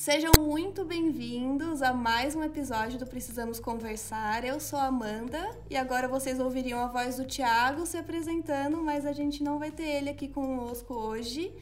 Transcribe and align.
Sejam 0.00 0.32
muito 0.38 0.82
bem-vindos 0.82 1.82
a 1.82 1.92
mais 1.92 2.34
um 2.34 2.42
episódio 2.42 2.98
do 2.98 3.06
Precisamos 3.06 3.60
Conversar. 3.60 4.46
Eu 4.46 4.58
sou 4.58 4.78
a 4.78 4.86
Amanda 4.86 5.54
e 5.68 5.76
agora 5.76 6.08
vocês 6.08 6.40
ouviriam 6.40 6.80
a 6.80 6.86
voz 6.86 7.16
do 7.18 7.26
Thiago 7.26 7.84
se 7.84 7.98
apresentando, 7.98 8.82
mas 8.82 9.04
a 9.04 9.12
gente 9.12 9.44
não 9.44 9.58
vai 9.58 9.70
ter 9.70 9.82
ele 9.82 10.08
aqui 10.08 10.26
conosco 10.26 10.94
hoje. 10.94 11.52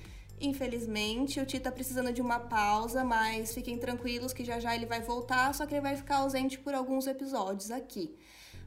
Infelizmente, 0.40 1.40
o 1.40 1.44
Ti 1.44 1.58
tá 1.58 1.72
precisando 1.72 2.12
de 2.12 2.22
uma 2.22 2.38
pausa, 2.38 3.02
mas 3.02 3.52
fiquem 3.52 3.76
tranquilos 3.76 4.32
que 4.32 4.44
já 4.44 4.60
já 4.60 4.72
ele 4.72 4.86
vai 4.86 5.02
voltar, 5.02 5.52
só 5.52 5.66
que 5.66 5.74
ele 5.74 5.82
vai 5.82 5.96
ficar 5.96 6.18
ausente 6.18 6.60
por 6.60 6.74
alguns 6.74 7.08
episódios 7.08 7.72
aqui. 7.72 8.16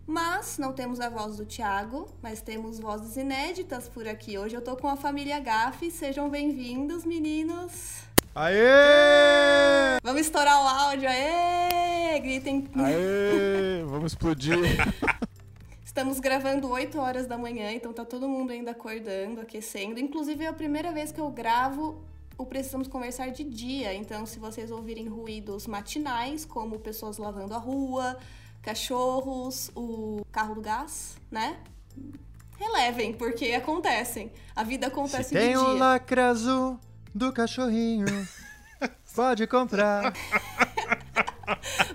Mas 0.05 0.57
não 0.57 0.73
temos 0.73 0.99
a 0.99 1.07
voz 1.07 1.38
do 1.38 1.45
Thiago, 1.45 2.09
mas 2.21 2.41
temos 2.41 2.77
vozes 2.77 3.15
inéditas 3.15 3.88
por 3.88 4.05
aqui. 4.05 4.38
Hoje 4.38 4.53
eu 4.53 4.62
tô 4.62 4.76
com 4.76 4.90
a 4.90 4.98
família 4.98 5.40
Gaff. 5.40 5.90
Sejam 5.90 6.29
bem-vindos, 6.29 7.05
meninos. 7.05 8.10
Aê! 8.34 9.99
Vamos 10.02 10.21
estourar 10.21 10.63
o 10.63 10.67
áudio, 10.67 11.09
aê! 11.09 12.17
Gritem. 12.21 12.66
Aê! 12.76 13.84
Vamos 13.85 14.13
explodir. 14.13 14.55
Estamos 15.84 16.21
gravando 16.21 16.70
8 16.70 16.98
horas 16.98 17.27
da 17.27 17.38
manhã, 17.38 17.73
então 17.73 17.91
tá 17.91 18.05
todo 18.05 18.30
mundo 18.30 18.52
ainda 18.52 18.71
acordando, 18.71 19.41
aquecendo. 19.41 19.99
Inclusive 19.99 20.45
é 20.45 20.48
a 20.48 20.54
primeira 20.54 20.94
vez 20.94 21.12
que 21.12 21.20
eu 21.20 21.30
gravo 21.30 22.02
o 22.38 22.45
Precisamos 22.45 22.88
Conversar 22.88 23.31
de 23.31 23.44
dia. 23.44 23.93
Então, 23.93 24.26
se 24.26 24.40
vocês 24.40 24.71
ouvirem 24.71 25.09
ruídos 25.09 25.68
matinais, 25.68 26.46
como 26.46 26.79
pessoas 26.79 27.18
lavando 27.18 27.54
a 27.54 27.57
rua, 27.57 28.18
cachorros, 28.62 29.70
o 29.76 30.21
carro 30.32 30.55
do 30.55 30.62
gás, 30.62 31.18
né? 31.29 31.57
Relevem, 32.57 33.12
porque 33.12 33.52
acontecem. 33.52 34.32
A 34.55 34.63
vida 34.63 34.87
acontece 34.87 35.29
Se 35.29 35.35
tem 35.35 35.52
de 35.52 35.57
um 35.57 35.65
dia. 35.71 35.74
lacre 35.74 36.21
azul 36.21 36.79
do 37.13 37.31
cachorrinho, 37.31 38.05
pode 39.15 39.45
comprar. 39.48 40.13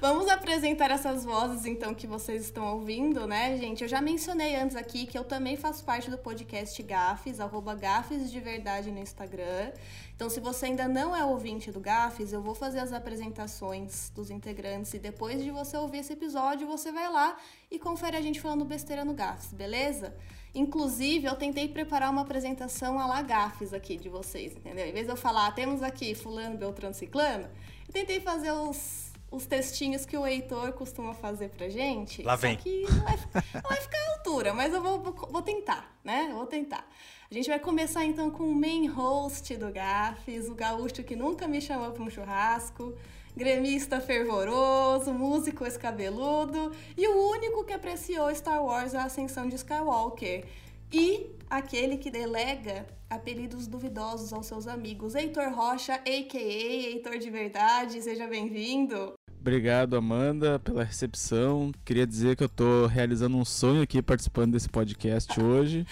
Vamos 0.00 0.28
apresentar 0.28 0.91
essas 0.91 1.25
vozes, 1.25 1.64
então, 1.64 1.95
que 1.95 2.06
vocês 2.06 2.45
estão 2.45 2.75
ouvindo, 2.75 3.27
né, 3.27 3.56
gente? 3.56 3.83
Eu 3.83 3.89
já 3.89 4.00
mencionei 4.00 4.55
antes 4.55 4.77
aqui 4.77 5.06
que 5.06 5.19
eu 5.19 5.25
também 5.25 5.56
faço 5.56 5.83
parte 5.84 6.11
do 6.11 6.19
podcast 6.19 6.81
Gafes, 6.83 7.41
arroba 7.41 7.75
Gafes 7.75 8.31
de 8.31 8.39
Verdade 8.41 8.91
no 8.91 8.98
Instagram. 8.98 9.73
Então, 10.14 10.28
se 10.28 10.41
você 10.41 10.67
ainda 10.67 10.86
não 10.86 11.14
é 11.17 11.25
ouvinte 11.25 11.73
do 11.73 11.80
Gafes, 11.80 12.33
eu 12.33 12.42
vou 12.42 12.55
fazer 12.55 12.80
as 12.80 12.92
apresentações 12.92 14.11
dos 14.14 14.30
integrantes 14.30 14.92
e 14.95 14.98
depois 14.98 15.42
de 15.42 15.51
você 15.51 15.77
ouvir 15.77 15.98
esse 15.98 16.12
episódio, 16.12 16.67
você 16.67 16.92
vai 16.92 17.11
lá 17.11 17.36
e 17.70 17.78
confere 17.78 18.17
a 18.17 18.20
gente 18.20 18.41
falando 18.41 18.64
besteira 18.64 19.05
no 19.05 19.14
Gafes, 19.14 19.53
beleza? 19.53 20.14
Inclusive, 20.57 21.27
eu 21.27 21.37
tentei 21.37 21.69
preparar 21.69 22.11
uma 22.11 22.23
apresentação 22.23 22.99
a 22.99 23.07
la 23.07 23.21
Gafes 23.21 23.75
aqui 23.75 23.97
de 23.97 24.09
vocês, 24.09 24.53
entendeu? 24.57 24.87
Em 24.87 24.93
vez 24.93 25.05
de 25.07 25.13
eu 25.13 25.17
falar, 25.17 25.47
"Ah, 25.47 25.53
temos 25.53 25.83
aqui 25.83 26.15
fulano, 26.15 26.57
beltrano, 26.57 26.95
ciclano, 26.95 27.47
eu 27.87 27.93
tentei 27.93 28.21
fazer 28.21 28.51
os, 28.53 29.13
os 29.31 29.45
textinhos 29.47 30.07
que 30.07 30.17
o 30.17 30.27
Heitor 30.27 30.73
costuma 30.73 31.13
fazer 31.13 31.51
pra 31.51 31.69
gente. 31.69 32.23
Lá 32.23 32.37
vem. 32.37 32.57
Só 32.57 32.63
que 32.63 32.83
não 32.83 33.05
vai, 33.05 33.17
não 33.63 33.71
vai 33.71 33.81
ficar 33.83 33.98
à 33.98 34.13
altura, 34.19 34.55
mas 34.55 34.73
eu 34.73 34.83
vou, 34.83 34.98
vou, 35.01 35.13
vou 35.31 35.43
tentar, 35.43 35.95
né? 36.03 36.29
Eu 36.31 36.37
vou 36.37 36.47
tentar. 36.47 36.89
A 37.31 37.35
gente 37.35 37.48
vai 37.48 37.59
começar 37.59 38.05
então 38.05 38.31
com 38.31 38.45
o 38.45 38.55
main 38.55 38.87
host 38.87 39.55
do 39.57 39.70
Gafes, 39.70 40.48
o 40.48 40.55
gaúcho 40.55 41.03
que 41.03 41.15
nunca 41.17 41.47
me 41.47 41.61
chamou 41.61 41.91
para 41.91 42.03
um 42.03 42.09
churrasco, 42.09 42.95
gremista 43.37 44.01
fervoroso, 44.01 45.12
músico 45.12 45.67
escabeludo 45.67 46.73
e 46.97 47.07
o 47.07 47.30
único 47.30 47.64
que 47.64 47.73
apreciou 47.74 48.35
Star 48.35 48.64
Wars 48.64 48.95
A 48.95 49.05
Ascensão 49.05 49.47
de 49.47 49.57
Skywalker. 49.57 50.47
E 50.91 51.27
aquele 51.51 51.98
que 51.98 52.11
delega 52.11 52.86
apelidos 53.11 53.67
duvidosos 53.67 54.33
aos 54.33 54.47
seus 54.47 54.67
amigos, 54.67 55.14
Heitor 55.14 55.52
Rocha, 55.52 55.95
a.k.a. 55.95 56.89
Heitor 56.89 57.19
de 57.19 57.29
Verdade, 57.29 58.01
seja 58.01 58.27
bem-vindo. 58.27 59.13
Obrigado, 59.39 59.97
Amanda, 59.97 60.58
pela 60.58 60.83
recepção. 60.83 61.73
Queria 61.85 62.07
dizer 62.07 62.36
que 62.36 62.42
eu 62.42 62.48
tô 62.48 62.86
realizando 62.86 63.36
um 63.36 63.45
sonho 63.45 63.83
aqui 63.83 64.01
participando 64.01 64.53
desse 64.53 64.68
podcast 64.68 65.39
hoje. 65.41 65.86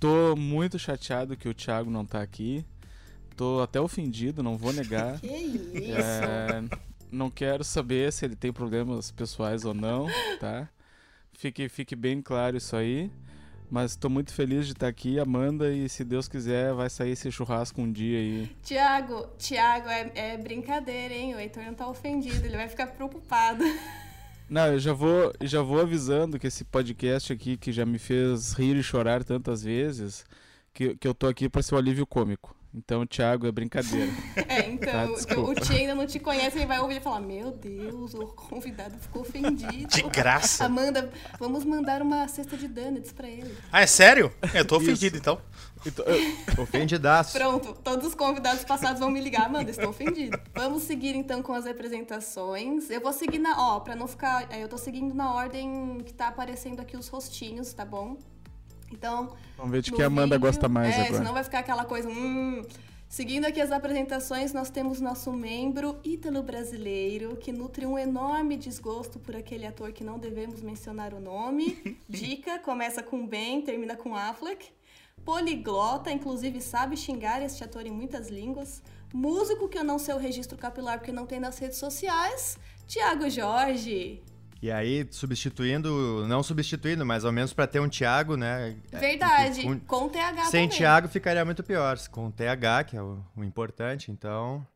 Tô 0.00 0.34
muito 0.36 0.78
chateado 0.78 1.36
que 1.36 1.48
o 1.48 1.54
Thiago 1.54 1.90
não 1.90 2.04
tá 2.04 2.20
aqui. 2.20 2.64
Tô 3.38 3.60
até 3.62 3.80
ofendido, 3.80 4.42
não 4.42 4.56
vou 4.56 4.72
negar. 4.72 5.18
Que 5.22 5.28
isso? 5.28 5.96
É, 5.96 6.64
não 7.10 7.30
quero 7.30 7.62
saber 7.62 8.12
se 8.12 8.24
ele 8.24 8.34
tem 8.34 8.52
problemas 8.52 9.12
pessoais 9.12 9.64
ou 9.64 9.72
não, 9.72 10.08
tá? 10.40 10.68
Fique, 11.32 11.68
fique 11.68 11.94
bem 11.94 12.20
claro 12.20 12.56
isso 12.56 12.74
aí. 12.74 13.08
Mas 13.70 13.94
tô 13.94 14.08
muito 14.08 14.32
feliz 14.32 14.66
de 14.66 14.72
estar 14.72 14.88
aqui, 14.88 15.20
Amanda, 15.20 15.72
e 15.72 15.88
se 15.88 16.02
Deus 16.02 16.26
quiser, 16.26 16.74
vai 16.74 16.90
sair 16.90 17.12
esse 17.12 17.30
churrasco 17.30 17.80
um 17.80 17.92
dia 17.92 18.18
aí. 18.18 18.50
Tiago, 18.60 19.28
Tiago, 19.38 19.88
é, 19.88 20.10
é 20.14 20.36
brincadeira, 20.36 21.14
hein? 21.14 21.36
O 21.36 21.38
Heitor 21.38 21.62
não 21.62 21.74
tá 21.74 21.86
ofendido, 21.86 22.44
ele 22.44 22.56
vai 22.56 22.68
ficar 22.68 22.88
preocupado. 22.88 23.62
Não, 24.50 24.66
eu 24.66 24.80
já 24.80 24.92
vou, 24.92 25.32
já 25.42 25.62
vou 25.62 25.80
avisando 25.80 26.40
que 26.40 26.46
esse 26.48 26.64
podcast 26.64 27.32
aqui, 27.32 27.56
que 27.56 27.70
já 27.70 27.86
me 27.86 27.98
fez 27.98 28.54
rir 28.54 28.74
e 28.74 28.82
chorar 28.82 29.22
tantas 29.22 29.62
vezes, 29.62 30.24
que, 30.74 30.96
que 30.96 31.06
eu 31.06 31.14
tô 31.14 31.28
aqui 31.28 31.48
para 31.48 31.62
ser 31.62 31.76
o 31.76 31.78
alívio 31.78 32.06
cômico. 32.06 32.57
Então, 32.74 33.06
Thiago, 33.06 33.46
é 33.46 33.50
brincadeira. 33.52 34.12
É, 34.36 34.62
Tá, 34.62 34.68
então, 34.68 35.14
desculpa. 35.14 35.50
o 35.50 35.54
Tia 35.54 35.76
ainda 35.78 35.94
não 35.94 36.06
te 36.06 36.18
conhece, 36.18 36.58
ele 36.58 36.66
vai 36.66 36.78
ouvir 36.80 36.96
e 36.98 37.00
falar: 37.00 37.18
Meu 37.20 37.50
Deus, 37.50 38.12
o 38.14 38.26
convidado 38.28 38.96
ficou 38.98 39.22
ofendido. 39.22 39.88
De 39.88 40.02
graça. 40.02 40.66
Amanda, 40.66 41.10
vamos 41.38 41.64
mandar 41.64 42.02
uma 42.02 42.28
cesta 42.28 42.56
de 42.56 42.68
donuts 42.68 43.10
pra 43.12 43.26
ele. 43.28 43.52
Ah, 43.72 43.80
é 43.80 43.86
sério? 43.86 44.30
Eu 44.54 44.64
tô 44.66 44.76
ofendido, 44.76 45.16
então. 45.16 45.40
Então, 45.86 46.04
eu- 46.04 46.18
Ofendidaço. 46.62 47.32
Pronto, 47.38 47.72
todos 47.82 48.06
os 48.08 48.14
convidados 48.14 48.64
passados 48.64 49.00
vão 49.00 49.10
me 49.10 49.20
ligar. 49.20 49.46
Amanda, 49.46 49.70
estou 49.70 49.88
ofendido. 49.88 50.38
Vamos 50.54 50.82
seguir 50.82 51.14
então 51.16 51.40
com 51.42 51.54
as 51.54 51.66
apresentações. 51.66 52.90
Eu 52.90 53.00
vou 53.00 53.12
seguir 53.12 53.38
na. 53.38 53.56
Ó, 53.76 53.80
pra 53.80 53.96
não 53.96 54.06
ficar. 54.06 54.46
é, 54.52 54.62
Eu 54.62 54.68
tô 54.68 54.76
seguindo 54.76 55.14
na 55.14 55.32
ordem 55.32 56.02
que 56.04 56.12
tá 56.12 56.28
aparecendo 56.28 56.80
aqui 56.80 56.96
os 56.96 57.08
rostinhos, 57.08 57.72
tá 57.72 57.84
bom? 57.84 58.18
Então, 58.92 59.36
vamos 59.56 59.72
ver 59.72 59.82
de 59.82 59.92
que 59.92 60.02
a 60.02 60.06
Amanda 60.06 60.36
vídeo. 60.36 60.40
gosta 60.40 60.68
mais 60.68 60.94
é, 60.94 61.02
agora. 61.02 61.16
senão 61.18 61.32
vai 61.32 61.44
ficar 61.44 61.60
aquela 61.60 61.84
coisa. 61.84 62.08
Hum. 62.08 62.62
Seguindo 63.08 63.46
aqui 63.46 63.58
as 63.58 63.72
apresentações, 63.72 64.52
nós 64.52 64.68
temos 64.68 65.00
nosso 65.00 65.32
membro 65.32 65.98
ítalo-brasileiro, 66.04 67.36
que 67.36 67.50
nutre 67.50 67.86
um 67.86 67.98
enorme 67.98 68.54
desgosto 68.54 69.18
por 69.18 69.34
aquele 69.34 69.66
ator 69.66 69.92
que 69.92 70.04
não 70.04 70.18
devemos 70.18 70.60
mencionar 70.60 71.14
o 71.14 71.20
nome. 71.20 71.96
Dica: 72.06 72.58
começa 72.58 73.02
com 73.02 73.26
Ben, 73.26 73.62
termina 73.62 73.96
com 73.96 74.14
Affleck. 74.14 74.66
Poliglota, 75.24 76.10
inclusive 76.10 76.60
sabe 76.60 76.96
xingar 76.96 77.42
este 77.42 77.64
ator 77.64 77.86
em 77.86 77.90
muitas 77.90 78.28
línguas. 78.28 78.82
Músico 79.12 79.68
que 79.68 79.78
eu 79.78 79.84
não 79.84 79.98
sei 79.98 80.14
o 80.14 80.18
registro 80.18 80.58
capilar 80.58 80.98
porque 80.98 81.12
não 81.12 81.26
tem 81.26 81.40
nas 81.40 81.58
redes 81.58 81.78
sociais. 81.78 82.58
Tiago 82.86 83.28
Jorge. 83.30 84.22
E 84.60 84.72
aí, 84.72 85.06
substituindo, 85.10 86.26
não 86.26 86.42
substituindo, 86.42 87.06
mas 87.06 87.24
ao 87.24 87.30
menos 87.30 87.52
pra 87.52 87.66
ter 87.66 87.78
um 87.80 87.88
Thiago, 87.88 88.36
né? 88.36 88.76
Verdade, 88.90 89.62
Com- 89.62 89.78
com 89.78 90.08
TH 90.08 90.44
Sem 90.46 90.64
também. 90.66 90.78
Thiago 90.78 91.08
ficaria 91.08 91.44
muito 91.44 91.62
pior. 91.62 91.96
Com 92.10 92.28
TH, 92.30 92.84
que 92.84 92.96
é 92.96 93.02
o, 93.02 93.22
o 93.36 93.44
importante. 93.44 94.10
Então, 94.10 94.66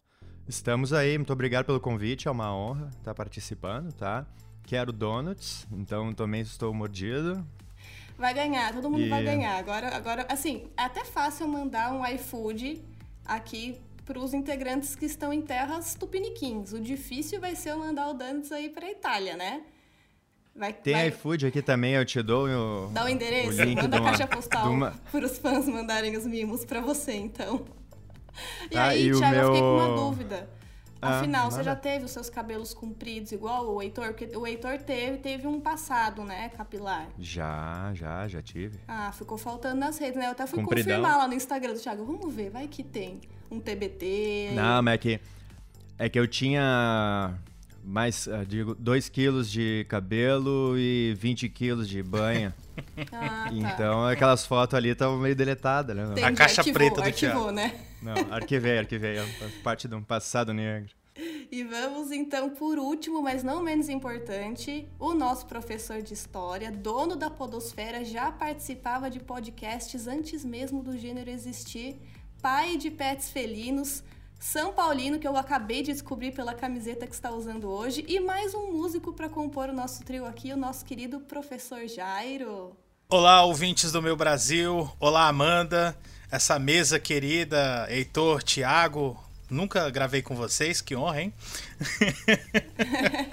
estamos 0.47 0.93
aí. 0.93 1.19
Muito 1.19 1.33
obrigado 1.33 1.65
pelo 1.67 1.81
convite. 1.81 2.29
É 2.29 2.31
uma 2.31 2.55
honra 2.55 2.91
estar 2.97 3.13
participando, 3.13 3.93
tá? 3.93 4.25
Quero 4.65 4.93
donuts, 4.93 5.67
então 5.73 6.13
também 6.13 6.43
estou 6.43 6.73
mordido. 6.73 7.45
Vai 8.17 8.33
ganhar, 8.33 8.73
todo 8.73 8.89
mundo 8.89 9.03
E- 9.03 9.09
vai 9.09 9.25
ganhar. 9.25 9.59
Agora, 9.59 9.97
agora, 9.97 10.27
assim, 10.31 10.69
é 10.77 10.83
até 10.85 11.05
fácil 11.05 11.49
mandar 11.49 11.93
um 11.93 12.07
iFood 12.07 12.81
aqui 13.25 13.81
para 14.05 14.19
os 14.19 14.35
integrantes 14.35 14.95
que 14.97 15.07
estão 15.07 15.33
em 15.33 15.41
terras 15.41 15.95
tupiniquins. 15.95 16.73
O 16.73 16.81
difícil 16.81 17.41
vai 17.41 17.55
ser 17.55 17.71
eu 17.71 17.79
mandar 17.79 18.09
o 18.09 18.15
Donuts 18.15 18.51
aí 18.53 18.69
para 18.69 18.91
Itália, 18.91 19.37
né? 19.37 19.63
Vai, 20.55 20.73
Tem 20.73 20.93
vai 20.93 21.09
iFood 21.09 21.47
aqui 21.47 21.63
também, 21.63 21.95
eu 21.95 22.05
te 22.05 22.21
dou 22.23 22.47
o. 22.47 22.89
dar 22.89 23.07
o 23.07 23.09
endereço, 23.09 23.63
o 23.63 23.67
manda 23.75 23.89
de 23.89 23.97
a 23.97 24.01
uma- 24.01 24.11
caixa 24.11 24.27
postal 24.27 24.71
uma- 24.71 24.91
para 25.11 25.25
os 25.25 25.39
fãs 25.39 25.67
mandarem 25.67 26.15
os 26.17 26.27
mimos 26.27 26.65
para 26.65 26.81
você, 26.81 27.13
então. 27.15 27.65
E 28.71 28.77
Ah, 28.77 28.89
aí, 28.89 29.09
e 29.09 29.13
Thiago, 29.13 29.35
eu 29.37 29.47
fiquei 29.47 29.61
com 29.61 29.75
uma 29.77 29.87
meu- 29.87 29.97
dúvida. 29.97 30.51
Ah, 31.03 31.19
Afinal, 31.19 31.51
você 31.51 31.65
já 31.65 31.75
teve 31.75 32.05
os 32.05 32.13
seus 32.13 32.31
cabelos 32.31 32.73
compridos 32.73 33.33
igual 33.33 33.75
o 33.75 33.83
Heitor? 33.83 34.15
Porque 34.15 34.37
o 34.37 34.47
Heitor 34.47 34.79
teve, 34.79 35.19
teve 35.19 35.49
um 35.49 35.61
passado, 35.61 36.23
né, 36.23 36.49
capilar. 36.51 37.09
Já, 37.19 37.91
já, 37.93 38.29
já 38.29 38.41
tive. 38.41 38.79
Ah, 38.87 39.11
ficou 39.11 39.37
faltando 39.37 39.81
nas 39.81 39.99
redes, 39.99 40.17
né? 40.17 40.27
Eu 40.29 40.31
até 40.31 40.47
fui 40.47 40.63
Compridão. 40.63 40.85
confirmar 40.97 41.19
lá 41.19 41.27
no 41.27 41.35
Instagram 41.35 41.75
do 41.75 41.81
Thiago. 41.81 42.05
Vamos 42.05 42.33
ver, 42.33 42.51
vai 42.51 42.69
que 42.69 42.85
tem 42.85 43.21
um 43.51 43.59
TBT. 43.59 44.53
Não, 44.55 44.81
mas 44.81 44.95
é 44.95 44.99
que, 44.99 45.21
é 45.99 46.09
que 46.09 46.19
eu 46.21 46.29
tinha 46.29 47.35
mais, 47.85 48.29
ah, 48.29 48.45
digo, 48.45 48.75
2 48.75 49.09
quilos 49.09 49.51
de 49.51 49.85
cabelo 49.89 50.75
e 50.79 51.15
20 51.19 51.49
quilos 51.49 51.89
de 51.89 52.03
banha. 52.03 52.55
Ah, 53.13 53.49
tá. 53.49 53.51
Então 53.53 54.07
aquelas 54.07 54.47
fotos 54.47 54.75
ali 54.75 54.89
estavam 54.89 55.19
meio 55.19 55.37
deletadas, 55.37 55.95
né? 55.95 56.05
Entendi, 56.05 56.25
A 56.25 56.33
caixa 56.33 56.63
arquivou, 56.63 56.79
preta 56.79 56.95
do 57.03 57.07
arquivou, 57.07 57.35
Thiago. 57.35 57.51
né? 57.51 57.81
Não, 58.01 58.15
arquivei, 58.33 58.79
arquivei. 58.79 59.17
Faz 59.19 59.53
parte 59.63 59.87
de 59.87 59.95
um 59.95 60.03
passado 60.03 60.55
negro. 60.55 60.91
E 61.51 61.63
vamos 61.65 62.11
então, 62.11 62.49
por 62.49 62.79
último, 62.79 63.23
mas 63.23 63.43
não 63.43 63.63
menos 63.63 63.91
importante, 63.91 64.89
o 64.99 65.13
nosso 65.13 65.45
professor 65.47 66.01
de 66.01 66.15
história, 66.15 66.71
dono 66.73 67.15
da 67.15 67.29
Podosfera, 67.29 68.03
já 68.05 68.33
participava 68.33 69.11
de 69.11 69.21
podcasts 69.21 70.07
antes 70.07 70.43
mesmo 70.43 70.83
do 70.83 70.97
gênero 70.97 71.29
existir, 71.29 72.01
pai 72.41 72.79
de 72.79 72.91
pets 72.91 73.31
felinos, 73.31 74.03
São 74.43 74.73
Paulino, 74.73 75.21
que 75.21 75.27
eu 75.27 75.37
acabei 75.37 75.85
de 75.85 75.93
descobrir 75.93 76.33
pela 76.33 76.53
camiseta 76.53 77.07
que 77.07 77.15
está 77.15 77.31
usando 77.31 77.71
hoje, 77.71 78.05
e 78.09 78.19
mais 78.19 78.53
um 78.55 78.73
músico 78.73 79.13
para 79.13 79.29
compor 79.29 79.69
o 79.69 79.73
nosso 79.73 80.03
trio 80.03 80.27
aqui, 80.27 80.53
o 80.53 80.57
nosso 80.57 80.85
querido 80.85 81.21
professor 81.21 81.87
Jairo. 81.87 82.77
Olá, 83.09 83.45
ouvintes 83.45 83.93
do 83.93 84.03
meu 84.03 84.17
Brasil. 84.17 84.91
Olá, 84.99 85.29
Amanda. 85.29 85.97
Essa 86.29 86.59
mesa 86.59 86.99
querida, 86.99 87.87
Heitor, 87.89 88.43
Thiago. 88.43 89.17
Nunca 89.49 89.89
gravei 89.91 90.23
com 90.23 90.35
vocês, 90.35 90.81
que 90.81 90.97
honra, 90.97 91.23
hein? 91.23 91.33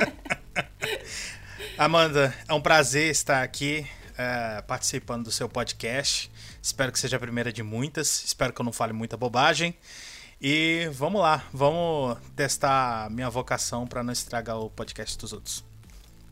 Amanda, 1.76 2.36
é 2.48 2.54
um 2.54 2.62
prazer 2.62 3.10
estar 3.10 3.42
aqui 3.42 3.84
é, 4.16 4.62
participando 4.62 5.24
do 5.24 5.32
seu 5.32 5.50
podcast. 5.50 6.30
Espero 6.62 6.92
que 6.92 7.00
seja 7.00 7.18
a 7.18 7.20
primeira 7.20 7.52
de 7.52 7.64
muitas. 7.64 8.24
Espero 8.24 8.54
que 8.54 8.62
eu 8.62 8.66
não 8.66 8.72
fale 8.72 8.94
muita 8.94 9.18
bobagem. 9.18 9.76
E 10.42 10.90
vamos 10.94 11.20
lá, 11.20 11.44
vamos 11.52 12.18
testar 12.34 13.10
minha 13.10 13.30
vocação 13.30 13.86
para 13.86 14.02
não 14.02 14.14
estragar 14.14 14.58
o 14.58 14.70
podcast 14.70 15.18
dos 15.18 15.34
outros. 15.34 15.66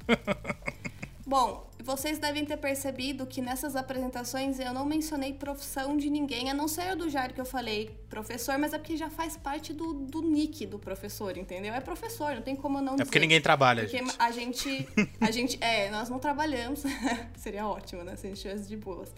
Bom, 1.28 1.70
vocês 1.84 2.18
devem 2.18 2.46
ter 2.46 2.56
percebido 2.56 3.26
que 3.26 3.42
nessas 3.42 3.76
apresentações 3.76 4.62
eu 4.62 4.74
não 4.74 4.86
mencionei 4.86 5.34
profissão 5.34 5.98
de 5.98 6.10
ninguém, 6.10 6.50
a 6.50 6.54
não 6.54 6.70
ser 6.70 6.96
do 6.96 7.10
Jair 7.10 7.34
que 7.34 7.42
eu 7.42 7.46
falei 7.46 8.00
professor, 8.10 8.58
mas 8.58 8.72
é 8.72 8.78
porque 8.78 8.96
já 8.96 9.10
faz 9.10 9.36
parte 9.36 9.74
do, 9.74 9.94
do 9.94 10.22
nick 10.22 10.66
do 10.66 10.80
professor, 10.80 11.38
entendeu? 11.38 11.74
É 11.74 11.82
professor, 11.82 12.34
não 12.36 12.42
tem 12.42 12.56
como 12.56 12.80
não 12.80 12.94
dizer. 12.94 13.02
É 13.02 13.06
porque 13.06 13.20
ninguém 13.20 13.42
trabalha, 13.42 13.84
porque 13.84 13.98
gente. 13.98 14.16
a 14.18 14.32
gente. 14.32 14.88
A 15.20 15.32
gente. 15.32 15.58
É, 15.60 15.90
nós 15.90 16.08
não 16.10 16.18
trabalhamos. 16.18 16.82
Seria 17.36 17.68
ótimo, 17.68 18.06
né? 18.06 18.16
Se 18.16 18.26
a 18.26 18.30
gente 18.30 18.42
tivesse 18.42 18.70
de 18.70 18.78
boas. 18.78 19.14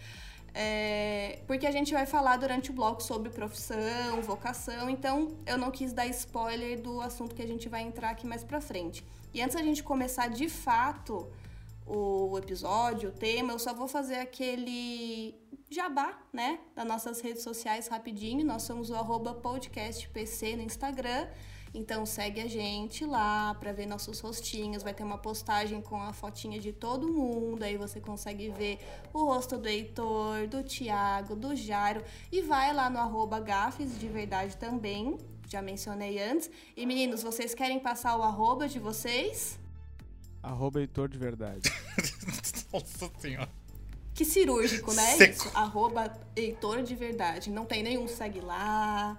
É, 0.62 1.40
porque 1.48 1.66
a 1.66 1.72
gente 1.72 1.94
vai 1.94 2.06
falar 2.06 2.36
durante 2.36 2.70
o 2.70 2.74
bloco 2.74 3.02
sobre 3.02 3.30
profissão, 3.30 4.22
vocação, 4.22 4.90
então 4.90 5.38
eu 5.46 5.58
não 5.58 5.72
quis 5.72 5.94
dar 5.94 6.06
spoiler 6.08 6.82
do 6.82 7.00
assunto 7.00 7.34
que 7.34 7.42
a 7.42 7.48
gente 7.48 7.70
vai 7.70 7.82
entrar 7.82 8.10
aqui 8.10 8.28
mais 8.28 8.44
pra 8.44 8.60
frente. 8.60 9.02
E 9.34 9.42
antes 9.42 9.56
da 9.56 9.64
gente 9.64 9.82
começar 9.82 10.28
de 10.28 10.50
fato 10.50 11.32
o 11.86 12.38
episódio, 12.38 13.08
o 13.08 13.12
tema, 13.14 13.54
eu 13.54 13.60
só 13.60 13.74
vou 13.74 13.88
fazer 13.88 14.16
aquele 14.16 15.34
jabá, 15.72 16.20
né, 16.34 16.60
das 16.76 16.86
nossas 16.86 17.22
redes 17.22 17.42
sociais 17.42 17.88
rapidinho. 17.88 18.46
Nós 18.46 18.64
somos 18.64 18.90
o 18.90 19.36
podcastpc 19.36 20.58
no 20.58 20.64
Instagram 20.64 21.26
então 21.74 22.06
segue 22.06 22.42
a 22.42 22.48
gente 22.48 23.06
lá 23.06 23.54
para 23.56 23.72
ver 23.72 23.86
nossos 23.86 24.20
rostinhos. 24.20 24.82
Vai 24.82 24.94
ter 24.94 25.04
uma 25.04 25.18
postagem 25.18 25.82
com 25.82 26.02
a 26.02 26.14
fotinha 26.14 26.60
de 26.60 26.74
todo 26.74 27.08
mundo. 27.08 27.64
Aí 27.64 27.78
você 27.78 28.00
consegue 28.00 28.50
ver 28.50 28.80
o 29.14 29.26
rosto 29.26 29.58
do 29.58 29.68
Heitor, 29.68 30.48
do 30.48 30.64
Thiago, 30.64 31.36
do 31.36 31.56
Jairo. 31.56 32.04
E 32.32 32.42
vai 32.42 32.74
lá 32.74 32.90
no 32.90 32.98
arroba 32.98 33.40
gafes 33.40 34.00
de 34.00 34.08
verdade 34.08 34.58
também. 34.58 35.18
Já 35.48 35.62
mencionei 35.62 36.22
antes. 36.22 36.50
E 36.76 36.86
meninos, 36.86 37.22
vocês 37.22 37.54
querem 37.54 37.80
passar 37.80 38.18
o 38.18 38.24
arroba 38.24 38.68
de 38.68 38.80
vocês? 38.80 39.60
Arroba 40.42 40.80
Heitor 40.80 41.08
de 41.08 41.18
verdade. 41.18 41.72
Nossa 42.74 43.12
senhora. 43.20 43.50
Que 44.14 44.26
cirúrgico, 44.26 44.94
né? 44.94 45.16
Seco. 45.16 45.48
Isso. 45.48 45.58
Arroba 45.58 46.14
Heitor 46.36 46.82
de 46.82 46.96
verdade. 46.96 47.50
Não 47.50 47.66
tem 47.66 47.84
nenhum 47.84 48.08
segue 48.08 48.42
lá 48.42 49.18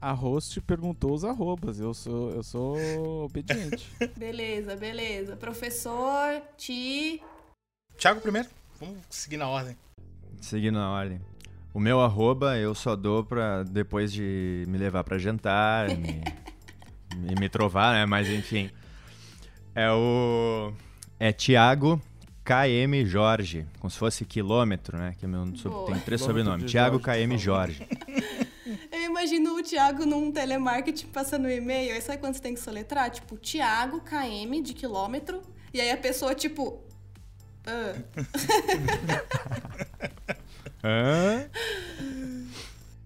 a 0.00 0.12
host 0.12 0.60
perguntou 0.60 1.12
os 1.14 1.24
arrobas. 1.24 1.80
Eu 1.80 1.94
sou, 1.94 2.30
eu 2.30 2.42
sou 2.42 3.24
obediente. 3.24 3.88
beleza, 4.16 4.76
beleza. 4.76 5.36
Professor, 5.36 6.40
Ti. 6.56 7.22
Thiago 7.96 8.20
primeiro. 8.20 8.48
Vamos 8.78 8.98
seguir 9.10 9.36
na 9.36 9.48
ordem. 9.48 9.76
Seguindo 10.40 10.74
na 10.74 10.90
ordem. 10.90 11.20
O 11.72 11.80
meu 11.80 12.00
arroba 12.00 12.56
eu 12.56 12.74
só 12.74 12.96
dou 12.96 13.24
pra 13.24 13.62
depois 13.62 14.12
de 14.12 14.64
me 14.66 14.78
levar 14.78 15.04
pra 15.04 15.18
jantar, 15.18 15.88
me, 15.88 16.22
me, 17.16 17.34
me 17.40 17.48
trovar, 17.48 17.94
né? 17.94 18.06
Mas 18.06 18.28
enfim. 18.28 18.70
É 19.74 19.90
o. 19.90 20.72
É 21.18 21.32
Thiago 21.32 22.00
KM 22.44 23.04
Jorge. 23.04 23.66
Como 23.80 23.90
se 23.90 23.98
fosse 23.98 24.24
quilômetro, 24.24 24.96
né? 24.96 25.14
Que 25.18 25.24
é 25.24 25.28
meu, 25.28 25.44
tem 25.86 25.98
três 26.04 26.20
sobrenomes. 26.20 26.70
Thiago 26.70 27.00
KM 27.00 27.36
Jorge. 27.36 27.86
Eu 28.90 29.02
imagino 29.02 29.56
o 29.56 29.62
Thiago 29.62 30.04
num 30.04 30.32
telemarketing 30.32 31.06
passando 31.08 31.48
e-mail. 31.48 31.94
Aí 31.94 32.00
sabe 32.00 32.18
quando 32.18 32.34
você 32.34 32.42
tem 32.42 32.54
que 32.54 32.60
soletrar? 32.60 33.10
Tipo, 33.10 33.36
Thiago 33.36 34.00
KM 34.00 34.60
de 34.62 34.74
quilômetro. 34.74 35.42
E 35.72 35.80
aí 35.80 35.90
a 35.90 35.96
pessoa, 35.96 36.34
tipo. 36.34 36.82
Ah. 37.64 37.94
Hã? 40.82 41.48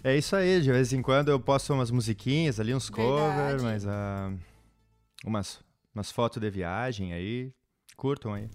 É 0.02 0.16
isso 0.16 0.34
aí, 0.34 0.62
de 0.62 0.72
vez 0.72 0.92
em 0.92 1.02
quando 1.02 1.30
eu 1.30 1.38
posto 1.38 1.74
umas 1.74 1.90
musiquinhas 1.90 2.58
ali, 2.58 2.74
uns 2.74 2.88
covers, 2.88 3.62
mas 3.62 3.84
uh, 3.84 4.38
umas, 5.24 5.60
umas 5.94 6.10
fotos 6.10 6.40
de 6.40 6.48
viagem 6.48 7.12
aí. 7.12 7.52
Curtam 7.96 8.32
aí. 8.32 8.48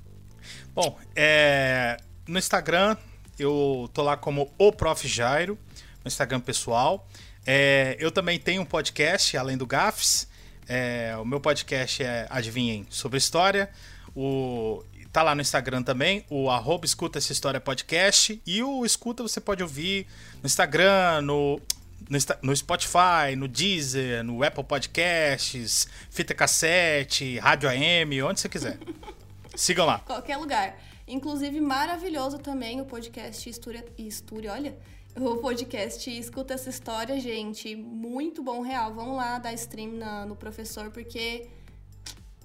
Bom, 0.74 0.98
é, 1.16 1.98
no 2.28 2.40
Instagram 2.40 2.98
eu 3.38 3.90
tô 3.94 4.02
lá 4.02 4.18
como 4.18 4.52
o 4.58 4.72
Prof. 4.72 5.08
Jairo 5.08 5.58
no 6.06 6.08
Instagram 6.08 6.40
pessoal. 6.40 7.08
É, 7.46 7.98
eu 8.00 8.12
também 8.12 8.40
tenho 8.40 8.62
um 8.62 8.66
podcast, 8.66 9.36
além 9.36 9.58
do 9.58 9.66
GAFs. 9.66 10.28
É, 10.68 11.16
o 11.20 11.26
meu 11.26 11.40
podcast 11.40 12.04
é 12.04 12.28
Adivinhem 12.30 12.86
sobre 12.90 13.18
História. 13.18 13.70
O, 14.16 14.84
tá 15.12 15.24
lá 15.24 15.34
no 15.34 15.42
Instagram 15.42 15.82
também, 15.84 16.24
o 16.30 16.50
arroba 16.50 16.86
escuta 16.86 17.18
essa 17.18 17.32
história 17.32 17.60
podcast. 17.60 18.40
E 18.46 18.62
o 18.62 18.86
escuta 18.86 19.24
você 19.24 19.42
pode 19.42 19.64
ouvir 19.64 20.06
no 20.42 20.46
Instagram, 20.46 21.22
no, 21.22 21.60
no, 22.08 22.20
no, 22.44 22.56
Spotify, 22.56 23.36
no 23.36 23.48
Deezer, 23.48 24.24
no 24.24 24.44
Apple 24.44 24.64
Podcasts, 24.64 25.88
fita 26.12 26.36
cassete, 26.36 27.40
rádio 27.40 27.68
AM, 27.68 28.22
onde 28.22 28.40
você 28.40 28.50
quiser. 28.50 28.78
Sigam 29.56 29.86
lá. 29.86 30.00
Qualquer 30.00 30.38
lugar. 30.38 30.78
Inclusive, 31.08 31.62
maravilhoso 31.62 32.40
também 32.40 32.82
o 32.82 32.86
podcast 32.86 33.48
História. 33.50 33.86
História, 33.98 34.52
olha 34.52 34.76
o 35.16 35.38
podcast 35.38 36.10
Escuta 36.10 36.54
essa 36.54 36.70
história, 36.70 37.20
gente. 37.20 37.76
Muito 37.76 38.44
bom, 38.44 38.62
real. 38.62 38.94
Vamos 38.94 39.16
lá 39.16 39.40
dar 39.40 39.54
stream 39.54 39.94
na, 39.94 40.26
no 40.26 40.36
professor, 40.36 40.92
porque 40.92 41.50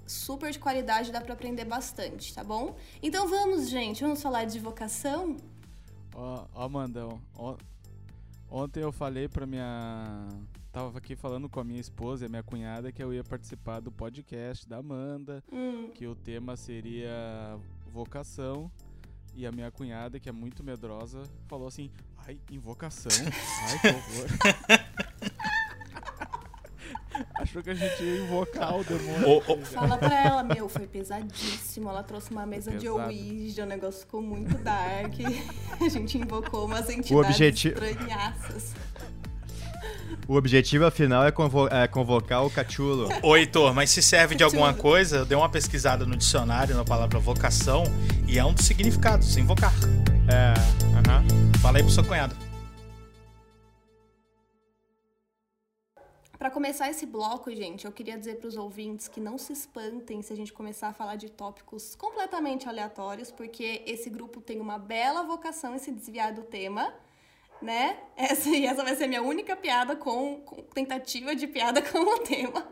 super 0.07 0.51
de 0.51 0.59
qualidade, 0.59 1.11
dá 1.11 1.21
para 1.21 1.33
aprender 1.33 1.65
bastante, 1.65 2.33
tá 2.33 2.43
bom? 2.43 2.75
Então 3.01 3.27
vamos, 3.27 3.69
gente, 3.69 4.01
vamos 4.01 4.21
falar 4.21 4.45
de 4.45 4.59
vocação? 4.59 5.37
Ó, 6.13 6.45
Amanda, 6.53 7.07
ó, 7.35 7.55
ontem 8.49 8.81
eu 8.81 8.91
falei 8.91 9.27
pra 9.27 9.45
minha. 9.45 10.27
Tava 10.71 10.97
aqui 10.97 11.17
falando 11.17 11.49
com 11.49 11.59
a 11.59 11.63
minha 11.65 11.81
esposa 11.81 12.23
e 12.23 12.27
a 12.27 12.29
minha 12.29 12.43
cunhada 12.43 12.91
que 12.91 13.03
eu 13.03 13.13
ia 13.13 13.23
participar 13.23 13.81
do 13.81 13.91
podcast 13.91 14.67
da 14.67 14.77
Amanda, 14.77 15.43
hum. 15.51 15.89
que 15.93 16.07
o 16.07 16.15
tema 16.15 16.55
seria 16.55 17.59
vocação. 17.91 18.71
E 19.33 19.45
a 19.45 19.51
minha 19.51 19.71
cunhada, 19.71 20.19
que 20.19 20.27
é 20.27 20.31
muito 20.31 20.61
medrosa, 20.61 21.23
falou 21.47 21.67
assim: 21.67 21.89
Ai, 22.27 22.37
invocação. 22.51 23.11
Ai, 23.67 23.79
que 23.79 23.87
horror. 23.87 24.27
Achou 27.35 27.61
que 27.61 27.69
a 27.71 27.73
gente 27.73 28.03
ia 28.03 28.23
invocar 28.23 28.77
o 28.77 28.83
demônio. 28.83 29.27
Oh, 29.27 29.53
oh. 29.53 29.57
Fala 29.65 29.97
pra 29.97 30.23
ela, 30.23 30.43
meu, 30.43 30.69
foi 30.69 30.87
pesadíssimo. 30.87 31.89
Ela 31.89 32.03
trouxe 32.03 32.31
uma 32.31 32.45
mesa 32.45 32.71
de 32.71 32.87
Ouija, 32.87 33.63
o 33.63 33.65
negócio 33.65 34.01
ficou 34.01 34.21
muito 34.21 34.57
dark. 34.59 35.13
A 35.81 35.89
gente 35.89 36.17
invocou 36.17 36.65
umas 36.65 36.89
entidades 36.89 37.11
o 37.11 37.17
objetivo... 37.17 37.83
estranhaças. 37.83 38.73
O 40.27 40.35
objetivo, 40.35 40.85
afinal, 40.85 41.25
é, 41.25 41.31
convo 41.31 41.67
é 41.67 41.87
convocar 41.87 42.45
o 42.45 42.49
cachulo. 42.49 43.09
Ô, 43.21 43.35
Heitor, 43.35 43.73
mas 43.73 43.89
se 43.89 44.01
serve 44.01 44.35
de 44.35 44.43
alguma 44.43 44.73
coisa, 44.73 45.17
eu 45.17 45.25
dei 45.25 45.35
uma 45.35 45.49
pesquisada 45.49 46.05
no 46.05 46.15
dicionário 46.15 46.75
na 46.75 46.85
palavra 46.85 47.19
vocação 47.19 47.83
e 48.27 48.37
é 48.37 48.45
um 48.45 48.53
dos 48.53 48.65
significados, 48.65 49.35
invocar. 49.35 49.73
É, 50.31 50.53
aham. 50.97 51.23
Uh 51.23 51.27
-huh. 51.27 51.59
Fala 51.61 51.77
aí 51.77 51.83
pro 51.83 51.91
seu 51.91 52.05
cunhado. 52.05 52.35
Para 56.37 56.49
começar 56.49 56.89
esse 56.89 57.05
bloco, 57.05 57.53
gente, 57.53 57.85
eu 57.85 57.91
queria 57.91 58.17
dizer 58.17 58.39
para 58.39 58.47
os 58.47 58.57
ouvintes 58.57 59.07
que 59.07 59.19
não 59.19 59.37
se 59.37 59.53
espantem 59.53 60.21
se 60.23 60.33
a 60.33 60.35
gente 60.35 60.51
começar 60.51 60.87
a 60.87 60.93
falar 60.93 61.15
de 61.15 61.29
tópicos 61.29 61.95
completamente 61.95 62.67
aleatórios, 62.67 63.31
porque 63.31 63.83
esse 63.85 64.09
grupo 64.09 64.41
tem 64.41 64.59
uma 64.59 64.79
bela 64.79 65.21
vocação 65.21 65.75
em 65.75 65.77
se 65.79 65.91
desviar 65.91 66.33
do 66.33 66.41
tema 66.41 66.91
né? 67.61 67.99
Essa, 68.17 68.49
e 68.49 68.65
essa 68.65 68.83
vai 68.83 68.95
ser 68.95 69.07
minha 69.07 69.21
única 69.21 69.55
piada 69.55 69.95
com, 69.95 70.41
com 70.41 70.61
tentativa 70.63 71.35
de 71.35 71.47
piada 71.47 71.81
com 71.91 71.99
o 71.99 72.19
tema. 72.19 72.67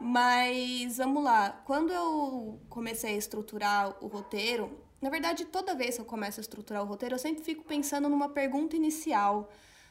Mas 0.00 0.96
vamos 0.96 1.22
lá. 1.22 1.62
Quando 1.64 1.92
eu 1.92 2.60
comecei 2.68 3.14
a 3.14 3.16
estruturar 3.16 3.96
o 4.04 4.08
roteiro, 4.08 4.83
na 5.04 5.10
verdade, 5.10 5.44
toda 5.44 5.74
vez 5.74 5.96
que 5.96 6.00
eu 6.00 6.06
começo 6.06 6.40
a 6.40 6.44
estruturar 6.46 6.82
o 6.82 6.86
roteiro, 6.86 7.14
eu 7.14 7.18
sempre 7.18 7.44
fico 7.44 7.62
pensando 7.62 8.08
numa 8.08 8.30
pergunta 8.30 8.74
inicial. 8.74 9.50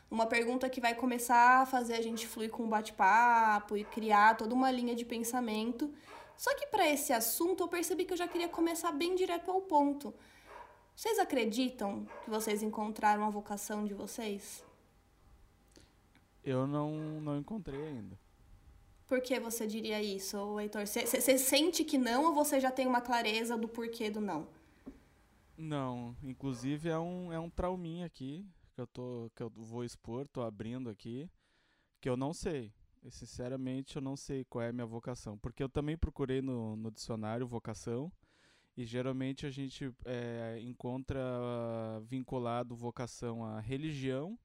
Uma 0.09 0.25
pergunta 0.25 0.67
que 0.67 0.81
vai 0.81 0.95
começar 0.95 1.61
a 1.61 1.65
fazer 1.67 1.93
a 1.93 2.01
gente 2.01 2.25
fluir 2.25 2.49
com 2.49 2.63
um 2.63 2.67
bate-papo 2.67 3.77
e 3.77 3.83
criar 3.83 4.35
toda 4.35 4.55
uma 4.55 4.71
linha 4.71 4.95
de 4.95 5.05
pensamento. 5.05 5.93
Só 6.35 6.55
que 6.55 6.65
para 6.65 6.89
esse 6.89 7.13
assunto 7.13 7.61
eu 7.61 7.67
percebi 7.67 8.05
que 8.05 8.13
eu 8.13 8.17
já 8.17 8.27
queria 8.27 8.49
começar 8.49 8.91
bem 8.91 9.13
direto 9.13 9.51
ao 9.51 9.61
ponto. 9.61 10.15
Vocês 10.95 11.19
acreditam 11.19 12.07
que 12.23 12.31
vocês 12.31 12.63
encontraram 12.63 13.23
a 13.23 13.29
vocação 13.29 13.85
de 13.85 13.93
vocês? 13.93 14.63
Eu 16.43 16.65
não, 16.65 16.89
não 17.21 17.37
encontrei 17.37 17.79
ainda. 17.79 18.17
Por 19.07 19.21
que 19.21 19.39
você 19.39 19.67
diria 19.67 20.01
isso, 20.01 20.59
Heitor? 20.59 20.87
Você 20.87 21.37
sente 21.37 21.83
que 21.83 21.99
não 21.99 22.25
ou 22.25 22.33
você 22.33 22.59
já 22.59 22.71
tem 22.71 22.87
uma 22.87 22.99
clareza 22.99 23.55
do 23.55 23.67
porquê 23.67 24.09
do 24.09 24.19
não? 24.19 24.62
Não, 25.57 26.15
inclusive 26.23 26.89
é 26.89 26.97
um, 26.97 27.31
é 27.31 27.39
um 27.39 27.49
trauminha 27.49 28.05
aqui 28.05 28.47
que 28.73 28.81
eu, 28.81 28.87
tô, 28.87 29.31
que 29.35 29.43
eu 29.43 29.49
vou 29.49 29.83
expor, 29.83 30.27
tô 30.27 30.41
abrindo 30.41 30.89
aqui, 30.89 31.29
que 32.01 32.09
eu 32.09 32.17
não 32.17 32.33
sei. 32.33 32.73
E, 33.03 33.11
sinceramente, 33.11 33.97
eu 33.97 34.01
não 34.01 34.15
sei 34.15 34.45
qual 34.45 34.63
é 34.63 34.69
a 34.69 34.73
minha 34.73 34.85
vocação. 34.85 35.37
Porque 35.37 35.61
eu 35.61 35.69
também 35.69 35.97
procurei 35.97 36.41
no, 36.41 36.75
no 36.75 36.89
dicionário 36.89 37.45
vocação 37.45 38.11
e 38.75 38.85
geralmente 38.85 39.45
a 39.45 39.51
gente 39.51 39.93
é, 40.05 40.59
encontra 40.61 41.21
vinculado 42.05 42.75
vocação 42.75 43.45
à 43.45 43.59
religião 43.59 44.39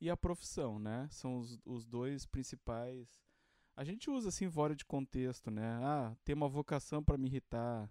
e 0.00 0.10
à 0.10 0.16
profissão, 0.16 0.78
né? 0.78 1.08
São 1.10 1.38
os, 1.38 1.58
os 1.64 1.86
dois 1.86 2.26
principais. 2.26 3.20
A 3.74 3.82
gente 3.82 4.10
usa 4.10 4.28
assim 4.28 4.48
fora 4.50 4.76
de 4.76 4.84
contexto, 4.84 5.50
né? 5.50 5.66
Ah, 5.82 6.14
tem 6.24 6.34
uma 6.34 6.48
vocação 6.48 7.02
para 7.02 7.16
me 7.16 7.26
irritar, 7.28 7.90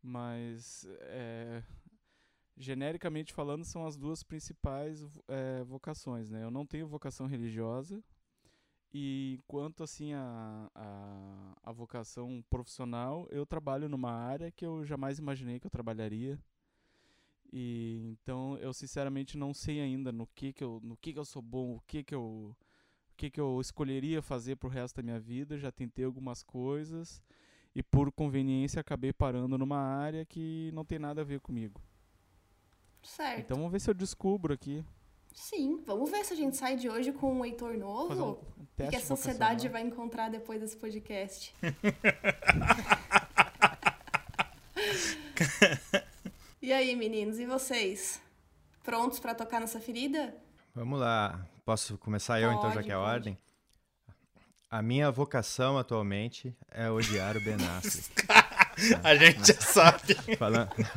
mas 0.00 0.86
é, 1.00 1.62
genericamente 2.60 3.32
falando 3.32 3.64
são 3.64 3.86
as 3.86 3.96
duas 3.96 4.22
principais 4.22 5.02
é, 5.26 5.64
vocações, 5.64 6.30
né? 6.30 6.44
Eu 6.44 6.50
não 6.50 6.66
tenho 6.66 6.86
vocação 6.86 7.26
religiosa, 7.26 8.00
e 8.92 9.40
quanto 9.46 9.84
assim 9.84 10.12
a, 10.14 10.70
a, 10.74 11.52
a, 11.62 11.72
vocação 11.72 12.42
profissional, 12.50 13.26
eu 13.30 13.46
trabalho 13.46 13.88
numa 13.88 14.10
área 14.10 14.50
que 14.50 14.66
eu 14.66 14.84
jamais 14.84 15.18
imaginei 15.18 15.60
que 15.60 15.66
eu 15.66 15.70
trabalharia. 15.70 16.38
E 17.52 18.10
então 18.12 18.56
eu 18.58 18.72
sinceramente 18.72 19.38
não 19.38 19.54
sei 19.54 19.80
ainda 19.80 20.12
no 20.12 20.26
que 20.26 20.52
que 20.52 20.62
eu, 20.64 20.80
no 20.82 20.96
que 20.96 21.12
que 21.12 21.18
eu 21.18 21.24
sou 21.24 21.42
bom, 21.42 21.76
o 21.76 21.80
que 21.86 22.02
que 22.02 22.14
eu, 22.14 22.54
o 23.12 23.16
que 23.16 23.30
que 23.30 23.40
eu 23.40 23.60
escolheria 23.60 24.22
fazer 24.22 24.56
pro 24.56 24.68
resto 24.68 24.96
da 24.96 25.02
minha 25.02 25.20
vida. 25.20 25.58
Já 25.58 25.70
tentei 25.70 26.04
algumas 26.04 26.42
coisas 26.42 27.22
e 27.74 27.82
por 27.84 28.10
conveniência 28.12 28.80
acabei 28.80 29.12
parando 29.12 29.56
numa 29.56 29.78
área 29.78 30.24
que 30.26 30.70
não 30.74 30.84
tem 30.84 30.98
nada 30.98 31.20
a 31.20 31.24
ver 31.24 31.40
comigo. 31.40 31.80
Certo. 33.02 33.40
Então 33.40 33.56
vamos 33.56 33.72
ver 33.72 33.80
se 33.80 33.90
eu 33.90 33.94
descubro 33.94 34.52
aqui. 34.52 34.84
Sim, 35.32 35.80
vamos 35.86 36.10
ver 36.10 36.24
se 36.24 36.32
a 36.32 36.36
gente 36.36 36.56
sai 36.56 36.74
de 36.76 36.88
hoje 36.88 37.12
com 37.12 37.32
um 37.32 37.44
Heitor 37.44 37.76
novo. 37.76 38.44
Um, 38.78 38.84
um 38.84 38.88
que 38.88 38.96
a 38.96 39.00
sociedade 39.00 39.68
vai 39.68 39.82
encontrar 39.82 40.28
depois 40.28 40.60
desse 40.60 40.76
podcast. 40.76 41.54
e 46.60 46.72
aí, 46.72 46.96
meninos, 46.96 47.38
e 47.38 47.46
vocês? 47.46 48.20
Prontos 48.82 49.20
para 49.20 49.34
tocar 49.34 49.60
nessa 49.60 49.80
ferida? 49.80 50.34
Vamos 50.74 50.98
lá. 50.98 51.46
Posso 51.64 51.96
começar 51.98 52.40
eu, 52.40 52.48
pode, 52.48 52.58
então, 52.58 52.72
já 52.72 52.82
que 52.82 52.90
é 52.90 52.94
a 52.94 53.00
ordem? 53.00 53.38
A 54.70 54.82
minha 54.82 55.10
vocação 55.10 55.78
atualmente 55.78 56.54
é 56.70 56.90
odiar 56.90 57.36
o 57.36 57.40
Ben 57.40 57.56
Affleck. 57.78 58.26
a 59.02 59.16
gente 59.16 59.46
já 59.46 59.60
sabe. 59.60 60.14
Falando... 60.36 60.70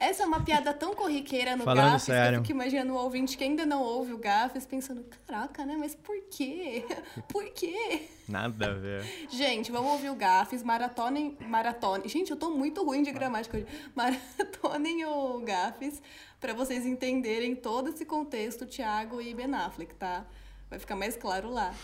Essa 0.00 0.22
é 0.22 0.26
uma 0.26 0.42
piada 0.42 0.72
tão 0.72 0.94
corriqueira 0.94 1.54
no 1.54 1.62
Falando 1.62 1.92
Gafes 1.92 2.04
sério. 2.04 2.30
que 2.30 2.36
eu 2.36 2.44
fico 2.46 2.58
imaginando 2.58 2.94
o 2.94 2.96
ouvinte 2.96 3.36
que 3.36 3.44
ainda 3.44 3.66
não 3.66 3.82
ouve 3.82 4.14
o 4.14 4.18
Gafes 4.18 4.64
pensando, 4.64 5.04
caraca, 5.26 5.66
né? 5.66 5.76
Mas 5.78 5.94
por 5.94 6.16
quê? 6.30 6.86
Por 7.28 7.44
quê? 7.50 8.08
Nada 8.26 8.70
a 8.70 8.72
ver. 8.72 9.04
Gente, 9.28 9.70
vamos 9.70 9.92
ouvir 9.92 10.08
o 10.08 10.14
Gafes, 10.14 10.62
maratonem, 10.62 11.36
maratone. 11.42 12.08
Gente, 12.08 12.30
eu 12.30 12.36
tô 12.38 12.50
muito 12.50 12.82
ruim 12.82 13.02
de 13.02 13.12
gramática 13.12 13.58
hoje. 13.58 13.66
Maratonem 13.94 15.04
o 15.04 15.38
Gafes 15.40 16.00
para 16.40 16.54
vocês 16.54 16.86
entenderem 16.86 17.54
todo 17.54 17.90
esse 17.90 18.06
contexto, 18.06 18.64
Thiago 18.64 19.20
e 19.20 19.34
Ben 19.34 19.54
Affleck, 19.54 19.94
tá? 19.96 20.24
Vai 20.70 20.78
ficar 20.78 20.96
mais 20.96 21.14
claro 21.14 21.50
lá. 21.50 21.74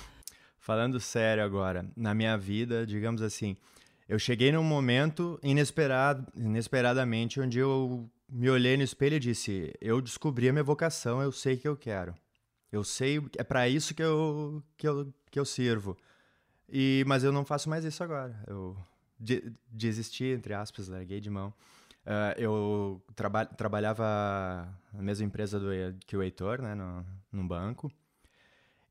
Falando 0.59 0.99
sério 0.99 1.45
agora, 1.45 1.87
na 1.95 2.15
minha 2.15 2.39
vida, 2.39 2.87
digamos 2.87 3.21
assim, 3.21 3.59
eu 4.09 4.19
cheguei 4.19 4.53
num 4.53 4.63
momento 4.63 5.39
inesperado, 5.43 6.27
inesperadamente 6.37 7.41
onde 7.41 7.59
eu 7.59 8.09
me 8.29 8.49
olhei 8.49 8.77
no 8.77 8.83
espelho 8.83 9.17
e 9.17 9.21
disse: 9.21 9.75
Eu 9.81 10.01
descobri 10.01 10.49
a 10.49 10.53
minha 10.53 10.65
vocação, 10.65 11.21
eu 11.23 11.33
sei 11.33 11.57
que 11.57 11.67
eu 11.67 11.77
quero. 11.77 12.15
Eu 12.71 12.85
sei, 12.85 13.21
é 13.37 13.45
para 13.45 13.69
isso 13.69 13.95
que 13.95 14.03
eu, 14.03 14.63
que, 14.77 14.87
eu, 14.87 15.13
que 15.31 15.39
eu 15.39 15.45
sirvo. 15.45 15.97
E, 16.69 17.05
mas 17.07 17.25
eu 17.25 17.33
não 17.33 17.45
faço 17.45 17.69
mais 17.69 17.85
isso 17.85 18.03
agora. 18.03 18.43
Eu 18.47 18.77
de, 19.19 19.53
desisti, 19.71 20.25
entre 20.27 20.55
aspas, 20.55 20.89
larguei 20.89 21.21
de 21.21 21.31
mão. 21.31 21.53
Uh, 22.05 22.39
eu 22.39 23.03
traba 23.17 23.45
trabalhava 23.45 24.69
na 24.93 25.03
mesma 25.03 25.27
empresa 25.27 25.59
do, 25.59 25.69
que 26.07 26.17
o 26.17 26.23
Heitor, 26.23 26.63
né, 26.63 26.75
no, 26.75 27.05
num 27.33 27.47
banco. 27.47 27.91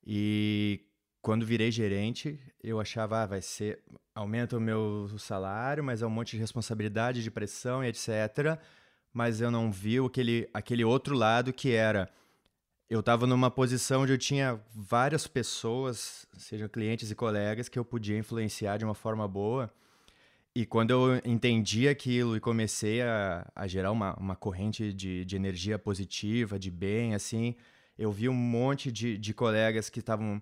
E 0.06 0.82
quando 1.26 1.44
virei 1.44 1.72
gerente, 1.72 2.40
eu 2.64 2.80
achava, 2.80 3.24
ah, 3.24 3.26
vai 3.26 3.42
ser, 3.42 3.80
aumenta 4.14 4.56
o 4.56 4.62
meu 4.62 5.10
salário, 5.18 5.84
mas 5.84 6.04
é 6.04 6.06
um 6.06 6.10
monte 6.12 6.34
de 6.34 6.38
responsabilidade, 6.38 7.24
de 7.24 7.32
pressão 7.32 7.84
e 7.84 7.88
etc. 7.88 8.60
Mas 9.12 9.42
eu 9.42 9.50
não 9.50 9.72
vi 9.72 9.98
aquele, 9.98 10.48
aquele 10.54 10.86
outro 10.86 11.16
lado 11.16 11.52
que 11.52 11.72
era, 11.72 12.08
eu 12.88 13.00
estava 13.00 13.26
numa 13.26 13.50
posição 13.50 14.04
onde 14.04 14.14
eu 14.14 14.20
tinha 14.20 14.62
várias 14.72 15.26
pessoas, 15.26 16.28
sejam 16.38 16.70
clientes 16.70 17.10
e 17.10 17.16
colegas, 17.16 17.68
que 17.68 17.80
eu 17.80 17.84
podia 17.84 18.20
influenciar 18.20 18.78
de 18.78 18.86
uma 18.86 18.94
forma 18.94 19.28
boa. 19.28 19.74
E 20.54 20.64
quando 20.64 20.92
eu 20.92 21.22
entendi 21.26 21.88
aquilo 21.88 22.38
e 22.38 22.40
comecei 22.40 23.02
a, 23.02 23.52
a 23.56 23.66
gerar 23.66 23.92
uma, 23.92 24.14
uma 24.20 24.36
corrente 24.36 24.94
de, 24.94 25.26
de 25.26 25.36
energia 25.36 25.80
positiva, 25.80 26.60
de 26.60 26.70
bem, 26.70 27.16
assim, 27.16 27.56
eu 27.98 28.12
vi 28.12 28.30
um 28.30 28.34
monte 28.34 28.92
de, 28.92 29.18
de 29.18 29.34
colegas 29.34 29.90
que 29.90 30.02
estavam 30.02 30.40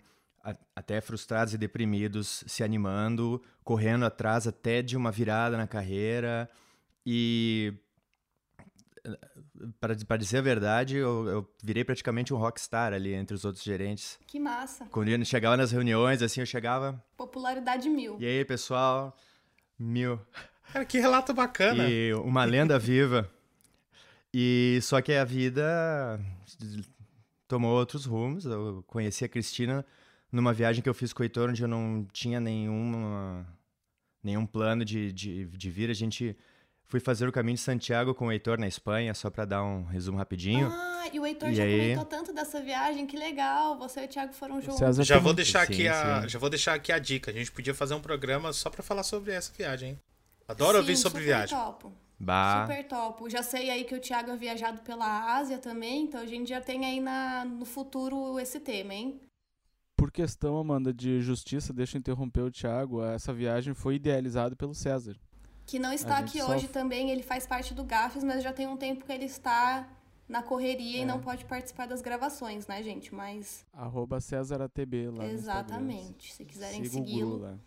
até 0.75 0.99
frustrados 0.99 1.53
e 1.53 1.57
deprimidos, 1.57 2.43
se 2.45 2.63
animando, 2.63 3.41
correndo 3.63 4.05
atrás 4.05 4.45
até 4.45 4.81
de 4.81 4.97
uma 4.97 5.11
virada 5.11 5.55
na 5.55 5.65
carreira. 5.65 6.49
E, 7.05 7.73
para 9.79 10.17
dizer 10.17 10.39
a 10.39 10.41
verdade, 10.41 10.97
eu, 10.97 11.27
eu, 11.27 11.49
virei 11.63 11.85
praticamente 11.85 12.33
um 12.33 12.37
rockstar 12.37 12.93
ali 12.93 13.13
entre 13.13 13.33
os 13.35 13.45
outros 13.45 13.63
gerentes. 13.63 14.19
Que 14.27 14.39
massa! 14.39 14.85
Quando 14.91 15.07
eu 15.07 15.25
chegava 15.25 15.55
nas 15.55 15.71
reuniões, 15.71 16.21
assim, 16.21 16.41
eu 16.41 16.45
chegava... 16.45 17.01
Popularidade 17.15 17.89
mil. 17.89 18.17
E 18.19 18.25
aí, 18.25 18.43
pessoal? 18.43 19.15
Mil. 19.79 20.19
Cara, 20.73 20.85
que 20.85 20.99
relato 20.99 21.33
bacana! 21.33 21.87
E 21.89 22.13
uma 22.13 22.43
lenda 22.43 22.77
viva. 22.77 23.29
E 24.33 24.79
só 24.81 25.01
que 25.01 25.13
a 25.13 25.23
vida 25.23 26.19
tomou 27.47 27.77
outros 27.77 28.05
rumos. 28.05 28.45
Eu 28.45 28.83
conheci 28.87 29.23
a 29.23 29.29
Cristina 29.29 29.85
numa 30.33 30.51
viagem 30.51 30.81
que 30.81 30.89
eu 30.89 30.93
fiz 30.95 31.13
com 31.13 31.21
o 31.21 31.25
Heitor, 31.25 31.51
onde 31.51 31.61
eu 31.61 31.67
não 31.67 32.07
tinha 32.11 32.39
nenhuma, 32.39 33.47
nenhum 34.21 34.47
plano 34.47 34.83
de, 34.83 35.13
de, 35.13 35.45
de 35.45 35.69
vir. 35.69 35.91
A 35.91 35.93
gente 35.93 36.35
fui 36.85 36.99
fazer 36.99 37.27
o 37.27 37.31
caminho 37.31 37.55
de 37.55 37.61
Santiago 37.61 38.15
com 38.15 38.27
o 38.27 38.31
Heitor 38.31 38.59
na 38.59 38.67
Espanha, 38.67 39.13
só 39.13 39.29
para 39.29 39.45
dar 39.45 39.63
um 39.63 39.83
resumo 39.83 40.17
rapidinho. 40.17 40.71
Ah, 40.73 41.07
e 41.13 41.19
o 41.19 41.25
Heitor 41.25 41.49
e 41.49 41.55
já 41.55 41.63
aí... 41.63 41.93
comentou 41.93 42.05
tanto 42.05 42.33
dessa 42.33 42.59
viagem, 42.59 43.05
que 43.05 43.15
legal. 43.15 43.77
Você 43.77 44.01
e 44.01 44.05
o 44.05 44.07
Thiago 44.07 44.33
foram 44.33 44.59
juntos. 44.59 44.79
César 44.79 45.03
já 45.03 45.19
vou 45.19 45.35
deixar 45.35 45.61
aqui 45.61 45.83
sim, 45.83 45.87
a, 45.87 46.23
sim. 46.23 46.29
já 46.29 46.39
vou 46.39 46.49
deixar 46.49 46.73
aqui 46.73 46.91
a 46.91 46.97
dica. 46.97 47.29
A 47.29 47.33
gente 47.33 47.51
podia 47.51 47.75
fazer 47.75 47.93
um 47.93 48.01
programa 48.01 48.51
só 48.51 48.71
para 48.71 48.81
falar 48.81 49.03
sobre 49.03 49.33
essa 49.33 49.53
viagem. 49.55 49.91
Hein? 49.91 49.99
Adoro 50.47 50.73
sim, 50.73 50.77
ouvir 50.79 50.97
sobre 50.97 51.19
super 51.19 51.25
viagem. 51.25 51.55
Topo. 51.55 51.93
Bah. 52.19 52.65
Super 52.67 52.87
top. 52.87 53.29
Já 53.29 53.43
sei 53.43 53.69
aí 53.69 53.83
que 53.83 53.93
o 53.93 53.99
Thiago 53.99 54.31
é 54.31 54.35
viajado 54.35 54.81
pela 54.81 55.35
Ásia 55.35 55.59
também, 55.59 56.05
então 56.05 56.21
a 56.21 56.25
gente 56.25 56.49
já 56.49 56.59
tem 56.59 56.85
aí 56.85 56.99
na, 56.99 57.45
no 57.45 57.65
futuro 57.65 58.39
esse 58.39 58.59
tema, 58.59 58.95
hein? 58.95 59.19
Por 59.95 60.11
questão, 60.11 60.57
Amanda, 60.57 60.93
de 60.93 61.21
justiça, 61.21 61.73
deixa 61.73 61.97
eu 61.97 61.99
interromper 61.99 62.41
o 62.41 62.51
Thiago, 62.51 63.03
essa 63.03 63.33
viagem 63.33 63.73
foi 63.73 63.95
idealizada 63.95 64.55
pelo 64.55 64.73
César. 64.73 65.15
Que 65.65 65.79
não 65.79 65.93
está 65.93 66.17
aqui 66.17 66.39
só... 66.39 66.51
hoje 66.51 66.67
também, 66.67 67.09
ele 67.09 67.23
faz 67.23 67.47
parte 67.47 67.73
do 67.73 67.83
GAFES, 67.83 68.23
mas 68.23 68.43
já 68.43 68.51
tem 68.51 68.67
um 68.67 68.75
tempo 68.75 69.05
que 69.05 69.11
ele 69.11 69.25
está 69.25 69.87
na 70.27 70.41
correria 70.41 70.99
é. 70.99 71.01
e 71.01 71.05
não 71.05 71.19
pode 71.19 71.45
participar 71.45 71.85
das 71.87 72.01
gravações, 72.01 72.67
né, 72.67 72.81
gente? 72.83 73.13
Mas. 73.13 73.65
Arroba 73.71 74.19
CésarATB 74.19 75.09
lá. 75.09 75.25
Exatamente. 75.25 76.33
Se 76.33 76.43
quiserem 76.43 76.83
segui-lo. 76.85 77.59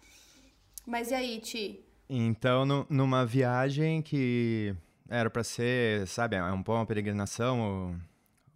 Mas 0.86 1.10
e 1.10 1.14
aí, 1.14 1.40
Ti? 1.40 1.84
Então, 2.08 2.64
no, 2.64 2.86
numa 2.88 3.26
viagem 3.26 4.00
que 4.02 4.74
era 5.08 5.28
para 5.28 5.42
ser, 5.42 6.06
sabe, 6.06 6.36
é 6.36 6.42
um 6.52 6.62
pouco 6.62 6.78
uma 6.78 6.86
peregrinação 6.86 7.98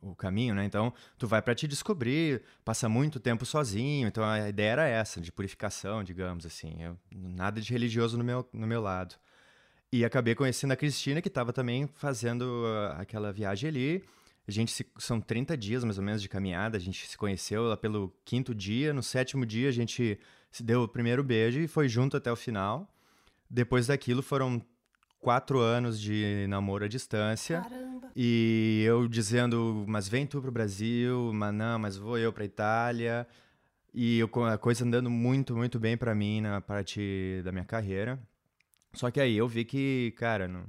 o 0.03 0.15
caminho, 0.15 0.55
né? 0.55 0.65
Então, 0.65 0.93
tu 1.19 1.27
vai 1.27 1.43
para 1.43 1.55
te 1.55 1.69
descobrir, 1.69 2.43
passa 2.65 2.89
muito 2.89 3.21
tempo 3.21 3.45
sozinho. 3.45 4.09
Então, 4.09 4.25
a 4.25 4.49
ideia 4.49 4.71
era 4.71 4.89
essa, 4.89 5.21
de 5.21 5.31
purificação, 5.31 6.03
digamos 6.03 6.47
assim. 6.47 6.83
Eu, 6.83 6.99
nada 7.11 7.61
de 7.61 7.71
religioso 7.73 8.17
no 8.17 8.25
meu, 8.25 8.49
no 8.53 8.67
meu 8.67 8.81
lado. 8.81 9.15
E 9.93 10.05
acabei 10.05 10.35
conhecendo 10.35 10.73
a 10.73 10.77
Cristina, 10.77 11.21
que 11.21 11.29
estava 11.29 11.53
também 11.53 11.89
fazendo 11.97 12.43
uh, 12.43 13.01
aquela 13.01 13.33
viagem 13.33 13.69
ali. 13.69 14.05
A 14.47 14.51
gente 14.51 14.73
se, 14.73 14.87
são 14.99 15.21
30 15.21 15.57
dias 15.57 15.85
mais 15.85 15.99
ou 15.99 16.05
menos 16.05 16.23
de 16.23 16.29
caminhada. 16.29 16.77
A 16.77 16.81
gente 16.81 17.07
se 17.07 17.19
conheceu 17.19 17.65
lá 17.65 17.77
pelo 17.77 18.13
quinto 18.25 18.55
dia. 18.55 18.93
No 18.93 19.03
sétimo 19.03 19.45
dia, 19.45 19.69
a 19.69 19.73
gente 19.73 20.19
se 20.51 20.63
deu 20.63 20.83
o 20.83 20.89
primeiro 20.89 21.23
beijo 21.23 21.61
e 21.61 21.69
foi 21.69 21.89
junto 21.89 22.17
até 22.17 22.31
o 22.31 22.37
final. 22.37 22.89
Depois 23.49 23.89
daquilo, 23.89 24.23
foram 24.23 24.65
quatro 25.21 25.61
anos 25.61 26.01
de 26.01 26.47
namoro 26.49 26.85
à 26.85 26.89
distância. 26.89 27.61
Caramba. 27.61 28.11
E 28.17 28.83
eu 28.87 29.07
dizendo, 29.07 29.85
mas 29.87 30.09
vem 30.09 30.27
tu 30.27 30.41
pro 30.41 30.51
Brasil, 30.51 31.33
mas 31.33 31.55
não, 31.55 31.79
mas 31.79 31.97
vou 31.97 32.19
eu 32.19 32.33
pra 32.33 32.45
Itália. 32.45 33.27
E 33.93 34.19
eu, 34.19 34.31
a 34.47 34.59
coisa 34.59 34.85
andando 34.85 35.11
muito, 35.11 35.57
muito 35.57 35.79
bem 35.79 35.97
para 35.97 36.15
mim 36.15 36.41
na 36.41 36.61
parte 36.61 37.41
da 37.45 37.53
minha 37.53 37.65
carreira. 37.65 38.19
Só 38.93 39.11
que 39.11 39.21
aí 39.21 39.37
eu 39.37 39.47
vi 39.47 39.65
que, 39.65 40.13
cara, 40.17 40.49
não, 40.49 40.65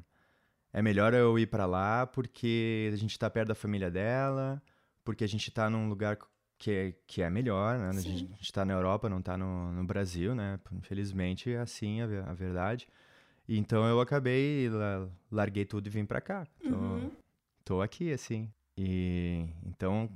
é 0.74 0.82
melhor 0.82 1.14
eu 1.14 1.38
ir 1.40 1.48
para 1.48 1.66
lá 1.66 2.06
porque 2.06 2.90
a 2.94 2.96
gente 2.96 3.18
tá 3.18 3.30
perto 3.30 3.50
da 3.50 3.56
família 3.56 3.90
dela, 3.90 4.62
porque 5.04 5.24
a 5.24 5.28
gente 5.28 5.50
tá 5.52 5.70
num 5.70 5.90
lugar 5.90 6.18
que 6.58 6.72
é, 6.72 6.94
que 7.08 7.22
é 7.24 7.30
melhor, 7.30 7.80
né? 7.80 7.90
A 7.90 7.94
gente, 7.94 8.32
a 8.32 8.36
gente 8.38 8.54
tá 8.54 8.64
na 8.64 8.74
Europa, 8.74 9.10
não 9.10 9.22
tá 9.22 9.36
no, 9.36 9.72
no 9.72 9.84
Brasil, 9.84 10.36
né? 10.36 10.60
Infelizmente 10.72 11.52
é 11.52 11.60
assim 11.60 12.02
a, 12.02 12.06
a 12.30 12.34
verdade. 12.34 12.88
Então 13.48 13.86
eu 13.86 14.00
acabei, 14.00 14.70
larguei 15.32 15.66
tudo 15.66 15.88
e 15.88 15.90
vim 15.90 16.06
para 16.06 16.22
cá. 16.22 16.48
Tô, 16.64 16.70
uhum. 16.70 17.12
tô 17.66 17.82
aqui, 17.82 18.12
assim. 18.12 18.52
E 18.78 19.46
então, 19.66 20.10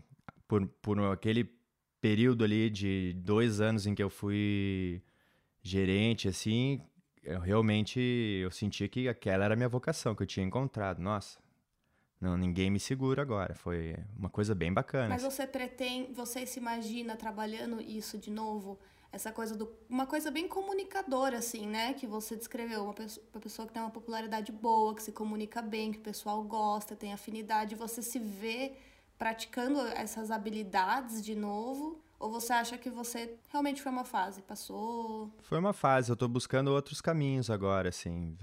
por, 0.47 0.65
por 0.81 0.99
aquele 1.11 1.49
período 1.99 2.43
ali 2.43 2.69
de 2.69 3.13
dois 3.17 3.59
anos 3.59 3.85
em 3.85 3.95
que 3.95 4.03
eu 4.03 4.09
fui 4.09 5.01
gerente, 5.61 6.27
assim, 6.27 6.81
eu 7.23 7.39
realmente 7.39 7.99
eu 7.99 8.51
senti 8.51 8.87
que 8.87 9.09
aquela 9.09 9.45
era 9.45 9.53
a 9.53 9.57
minha 9.57 9.69
vocação 9.69 10.15
que 10.15 10.23
eu 10.23 10.27
tinha 10.27 10.45
encontrado. 10.45 10.99
Nossa, 10.99 11.39
não, 12.21 12.37
ninguém 12.37 12.69
me 12.69 12.79
segura 12.79 13.21
agora. 13.21 13.55
Foi 13.55 13.95
uma 14.17 14.29
coisa 14.29 14.55
bem 14.55 14.71
bacana. 14.71 15.09
Mas 15.09 15.23
você 15.23 15.45
pretende, 15.45 16.13
você 16.13 16.45
se 16.45 16.59
imagina 16.59 17.15
trabalhando 17.15 17.81
isso 17.81 18.17
de 18.17 18.31
novo? 18.31 18.79
Essa 19.15 19.31
coisa 19.31 19.55
do. 19.55 19.71
Uma 19.89 20.05
coisa 20.05 20.29
bem 20.29 20.45
comunicadora, 20.45 21.37
assim, 21.37 21.65
né? 21.65 21.93
Que 21.93 22.05
você 22.05 22.35
descreveu. 22.35 22.83
Uma 22.83 22.93
pessoa, 22.93 23.25
uma 23.33 23.39
pessoa 23.39 23.65
que 23.65 23.71
tem 23.71 23.81
uma 23.81 23.89
popularidade 23.89 24.51
boa, 24.51 24.93
que 24.93 25.01
se 25.01 25.13
comunica 25.13 25.61
bem, 25.61 25.93
que 25.93 25.99
o 25.99 26.01
pessoal 26.01 26.43
gosta, 26.43 26.97
tem 26.97 27.13
afinidade. 27.13 27.75
Você 27.75 28.01
se 28.01 28.19
vê 28.19 28.73
praticando 29.17 29.79
essas 29.79 30.29
habilidades 30.29 31.23
de 31.23 31.33
novo? 31.33 32.03
Ou 32.19 32.29
você 32.29 32.51
acha 32.51 32.77
que 32.77 32.89
você 32.89 33.37
realmente 33.47 33.81
foi 33.81 33.89
uma 33.89 34.03
fase? 34.03 34.41
Passou? 34.41 35.31
Foi 35.43 35.59
uma 35.59 35.71
fase. 35.71 36.11
Eu 36.11 36.17
tô 36.17 36.27
buscando 36.27 36.67
outros 36.73 36.99
caminhos 36.99 37.49
agora, 37.49 37.87
assim. 37.87 38.37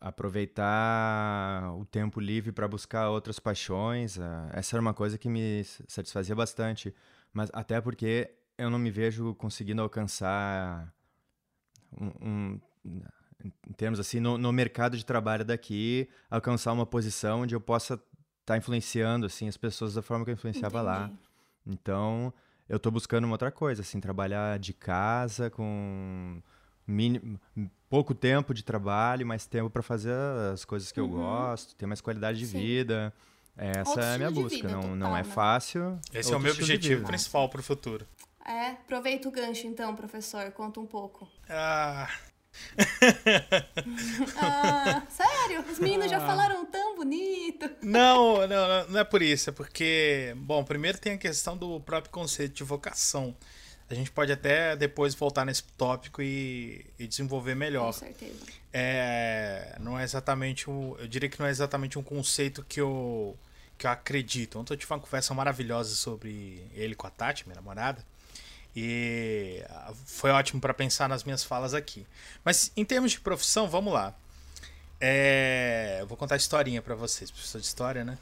aproveitar 0.00 1.70
o 1.76 1.84
tempo 1.84 2.18
livre 2.18 2.50
para 2.50 2.66
buscar 2.66 3.10
outras 3.10 3.38
paixões. 3.38 4.18
Ah, 4.18 4.48
essa 4.54 4.74
era 4.74 4.80
uma 4.80 4.94
coisa 4.94 5.18
que 5.18 5.28
me 5.28 5.62
satisfazia 5.86 6.34
bastante. 6.34 6.94
Mas 7.30 7.50
até 7.52 7.78
porque 7.78 8.30
eu 8.58 8.70
não 8.70 8.78
me 8.78 8.90
vejo 8.90 9.34
conseguindo 9.34 9.82
alcançar 9.82 10.92
um, 11.92 12.10
um 12.20 12.60
em 13.68 13.72
termos 13.72 14.00
assim, 14.00 14.20
no, 14.20 14.38
no, 14.38 14.52
mercado 14.52 14.96
de 14.96 15.04
trabalho 15.04 15.44
daqui, 15.44 16.08
alcançar 16.30 16.72
uma 16.72 16.86
posição 16.86 17.42
onde 17.42 17.54
eu 17.54 17.60
possa 17.60 17.94
estar 17.94 18.04
tá 18.44 18.56
influenciando 18.56 19.26
assim 19.26 19.48
as 19.48 19.56
pessoas 19.56 19.94
da 19.94 20.02
forma 20.02 20.24
que 20.24 20.30
eu 20.30 20.34
influenciava 20.34 20.78
Entendi. 20.80 20.86
lá. 20.86 21.10
Então, 21.66 22.32
eu 22.68 22.76
estou 22.76 22.92
buscando 22.92 23.24
uma 23.24 23.34
outra 23.34 23.50
coisa, 23.50 23.82
assim, 23.82 24.00
trabalhar 24.00 24.58
de 24.58 24.72
casa 24.72 25.50
com 25.50 26.40
mínimo, 26.86 27.40
pouco 27.88 28.14
tempo 28.14 28.52
de 28.54 28.62
trabalho, 28.62 29.26
mais 29.26 29.46
tempo 29.46 29.70
para 29.70 29.82
fazer 29.82 30.14
as 30.52 30.64
coisas 30.64 30.92
que 30.92 31.00
uhum. 31.00 31.06
eu 31.06 31.12
gosto, 31.12 31.74
ter 31.74 31.86
mais 31.86 32.00
qualidade 32.00 32.38
de 32.38 32.46
Sim. 32.46 32.58
vida. 32.58 33.12
Essa 33.56 33.90
Outro 33.90 34.04
é 34.04 34.14
a 34.14 34.18
minha 34.18 34.30
busca. 34.30 34.56
Vida, 34.56 34.68
não, 34.68 34.80
total, 34.80 34.96
não 34.96 35.16
é 35.16 35.22
né? 35.22 35.24
fácil. 35.24 35.98
Esse 36.12 36.32
é 36.32 36.36
o 36.36 36.40
meu 36.40 36.52
objetivo 36.52 37.06
principal 37.06 37.48
para 37.48 37.60
o 37.60 37.62
futuro. 37.62 38.06
É, 38.44 38.70
aproveita 38.70 39.28
o 39.28 39.32
gancho 39.32 39.66
então, 39.66 39.94
professor, 39.96 40.50
conta 40.52 40.78
um 40.78 40.86
pouco. 40.86 41.26
Ah, 41.48 42.08
ah, 44.36 45.02
sério? 45.08 45.64
Os 45.70 45.78
meninos 45.78 46.06
ah. 46.06 46.08
já 46.08 46.20
falaram 46.20 46.64
tão 46.66 46.96
bonito. 46.96 47.70
Não, 47.82 48.46
não, 48.46 48.88
não 48.88 49.00
é 49.00 49.04
por 49.04 49.22
isso. 49.22 49.50
É 49.50 49.52
porque, 49.52 50.34
bom, 50.36 50.62
primeiro 50.64 50.98
tem 50.98 51.14
a 51.14 51.18
questão 51.18 51.56
do 51.56 51.80
próprio 51.80 52.12
conceito 52.12 52.54
de 52.54 52.64
vocação. 52.64 53.34
A 53.88 53.94
gente 53.94 54.10
pode 54.10 54.32
até 54.32 54.74
depois 54.76 55.14
voltar 55.14 55.44
nesse 55.44 55.62
tópico 55.62 56.22
e, 56.22 56.86
e 56.98 57.06
desenvolver 57.06 57.54
melhor. 57.54 57.86
Com 57.86 57.92
certeza. 57.92 58.46
É, 58.72 59.76
não 59.78 59.98
é 59.98 60.04
exatamente 60.04 60.68
um, 60.68 60.96
eu 60.98 61.06
diria 61.06 61.28
que 61.28 61.38
não 61.38 61.46
é 61.46 61.50
exatamente 61.50 61.98
um 61.98 62.02
conceito 62.02 62.64
que 62.64 62.80
eu 62.80 63.36
que 63.76 63.86
eu 63.86 63.90
acredito. 63.90 64.58
Ontem 64.58 64.72
eu 64.72 64.76
tive 64.76 64.92
uma 64.92 65.00
conversa 65.00 65.34
maravilhosa 65.34 65.96
sobre 65.96 66.64
ele 66.74 66.94
com 66.94 67.06
a 67.06 67.10
Tati, 67.10 67.44
minha 67.44 67.56
namorada. 67.56 68.04
E 68.76 69.62
ah, 69.68 69.92
foi 70.06 70.30
ótimo 70.30 70.60
para 70.60 70.74
pensar 70.74 71.08
nas 71.08 71.24
minhas 71.24 71.44
falas 71.44 71.74
aqui. 71.74 72.06
Mas 72.44 72.72
em 72.76 72.84
termos 72.84 73.12
de 73.12 73.20
profissão, 73.20 73.68
vamos 73.68 73.92
lá. 73.92 74.14
É... 75.00 76.04
Vou 76.08 76.16
contar 76.16 76.34
a 76.34 76.38
historinha 76.38 76.82
para 76.82 76.94
vocês, 76.94 77.30
professor 77.30 77.60
de 77.60 77.66
história, 77.66 78.04
né? 78.04 78.18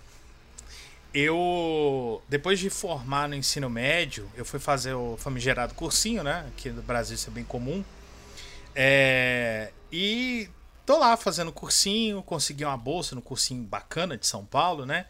Eu, 1.15 2.23
depois 2.29 2.59
de 2.59 2.71
formar 2.71 3.29
no 3.29 3.35
ensino 3.35 3.69
médio, 3.69 4.31
eu 4.35 4.45
fui 4.45 4.59
fazer 4.59 4.95
o 4.95 5.17
famigerado 5.19 5.75
cursinho, 5.75 6.23
né? 6.23 6.47
Aqui 6.49 6.71
no 6.71 6.83
Brasil 6.83 7.15
isso 7.15 7.29
é 7.29 7.33
bem 7.33 7.45
comum. 7.45 7.85
É... 8.75 9.71
E 9.91 10.49
tô 10.85 10.99
lá 10.99 11.17
fazendo 11.17 11.53
cursinho, 11.53 12.23
consegui 12.23 12.65
uma 12.65 12.77
bolsa 12.77 13.15
no 13.15 13.23
cursinho 13.23 13.63
bacana 13.63 14.17
de 14.17 14.27
São 14.27 14.45
Paulo, 14.45 14.87
né? 14.87 15.07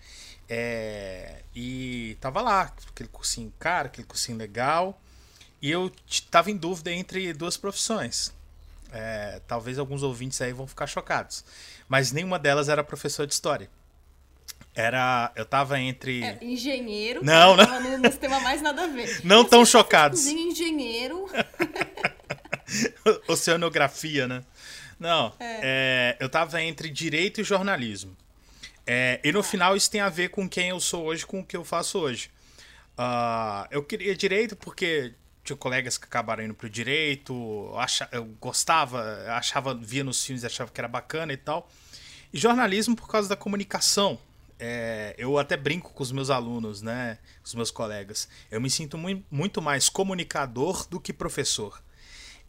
É... 0.48 1.42
E 1.54 2.16
tava 2.20 2.42
lá, 2.42 2.72
aquele 2.90 3.08
cursinho 3.08 3.52
caro, 3.58 3.86
aquele 3.86 4.06
cursinho 4.06 4.36
legal. 4.36 5.00
E 5.62 5.70
eu 5.70 5.92
estava 6.08 6.50
em 6.50 6.56
dúvida 6.56 6.90
entre 6.90 7.32
duas 7.32 7.56
profissões. 7.56 8.34
É, 8.90 9.40
talvez 9.46 9.78
alguns 9.78 10.02
ouvintes 10.02 10.42
aí 10.42 10.52
vão 10.52 10.66
ficar 10.66 10.88
chocados. 10.88 11.44
Mas 11.88 12.10
nenhuma 12.10 12.36
delas 12.36 12.68
era 12.68 12.82
professor 12.82 13.26
de 13.26 13.32
história. 13.32 13.70
Era. 14.74 15.30
Eu 15.36 15.46
tava 15.46 15.78
entre. 15.78 16.24
É, 16.24 16.38
engenheiro. 16.42 17.24
Não, 17.24 17.54
não. 17.54 17.64
Tava 17.64 17.80
no, 17.80 17.98
no 17.98 18.10
sistema 18.10 18.40
mais 18.40 18.60
nada 18.60 18.84
a 18.84 18.86
ver. 18.88 19.20
Não 19.22 19.44
tão 19.44 19.64
chocados. 19.64 20.26
engenheiro. 20.26 21.28
Oceanografia, 23.28 24.26
né? 24.26 24.42
Não. 24.98 25.32
É. 25.38 25.60
É, 25.62 26.16
eu 26.18 26.28
tava 26.28 26.60
entre 26.62 26.88
direito 26.88 27.40
e 27.40 27.44
jornalismo. 27.44 28.16
É, 28.86 29.20
e 29.22 29.30
no 29.30 29.40
ah. 29.40 29.44
final 29.44 29.76
isso 29.76 29.90
tem 29.90 30.00
a 30.00 30.08
ver 30.08 30.30
com 30.30 30.48
quem 30.48 30.70
eu 30.70 30.80
sou 30.80 31.04
hoje, 31.04 31.26
com 31.26 31.40
o 31.40 31.44
que 31.44 31.56
eu 31.56 31.64
faço 31.64 31.98
hoje. 31.98 32.30
Uh, 32.98 33.68
eu 33.70 33.82
queria 33.82 34.14
direito 34.16 34.56
porque 34.56 35.14
tinha 35.44 35.56
colegas 35.56 35.98
que 35.98 36.04
acabaram 36.04 36.44
indo 36.44 36.54
pro 36.54 36.70
direito, 36.70 37.72
acha, 37.76 38.08
eu 38.12 38.24
gostava, 38.40 39.02
achava, 39.28 39.74
via 39.74 40.04
nos 40.04 40.24
filmes, 40.24 40.44
achava 40.44 40.70
que 40.70 40.80
era 40.80 40.88
bacana 40.88 41.32
e 41.32 41.36
tal. 41.36 41.68
E 42.32 42.38
jornalismo 42.38 42.94
por 42.96 43.08
causa 43.08 43.28
da 43.28 43.36
comunicação. 43.36 44.18
É, 44.58 45.14
eu 45.18 45.38
até 45.38 45.56
brinco 45.56 45.92
com 45.92 46.02
os 46.02 46.12
meus 46.12 46.30
alunos, 46.30 46.82
né, 46.82 47.18
os 47.44 47.54
meus 47.54 47.70
colegas. 47.70 48.28
Eu 48.50 48.60
me 48.60 48.70
sinto 48.70 48.96
mu 48.96 49.22
muito 49.30 49.60
mais 49.60 49.88
comunicador 49.88 50.86
do 50.88 51.00
que 51.00 51.12
professor. 51.12 51.82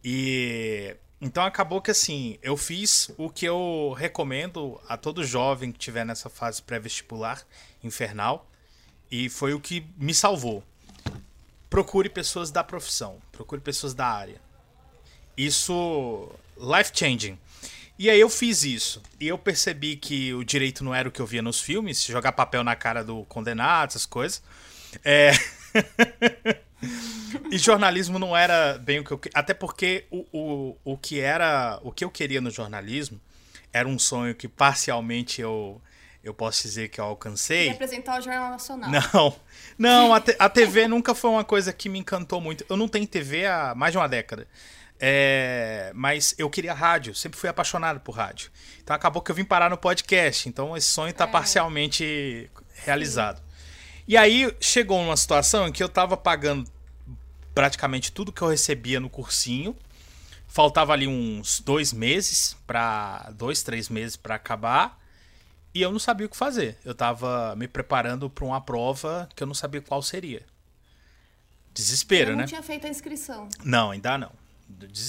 E 0.02 0.96
então 1.20 1.42
acabou 1.44 1.82
que 1.82 1.90
assim, 1.90 2.38
eu 2.42 2.56
fiz 2.56 3.10
o 3.16 3.28
que 3.28 3.46
eu 3.46 3.94
recomendo 3.98 4.80
a 4.88 4.96
todo 4.96 5.24
jovem 5.24 5.72
que 5.72 5.78
estiver 5.78 6.04
nessa 6.04 6.28
fase 6.28 6.62
pré-vestibular 6.62 7.42
infernal 7.82 8.48
e 9.10 9.28
foi 9.28 9.54
o 9.54 9.60
que 9.60 9.86
me 9.96 10.14
salvou 10.14 10.62
procure 11.68 12.08
pessoas 12.08 12.50
da 12.50 12.62
profissão, 12.62 13.20
procure 13.32 13.60
pessoas 13.60 13.94
da 13.94 14.06
área. 14.06 14.40
Isso 15.36 16.30
life 16.56 16.92
changing. 16.94 17.38
E 17.98 18.10
aí 18.10 18.20
eu 18.20 18.28
fiz 18.28 18.64
isso. 18.64 19.02
E 19.20 19.28
eu 19.28 19.38
percebi 19.38 19.96
que 19.96 20.34
o 20.34 20.44
direito 20.44 20.82
não 20.82 20.94
era 20.94 21.08
o 21.08 21.12
que 21.12 21.20
eu 21.20 21.26
via 21.26 21.42
nos 21.42 21.60
filmes, 21.60 22.04
jogar 22.04 22.32
papel 22.32 22.64
na 22.64 22.74
cara 22.74 23.04
do 23.04 23.24
condenado, 23.24 23.90
essas 23.90 24.06
coisas. 24.06 24.42
É... 25.04 25.32
e 27.50 27.58
jornalismo 27.58 28.18
não 28.18 28.36
era 28.36 28.78
bem 28.78 29.00
o 29.00 29.04
que 29.04 29.12
eu 29.12 29.20
até 29.32 29.54
porque 29.54 30.06
o, 30.10 30.26
o, 30.32 30.76
o 30.84 30.98
que 30.98 31.20
era 31.20 31.80
o 31.82 31.90
que 31.90 32.04
eu 32.04 32.10
queria 32.10 32.40
no 32.40 32.50
jornalismo 32.50 33.20
era 33.72 33.88
um 33.88 33.98
sonho 33.98 34.34
que 34.34 34.46
parcialmente 34.46 35.40
eu 35.40 35.80
eu 36.24 36.32
posso 36.32 36.62
dizer 36.62 36.88
que 36.88 36.98
eu 36.98 37.04
alcancei. 37.04 37.68
Representar 37.68 38.18
o 38.18 38.22
Jornal 38.22 38.50
Nacional. 38.50 38.90
Não, 38.90 39.36
não, 39.78 40.14
a, 40.14 40.22
a 40.38 40.48
TV 40.50 40.88
nunca 40.88 41.14
foi 41.14 41.30
uma 41.30 41.44
coisa 41.44 41.72
que 41.72 41.88
me 41.88 41.98
encantou 41.98 42.40
muito. 42.40 42.64
Eu 42.68 42.76
não 42.78 42.88
tenho 42.88 43.06
TV 43.06 43.46
há 43.46 43.74
mais 43.74 43.92
de 43.92 43.98
uma 43.98 44.08
década. 44.08 44.48
É, 44.98 45.92
mas 45.94 46.34
eu 46.38 46.48
queria 46.48 46.72
rádio, 46.72 47.14
sempre 47.14 47.38
fui 47.38 47.48
apaixonado 47.48 48.00
por 48.00 48.12
rádio. 48.12 48.50
Então 48.82 48.96
acabou 48.96 49.20
que 49.20 49.30
eu 49.30 49.34
vim 49.34 49.44
parar 49.44 49.68
no 49.68 49.76
podcast. 49.76 50.48
Então 50.48 50.74
esse 50.74 50.88
sonho 50.88 51.10
está 51.10 51.24
é. 51.24 51.26
parcialmente 51.26 52.50
realizado. 52.72 53.36
Sim. 53.36 53.42
E 54.08 54.16
aí 54.16 54.54
chegou 54.60 54.98
uma 54.98 55.16
situação 55.16 55.68
em 55.68 55.72
que 55.72 55.82
eu 55.82 55.88
estava 55.88 56.16
pagando 56.16 56.70
praticamente 57.54 58.10
tudo 58.10 58.32
que 58.32 58.40
eu 58.40 58.48
recebia 58.48 58.98
no 58.98 59.10
cursinho. 59.10 59.76
Faltava 60.48 60.94
ali 60.94 61.06
uns 61.06 61.60
dois 61.60 61.92
meses 61.92 62.56
para 62.66 63.30
dois, 63.34 63.62
três 63.62 63.90
meses 63.90 64.16
para 64.16 64.36
acabar. 64.36 65.03
E 65.74 65.82
eu 65.82 65.90
não 65.90 65.98
sabia 65.98 66.26
o 66.26 66.30
que 66.30 66.36
fazer. 66.36 66.78
Eu 66.84 66.92
estava 66.92 67.54
me 67.56 67.66
preparando 67.66 68.30
para 68.30 68.44
uma 68.44 68.60
prova 68.60 69.28
que 69.34 69.42
eu 69.42 69.46
não 69.46 69.54
sabia 69.54 69.82
qual 69.82 70.00
seria. 70.02 70.46
Desespero, 71.72 72.32
né? 72.32 72.42
Não 72.42 72.46
tinha 72.46 72.62
feito 72.62 72.86
a 72.86 72.90
inscrição. 72.90 73.48
Não, 73.64 73.90
ainda 73.90 74.16
não. 74.16 74.30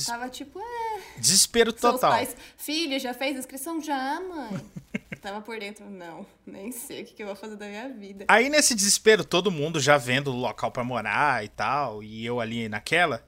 Tava 0.06 0.28
tipo, 0.30 0.60
é. 0.60 1.20
Desespero 1.20 1.72
total. 1.72 2.12
Pais, 2.12 2.36
Filho, 2.58 3.00
já 3.00 3.14
fez 3.14 3.36
a 3.36 3.40
inscrição? 3.40 3.82
Já, 3.82 4.20
mãe. 4.20 4.60
tava 5.22 5.42
por 5.42 5.58
dentro, 5.60 5.90
não, 5.90 6.26
nem 6.46 6.72
sei 6.72 7.02
o 7.02 7.06
que, 7.06 7.14
que 7.14 7.24
eu 7.24 7.28
vou 7.28 7.36
fazer 7.36 7.56
da 7.56 7.68
minha 7.68 7.90
vida. 7.90 8.26
Aí 8.28 8.48
nesse 8.48 8.76
desespero, 8.76 9.24
todo 9.24 9.50
mundo 9.50 9.80
já 9.80 9.98
vendo 9.98 10.32
o 10.32 10.36
local 10.36 10.72
para 10.72 10.84
morar 10.84 11.44
e 11.44 11.50
tal, 11.50 12.04
e 12.04 12.24
eu 12.24 12.40
ali 12.40 12.70
naquela, 12.70 13.26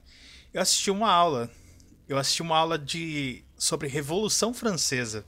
eu 0.52 0.60
assisti 0.60 0.90
uma 0.90 1.10
aula. 1.10 1.50
Eu 2.08 2.16
assisti 2.16 2.40
uma 2.40 2.56
aula 2.56 2.78
de 2.78 3.44
sobre 3.56 3.88
Revolução 3.88 4.54
Francesa. 4.54 5.24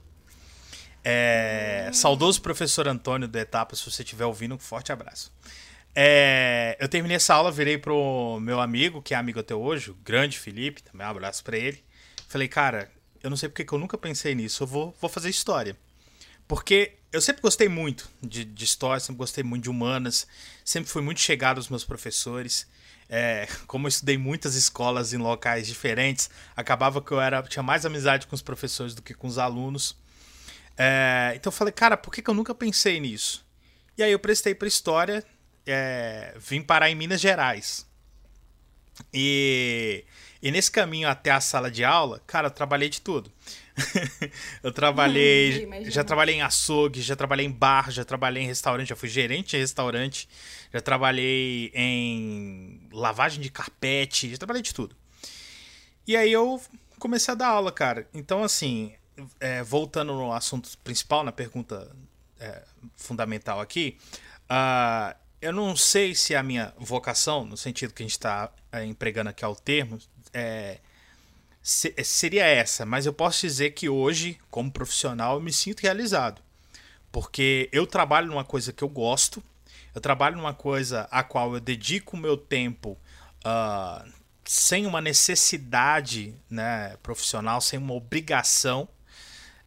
É. 1.03 1.89
Saudoso 1.93 2.41
professor 2.41 2.87
Antônio 2.87 3.27
do 3.27 3.37
Etapa, 3.37 3.75
se 3.75 3.89
você 3.89 4.03
estiver 4.03 4.25
ouvindo, 4.25 4.55
um 4.55 4.59
forte 4.59 4.91
abraço. 4.91 5.31
É, 5.93 6.77
eu 6.79 6.87
terminei 6.87 7.17
essa 7.17 7.33
aula, 7.33 7.51
virei 7.51 7.77
pro 7.77 8.39
meu 8.41 8.61
amigo, 8.61 9.01
que 9.01 9.13
é 9.13 9.17
amigo 9.17 9.39
até 9.39 9.53
hoje, 9.53 9.91
o 9.91 9.95
grande 9.95 10.39
Felipe, 10.39 10.83
também 10.83 11.05
um 11.05 11.09
abraço 11.09 11.43
para 11.43 11.57
ele. 11.57 11.83
Falei, 12.27 12.47
cara, 12.47 12.89
eu 13.21 13.29
não 13.29 13.37
sei 13.37 13.49
porque 13.49 13.65
que 13.65 13.73
eu 13.73 13.79
nunca 13.79 13.97
pensei 13.97 14.33
nisso, 14.33 14.63
eu 14.63 14.67
vou, 14.67 14.95
vou 15.01 15.09
fazer 15.09 15.29
história. 15.29 15.75
Porque 16.47 16.93
eu 17.11 17.21
sempre 17.21 17.41
gostei 17.41 17.67
muito 17.67 18.09
de, 18.21 18.45
de 18.45 18.63
história, 18.63 18.99
sempre 18.99 19.17
gostei 19.17 19.43
muito 19.43 19.63
de 19.63 19.69
humanas, 19.69 20.27
sempre 20.63 20.89
fui 20.89 21.01
muito 21.01 21.19
chegado 21.19 21.57
aos 21.57 21.69
meus 21.69 21.83
professores. 21.83 22.67
É, 23.09 23.47
como 23.67 23.87
eu 23.87 23.89
estudei 23.89 24.17
muitas 24.17 24.55
escolas 24.55 25.11
em 25.11 25.17
locais 25.17 25.67
diferentes, 25.67 26.29
acabava 26.55 27.01
que 27.01 27.11
eu 27.11 27.19
era, 27.19 27.43
tinha 27.43 27.61
mais 27.61 27.85
amizade 27.85 28.27
com 28.27 28.35
os 28.35 28.41
professores 28.41 28.95
do 28.95 29.01
que 29.01 29.13
com 29.13 29.27
os 29.27 29.37
alunos. 29.37 29.97
É, 30.83 31.33
então 31.35 31.51
eu 31.51 31.55
falei, 31.55 31.71
cara, 31.71 31.95
por 31.95 32.11
que, 32.11 32.23
que 32.23 32.29
eu 32.29 32.33
nunca 32.33 32.55
pensei 32.55 32.99
nisso? 32.99 33.45
E 33.95 34.01
aí 34.01 34.11
eu 34.11 34.17
prestei 34.17 34.55
para 34.55 34.67
história, 34.67 35.23
é, 35.63 36.33
vim 36.39 36.59
parar 36.59 36.89
em 36.89 36.95
Minas 36.95 37.21
Gerais. 37.21 37.85
E, 39.13 40.03
e 40.41 40.49
nesse 40.49 40.71
caminho 40.71 41.07
até 41.07 41.29
a 41.29 41.39
sala 41.39 41.69
de 41.69 41.83
aula, 41.83 42.19
cara, 42.25 42.47
eu 42.47 42.51
trabalhei 42.51 42.89
de 42.89 42.99
tudo. 42.99 43.31
eu 44.63 44.71
trabalhei. 44.71 45.69
Hum, 45.71 45.91
já 45.91 46.03
trabalhei 46.03 46.35
em 46.35 46.41
açougue, 46.41 46.99
já 46.99 47.15
trabalhei 47.15 47.45
em 47.45 47.51
bar, 47.51 47.91
já 47.91 48.03
trabalhei 48.03 48.41
em 48.41 48.47
restaurante, 48.47 48.89
já 48.89 48.95
fui 48.95 49.09
gerente 49.09 49.51
de 49.51 49.57
restaurante, 49.57 50.27
já 50.73 50.81
trabalhei 50.81 51.71
em 51.75 52.87
lavagem 52.91 53.39
de 53.39 53.51
carpete, 53.51 54.31
já 54.31 54.37
trabalhei 54.37 54.63
de 54.63 54.73
tudo. 54.73 54.95
E 56.07 56.17
aí 56.17 56.31
eu 56.31 56.59
comecei 56.97 57.31
a 57.33 57.35
dar 57.35 57.49
aula, 57.49 57.71
cara. 57.71 58.07
Então, 58.13 58.43
assim, 58.43 58.93
é, 59.39 59.63
voltando 59.63 60.13
no 60.13 60.31
assunto 60.31 60.69
principal, 60.83 61.23
na 61.23 61.31
pergunta 61.31 61.89
é, 62.39 62.63
fundamental 62.95 63.59
aqui, 63.59 63.97
uh, 64.49 65.15
eu 65.41 65.51
não 65.51 65.75
sei 65.75 66.13
se 66.13 66.35
a 66.35 66.43
minha 66.43 66.73
vocação, 66.77 67.43
no 67.45 67.57
sentido 67.57 67.93
que 67.93 68.03
a 68.03 68.05
gente 68.05 68.11
está 68.11 68.51
é, 68.71 68.85
empregando 68.85 69.29
aqui 69.29 69.43
ao 69.43 69.55
termo, 69.55 69.97
é, 70.33 70.79
se, 71.63 71.93
seria 72.03 72.45
essa, 72.45 72.85
mas 72.85 73.05
eu 73.05 73.13
posso 73.13 73.41
dizer 73.41 73.71
que 73.71 73.89
hoje, 73.89 74.39
como 74.49 74.71
profissional, 74.71 75.35
eu 75.35 75.41
me 75.41 75.51
sinto 75.51 75.81
realizado. 75.81 76.41
Porque 77.11 77.69
eu 77.71 77.85
trabalho 77.85 78.27
numa 78.27 78.45
coisa 78.45 78.71
que 78.71 78.83
eu 78.83 78.89
gosto, 78.89 79.43
eu 79.93 79.99
trabalho 79.99 80.37
numa 80.37 80.53
coisa 80.53 81.07
a 81.11 81.23
qual 81.23 81.53
eu 81.53 81.59
dedico 81.59 82.15
o 82.15 82.19
meu 82.19 82.37
tempo 82.37 82.97
uh, 83.45 84.09
sem 84.45 84.85
uma 84.85 85.01
necessidade 85.01 86.33
né, 86.49 86.95
profissional, 87.03 87.59
sem 87.59 87.77
uma 87.77 87.93
obrigação. 87.93 88.87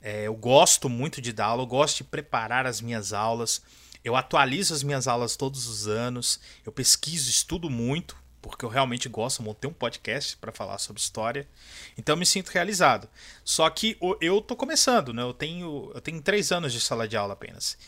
É, 0.06 0.24
eu 0.24 0.34
gosto 0.34 0.86
muito 0.86 1.18
de 1.22 1.32
dar 1.32 1.46
aula, 1.46 1.62
eu 1.62 1.66
gosto 1.66 1.96
de 1.96 2.04
preparar 2.04 2.66
as 2.66 2.82
minhas 2.82 3.14
aulas. 3.14 3.62
Eu 4.04 4.14
atualizo 4.14 4.74
as 4.74 4.82
minhas 4.82 5.08
aulas 5.08 5.34
todos 5.34 5.66
os 5.66 5.88
anos, 5.88 6.38
eu 6.62 6.70
pesquiso, 6.70 7.30
estudo 7.30 7.70
muito, 7.70 8.14
porque 8.42 8.66
eu 8.66 8.68
realmente 8.68 9.08
gosto, 9.08 9.42
montei 9.42 9.70
um 9.70 9.72
podcast 9.72 10.36
para 10.36 10.52
falar 10.52 10.76
sobre 10.76 11.00
história. 11.00 11.48
Então 11.96 12.12
eu 12.12 12.18
me 12.18 12.26
sinto 12.26 12.50
realizado. 12.50 13.08
Só 13.42 13.70
que 13.70 13.96
eu 14.20 14.42
tô 14.42 14.54
começando, 14.54 15.14
né? 15.14 15.22
Eu 15.22 15.32
tenho, 15.32 15.90
eu 15.94 16.00
tenho 16.02 16.20
três 16.20 16.52
anos 16.52 16.70
de 16.70 16.82
sala 16.82 17.08
de 17.08 17.16
aula 17.16 17.32
apenas. 17.32 17.78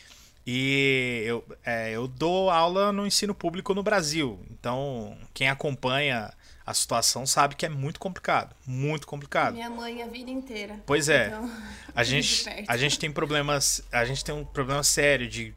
E 0.47 1.23
eu, 1.27 1.45
é, 1.63 1.91
eu 1.91 2.09
dou 2.09 2.49
aula 2.49 2.93
no 2.93 3.07
ensino 3.07 3.35
público 3.35 3.75
no 3.75 3.83
Brasil. 3.83 4.41
Então, 4.51 5.19
quem 5.35 5.51
acompanha 5.51 6.33
a 6.67 6.75
situação 6.75 7.25
sabe 7.25 7.55
que 7.55 7.65
é 7.65 7.69
muito 7.69 8.01
complicado, 8.01 8.55
muito 8.67 9.07
complicado. 9.07 9.55
Minha 9.55 9.71
mãe 9.71 10.03
a 10.03 10.07
vida 10.09 10.31
inteira. 10.31 10.81
Pois 10.85 11.09
é. 11.09 11.29
Então, 11.29 11.49
a 11.95 12.03
gente 12.05 12.45
a 12.67 12.77
gente 12.77 12.99
tem 12.99 13.11
problemas, 13.13 13.83
a 13.93 14.05
gente 14.05 14.25
tem 14.25 14.35
um 14.35 14.45
problema 14.45 14.83
sério 14.83 15.29
de 15.29 15.55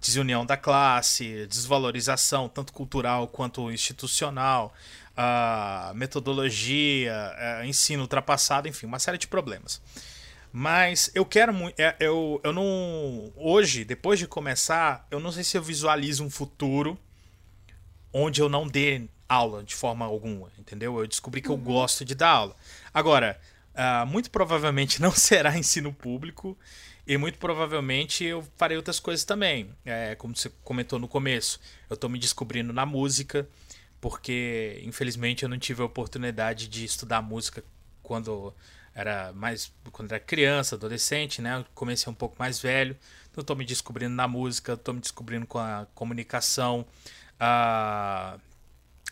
desunião 0.00 0.44
da 0.44 0.56
classe, 0.56 1.46
desvalorização 1.46 2.48
tanto 2.48 2.72
cultural 2.72 3.28
quanto 3.28 3.70
institucional, 3.70 4.74
a 5.16 5.92
metodologia, 5.94 7.14
a 7.60 7.64
ensino 7.64 8.02
ultrapassado, 8.02 8.66
enfim, 8.66 8.86
uma 8.86 8.98
série 8.98 9.16
de 9.16 9.28
problemas. 9.28 9.80
Mas 10.52 11.08
eu 11.14 11.24
quero 11.24 11.54
muito. 11.54 11.78
É, 11.78 11.94
eu, 12.00 12.40
eu 12.42 12.52
não. 12.52 13.32
Hoje, 13.36 13.84
depois 13.84 14.18
de 14.18 14.26
começar, 14.26 15.06
eu 15.08 15.20
não 15.20 15.30
sei 15.30 15.44
se 15.44 15.56
eu 15.56 15.62
visualizo 15.62 16.24
um 16.24 16.30
futuro 16.30 16.98
onde 18.12 18.40
eu 18.40 18.48
não 18.48 18.66
dê 18.66 19.08
aula 19.28 19.62
de 19.62 19.74
forma 19.74 20.04
alguma, 20.04 20.50
entendeu? 20.58 20.98
Eu 20.98 21.06
descobri 21.06 21.42
que 21.42 21.50
eu 21.50 21.56
gosto 21.56 22.04
de 22.04 22.14
dar 22.14 22.30
aula. 22.30 22.56
Agora, 22.94 23.38
uh, 23.74 24.06
muito 24.06 24.30
provavelmente 24.30 25.00
não 25.02 25.12
será 25.12 25.56
ensino 25.58 25.92
público 25.92 26.56
e 27.06 27.16
muito 27.16 27.38
provavelmente 27.38 28.24
eu 28.24 28.46
farei 28.56 28.76
outras 28.76 29.00
coisas 29.00 29.24
também. 29.24 29.70
É, 29.84 30.14
como 30.14 30.36
você 30.36 30.50
comentou 30.62 30.98
no 30.98 31.08
começo, 31.08 31.60
eu 31.88 31.94
estou 31.94 32.08
me 32.08 32.18
descobrindo 32.18 32.72
na 32.72 32.84
música, 32.84 33.48
porque 34.00 34.80
infelizmente 34.84 35.42
eu 35.42 35.48
não 35.48 35.58
tive 35.58 35.82
a 35.82 35.86
oportunidade 35.86 36.68
de 36.68 36.84
estudar 36.84 37.22
música 37.22 37.64
quando 38.02 38.54
era 38.94 39.32
mais 39.32 39.72
quando 39.92 40.10
era 40.12 40.20
criança, 40.20 40.74
adolescente, 40.74 41.40
né? 41.40 41.58
Eu 41.58 41.66
comecei 41.74 42.10
um 42.10 42.14
pouco 42.14 42.36
mais 42.38 42.60
velho, 42.60 42.96
então 43.30 43.42
estou 43.42 43.56
me 43.56 43.64
descobrindo 43.64 44.14
na 44.14 44.26
música, 44.26 44.72
estou 44.74 44.92
me 44.92 45.00
descobrindo 45.00 45.46
com 45.46 45.58
a 45.58 45.86
comunicação. 45.94 46.84
Uh, 47.40 48.40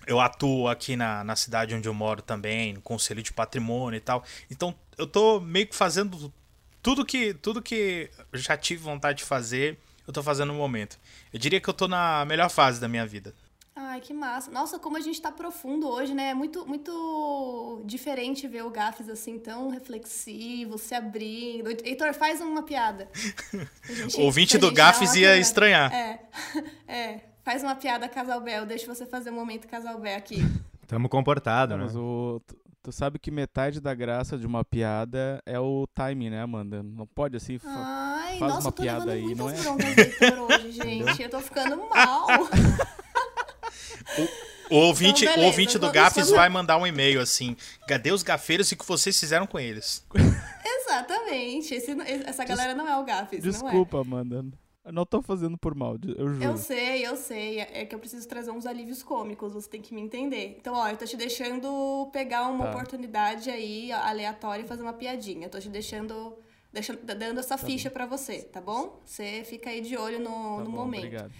eu 0.07 0.21
atuo 0.21 0.69
aqui 0.69 0.97
na, 0.97 1.23
na 1.25 1.37
cidade 1.37 1.75
onde 1.75 1.89
eu 1.89 1.95
moro 1.95 2.23
também, 2.23 2.75
no 2.75 2.81
Conselho 2.81 3.23
de 3.23 3.33
Patrimônio 3.33 3.99
e 3.99 4.01
tal. 4.01 4.25
Então 4.51 4.75
eu 4.99 5.07
tô 5.07 5.41
meio 5.41 5.67
que 5.67 5.77
fazendo 5.77 6.33
tudo 6.83 7.05
que 7.05 7.35
tudo 7.35 7.63
que 7.63 8.11
eu 8.33 8.39
já 8.39 8.57
tive 8.57 8.83
vontade 8.83 9.19
de 9.19 9.25
fazer, 9.25 9.79
eu 10.07 10.13
tô 10.13 10.23
fazendo 10.23 10.53
no 10.53 10.59
momento. 10.59 10.99
Eu 11.33 11.39
diria 11.39 11.61
que 11.61 11.69
eu 11.69 11.75
tô 11.75 11.89
na 11.89 12.25
melhor 12.25 12.51
fase 12.51 12.81
da 12.81 12.89
minha 12.89 13.07
vida. 13.07 13.35
Ai, 13.79 14.01
que 14.01 14.15
massa. 14.15 14.51
Nossa, 14.51 14.79
como 14.79 14.97
a 14.97 15.01
gente 15.01 15.21
tá 15.21 15.31
profundo 15.31 15.87
hoje, 15.87 16.15
né? 16.15 16.31
É 16.31 16.35
muito, 16.35 16.67
muito 16.67 17.83
diferente 17.85 18.49
ver 18.49 18.65
o 18.65 18.71
Gafes 18.71 19.07
assim, 19.07 19.39
tão 19.39 19.69
reflexivo, 19.69 20.79
se 20.79 20.95
abrindo. 20.95 21.69
Heitor, 21.85 22.15
faz 22.15 22.41
uma 22.41 22.63
piada. 22.63 23.11
o 24.17 24.23
ouvinte 24.23 24.57
do 24.57 24.73
Gafes 24.73 25.15
ia 25.15 25.37
estranhar. 25.37 25.93
É, 25.93 26.21
é. 26.89 27.21
Faz 27.47 27.63
uma 27.63 27.77
piada 27.77 28.09
Casal 28.09 28.41
Bel, 28.41 28.67
deixa 28.67 28.93
você 28.93 29.07
fazer 29.07 29.31
um 29.31 29.35
momento 29.35 29.69
Casal 29.69 30.01
Bel 30.01 30.19
aqui. 30.19 30.39
Tamo 30.89 31.09
comportado, 31.09 31.77
né? 31.77 31.85
Mas 31.85 31.95
o, 31.95 32.43
tu 32.83 32.91
sabe 32.91 33.21
que 33.21 33.31
metade 33.31 33.81
da 33.81 33.95
graça 33.95 34.37
de 34.37 34.45
uma 34.45 34.65
piada 34.65 35.41
é 35.47 35.57
o 35.57 35.87
timing, 35.95 36.31
né, 36.31 36.43
Amanda? 36.43 36.83
Não 36.83 37.07
pode 37.07 37.37
assim. 37.37 37.61
Ai, 37.65 38.37
faz 38.41 38.53
nossa, 38.53 38.67
uma 38.67 38.73
piada 38.73 39.13
aí, 39.13 39.33
não 39.37 39.49
é? 39.49 39.55
hoje, 39.55 40.73
gente. 40.75 41.23
Eu 41.23 41.31
tô 41.31 41.39
ficando 41.41 41.77
mal. 41.89 42.27
O, 44.71 44.77
o 44.77 44.79
ouvinte, 44.87 45.25
então, 45.25 45.35
beleza, 45.35 45.41
o 45.41 45.51
ouvinte 45.51 45.79
do 45.79 45.91
Gafes 45.91 46.31
vai 46.31 46.49
mandar 46.49 46.79
um 46.79 46.87
e-mail 46.87 47.21
assim: 47.21 47.57
cadê 47.89 48.13
os 48.13 48.23
gafeiros 48.23 48.71
e 48.71 48.75
o 48.75 48.79
que 48.79 48.87
vocês 48.87 49.19
fizeram 49.19 49.47
com 49.47 49.59
eles? 49.59 50.05
Exatamente. 50.65 51.75
Esse, 51.75 51.91
essa 52.25 52.45
galera 52.45 52.75
não 52.75 52.89
é 52.89 52.97
o 52.97 53.05
Gafes. 53.05 53.43
Desculpa, 53.43 54.05
não 54.05 54.19
é. 54.19 54.21
Amanda. 54.21 54.59
Eu 54.87 54.93
não 54.93 55.05
tô 55.05 55.21
fazendo 55.21 55.59
por 55.59 55.75
mal, 55.75 55.97
eu 56.17 56.29
juro. 56.33 56.45
Eu 56.45 56.57
sei, 56.57 57.05
eu 57.05 57.17
sei. 57.17 57.59
É 57.59 57.85
que 57.85 57.93
eu 57.93 57.99
preciso 57.99 58.27
trazer 58.29 58.53
uns 58.53 58.65
alívios 58.65 59.03
cômicos, 59.03 59.53
você 59.53 59.69
tem 59.69 59.83
que 59.83 59.93
me 59.93 60.01
entender. 60.01 60.57
Então, 60.61 60.75
ó, 60.75 60.89
eu 60.89 60.97
tô 60.97 61.05
te 61.05 61.17
deixando 61.17 62.09
pegar 62.13 62.47
uma 62.47 62.67
tá. 62.67 62.71
oportunidade 62.71 63.51
aí 63.51 63.91
aleatória 63.91 64.63
e 64.63 64.67
fazer 64.67 64.83
uma 64.83 64.93
piadinha. 64.93 65.47
Eu 65.47 65.51
tô 65.51 65.59
te 65.59 65.69
deixando, 65.69 66.39
deixando 66.73 67.05
dando 67.05 67.41
essa 67.41 67.59
tá 67.59 67.67
ficha 67.67 67.91
para 67.91 68.07
você, 68.07 68.43
tá 68.43 68.61
bom? 68.61 69.01
Você 69.05 69.43
fica 69.45 69.71
aí 69.71 69.81
de 69.81 69.97
olho 69.97 70.21
no, 70.21 70.59
tá 70.59 70.63
no 70.63 70.71
bom, 70.71 70.77
momento. 70.77 71.07
Obrigado. 71.07 71.33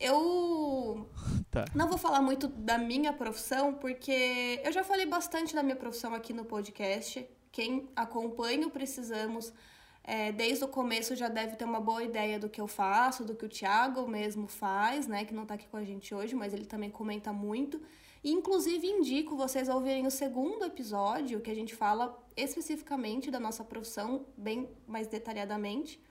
Eu 0.00 1.08
tá. 1.48 1.66
não 1.72 1.86
vou 1.86 1.96
falar 1.96 2.20
muito 2.20 2.48
da 2.48 2.76
minha 2.76 3.12
profissão, 3.12 3.72
porque 3.72 4.60
eu 4.64 4.72
já 4.72 4.82
falei 4.82 5.06
bastante 5.06 5.54
da 5.54 5.62
minha 5.62 5.76
profissão 5.76 6.12
aqui 6.12 6.32
no 6.32 6.44
podcast. 6.44 7.24
Quem 7.52 7.88
acompanha 7.94 8.66
o 8.66 8.70
Precisamos 8.70 9.52
é, 10.10 10.32
desde 10.32 10.64
o 10.64 10.68
começo 10.68 11.14
já 11.14 11.28
deve 11.28 11.54
ter 11.54 11.64
uma 11.64 11.80
boa 11.80 12.02
ideia 12.02 12.36
do 12.36 12.48
que 12.48 12.60
eu 12.60 12.66
faço, 12.66 13.24
do 13.24 13.32
que 13.32 13.44
o 13.44 13.48
Thiago 13.48 14.08
mesmo 14.08 14.48
faz, 14.48 15.06
né? 15.06 15.24
Que 15.24 15.32
não 15.32 15.44
está 15.44 15.54
aqui 15.54 15.68
com 15.68 15.76
a 15.76 15.84
gente 15.84 16.12
hoje, 16.12 16.34
mas 16.34 16.52
ele 16.52 16.64
também 16.64 16.90
comenta 16.90 17.32
muito. 17.32 17.80
E, 18.24 18.32
inclusive, 18.32 18.84
indico 18.88 19.36
vocês 19.36 19.68
ouvirem 19.68 20.08
o 20.08 20.10
segundo 20.10 20.64
episódio, 20.64 21.40
que 21.40 21.48
a 21.48 21.54
gente 21.54 21.76
fala 21.76 22.04
especificamente 22.36 23.30
da 23.30 23.38
nossa 23.38 23.62
profissão, 23.62 24.26
bem 24.36 24.68
mais 24.84 25.06
detalhadamente. 25.06 26.02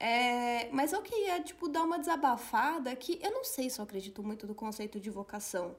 É, 0.00 0.68
mas 0.72 0.92
eu 0.92 1.00
queria, 1.00 1.40
tipo, 1.44 1.68
dar 1.68 1.84
uma 1.84 2.00
desabafada 2.00 2.94
que 2.96 3.20
eu 3.22 3.30
não 3.30 3.44
sei 3.44 3.70
se 3.70 3.78
eu 3.78 3.84
acredito 3.84 4.20
muito 4.24 4.48
no 4.48 4.54
conceito 4.54 4.98
de 4.98 5.10
vocação. 5.10 5.76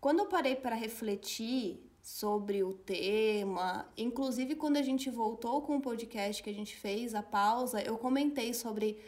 Quando 0.00 0.18
eu 0.18 0.26
parei 0.26 0.56
para 0.56 0.74
refletir 0.74 1.89
sobre 2.10 2.64
o 2.64 2.72
tema. 2.72 3.88
Inclusive, 3.96 4.56
quando 4.56 4.76
a 4.76 4.82
gente 4.82 5.08
voltou 5.08 5.62
com 5.62 5.76
o 5.76 5.80
podcast 5.80 6.42
que 6.42 6.50
a 6.50 6.54
gente 6.54 6.76
fez, 6.76 7.14
a 7.14 7.22
pausa, 7.22 7.80
eu 7.80 7.96
comentei 7.96 8.52
sobre. 8.52 8.98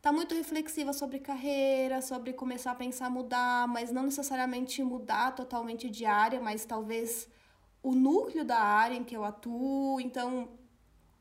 Tá 0.00 0.12
muito 0.12 0.34
reflexiva 0.34 0.92
sobre 0.92 1.18
carreira, 1.18 2.00
sobre 2.00 2.32
começar 2.32 2.70
a 2.70 2.74
pensar 2.74 3.10
mudar, 3.10 3.66
mas 3.68 3.90
não 3.90 4.04
necessariamente 4.04 4.82
mudar 4.82 5.34
totalmente 5.34 5.90
de 5.90 6.06
área, 6.06 6.40
mas 6.40 6.64
talvez 6.64 7.28
o 7.82 7.92
núcleo 7.94 8.44
da 8.44 8.58
área 8.58 8.96
em 8.96 9.04
que 9.04 9.16
eu 9.16 9.24
atuo. 9.24 10.00
Então, 10.00 10.48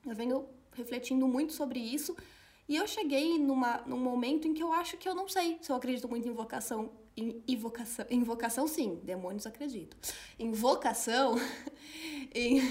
eu 0.06 0.16
venho 0.16 0.48
refletindo 0.74 1.28
muito 1.28 1.54
sobre 1.54 1.80
isso. 1.80 2.16
E 2.70 2.76
eu 2.76 2.88
cheguei 2.88 3.38
numa, 3.40 3.82
num 3.86 4.00
momento 4.00 4.48
em 4.48 4.54
que 4.54 4.64
eu 4.64 4.72
acho 4.72 4.96
que 4.98 5.10
eu 5.10 5.16
não 5.16 5.28
sei 5.28 5.58
se 5.62 5.72
eu 5.72 5.76
acredito 5.76 6.08
muito 6.08 6.28
em 6.28 6.34
vocação 6.34 6.92
em 7.18 7.42
invocação, 7.48 8.06
invocação 8.12 8.68
sim, 8.68 9.00
demônios 9.04 9.48
acreditam. 9.48 9.98
Invocação, 10.38 11.36
em, 12.34 12.62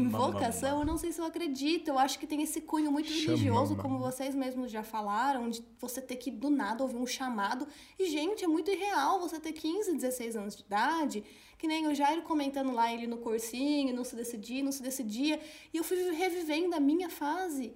invocação, 0.00 0.80
eu 0.80 0.86
não 0.86 0.96
sei 0.96 1.12
se 1.12 1.20
eu 1.20 1.26
acredito. 1.26 1.88
Eu 1.88 1.98
acho 1.98 2.18
que 2.18 2.26
tem 2.26 2.40
esse 2.40 2.62
cunho 2.62 2.90
muito 2.90 3.12
religioso, 3.12 3.76
como 3.76 3.98
vocês 3.98 4.34
mesmos 4.34 4.70
já 4.70 4.82
falaram, 4.82 5.50
de 5.50 5.62
você 5.78 6.00
ter 6.00 6.16
que 6.16 6.30
do 6.30 6.48
nada 6.48 6.82
ouvir 6.82 6.96
um 6.96 7.06
chamado. 7.06 7.68
E 7.98 8.10
gente, 8.10 8.42
é 8.42 8.48
muito 8.48 8.70
irreal 8.70 9.20
você 9.20 9.38
ter 9.38 9.52
15, 9.52 9.92
16 9.92 10.34
anos 10.34 10.56
de 10.56 10.62
idade, 10.62 11.22
que 11.58 11.68
nem 11.68 11.86
o 11.86 11.94
Jairo 11.94 12.22
comentando 12.22 12.72
lá 12.72 12.90
ele 12.90 13.06
no 13.06 13.18
cursinho, 13.18 13.94
não 13.94 14.02
se 14.02 14.16
decidia, 14.16 14.64
não 14.64 14.72
se 14.72 14.82
decidia, 14.82 15.38
e 15.74 15.76
eu 15.76 15.84
fui 15.84 16.10
revivendo 16.10 16.74
a 16.74 16.80
minha 16.80 17.10
fase 17.10 17.74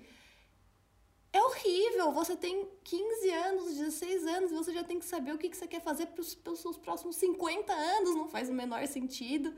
é 1.36 1.42
horrível. 1.42 2.12
Você 2.12 2.36
tem 2.36 2.66
15 2.84 3.30
anos, 3.30 3.76
16 3.76 4.26
anos, 4.26 4.50
e 4.50 4.54
você 4.54 4.72
já 4.72 4.82
tem 4.82 4.98
que 4.98 5.04
saber 5.04 5.32
o 5.32 5.38
que, 5.38 5.54
você 5.54 5.66
quer 5.66 5.82
fazer 5.82 6.06
para 6.06 6.22
os 6.22 6.60
seus 6.60 6.76
próximos 6.76 7.16
50 7.16 7.72
anos. 7.72 8.14
Não 8.14 8.28
faz 8.28 8.48
o 8.48 8.52
menor 8.52 8.86
sentido. 8.86 9.52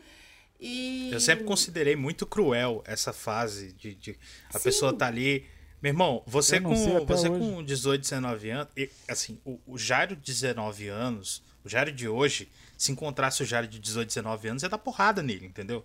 E... 0.60 1.10
Eu 1.12 1.20
sempre 1.20 1.44
considerei 1.44 1.94
muito 1.94 2.26
cruel 2.26 2.82
essa 2.84 3.12
fase 3.12 3.72
de, 3.72 3.94
de 3.94 4.18
a 4.52 4.58
Sim. 4.58 4.64
pessoa 4.64 4.92
tá 4.92 5.06
ali. 5.06 5.46
Meu 5.80 5.90
irmão, 5.90 6.24
você 6.26 6.60
com 6.60 6.74
você 7.06 7.28
com 7.28 7.62
18, 7.62 8.00
19 8.02 8.50
anos, 8.50 8.68
e, 8.76 8.90
assim, 9.06 9.40
o, 9.44 9.60
o 9.64 9.78
Jairo 9.78 10.16
de 10.16 10.32
19 10.32 10.88
anos, 10.88 11.40
o 11.64 11.68
Jairo 11.68 11.92
de 11.92 12.08
hoje, 12.08 12.50
se 12.76 12.90
encontrasse 12.90 13.44
o 13.44 13.46
Jairo 13.46 13.68
de 13.68 13.78
18, 13.78 14.08
19 14.08 14.48
anos, 14.48 14.62
ia 14.64 14.68
dar 14.68 14.78
porrada 14.78 15.22
nele, 15.22 15.46
entendeu? 15.46 15.84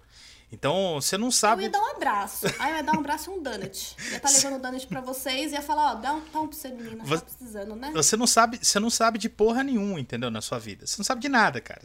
Então, 0.53 1.01
você 1.01 1.17
não 1.17 1.31
sabe. 1.31 1.63
Eu 1.63 1.65
ia 1.65 1.71
dar 1.71 1.81
um 1.81 1.95
abraço. 1.95 2.45
Aí 2.59 2.73
eu 2.73 2.77
ia 2.77 2.83
dar 2.83 2.93
um 2.93 2.99
abraço 2.99 3.31
e 3.31 3.33
um 3.33 3.41
donut. 3.41 3.95
Ia 3.97 4.17
estar 4.17 4.19
tá 4.19 4.29
levando 4.29 4.55
o 4.57 4.59
donut 4.59 4.85
pra 4.85 5.01
vocês 5.01 5.51
e 5.51 5.55
ia 5.55 5.63
falar, 5.63 5.93
ó, 5.93 5.95
dá 5.95 6.13
um 6.13 6.21
pão 6.21 6.47
pra 6.47 6.55
você, 6.55 6.69
menina. 6.69 7.03
Você, 7.03 7.25
tá 7.25 7.25
precisando, 7.25 7.75
né? 7.75 7.91
Você 7.91 8.15
não 8.15 8.27
sabe, 8.27 8.59
você 8.61 8.79
não 8.79 8.91
sabe 8.91 9.17
de 9.17 9.29
porra 9.29 9.63
nenhuma, 9.63 9.99
entendeu? 9.99 10.29
Na 10.29 10.41
sua 10.41 10.59
vida. 10.59 10.85
Você 10.85 10.95
não 10.99 11.03
sabe 11.03 11.21
de 11.21 11.27
nada, 11.27 11.59
cara. 11.59 11.81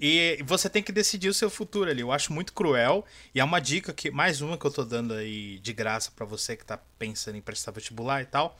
E 0.00 0.42
você 0.46 0.70
tem 0.70 0.82
que 0.82 0.90
decidir 0.90 1.28
o 1.28 1.34
seu 1.34 1.50
futuro 1.50 1.90
ali. 1.90 2.00
Eu 2.00 2.10
acho 2.10 2.32
muito 2.32 2.54
cruel. 2.54 3.04
E 3.34 3.40
é 3.40 3.44
uma 3.44 3.60
dica 3.60 3.92
que, 3.92 4.10
mais 4.10 4.40
uma 4.40 4.56
que 4.56 4.64
eu 4.64 4.70
tô 4.70 4.86
dando 4.86 5.12
aí 5.12 5.58
de 5.58 5.74
graça 5.74 6.10
para 6.16 6.24
você 6.24 6.56
que 6.56 6.64
tá 6.64 6.78
pensando 6.98 7.36
em 7.36 7.42
prestar 7.42 7.72
vestibular 7.72 8.22
e 8.22 8.26
tal. 8.26 8.58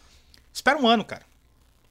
Espera 0.52 0.78
um 0.78 0.86
ano, 0.86 1.06
cara. 1.06 1.24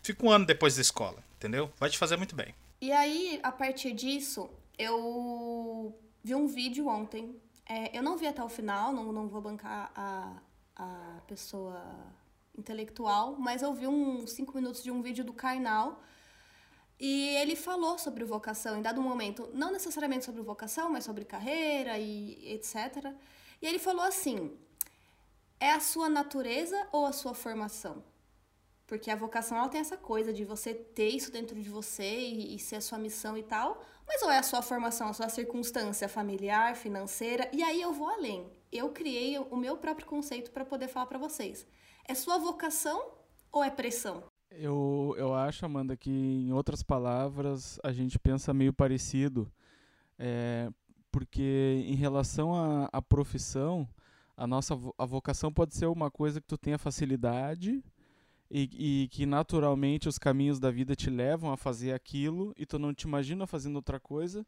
Fica 0.04 0.24
um 0.24 0.30
ano 0.30 0.46
depois 0.46 0.76
da 0.76 0.82
escola, 0.82 1.18
entendeu? 1.38 1.74
Vai 1.80 1.90
te 1.90 1.98
fazer 1.98 2.18
muito 2.18 2.36
bem. 2.36 2.54
E 2.80 2.92
aí, 2.92 3.40
a 3.42 3.52
partir 3.52 3.94
disso, 3.94 4.48
eu 4.78 5.96
vi 6.24 6.36
um 6.36 6.48
vídeo 6.48 6.88
ontem. 6.88 7.42
É, 7.66 7.98
eu 7.98 8.04
não 8.04 8.18
vi 8.18 8.28
até 8.28 8.44
o 8.44 8.50
final, 8.50 8.92
não, 8.92 9.12
não 9.12 9.28
vou 9.28 9.42
bancar 9.42 9.92
a, 9.96 10.42
a 10.76 11.22
pessoa 11.28 11.82
intelectual, 12.58 13.36
mas 13.38 13.62
eu 13.62 13.74
vi 13.74 13.88
uns 13.88 14.32
cinco 14.32 14.56
minutos 14.56 14.84
de 14.84 14.92
um 14.92 15.02
vídeo 15.02 15.24
do 15.24 15.34
Karnal. 15.34 16.02
E 17.00 17.30
ele 17.38 17.56
falou 17.56 17.98
sobre 17.98 18.24
vocação 18.24 18.78
em 18.78 18.82
dado 18.82 19.02
momento, 19.02 19.50
não 19.54 19.72
necessariamente 19.72 20.26
sobre 20.26 20.42
vocação, 20.42 20.90
mas 20.90 21.04
sobre 21.04 21.26
carreira 21.26 21.98
e 21.98 22.54
etc. 22.54 23.16
E 23.62 23.66
ele 23.66 23.80
falou 23.80 24.06
assim: 24.06 24.56
é 25.60 25.72
a 25.72 25.80
sua 25.80 26.10
natureza 26.10 26.88
ou 26.92 27.06
a 27.06 27.12
sua 27.12 27.34
formação? 27.34 28.04
Porque 28.86 29.10
a 29.10 29.16
vocação 29.16 29.58
ela 29.58 29.70
tem 29.70 29.80
essa 29.80 29.98
coisa 29.98 30.34
de 30.34 30.44
você 30.44 30.74
ter 30.74 31.10
isso 31.10 31.32
dentro 31.32 31.60
de 31.60 31.70
você 31.70 32.04
e, 32.04 32.56
e 32.56 32.60
ser 32.60 32.76
a 32.76 32.82
sua 32.82 33.00
missão 33.00 33.38
e 33.38 33.44
tal, 33.44 33.82
mas 34.12 34.22
ou 34.24 34.30
é 34.30 34.40
a 34.40 34.44
sua 34.44 34.62
formação, 34.62 35.08
a 35.08 35.14
sua 35.14 35.30
circunstância 35.30 36.10
familiar, 36.10 36.76
financeira, 36.76 37.50
e 37.54 37.64
aí 37.64 37.82
eu 37.82 37.94
vou 37.94 38.10
além. 38.10 38.46
Eu 38.70 38.90
criei 38.90 39.40
o 39.40 39.56
meu 39.56 39.78
próprio 39.78 40.06
conceito 40.06 40.52
para 40.52 40.66
poder 40.66 40.90
falar 40.90 41.06
para 41.06 41.18
vocês. 41.18 41.66
É 42.06 42.14
sua 42.14 42.38
vocação 42.38 43.14
ou 43.50 43.64
é 43.64 43.70
pressão? 43.70 44.22
Eu, 44.52 45.16
eu 45.18 45.34
acho, 45.34 45.66
Amanda, 45.66 45.96
que 45.96 46.10
em 46.10 46.52
outras 46.52 46.84
palavras 46.84 47.80
a 47.82 47.94
gente 47.94 48.20
pensa 48.20 48.54
meio 48.54 48.74
parecido. 48.74 49.50
É, 50.20 50.70
porque 51.10 51.82
em 51.88 51.96
relação 51.96 52.54
à, 52.92 53.02
profissão, 53.02 53.88
a 54.36 54.46
nossa 54.46 54.78
a 54.98 55.06
vocação 55.06 55.54
pode 55.54 55.74
ser 55.74 55.86
uma 55.86 56.12
coisa 56.12 56.42
que 56.42 56.48
tu 56.48 56.58
tenha 56.58 56.78
facilidade 56.78 57.82
e, 58.54 59.04
e, 59.04 59.08
que 59.08 59.26
naturalmente 59.26 60.10
os 60.10 60.20
caminhos 60.20 60.60
da 60.60 60.70
vida 60.70 60.94
te 60.94 61.10
levam 61.10 61.54
a 61.54 61.58
fazer 61.58 61.94
aquilo 61.94 62.54
e 62.58 62.66
tu 62.66 62.78
não 62.78 62.94
te 62.94 63.04
imagina 63.04 63.48
fazendo 63.48 63.78
outra 63.78 63.98
coisa 63.98 64.46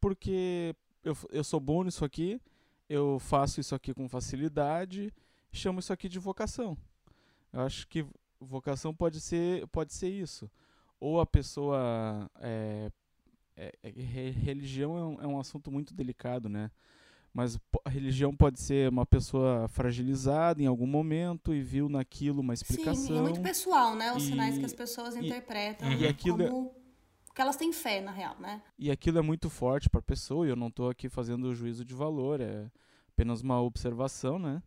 porque 0.00 0.76
eu, 1.02 1.16
eu 1.30 1.42
sou 1.42 1.58
bom 1.58 1.82
nisso 1.82 2.04
aqui, 2.04 2.40
eu 2.88 3.18
faço 3.18 3.60
isso 3.60 3.74
aqui 3.74 3.94
com 3.94 4.08
facilidade, 4.08 5.12
chamo 5.50 5.80
isso 5.80 5.92
aqui 5.92 6.08
de 6.08 6.18
vocação. 6.18 6.76
Eu 7.52 7.60
acho 7.60 7.88
que 7.88 8.04
vocação 8.38 8.94
pode 8.94 9.20
ser, 9.20 9.66
pode 9.68 9.92
ser 9.94 10.10
isso. 10.10 10.50
Ou 11.00 11.20
a 11.20 11.26
pessoa. 11.26 12.30
É, 12.40 12.90
é, 13.56 13.72
é, 13.82 14.30
religião 14.30 15.14
um, 15.14 15.20
é 15.20 15.26
um 15.26 15.40
assunto 15.40 15.70
muito 15.70 15.94
delicado, 15.94 16.48
né? 16.48 16.70
Mas 17.36 17.58
a 17.84 17.90
religião 17.90 18.34
pode 18.34 18.58
ser 18.58 18.88
uma 18.88 19.04
pessoa 19.04 19.68
fragilizada 19.68 20.62
em 20.62 20.66
algum 20.66 20.86
momento 20.86 21.52
e 21.52 21.60
viu 21.60 21.86
naquilo 21.86 22.40
uma 22.40 22.54
explicação. 22.54 22.94
Sim, 22.94 23.18
é 23.18 23.20
muito 23.20 23.42
pessoal, 23.42 23.94
né? 23.94 24.10
Os 24.14 24.24
e, 24.24 24.28
sinais 24.28 24.56
que 24.56 24.64
as 24.64 24.72
pessoas 24.72 25.14
e, 25.14 25.18
interpretam 25.18 25.92
e 25.92 26.08
aquilo 26.08 26.42
é 26.42 26.48
como 26.48 26.72
é, 27.28 27.34
que 27.34 27.42
elas 27.42 27.56
têm 27.56 27.74
fé, 27.74 28.00
na 28.00 28.10
real, 28.10 28.40
né? 28.40 28.62
E 28.78 28.90
aquilo 28.90 29.18
é 29.18 29.20
muito 29.20 29.50
forte 29.50 29.90
para 29.90 30.00
a 30.00 30.02
pessoa 30.02 30.46
e 30.46 30.48
eu 30.48 30.56
não 30.56 30.68
estou 30.68 30.88
aqui 30.88 31.10
fazendo 31.10 31.54
juízo 31.54 31.84
de 31.84 31.92
valor, 31.92 32.40
é 32.40 32.70
apenas 33.12 33.42
uma 33.42 33.60
observação, 33.60 34.38
né? 34.38 34.62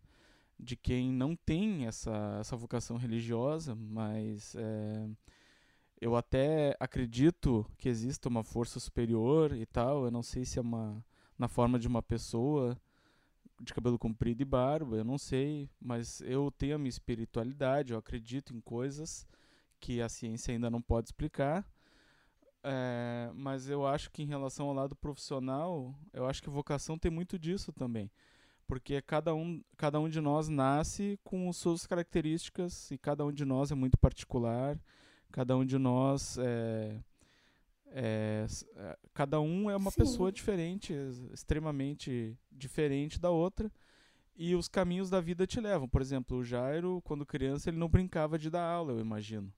De 0.60 0.75
quem 0.75 1.12
não 1.12 1.36
tem 1.36 1.88
essa, 1.88 2.38
essa 2.39 2.55
vocação 2.55 2.97
religiosa, 2.97 3.73
mas 3.73 4.53
é, 4.55 5.10
eu 5.99 6.15
até 6.15 6.77
acredito 6.79 7.65
que 7.79 7.89
exista 7.89 8.29
uma 8.29 8.43
força 8.43 8.79
superior 8.79 9.55
e 9.55 9.65
tal, 9.65 10.05
eu 10.05 10.12
não 10.12 10.21
sei 10.21 10.45
se 10.45 10.60
é 10.60 10.62
uma 10.62 11.03
na 11.39 11.47
forma 11.47 11.80
de 11.80 11.88
uma 11.88 12.04
pessoa 12.04 12.78
de 13.62 13.73
cabelo 13.73 13.97
comprido 13.97 14.41
e 14.41 14.45
barba, 14.45 14.97
eu 14.97 15.04
não 15.04 15.17
sei, 15.17 15.69
mas 15.80 16.21
eu 16.21 16.52
tenho 16.52 16.75
a 16.75 16.78
minha 16.78 16.89
espiritualidade, 16.89 17.93
eu 17.93 17.99
acredito 17.99 18.54
em 18.54 18.60
coisas 18.60 19.25
que 19.80 20.02
a 20.02 20.10
ciência 20.10 20.54
ainda 20.54 20.69
não 20.69 20.82
pode 20.82 21.08
explicar. 21.08 21.65
É, 22.62 23.32
mas 23.34 23.69
eu 23.69 23.88
acho 23.88 24.12
que 24.12 24.21
em 24.21 24.25
relação 24.25 24.67
ao 24.67 24.73
lado 24.73 24.95
profissional, 24.95 25.95
eu 26.13 26.28
acho 26.28 26.43
que 26.43 26.49
vocação 26.49 26.97
tem 26.97 27.10
muito 27.10 27.39
disso 27.39 27.71
também. 27.71 28.12
Porque 28.67 29.02
cada 29.02 29.34
um, 29.34 29.63
cada 29.78 29.99
um 29.99 30.10
de 30.10 30.21
nós 30.21 30.47
nasce 30.49 31.17
com 31.23 31.52
suas 31.54 31.88
características 31.88 32.91
e 32.91 32.97
cada 32.97 33.25
um 33.25 33.32
de 33.32 33.45
nós 33.45 33.71
é 33.71 33.75
muito 33.75 33.97
particular, 33.97 34.80
cada 35.32 35.56
um 35.56 35.65
de 35.65 35.78
nós 35.78 36.38
é, 36.38 37.02
é, 37.91 38.45
é, 38.75 38.97
cada 39.13 39.39
um 39.39 39.69
é 39.69 39.75
uma 39.75 39.91
Sim. 39.91 39.97
pessoa 39.97 40.32
diferente, 40.32 40.93
extremamente 41.34 42.38
diferente 42.52 43.19
da 43.19 43.30
outra, 43.30 43.71
e 44.36 44.56
os 44.56 44.67
caminhos 44.67 45.10
da 45.10 45.19
vida 45.19 45.45
te 45.45 45.60
levam. 45.60 45.88
Por 45.88 46.02
exemplo, 46.02 46.38
o 46.38 46.43
Jairo, 46.43 47.02
quando 47.04 47.25
criança, 47.25 47.69
ele 47.69 47.78
não 47.78 47.89
brincava 47.89 48.39
de 48.39 48.49
dar 48.49 48.63
aula, 48.63 48.93
eu 48.93 48.99
imagino. 48.99 49.52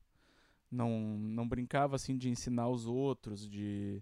Não, 0.71 0.99
não 1.19 1.47
brincava 1.47 1.95
assim 1.95 2.17
de 2.17 2.29
ensinar 2.29 2.69
os 2.69 2.85
outros, 2.85 3.47
de 3.47 4.01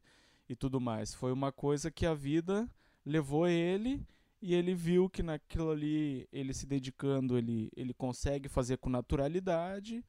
e 0.50 0.56
tudo 0.56 0.82
mais. 0.82 1.14
Foi 1.14 1.32
uma 1.32 1.52
coisa 1.52 1.92
que 1.92 2.06
a 2.06 2.14
vida 2.14 2.68
levou 3.06 3.48
ele 3.48 4.06
e 4.42 4.56
ele 4.56 4.74
viu 4.74 5.10
que 5.10 5.22
naquilo 5.22 5.70
ali, 5.70 6.28
ele 6.32 6.54
se 6.54 6.66
dedicando, 6.66 7.38
ele, 7.38 7.70
ele 7.76 7.94
consegue 7.94 8.50
fazer 8.50 8.78
com 8.78 8.90
naturalidade 8.90 10.04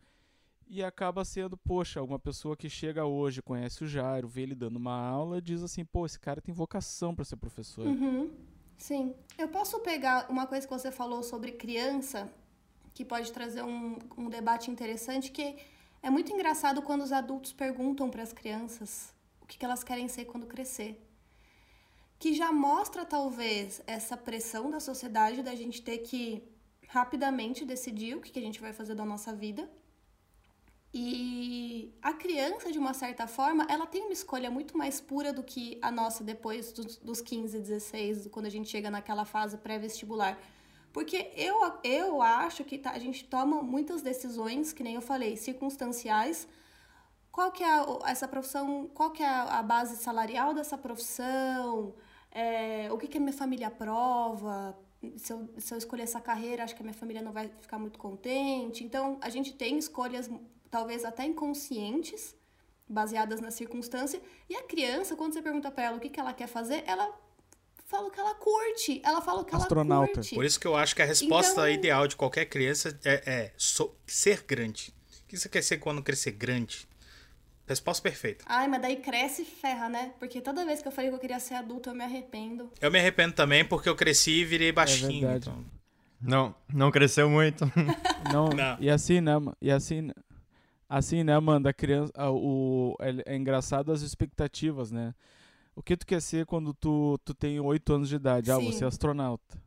e 0.71 0.85
acaba 0.85 1.25
sendo, 1.25 1.57
poxa, 1.57 2.01
uma 2.01 2.17
pessoa 2.19 2.57
que 2.57 2.71
chega 2.71 3.05
hoje, 3.05 3.43
conhece 3.43 3.83
o 3.83 3.89
Jairo, 3.89 4.29
vê 4.29 4.43
ele 4.43 4.55
dando 4.55 4.77
uma 4.77 4.97
aula, 4.97 5.43
diz 5.43 5.65
assim, 5.65 5.85
pô, 5.85 6.07
esse 6.07 6.19
cara 6.19 6.41
tem 6.41 6.55
vocação 6.55 7.13
para 7.13 7.25
ser 7.25 7.35
professor. 7.35 7.85
Uhum. 7.85 8.31
Sim. 8.79 9.13
Eu 9.37 9.49
posso 9.49 9.81
pegar 9.81 10.31
uma 10.31 10.47
coisa 10.47 10.65
que 10.69 10.73
você 10.73 10.93
falou 10.93 11.25
sobre 11.25 11.51
criança, 11.51 12.33
que 12.95 13.05
pode 13.05 13.33
trazer 13.33 13.65
um, 13.65 13.99
um 14.17 14.29
debate 14.29 14.71
interessante, 14.71 15.33
que 15.33 15.57
é 16.01 16.09
muito 16.09 16.33
engraçado 16.33 16.81
quando 16.83 17.03
os 17.03 17.11
adultos 17.11 17.53
perguntam 17.53 18.09
para 18.09 18.23
as 18.23 18.33
crianças 18.33 19.13
o 19.43 19.47
que, 19.47 19.59
que 19.59 19.65
elas 19.65 19.83
querem 19.83 20.07
ser 20.07 20.27
quando 20.27 20.47
crescer. 20.47 21.05
Que 22.17 22.33
já 22.33 22.53
mostra, 22.53 23.05
talvez, 23.05 23.83
essa 23.89 24.17
pressão 24.17 24.71
da 24.71 24.79
sociedade 24.79 25.43
da 25.43 25.57
gente 25.57 25.83
ter 25.83 25.99
que 25.99 26.45
rapidamente 26.87 27.65
decidir 27.65 28.17
o 28.17 28.21
que, 28.21 28.39
a 28.39 28.43
gente 28.43 28.61
vai 28.61 28.73
fazer 28.73 28.95
da 28.95 29.05
nossa 29.05 29.35
vida 29.35 29.69
E 30.93 31.95
a 32.03 32.13
criança, 32.13 32.73
de 32.73 32.79
uma 32.79 32.93
certa 32.93 33.27
forma, 33.27 33.65
ela 33.69 33.87
tem 33.87 34.03
uma 34.03 34.13
escolha 34.13 34.51
muito 34.51 34.77
mais 34.77 35.01
pura 35.01 35.33
do 35.33 35.43
que 35.43 35.79
a 35.81 35.91
nossa 35.91 36.25
depois 36.25 36.73
dos, 36.73 36.97
dos 36.97 37.21
15, 37.21 37.61
16, 37.61 38.29
quando 38.29 38.47
a 38.47 38.51
gente 38.51 38.69
chega 38.69 38.91
naquela 38.91 39.25
fase 39.25 39.57
pré-vestibular. 39.57 40.37
Porque 40.93 41.31
eu, 41.37 41.57
eu 41.85 42.21
acho 42.21 42.65
que 42.65 42.77
tá, 42.77 42.91
a 42.91 42.99
gente 42.99 43.25
toma 43.25 43.63
muitas 43.63 44.03
decisões, 44.03 44.73
que 44.73 44.83
nem 44.83 44.97
eu 44.97 45.01
falei, 45.01 45.37
circunstanciais. 45.37 46.49
Qual 47.31 47.53
que 47.53 47.63
é 47.63 47.71
a, 47.71 47.87
essa 48.07 48.27
profissão, 48.27 48.91
qual 48.93 49.13
que 49.13 49.23
é 49.23 49.29
a 49.29 49.63
base 49.63 49.97
salarial 49.97 50.53
dessa 50.53 50.77
profissão? 50.77 51.95
É, 52.33 52.89
o 52.93 52.99
que, 52.99 53.07
que 53.07 53.19
a 53.19 53.21
minha 53.21 53.33
família 53.33 53.69
aprova? 53.69 54.77
Se 55.17 55.33
eu, 55.33 55.49
se 55.57 55.73
eu 55.73 55.79
escolher 55.79 56.03
essa 56.03 56.21
carreira, 56.21 56.65
acho 56.65 56.75
que 56.75 56.83
a 56.83 56.85
minha 56.85 56.95
família 56.95 57.23
não 57.23 57.33
vai 57.33 57.49
ficar 57.61 57.79
muito 57.79 57.97
contente. 57.97 58.83
Então, 58.83 59.19
a 59.21 59.31
gente 59.31 59.55
tem 59.55 59.79
escolhas 59.79 60.29
talvez 60.71 61.05
até 61.05 61.25
inconscientes, 61.25 62.35
baseadas 62.89 63.41
na 63.41 63.51
circunstância. 63.51 64.21
E 64.49 64.57
a 64.57 64.63
criança, 64.63 65.17
quando 65.17 65.33
você 65.33 65.43
pergunta 65.43 65.71
para 65.71 65.85
ela 65.85 65.97
o 65.97 66.01
que, 66.01 66.09
que 66.09 66.21
ela 66.21 66.33
quer 66.33 66.47
fazer, 66.47 66.83
ela 66.87 67.13
fala 67.87 68.09
o 68.09 68.11
que 68.11 68.21
ela 68.21 68.35
curte. 68.35 69.03
Ela 69.05 69.21
fala 69.21 69.41
o 69.41 69.45
que 69.45 69.55
Astronauta. 69.55 70.11
ela 70.11 70.15
curte. 70.15 70.35
Por 70.35 70.45
isso 70.45 70.61
que 70.61 70.67
eu 70.67 70.77
acho 70.77 70.95
que 70.95 71.03
a 71.03 71.05
resposta 71.05 71.53
então... 71.53 71.69
ideal 71.69 72.07
de 72.07 72.17
qualquer 72.17 72.47
criança 72.47 72.99
é, 73.05 73.23
é 73.27 73.53
so, 73.57 73.95
ser 74.07 74.45
grande. 74.47 74.95
O 75.25 75.29
que 75.29 75.37
você 75.37 75.49
quer 75.49 75.63
ser 75.63 75.79
quando 75.79 76.03
crescer 76.03 76.33
grande? 76.33 76.89
Resposta 77.67 78.03
perfeita. 78.03 78.45
Ai, 78.49 78.67
mas 78.67 78.83
daí 78.83 78.97
cresce 78.97 79.43
e 79.43 79.45
ferra, 79.45 79.89
né? 79.89 80.13
Porque 80.19 80.41
toda 80.41 80.65
vez 80.65 80.83
que 80.83 80.89
eu 80.89 80.93
falei 80.93 81.09
que 81.09 81.15
eu 81.15 81.21
queria 81.21 81.39
ser 81.39 81.55
adulto, 81.55 81.91
eu 81.91 81.95
me 81.95 82.03
arrependo. 82.03 82.69
Eu 82.81 82.91
me 82.91 82.99
arrependo 82.99 83.33
também 83.33 83.65
porque 83.65 83.89
eu 83.89 83.95
cresci 83.95 84.41
e 84.41 84.45
virei 84.45 84.73
baixinho. 84.73 85.31
É 85.31 85.37
então. 85.37 85.65
Não, 86.21 86.55
não 86.69 86.91
cresceu 86.91 87.31
muito. 87.31 87.65
não, 88.33 88.49
não. 88.55 88.77
E 88.81 88.91
assim, 88.91 89.21
né? 89.21 89.35
E 89.63 89.71
assim, 89.71 90.11
assim, 90.91 91.23
né, 91.23 91.35
Amanda? 91.35 91.71
A 91.71 91.73
criança, 91.73 92.13
o, 92.31 92.97
é, 93.01 93.35
é 93.35 93.37
engraçado 93.37 93.93
as 93.93 94.03
expectativas, 94.03 94.91
né? 94.91 95.15
O 95.75 95.83
que 95.83 95.97
tu 95.97 96.05
quer 96.05 96.21
ser 96.21 96.45
quando 96.45 96.75
tu, 96.75 97.19
tu 97.25 97.33
tem 97.33 97.61
8 97.61 97.93
anos 97.93 98.09
de 98.09 98.17
idade? 98.17 98.51
Ah, 98.51 98.57
Sim. 98.57 98.69
Ah, 98.69 98.73
você 98.73 98.85
é 98.85 98.87
astronauta. 98.89 99.63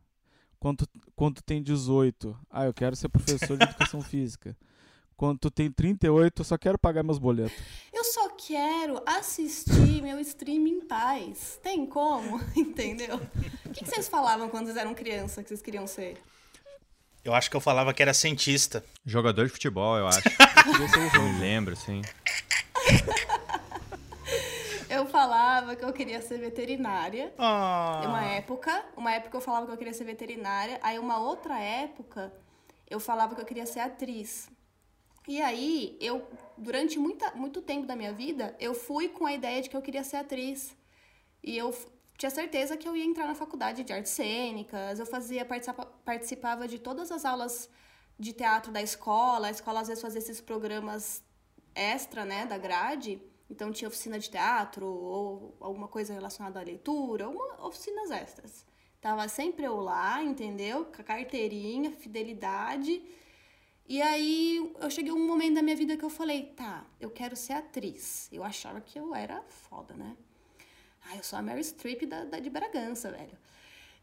Quando, 0.60 0.86
quando 1.16 1.36
tu 1.36 1.42
tem 1.42 1.62
18? 1.62 2.38
Ah, 2.50 2.66
eu 2.66 2.74
quero 2.74 2.94
ser 2.94 3.08
professor 3.08 3.56
de 3.56 3.64
educação 3.64 4.00
física. 4.02 4.56
Quando 5.16 5.38
tu 5.38 5.50
tem 5.50 5.70
38, 5.70 6.40
eu 6.40 6.44
só 6.44 6.58
quero 6.58 6.78
pagar 6.78 7.02
meus 7.02 7.18
boletos. 7.18 7.56
Eu 7.92 8.04
só 8.04 8.28
quero 8.30 9.00
assistir 9.06 10.02
meu 10.02 10.18
stream 10.20 10.66
em 10.66 10.80
paz. 10.80 11.58
Tem 11.62 11.86
como? 11.86 12.40
Entendeu? 12.54 13.16
O 13.64 13.70
que, 13.70 13.84
que 13.84 13.90
vocês 13.90 14.08
falavam 14.08 14.48
quando 14.48 14.66
vocês 14.66 14.76
eram 14.76 14.94
criança 14.94 15.42
que 15.42 15.48
vocês 15.48 15.62
queriam 15.62 15.86
ser? 15.86 16.20
Eu 17.24 17.32
acho 17.34 17.50
que 17.50 17.56
eu 17.56 17.60
falava 17.60 17.94
que 17.94 18.02
era 18.02 18.12
cientista. 18.12 18.84
Jogador 19.04 19.46
de 19.46 19.52
futebol, 19.52 19.96
eu 19.96 20.06
acho. 20.06 20.28
eu 21.16 21.22
me 21.22 21.40
lembro, 21.40 21.74
sim. 21.74 22.02
Eu 24.90 25.06
falava 25.06 25.74
que 25.74 25.84
eu 25.84 25.92
queria 25.92 26.20
ser 26.20 26.38
veterinária. 26.38 27.32
Oh. 27.38 28.08
Uma 28.08 28.24
época, 28.26 28.84
uma 28.94 29.10
época 29.10 29.38
eu 29.38 29.40
falava 29.40 29.66
que 29.66 29.72
eu 29.72 29.76
queria 29.76 29.94
ser 29.94 30.04
veterinária. 30.04 30.78
Aí 30.82 30.98
uma 30.98 31.18
outra 31.18 31.58
época 31.58 32.30
eu 32.88 33.00
falava 33.00 33.34
que 33.34 33.40
eu 33.40 33.46
queria 33.46 33.64
ser 33.64 33.80
atriz. 33.80 34.50
E 35.26 35.40
aí, 35.40 35.96
eu, 36.02 36.28
durante 36.58 36.98
muita, 36.98 37.30
muito 37.30 37.62
tempo 37.62 37.86
da 37.86 37.96
minha 37.96 38.12
vida, 38.12 38.54
eu 38.60 38.74
fui 38.74 39.08
com 39.08 39.24
a 39.24 39.32
ideia 39.32 39.62
de 39.62 39.70
que 39.70 39.76
eu 39.76 39.80
queria 39.80 40.04
ser 40.04 40.18
atriz. 40.18 40.76
E 41.42 41.56
eu 41.56 41.74
tinha 42.16 42.30
certeza 42.30 42.76
que 42.76 42.88
eu 42.88 42.96
ia 42.96 43.04
entrar 43.04 43.26
na 43.26 43.34
faculdade 43.34 43.82
de 43.82 43.92
artes 43.92 44.12
cênicas, 44.12 44.98
eu 44.98 45.06
fazia, 45.06 45.44
participava, 45.44 45.92
participava 46.04 46.68
de 46.68 46.78
todas 46.78 47.10
as 47.10 47.24
aulas 47.24 47.68
de 48.18 48.32
teatro 48.32 48.70
da 48.72 48.80
escola, 48.80 49.48
a 49.48 49.50
escola 49.50 49.80
às 49.80 49.88
vezes 49.88 50.02
fazia 50.02 50.20
esses 50.20 50.40
programas 50.40 51.22
extra, 51.74 52.24
né, 52.24 52.46
da 52.46 52.56
grade, 52.56 53.20
então 53.50 53.72
tinha 53.72 53.88
oficina 53.88 54.18
de 54.18 54.30
teatro 54.30 54.86
ou 54.86 55.56
alguma 55.60 55.88
coisa 55.88 56.14
relacionada 56.14 56.60
à 56.60 56.62
leitura, 56.62 57.28
uma, 57.28 57.66
oficinas 57.66 58.10
extras. 58.10 58.64
Tava 59.00 59.28
sempre 59.28 59.64
eu 59.64 59.76
lá, 59.76 60.22
entendeu? 60.22 60.86
Com 60.86 61.02
a 61.02 61.04
carteirinha, 61.04 61.90
fidelidade 61.90 63.02
e 63.86 64.00
aí 64.00 64.72
eu 64.80 64.90
cheguei 64.90 65.12
um 65.12 65.26
momento 65.26 65.56
da 65.56 65.62
minha 65.62 65.76
vida 65.76 65.96
que 65.96 66.04
eu 66.04 66.10
falei, 66.10 66.44
tá, 66.56 66.86
eu 66.98 67.10
quero 67.10 67.36
ser 67.36 67.52
atriz. 67.52 68.28
Eu 68.32 68.42
achava 68.42 68.80
que 68.80 68.98
eu 68.98 69.14
era 69.14 69.42
foda, 69.42 69.94
né? 69.94 70.16
Ah, 71.04 71.16
eu 71.16 71.22
sou 71.22 71.38
a 71.38 71.42
Mary 71.42 71.62
Streep 71.62 72.02
da, 72.06 72.24
da 72.24 72.38
de 72.38 72.50
Bragança, 72.50 73.10
velho. 73.10 73.36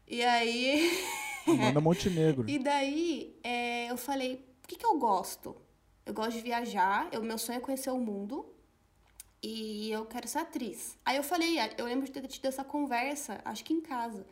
E 0.06 0.22
aí. 0.22 0.90
Amanda 1.46 1.80
Montenegro. 1.80 2.48
e 2.48 2.58
daí 2.58 3.36
é, 3.42 3.90
eu 3.90 3.96
falei, 3.96 4.44
o 4.64 4.68
que, 4.68 4.76
que 4.76 4.86
eu 4.86 4.96
gosto? 4.98 5.56
Eu 6.06 6.14
gosto 6.14 6.32
de 6.32 6.40
viajar, 6.40 7.08
eu, 7.12 7.22
meu 7.22 7.36
sonho 7.38 7.56
é 7.58 7.60
conhecer 7.60 7.90
o 7.90 7.98
mundo. 7.98 8.46
E 9.42 9.90
eu 9.90 10.06
quero 10.06 10.28
ser 10.28 10.38
atriz. 10.38 10.96
Aí 11.04 11.16
eu 11.16 11.24
falei, 11.24 11.56
eu 11.76 11.86
lembro 11.86 12.06
de 12.06 12.12
ter 12.12 12.24
tido 12.28 12.46
essa 12.46 12.62
conversa, 12.62 13.40
acho 13.44 13.64
que 13.64 13.72
em 13.72 13.80
casa. 13.80 14.24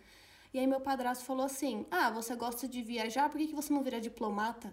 E 0.52 0.58
aí 0.58 0.66
meu 0.66 0.80
padrasto 0.80 1.24
falou 1.24 1.44
assim: 1.46 1.86
Ah, 1.90 2.10
você 2.10 2.34
gosta 2.34 2.66
de 2.66 2.82
viajar, 2.82 3.28
por 3.28 3.38
que, 3.38 3.48
que 3.48 3.54
você 3.54 3.72
não 3.72 3.82
vira 3.82 4.00
diplomata? 4.00 4.72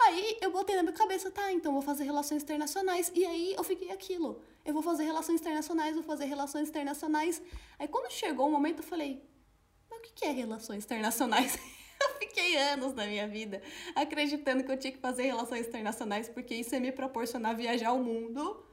Aí 0.00 0.38
eu 0.40 0.50
botei 0.52 0.76
na 0.76 0.82
minha 0.82 0.94
cabeça, 0.94 1.30
tá, 1.30 1.52
então 1.52 1.72
vou 1.72 1.82
fazer 1.82 2.04
relações 2.04 2.42
internacionais. 2.42 3.10
E 3.14 3.26
aí 3.26 3.54
eu 3.54 3.64
fiquei 3.64 3.90
aquilo. 3.90 4.40
Eu 4.64 4.72
vou 4.72 4.82
fazer 4.82 5.04
relações 5.04 5.40
internacionais, 5.40 5.94
vou 5.94 6.04
fazer 6.04 6.26
relações 6.26 6.68
internacionais. 6.68 7.42
Aí 7.78 7.88
quando 7.88 8.10
chegou 8.12 8.46
o 8.46 8.50
momento, 8.50 8.78
eu 8.78 8.84
falei, 8.84 9.22
mas 9.90 9.98
o 9.98 10.02
que 10.02 10.24
é 10.24 10.30
relações 10.30 10.84
internacionais? 10.84 11.58
eu 12.00 12.14
fiquei 12.18 12.56
anos 12.56 12.94
na 12.94 13.06
minha 13.06 13.26
vida 13.26 13.60
acreditando 13.94 14.62
que 14.62 14.70
eu 14.70 14.78
tinha 14.78 14.92
que 14.92 15.00
fazer 15.00 15.24
relações 15.24 15.66
internacionais 15.66 16.28
porque 16.28 16.54
isso 16.54 16.74
ia 16.74 16.80
me 16.80 16.92
proporcionar 16.92 17.56
viajar 17.56 17.92
o 17.92 18.02
mundo. 18.02 18.64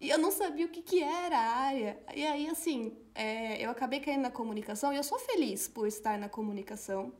E 0.00 0.08
eu 0.08 0.18
não 0.18 0.30
sabia 0.30 0.64
o 0.64 0.68
que, 0.68 0.80
que 0.80 1.02
era 1.02 1.36
a 1.36 1.56
área. 1.56 2.00
E 2.14 2.24
aí, 2.24 2.48
assim, 2.48 2.96
é, 3.14 3.64
eu 3.64 3.70
acabei 3.70 3.98
caindo 3.98 4.22
na 4.22 4.30
comunicação 4.30 4.92
e 4.92 4.96
eu 4.96 5.02
sou 5.02 5.18
feliz 5.18 5.66
por 5.66 5.88
estar 5.88 6.16
na 6.18 6.28
comunicação. 6.28 7.12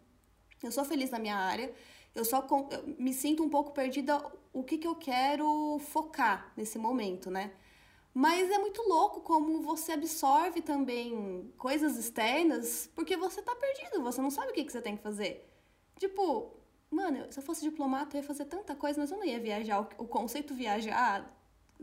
Eu 0.62 0.70
sou 0.70 0.84
feliz 0.84 1.10
na 1.10 1.18
minha 1.18 1.36
área 1.36 1.74
eu 2.14 2.24
só 2.24 2.46
eu 2.70 2.94
me 2.98 3.12
sinto 3.12 3.42
um 3.42 3.48
pouco 3.48 3.72
perdida 3.72 4.20
o 4.52 4.62
que, 4.62 4.78
que 4.78 4.86
eu 4.86 4.94
quero 4.94 5.78
focar 5.80 6.52
nesse 6.56 6.78
momento, 6.78 7.30
né? 7.30 7.52
Mas 8.14 8.50
é 8.50 8.58
muito 8.58 8.82
louco 8.82 9.20
como 9.20 9.62
você 9.62 9.92
absorve 9.92 10.60
também 10.60 11.52
coisas 11.56 11.96
externas 11.96 12.90
porque 12.94 13.16
você 13.16 13.40
tá 13.42 13.54
perdido, 13.54 14.02
você 14.02 14.20
não 14.20 14.30
sabe 14.30 14.50
o 14.50 14.54
que, 14.54 14.64
que 14.64 14.72
você 14.72 14.80
tem 14.82 14.96
que 14.96 15.02
fazer. 15.02 15.48
Tipo, 15.98 16.52
mano, 16.90 17.26
se 17.30 17.38
eu 17.38 17.42
fosse 17.42 17.62
diplomata, 17.62 18.16
eu 18.16 18.22
ia 18.22 18.26
fazer 18.26 18.46
tanta 18.46 18.74
coisa, 18.74 19.00
mas 19.00 19.10
eu 19.10 19.18
não 19.18 19.24
ia 19.24 19.38
viajar. 19.38 19.88
O 19.98 20.06
conceito 20.06 20.54
viajar 20.54 21.32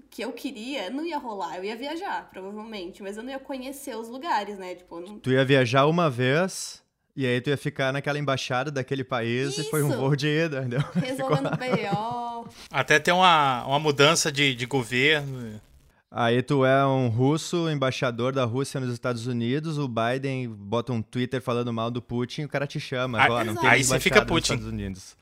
que 0.10 0.22
eu 0.22 0.34
queria 0.34 0.90
não 0.90 1.06
ia 1.06 1.18
rolar. 1.18 1.58
Eu 1.58 1.64
ia 1.64 1.76
viajar, 1.76 2.30
provavelmente, 2.30 3.02
mas 3.02 3.18
eu 3.18 3.24
não 3.24 3.30
ia 3.30 3.40
conhecer 3.40 3.96
os 3.96 4.10
lugares, 4.10 4.58
né? 4.58 4.76
Tipo, 4.76 5.00
não... 5.00 5.20
Tu 5.20 5.32
ia 5.32 5.46
viajar 5.46 5.86
uma 5.86 6.10
vez 6.10 6.84
e 7.16 7.26
aí 7.26 7.40
tu 7.40 7.50
ia 7.50 7.58
ficar 7.58 7.94
naquela 7.94 8.20
embaixada 8.20 8.70
daquele 8.70 9.04
país 9.04 9.52
Isso. 9.52 9.62
e 9.62 9.64
foi 9.70 9.82
um 9.82 9.90
voo 9.90 10.16
de 10.16 10.28
ida, 10.28 10.60
entendeu? 10.60 10.84
Resolvendo 10.94 11.58
B.O. 11.58 12.48
Até 12.70 13.00
ter 13.00 13.14
uma, 13.14 13.66
uma 13.66 13.80
mudança 13.80 14.32
de, 14.32 14.54
de 14.54 14.66
governo. 14.66 15.62
Aí 16.12 16.42
tu 16.42 16.66
é 16.66 16.86
um 16.86 17.08
russo, 17.08 17.70
embaixador 17.70 18.34
da 18.34 18.46
Rússia 18.46 18.80
nos 18.80 18.94
Estados 18.94 19.28
Unidos, 19.28 19.78
o 19.78 19.88
Biden 19.88 20.48
bota 20.50 20.94
um 20.94 21.02
Twitter 21.02 21.42
falando 21.42 21.74
mal 21.74 21.90
do 21.90 22.02
Putin, 22.02 22.44
o 22.44 22.50
cara 22.50 22.68
te 22.68 22.80
chama. 22.80 23.22
Ah, 23.22 23.44
não 23.44 23.56
tem 23.56 23.70
aí 23.70 23.84
você 23.84 24.00
fica 24.00 24.26
Putin. 24.26 24.54
Estados 24.54 24.68
Unidos. 24.68 25.18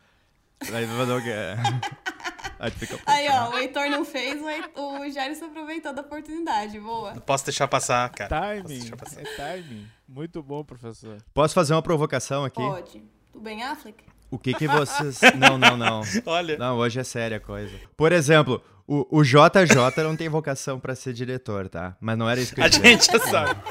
Aí 0.62 0.86
vai 0.86 0.97
fazer 0.97 1.13
o 1.13 1.21
quê? 1.21 2.33
Aí, 2.63 2.71
fica 2.71 2.97
aí, 3.06 3.28
ó, 3.30 3.49
o 3.49 3.58
Heitor 3.58 3.89
não 3.89 4.06
fez, 4.06 4.41
o, 4.73 4.99
o 5.02 5.10
Jair 5.12 5.36
se 5.36 5.43
aproveitou 5.43 5.93
da 5.93 6.02
oportunidade. 6.02 6.80
Boa. 6.80 7.13
Não 7.13 7.19
posso 7.21 7.43
deixar 7.43 7.67
passar, 7.67 8.10
cara. 8.10 8.30
Timing. 8.30 8.89
Passar. 8.91 9.19
É 9.19 9.26
timing. 9.36 9.86
Muito 10.08 10.41
bom, 10.41 10.63
professor. 10.63 11.17
Posso 11.34 11.54
fazer 11.54 11.73
uma 11.73 11.82
provocação 11.82 12.45
aqui? 12.45 12.62
Pode. 12.62 13.04
Do 13.34 13.41
Ben 13.41 13.62
Affleck? 13.63 14.02
O 14.32 14.39
que 14.39 14.54
que 14.54 14.65
vocês... 14.65 15.19
Não, 15.37 15.58
não, 15.58 15.75
não. 15.75 16.02
Olha. 16.25 16.58
Não, 16.58 16.77
hoje 16.77 17.02
é 17.02 17.04
séria 17.04 17.35
a 17.35 17.40
coisa. 17.42 17.77
Por 17.98 18.13
exemplo, 18.13 18.63
o, 18.87 19.19
o 19.19 19.23
JJ 19.23 20.02
não 20.02 20.15
tem 20.15 20.29
vocação 20.29 20.79
para 20.79 20.96
ser 20.96 21.12
diretor, 21.12 21.67
tá? 21.67 21.98
Mas 22.00 22.17
não 22.17 22.29
era 22.29 22.40
isso 22.40 22.56
que 22.56 22.62
eu 22.62 22.65
A 22.65 22.69
gente 22.69 23.06
já 23.06 23.19
sabe. 23.19 23.62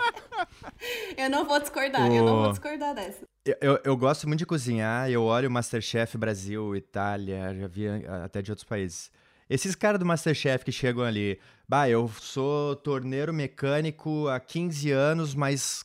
Eu 1.17 1.31
não 1.31 1.45
vou 1.45 1.61
discordar, 1.61 2.11
o... 2.11 2.15
eu 2.15 2.25
não 2.25 2.43
vou 2.43 2.51
discordar 2.51 2.95
dessa. 2.95 3.27
Eu, 3.45 3.57
eu, 3.61 3.81
eu, 3.85 3.97
gosto 3.97 4.27
muito 4.27 4.39
de 4.39 4.47
cozinhar, 4.47 5.11
eu 5.11 5.23
olho 5.25 5.51
Masterchef 5.51 6.17
Brasil, 6.17 6.77
Itália, 6.77 7.55
já 7.59 7.67
vi 7.67 7.87
até 8.25 8.41
de 8.41 8.51
outros 8.53 8.65
países. 8.65 9.11
Esses 9.51 9.75
caras 9.75 9.99
do 9.99 10.07
Masterchef 10.07 10.65
que 10.65 10.73
chegam 10.73 11.05
ali, 11.05 11.39
bah, 11.69 11.89
eu 11.89 12.09
sou 12.09 12.77
torneiro 12.77 13.33
mecânico 13.33 14.29
há 14.29 14.41
15 14.41 14.91
anos, 14.91 15.35
mas 15.35 15.85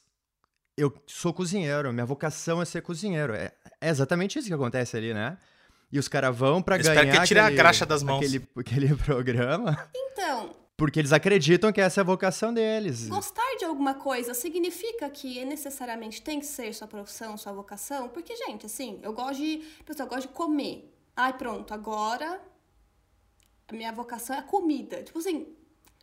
eu 0.78 0.94
sou 1.08 1.34
cozinheiro, 1.34 1.92
minha 1.92 2.06
vocação 2.06 2.62
é 2.62 2.66
ser 2.66 2.82
cozinheiro. 2.82 3.34
É, 3.34 3.52
é 3.82 3.90
exatamente 3.90 4.38
isso 4.38 4.48
que 4.48 4.54
acontece 4.54 4.96
ali, 4.96 5.14
né? 5.14 5.38
E 5.92 5.98
os 5.98 6.08
caras 6.08 6.36
vão 6.36 6.62
pra 6.62 6.78
ganhar. 6.78 7.04
Espero 7.04 7.20
que 7.20 7.28
tire 7.28 7.40
a 7.40 7.50
graxa 7.50 7.86
das 7.86 8.04
mãos. 8.04 8.24
Aquele, 8.24 8.48
aquele 8.56 8.96
programa. 9.04 9.90
Então, 9.96 10.56
porque 10.78 11.00
eles 11.00 11.12
acreditam 11.12 11.74
que 11.74 11.82
essa 11.82 12.00
é 12.00 12.04
a 12.04 12.06
vocação 12.06 12.54
deles. 12.54 13.10
Gostar 13.10 13.56
de 13.58 13.66
alguma 13.66 13.96
coisa 13.96 14.36
significa 14.36 15.10
que 15.10 15.44
necessariamente 15.44 16.22
tem 16.22 16.40
que 16.40 16.46
ser 16.46 16.72
sua 16.74 16.88
profissão, 16.88 17.36
sua 17.36 17.52
vocação? 17.52 18.08
Porque, 18.08 18.36
gente, 18.36 18.68
assim, 18.68 19.00
eu 19.02 19.12
gosto 19.12 19.38
de. 19.38 19.64
Pessoal, 19.84 20.08
eu 20.08 20.10
gosto 20.16 20.28
de 20.28 20.34
comer. 20.34 20.94
Ai, 21.16 21.36
pronto, 21.36 21.74
agora 21.74 22.40
a 23.68 23.74
minha 23.74 23.92
vocação 23.92 24.36
é 24.36 24.40
a 24.40 24.44
comida. 24.44 25.04
Tipo 25.04 25.18
assim, 25.18 25.48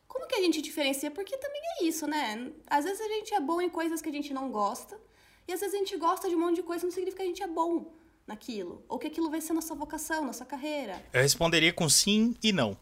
como 0.08 0.26
que 0.26 0.34
a 0.34 0.42
gente 0.42 0.60
diferencia? 0.60 1.10
Porque 1.10 1.36
também 1.38 1.62
é 1.78 1.84
isso, 1.84 2.06
né? 2.08 2.50
Às 2.66 2.84
vezes 2.84 3.00
a 3.00 3.08
gente 3.08 3.32
é 3.32 3.40
bom 3.40 3.60
em 3.60 3.70
coisas 3.70 4.02
que 4.02 4.08
a 4.08 4.12
gente 4.12 4.34
não 4.34 4.50
gosta, 4.50 5.00
e 5.46 5.52
às 5.52 5.60
vezes 5.60 5.74
a 5.74 5.78
gente 5.78 5.96
gosta 5.96 6.28
de 6.28 6.34
um 6.34 6.40
monte 6.40 6.56
de 6.56 6.62
coisa, 6.64 6.84
não 6.84 6.90
significa 6.90 7.18
que 7.18 7.22
a 7.22 7.26
gente 7.26 7.42
é 7.42 7.46
bom 7.46 7.92
naquilo, 8.26 8.84
ou 8.88 8.98
que 8.98 9.06
aquilo 9.06 9.30
vai 9.30 9.40
ser 9.40 9.52
nossa 9.52 9.74
vocação, 9.74 10.24
nossa 10.24 10.44
carreira. 10.44 11.04
Eu 11.12 11.22
responderia 11.22 11.72
com 11.72 11.88
sim 11.88 12.34
e 12.42 12.52
não. 12.52 12.76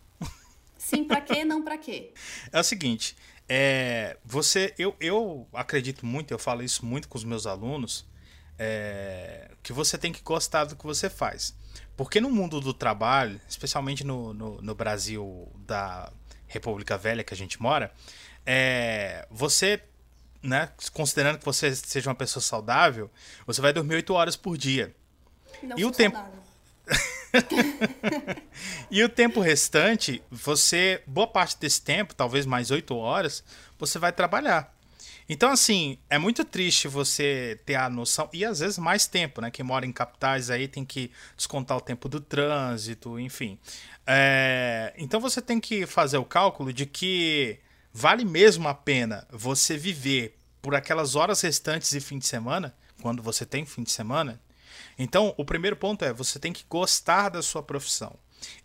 Sim 0.84 1.04
para 1.04 1.20
quê, 1.20 1.44
não 1.44 1.62
para 1.62 1.78
quê? 1.78 2.12
É 2.50 2.58
o 2.60 2.64
seguinte, 2.64 3.16
é, 3.48 4.16
você, 4.24 4.74
eu, 4.78 4.94
eu 5.00 5.46
acredito 5.52 6.04
muito, 6.04 6.32
eu 6.32 6.38
falo 6.38 6.62
isso 6.62 6.84
muito 6.84 7.08
com 7.08 7.16
os 7.16 7.24
meus 7.24 7.46
alunos, 7.46 8.04
é, 8.58 9.50
que 9.62 9.72
você 9.72 9.96
tem 9.96 10.12
que 10.12 10.20
gostar 10.22 10.64
do 10.64 10.76
que 10.76 10.84
você 10.84 11.08
faz. 11.08 11.54
Porque 11.96 12.20
no 12.20 12.30
mundo 12.30 12.60
do 12.60 12.74
trabalho, 12.74 13.40
especialmente 13.48 14.04
no, 14.04 14.34
no, 14.34 14.60
no 14.60 14.74
Brasil 14.74 15.48
da 15.66 16.12
República 16.48 16.98
Velha 16.98 17.22
que 17.24 17.32
a 17.32 17.36
gente 17.36 17.62
mora, 17.62 17.92
é, 18.44 19.26
você, 19.30 19.80
né, 20.42 20.68
considerando 20.92 21.38
que 21.38 21.44
você 21.44 21.74
seja 21.74 22.10
uma 22.10 22.16
pessoa 22.16 22.42
saudável, 22.42 23.10
você 23.46 23.60
vai 23.60 23.72
dormir 23.72 23.94
8 23.94 24.12
horas 24.14 24.36
por 24.36 24.58
dia. 24.58 24.94
Não 25.62 25.78
E 25.78 25.84
o 25.84 25.88
sou 25.88 25.96
tempo- 25.96 26.16
saudável. 26.16 26.42
E 28.90 29.02
o 29.02 29.08
tempo 29.08 29.40
restante, 29.40 30.22
você, 30.30 31.02
boa 31.06 31.26
parte 31.26 31.58
desse 31.58 31.80
tempo, 31.80 32.14
talvez 32.14 32.44
mais 32.46 32.70
8 32.70 32.94
horas, 32.94 33.42
você 33.78 33.98
vai 33.98 34.12
trabalhar. 34.12 34.74
Então, 35.28 35.50
assim, 35.50 35.98
é 36.10 36.18
muito 36.18 36.44
triste 36.44 36.88
você 36.88 37.58
ter 37.64 37.76
a 37.76 37.88
noção, 37.88 38.28
e 38.32 38.44
às 38.44 38.58
vezes 38.58 38.76
mais 38.78 39.06
tempo, 39.06 39.40
né? 39.40 39.50
Quem 39.50 39.64
mora 39.64 39.86
em 39.86 39.92
capitais 39.92 40.50
aí 40.50 40.68
tem 40.68 40.84
que 40.84 41.10
descontar 41.36 41.76
o 41.76 41.80
tempo 41.80 42.08
do 42.08 42.20
trânsito, 42.20 43.18
enfim. 43.18 43.58
É, 44.06 44.92
então 44.98 45.20
você 45.20 45.40
tem 45.40 45.60
que 45.60 45.86
fazer 45.86 46.18
o 46.18 46.24
cálculo 46.24 46.72
de 46.72 46.84
que 46.86 47.58
vale 47.92 48.24
mesmo 48.24 48.68
a 48.68 48.74
pena 48.74 49.26
você 49.30 49.76
viver 49.76 50.36
por 50.60 50.74
aquelas 50.74 51.14
horas 51.14 51.40
restantes 51.40 51.92
e 51.92 52.00
fim 52.00 52.18
de 52.18 52.26
semana, 52.26 52.74
quando 53.00 53.22
você 53.22 53.46
tem 53.46 53.64
fim 53.64 53.82
de 53.82 53.90
semana. 53.90 54.40
Então, 54.98 55.34
o 55.36 55.44
primeiro 55.44 55.76
ponto 55.76 56.04
é 56.04 56.12
você 56.12 56.38
tem 56.38 56.52
que 56.52 56.64
gostar 56.68 57.28
da 57.28 57.42
sua 57.42 57.62
profissão. 57.62 58.16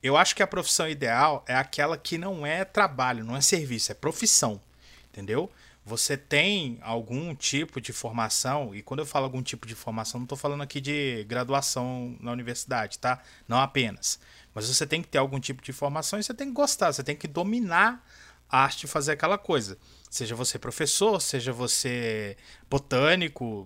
Eu 0.01 0.17
acho 0.17 0.35
que 0.35 0.43
a 0.43 0.47
profissão 0.47 0.89
ideal 0.89 1.43
é 1.47 1.55
aquela 1.55 1.97
que 1.97 2.17
não 2.17 2.45
é 2.45 2.65
trabalho, 2.65 3.23
não 3.23 3.35
é 3.35 3.41
serviço, 3.41 3.91
é 3.91 3.95
profissão. 3.95 4.61
Entendeu? 5.09 5.51
Você 5.87 6.17
tem 6.17 6.79
algum 6.81 7.33
tipo 7.33 7.79
de 7.79 7.93
formação, 7.93 8.75
e 8.75 8.81
quando 8.81 8.99
eu 8.99 9.05
falo 9.05 9.23
algum 9.23 9.41
tipo 9.41 9.65
de 9.65 9.73
formação, 9.73 10.19
não 10.19 10.25
estou 10.25 10.37
falando 10.37 10.61
aqui 10.61 10.81
de 10.81 11.23
graduação 11.23 12.17
na 12.19 12.31
universidade, 12.33 12.99
tá? 12.99 13.23
Não 13.47 13.57
apenas. 13.57 14.19
Mas 14.53 14.67
você 14.67 14.85
tem 14.85 15.01
que 15.01 15.07
ter 15.07 15.17
algum 15.17 15.39
tipo 15.39 15.63
de 15.63 15.71
formação 15.71 16.19
e 16.19 16.23
você 16.23 16.33
tem 16.33 16.47
que 16.47 16.53
gostar, 16.53 16.91
você 16.91 17.03
tem 17.03 17.15
que 17.15 17.25
dominar 17.25 18.05
a 18.49 18.63
arte 18.63 18.81
de 18.81 18.87
fazer 18.87 19.13
aquela 19.13 19.37
coisa. 19.37 19.77
Seja 20.09 20.35
você 20.35 20.59
professor, 20.59 21.21
seja 21.21 21.53
você 21.53 22.35
botânico, 22.69 23.65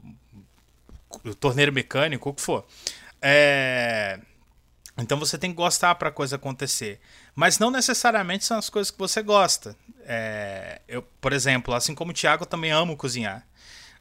torneiro 1.36 1.72
mecânico, 1.74 2.30
o 2.30 2.34
que 2.34 2.42
for. 2.42 2.66
É, 3.22 4.20
Então 4.98 5.18
você 5.20 5.38
tem 5.38 5.52
que 5.52 5.58
gostar 5.58 5.96
para 5.96 6.10
a 6.10 6.12
coisa 6.12 6.36
acontecer. 6.36 7.00
Mas 7.36 7.60
não 7.60 7.72
necessariamente 7.72 8.46
são 8.46 8.58
as 8.58 8.70
coisas 8.70 8.92
que 8.92 9.00
você 9.00 9.22
gosta. 9.24 9.76
É, 10.06 10.82
Eu, 10.88 11.02
por 11.22 11.34
exemplo, 11.34 11.74
assim 11.74 11.96
como 11.96 12.12
o 12.12 12.14
Thiago, 12.14 12.44
eu 12.44 12.48
também 12.48 12.72
amo 12.72 12.98
cozinhar. 12.98 13.46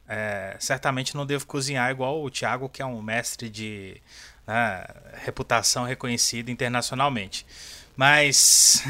É, 0.07 0.57
certamente 0.59 1.15
não 1.15 1.25
devo 1.25 1.45
cozinhar 1.47 1.89
igual 1.91 2.21
o 2.23 2.29
Thiago, 2.29 2.69
que 2.69 2.81
é 2.81 2.85
um 2.85 3.01
mestre 3.01 3.49
de 3.49 4.01
né, 4.45 4.83
reputação 5.23 5.85
reconhecida 5.85 6.51
internacionalmente. 6.51 7.45
Mas 7.95 8.83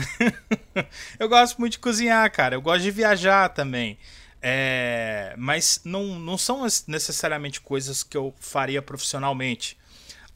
eu 1.19 1.28
gosto 1.30 1.59
muito 1.59 1.74
de 1.74 1.80
cozinhar, 1.80 2.30
cara. 2.32 2.55
Eu 2.55 2.61
gosto 2.61 2.84
de 2.84 2.91
viajar 2.91 3.49
também. 3.49 3.97
É, 4.41 5.35
mas 5.37 5.81
não, 5.83 6.19
não 6.19 6.37
são 6.37 6.65
necessariamente 6.87 7.61
coisas 7.61 8.01
que 8.01 8.17
eu 8.17 8.33
faria 8.39 8.81
profissionalmente. 8.81 9.77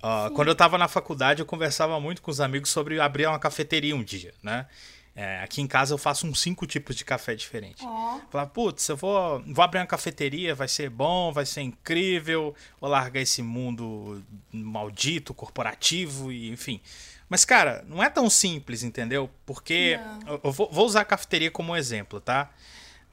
Ah, 0.08 0.30
quando 0.36 0.49
eu 0.49 0.53
estava 0.53 0.78
na 0.78 0.88
faculdade, 0.88 1.41
eu 1.41 1.45
conversava 1.45 1.99
muito 1.99 2.22
com 2.22 2.30
os 2.30 2.39
amigos 2.39 2.70
sobre 2.70 2.99
abrir 2.99 3.26
uma 3.26 3.39
cafeteria 3.39 3.95
um 3.95 4.03
dia, 4.03 4.34
né? 4.43 4.68
É, 5.16 5.39
aqui 5.41 5.62
em 5.62 5.68
casa 5.68 5.93
eu 5.93 5.97
faço 5.97 6.28
uns 6.28 6.41
cinco 6.41 6.68
tipos 6.68 6.95
de 6.95 7.06
café 7.06 7.34
diferentes. 7.34 7.82
Ó, 7.84 8.20
Falar, 8.30 8.47
putz, 8.47 8.88
eu 8.89 8.97
vou, 8.97 9.41
vou 9.47 9.64
abrir 9.64 9.80
uma 9.80 9.88
cafeteria, 9.88 10.53
vai 10.53 10.68
ser 10.68 10.89
bom, 10.89 11.32
vai 11.32 11.45
ser 11.45 11.62
incrível, 11.62 12.53
vou 12.80 12.89
largar 12.89 13.22
esse 13.22 13.41
mundo 13.41 14.22
maldito, 14.51 15.34
corporativo, 15.34 16.32
e 16.32 16.51
enfim. 16.51 16.82
Mas, 17.30 17.45
cara, 17.45 17.84
não 17.88 18.03
é 18.03 18.10
tão 18.10 18.30
simples, 18.30 18.84
entendeu? 18.84 19.30
Porque 19.45 19.97
Não. 19.97 20.34
eu, 20.34 20.41
eu 20.43 20.51
vou, 20.51 20.70
vou 20.72 20.86
usar 20.86 21.01
a 21.01 21.06
cafeteria 21.06 21.49
como 21.49 21.76
exemplo, 21.76 22.20
tá? 22.20 22.51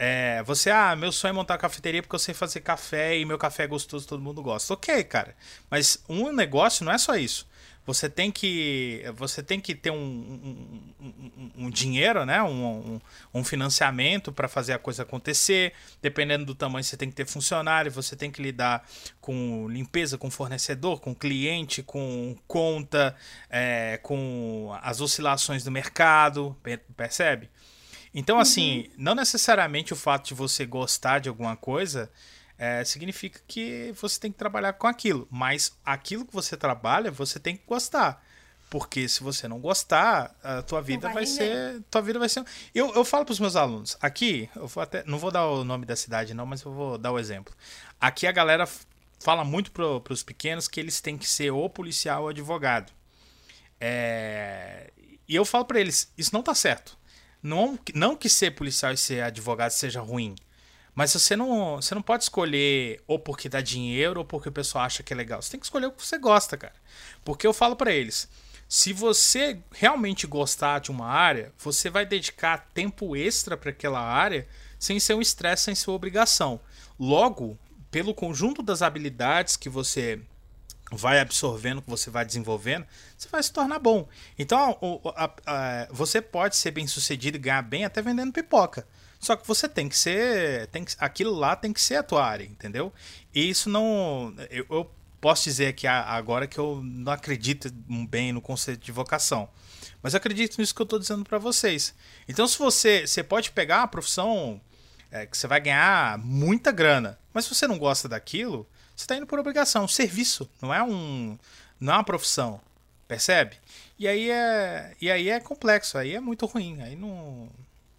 É, 0.05 0.43
você, 0.43 0.69
ah, 0.69 0.97
meu 0.97 1.13
sonho 1.13 1.31
é 1.31 1.33
montar 1.33 1.55
uma 1.55 1.61
cafeteria 1.61 2.03
porque 2.03 2.17
eu 2.17 2.19
sei 2.19 2.35
fazer 2.35 2.61
café 2.61 3.17
e 3.17 3.25
meu 3.25 3.39
café 3.39 3.63
é 3.63 3.67
gostoso, 3.69 4.05
todo 4.05 4.21
mundo 4.21 4.43
gosta. 4.43 4.75
Ok, 4.75 5.05
cara. 5.05 5.33
Mas 5.71 6.03
um 6.09 6.33
negócio 6.33 6.85
não 6.85 6.91
é 6.91 6.99
só 6.99 7.15
isso. 7.17 7.47
Você 7.87 8.09
tem 8.11 8.29
que, 8.31 9.05
você 9.17 9.45
tem 9.45 9.61
que 9.61 9.77
ter 9.77 9.91
um, 9.93 9.95
um, 9.97 10.93
um- 11.01 11.67
um- 11.67 11.71
dinheiro, 11.71 12.25
né? 12.27 12.43
Um, 12.43 13.01
um- 13.33 13.45
financiamento 13.45 14.33
para 14.33 14.49
fazer 14.49 14.73
a 14.73 14.79
coisa 14.79 15.05
acontecer. 15.05 15.73
Dependendo 16.01 16.45
do 16.45 16.55
tamanho, 16.55 16.83
você 16.83 16.97
tem 16.97 17.09
que 17.09 17.15
ter 17.15 17.27
funcionário, 17.27 17.91
você 17.93 18.17
tem 18.17 18.29
que 18.31 18.43
lidar 18.43 18.85
com 19.21 19.69
limpeza, 19.69 20.19
com 20.19 20.31
fornecedor, 20.33 21.01
com 21.01 21.15
cliente, 21.15 21.81
com 21.83 22.37
conta, 22.49 23.15
é, 23.49 23.99
com 24.03 24.77
as 24.83 25.01
oscilações 25.01 25.63
do 25.63 25.71
mercado, 25.71 26.57
per- 26.63 26.81
percebe? 26.97 27.49
Então, 28.15 28.39
assim, 28.39 28.91
não 28.97 29.15
necessariamente 29.15 29.93
o 29.93 29.97
fato 29.97 30.29
de 30.29 30.35
você 30.35 30.67
gostar 30.67 31.19
de 31.19 31.29
alguma 31.29 31.57
coisa 31.57 32.11
é, 32.59 32.85
significa 32.85 33.41
que 33.49 33.93
você 34.01 34.21
tem 34.21 34.31
que 34.31 34.39
trabalhar 34.39 34.75
com 34.75 34.87
aquilo. 34.87 35.27
Mas 35.31 35.73
aquilo 35.85 36.25
que 36.27 36.33
você 36.33 36.57
trabalha, 36.57 37.11
você 37.11 37.41
tem 37.41 37.57
que 37.57 37.65
gostar. 37.67 38.23
Porque 38.71 39.07
se 39.09 39.23
você 39.23 39.47
não 39.49 39.61
gostar, 39.61 40.35
a 40.43 40.63
tua 40.63 40.81
vida 40.81 41.09
vai 41.09 41.15
vai, 41.15 41.27
ser. 41.27 41.83
Tua 41.91 42.01
vida 42.01 42.19
vai 42.19 42.29
ser. 42.29 42.45
Eu, 42.75 42.95
eu 42.95 43.05
falo 43.05 43.25
para 43.25 43.33
os 43.33 43.41
meus 43.41 43.55
alunos, 43.57 43.97
aqui, 44.01 44.49
eu 44.57 44.67
vou 44.67 44.83
até. 44.83 45.05
Não 45.05 45.19
vou 45.19 45.31
dar 45.31 45.47
o 45.47 45.63
nome 45.65 45.85
da 45.85 45.95
cidade, 45.97 46.33
não, 46.35 46.47
mas 46.47 46.63
eu 46.63 46.73
vou 46.73 46.97
dar 46.97 47.13
o 47.13 47.19
exemplo. 47.19 47.55
Aqui 48.01 48.27
a 48.27 48.33
galera 48.33 48.67
fala 49.21 49.45
muito 49.45 49.71
para 49.73 50.13
os 50.13 50.23
pequenos 50.23 50.69
que 50.69 50.81
eles 50.81 51.01
têm 51.01 51.19
que 51.19 51.29
ser 51.29 51.51
ou 51.51 51.69
policial 51.69 52.23
ou 52.23 52.29
advogado. 52.31 52.93
É, 53.81 54.91
E 55.29 55.35
eu 55.35 55.45
falo 55.45 55.65
pra 55.65 55.81
eles, 55.81 56.13
isso 56.17 56.31
não 56.33 56.43
tá 56.43 56.55
certo. 56.55 56.97
Não, 57.43 57.79
não 57.95 58.17
que 58.17 58.29
ser 58.29 58.53
policial 58.53 58.93
e 58.93 58.97
ser 58.97 59.23
advogado 59.23 59.71
seja 59.71 60.01
ruim. 60.01 60.37
Mas 60.95 61.13
você 61.13 61.35
não, 61.35 61.77
você 61.77 61.95
não 61.95 62.03
pode 62.03 62.25
escolher 62.25 63.03
ou 63.07 63.19
porque 63.19 63.49
dá 63.49 63.61
dinheiro 63.61 64.21
ou 64.21 64.27
porque 64.27 64.51
o 64.51 64.53
pessoal 64.53 64.85
acha 64.85 65.03
que 65.03 65.13
é 65.13 65.17
legal. 65.17 65.41
Você 65.41 65.53
tem 65.53 65.61
que 65.61 65.67
escolher 65.67 65.87
o 65.87 65.93
que 65.93 66.05
você 66.05 66.19
gosta, 66.19 66.57
cara. 66.57 66.75
Porque 67.25 67.47
eu 67.47 67.55
falo 67.55 67.75
pra 67.75 67.93
eles, 67.93 68.29
se 68.69 68.93
você 68.93 69.59
realmente 69.73 70.27
gostar 70.27 70.81
de 70.81 70.91
uma 70.91 71.07
área, 71.07 71.53
você 71.59 71.89
vai 71.91 72.05
dedicar 72.07 72.71
tempo 72.73 73.17
extra 73.17 73.57
pra 73.57 73.71
aquela 73.71 74.01
área 74.01 74.47
sem 74.79 75.01
ser 75.01 75.15
um 75.15 75.21
estresse, 75.21 75.65
sem 75.65 75.75
ser 75.75 75.91
obrigação. 75.91 76.61
Logo, 76.99 77.59
pelo 77.91 78.15
conjunto 78.15 78.63
das 78.63 78.83
habilidades 78.83 79.57
que 79.57 79.69
você 79.69 80.21
vai 80.97 81.19
absorvendo, 81.21 81.83
que 81.83 81.91
você 81.91 82.11
vai 82.11 82.25
desenvolvendo, 82.25 82.87
você 83.17 83.29
vai 83.29 83.43
se 83.43 83.53
tornar 83.53 83.79
bom. 83.79 84.09
Então, 84.39 84.79
a- 85.17 85.31
a- 85.47 85.89
você 85.91 86.21
pode 86.21 86.57
ser 86.57 86.71
bem 86.71 86.87
sucedido 86.87 87.37
e 87.37 87.41
ganhar 87.41 87.63
bem 87.63 87.85
até 87.85 88.01
vendendo 88.03 88.33
pipoca. 88.33 88.87
Só 89.21 89.37
que 89.37 89.47
você 89.47 89.69
tem 89.69 89.89
que 89.89 89.97
ser. 89.97 90.67
Tem 90.69 90.85
que, 90.85 90.95
aquilo 90.99 91.33
lá 91.33 91.55
tem 91.55 91.73
que 91.73 91.81
ser 91.81 91.95
a 91.97 92.03
tua 92.03 92.25
área, 92.27 92.45
entendeu? 92.45 92.93
E 93.33 93.49
isso 93.49 93.71
não. 93.71 94.35
Eu, 94.51 94.67
eu 94.69 94.91
posso 95.21 95.45
dizer 95.45 95.69
aqui 95.69 95.87
a- 95.87 96.03
agora 96.03 96.47
que 96.49 96.59
eu 96.59 96.81
não 96.83 97.13
acredito 97.13 97.71
bem 98.09 98.33
no 98.33 98.41
conceito 98.41 98.81
de 98.85 98.91
vocação. 98.91 99.49
Mas 100.03 100.15
eu 100.15 100.19
acredito 100.19 100.59
nisso 100.59 100.75
que 100.75 100.83
eu 100.83 100.85
estou 100.85 100.99
dizendo 100.99 101.23
para 101.25 101.39
vocês. 101.39 101.95
Então, 102.29 102.49
se 102.49 102.59
você. 102.59 103.07
Você 103.07 103.23
pode 103.23 103.53
pegar 103.53 103.79
uma 103.79 103.89
profissão 103.89 104.61
é, 105.13 105.25
que 105.27 105.37
você 105.39 105.47
vai 105.47 105.61
ganhar 105.61 106.19
muita 106.19 106.73
grana. 106.73 107.17
Mas 107.33 107.45
se 107.45 107.55
você 107.55 107.69
não 107.69 107.79
gosta 107.79 108.09
daquilo, 108.09 108.67
você 109.03 109.05
está 109.05 109.17
indo 109.17 109.27
por 109.27 109.39
obrigação. 109.39 109.85
Um 109.85 109.89
serviço, 109.89 110.49
não 110.61 110.73
é 110.73 110.83
um, 110.83 111.39
não 111.81 111.93
é 111.93 111.97
uma 111.97 112.05
profissão. 112.05 112.61
Percebe? 113.07 113.57
E 113.99 114.09
aí 114.09 114.31
é, 114.31 114.97
e 115.01 115.11
aí 115.11 115.29
é 115.29 115.39
complexo, 115.41 115.99
aí 115.99 116.15
é 116.15 116.21
muito 116.21 116.47
ruim, 116.47 116.81
aí 116.81 116.97
não, 116.97 117.49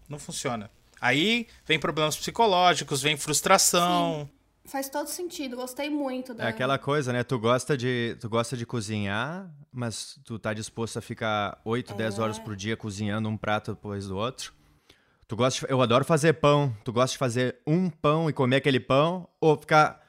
não 0.09 0.17
funciona. 0.17 0.69
Aí 0.99 1.47
vem 1.65 1.77
problemas 1.77 2.15
psicológicos, 2.15 3.01
vem 3.01 3.17
frustração. 3.17 4.29
faz 4.65 4.87
todo 4.87 5.07
sentido. 5.07 5.57
Gostei 5.57 5.89
muito 5.89 6.33
da. 6.33 6.45
É 6.45 6.47
aquela 6.47 6.77
coisa, 6.77 7.11
né? 7.11 7.23
Tu 7.23 7.37
gosta 7.37 7.77
de, 7.77 8.17
tu 8.19 8.29
gosta 8.29 8.55
de 8.55 8.65
cozinhar, 8.65 9.51
mas 9.71 10.17
tu 10.23 10.39
tá 10.39 10.53
disposto 10.53 10.97
a 10.97 11.01
ficar 11.01 11.59
8, 11.65 11.93
10 11.93 12.19
horas 12.19 12.39
por 12.39 12.55
dia 12.55 12.77
cozinhando 12.77 13.27
um 13.27 13.37
prato 13.37 13.73
depois 13.73 14.07
do 14.07 14.15
outro. 14.15 14.53
Tu 15.27 15.35
gosta 15.35 15.65
de, 15.65 15.71
eu 15.71 15.81
adoro 15.81 16.05
fazer 16.05 16.33
pão. 16.33 16.75
Tu 16.83 16.93
gosta 16.93 17.11
de 17.11 17.17
fazer 17.17 17.57
um 17.67 17.89
pão 17.89 18.29
e 18.29 18.33
comer 18.33 18.57
aquele 18.57 18.79
pão 18.79 19.27
ou 19.41 19.57
ficar 19.57 20.02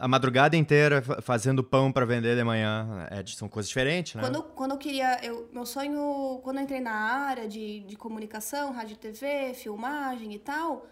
a 0.00 0.08
madrugada 0.08 0.56
inteira 0.56 1.02
fa- 1.02 1.20
fazendo 1.20 1.62
pão 1.62 1.92
pra 1.92 2.06
vender 2.06 2.34
de 2.36 2.42
manhã. 2.42 3.06
É, 3.10 3.24
são 3.26 3.48
coisas 3.48 3.68
diferentes, 3.68 4.14
né? 4.14 4.22
Quando, 4.22 4.42
quando 4.42 4.70
eu 4.72 4.78
queria. 4.78 5.18
Eu, 5.22 5.48
meu 5.52 5.66
sonho, 5.66 6.40
quando 6.42 6.56
eu 6.56 6.62
entrei 6.64 6.80
na 6.80 6.92
área 6.92 7.46
de, 7.46 7.80
de 7.80 7.96
comunicação, 7.96 8.72
rádio 8.72 8.96
TV, 8.96 9.52
filmagem 9.54 10.32
e 10.32 10.38
tal, 10.38 10.86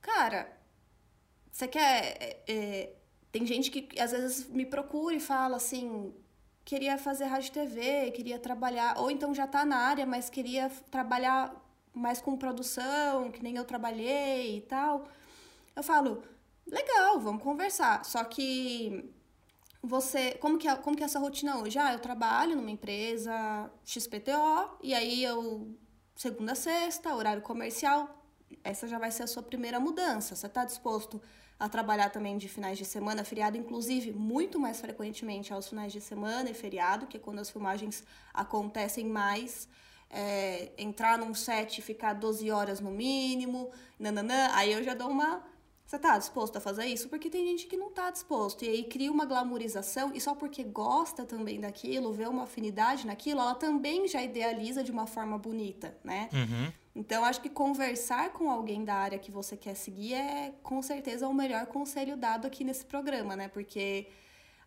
cara, 0.00 0.50
você 1.52 1.68
quer. 1.68 2.16
é, 2.18 2.42
é, 2.48 2.92
tem 3.30 3.46
gente 3.46 3.70
que 3.70 4.00
às 4.00 4.10
vezes 4.10 4.48
me 4.48 4.64
procura 4.66 5.14
e 5.14 5.20
fala 5.20 5.56
assim. 5.56 6.12
Queria 6.64 6.96
fazer 6.98 7.24
rádio 7.24 7.50
TV, 7.52 8.10
queria 8.12 8.38
trabalhar, 8.38 8.94
ou 8.98 9.10
então 9.10 9.34
já 9.34 9.46
tá 9.46 9.64
na 9.64 9.76
área, 9.76 10.06
mas 10.06 10.30
queria 10.30 10.70
trabalhar 10.90 11.52
mais 11.92 12.20
com 12.20 12.36
produção, 12.36 13.30
que 13.32 13.42
nem 13.42 13.56
eu 13.56 13.64
trabalhei 13.64 14.58
e 14.58 14.60
tal. 14.60 15.08
Eu 15.74 15.82
falo, 15.82 16.22
legal, 16.70 17.20
vamos 17.20 17.42
conversar. 17.42 18.04
Só 18.04 18.22
que 18.24 19.12
você, 19.82 20.32
como 20.32 20.58
que 20.58 20.68
é, 20.68 20.76
como 20.76 20.96
que 20.96 21.02
é 21.02 21.06
essa 21.06 21.18
rotina 21.18 21.58
hoje? 21.58 21.78
Ah, 21.78 21.92
eu 21.92 21.98
trabalho 21.98 22.56
numa 22.56 22.70
empresa 22.70 23.70
XPTO 23.84 24.78
e 24.82 24.94
aí 24.94 25.24
eu 25.24 25.74
segunda 26.14 26.52
a 26.52 26.54
sexta, 26.54 27.14
horário 27.14 27.42
comercial. 27.42 28.22
Essa 28.62 28.86
já 28.86 28.98
vai 28.98 29.10
ser 29.10 29.22
a 29.22 29.26
sua 29.26 29.42
primeira 29.42 29.80
mudança. 29.80 30.36
Você 30.36 30.46
está 30.46 30.64
disposto 30.64 31.20
a 31.58 31.68
trabalhar 31.68 32.10
também 32.10 32.36
de 32.36 32.48
finais 32.48 32.76
de 32.76 32.84
semana, 32.84 33.24
feriado, 33.24 33.56
inclusive 33.56 34.12
muito 34.12 34.58
mais 34.58 34.80
frequentemente 34.80 35.52
aos 35.52 35.68
finais 35.68 35.92
de 35.92 36.00
semana 36.00 36.50
e 36.50 36.54
feriado, 36.54 37.06
que 37.06 37.16
é 37.16 37.20
quando 37.20 37.38
as 37.38 37.50
filmagens 37.50 38.04
acontecem 38.34 39.06
mais. 39.06 39.68
É, 40.12 40.72
entrar 40.76 41.16
num 41.16 41.32
set 41.32 41.78
e 41.78 41.82
ficar 41.82 42.14
12 42.14 42.50
horas 42.50 42.80
no 42.80 42.90
mínimo, 42.90 43.70
nananã, 43.96 44.48
aí 44.54 44.72
eu 44.72 44.82
já 44.82 44.92
dou 44.92 45.08
uma 45.08 45.40
você 45.90 45.98
tá 45.98 46.16
disposto 46.16 46.54
a 46.54 46.60
fazer 46.60 46.86
isso? 46.86 47.08
Porque 47.08 47.28
tem 47.28 47.44
gente 47.44 47.66
que 47.66 47.76
não 47.76 47.90
tá 47.90 48.12
disposto. 48.12 48.64
E 48.64 48.68
aí 48.68 48.84
cria 48.84 49.10
uma 49.10 49.24
glamorização, 49.24 50.12
e 50.14 50.20
só 50.20 50.36
porque 50.36 50.62
gosta 50.62 51.24
também 51.24 51.60
daquilo, 51.60 52.12
vê 52.12 52.28
uma 52.28 52.44
afinidade 52.44 53.04
naquilo, 53.04 53.40
ela 53.40 53.56
também 53.56 54.06
já 54.06 54.22
idealiza 54.22 54.84
de 54.84 54.92
uma 54.92 55.04
forma 55.04 55.36
bonita, 55.36 55.98
né? 56.04 56.28
Uhum. 56.32 56.72
Então, 56.94 57.24
acho 57.24 57.40
que 57.40 57.48
conversar 57.48 58.32
com 58.32 58.48
alguém 58.48 58.84
da 58.84 58.94
área 58.94 59.18
que 59.18 59.32
você 59.32 59.56
quer 59.56 59.74
seguir 59.74 60.14
é, 60.14 60.54
com 60.62 60.80
certeza, 60.80 61.26
o 61.26 61.34
melhor 61.34 61.66
conselho 61.66 62.16
dado 62.16 62.46
aqui 62.46 62.62
nesse 62.62 62.86
programa, 62.86 63.34
né? 63.34 63.48
Porque 63.48 64.06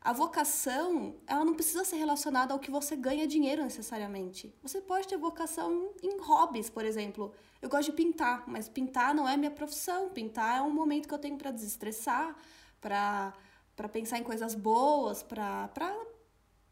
a 0.03 0.11
vocação, 0.11 1.15
ela 1.25 1.45
não 1.45 1.53
precisa 1.53 1.85
ser 1.85 1.95
relacionada 1.95 2.53
ao 2.53 2.59
que 2.59 2.69
você 2.69 2.93
ganha 2.93 3.25
dinheiro 3.25 3.63
necessariamente. 3.63 4.53
Você 4.61 4.81
pode 4.81 5.07
ter 5.07 5.15
vocação 5.15 5.93
em 6.03 6.19
hobbies, 6.19 6.69
por 6.69 6.83
exemplo. 6.83 7.33
Eu 7.61 7.69
gosto 7.69 7.91
de 7.91 7.95
pintar, 7.95 8.43
mas 8.45 8.67
pintar 8.67 9.15
não 9.15 9.27
é 9.27 9.37
minha 9.37 9.49
profissão. 9.49 10.09
Pintar 10.09 10.57
é 10.57 10.61
um 10.61 10.69
momento 10.69 11.07
que 11.07 11.13
eu 11.13 11.19
tenho 11.19 11.37
para 11.37 11.51
desestressar, 11.51 12.35
para 12.81 13.33
para 13.75 13.89
pensar 13.89 14.19
em 14.19 14.23
coisas 14.23 14.53
boas, 14.53 15.23
para 15.23 15.69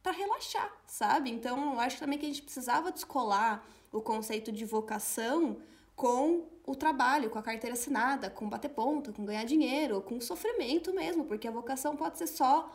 para 0.04 0.12
relaxar, 0.12 0.72
sabe? 0.86 1.30
Então, 1.30 1.74
eu 1.74 1.80
acho 1.80 2.00
também 2.00 2.20
que 2.20 2.26
a 2.26 2.30
gente 2.30 2.42
precisava 2.42 2.92
descolar 2.92 3.64
o 3.92 4.02
conceito 4.02 4.52
de 4.52 4.66
vocação 4.66 5.58
com 5.96 6.48
o 6.66 6.76
trabalho, 6.76 7.30
com 7.30 7.40
a 7.40 7.44
carteira 7.44 7.76
assinada, 7.76 8.30
com 8.30 8.50
bater 8.50 8.70
ponta, 8.70 9.14
com 9.14 9.24
ganhar 9.24 9.44
dinheiro, 9.46 10.02
com 10.02 10.20
sofrimento 10.20 10.94
mesmo, 10.94 11.26
porque 11.26 11.48
a 11.48 11.52
vocação 11.52 11.96
pode 11.96 12.18
ser 12.18 12.28
só 12.28 12.72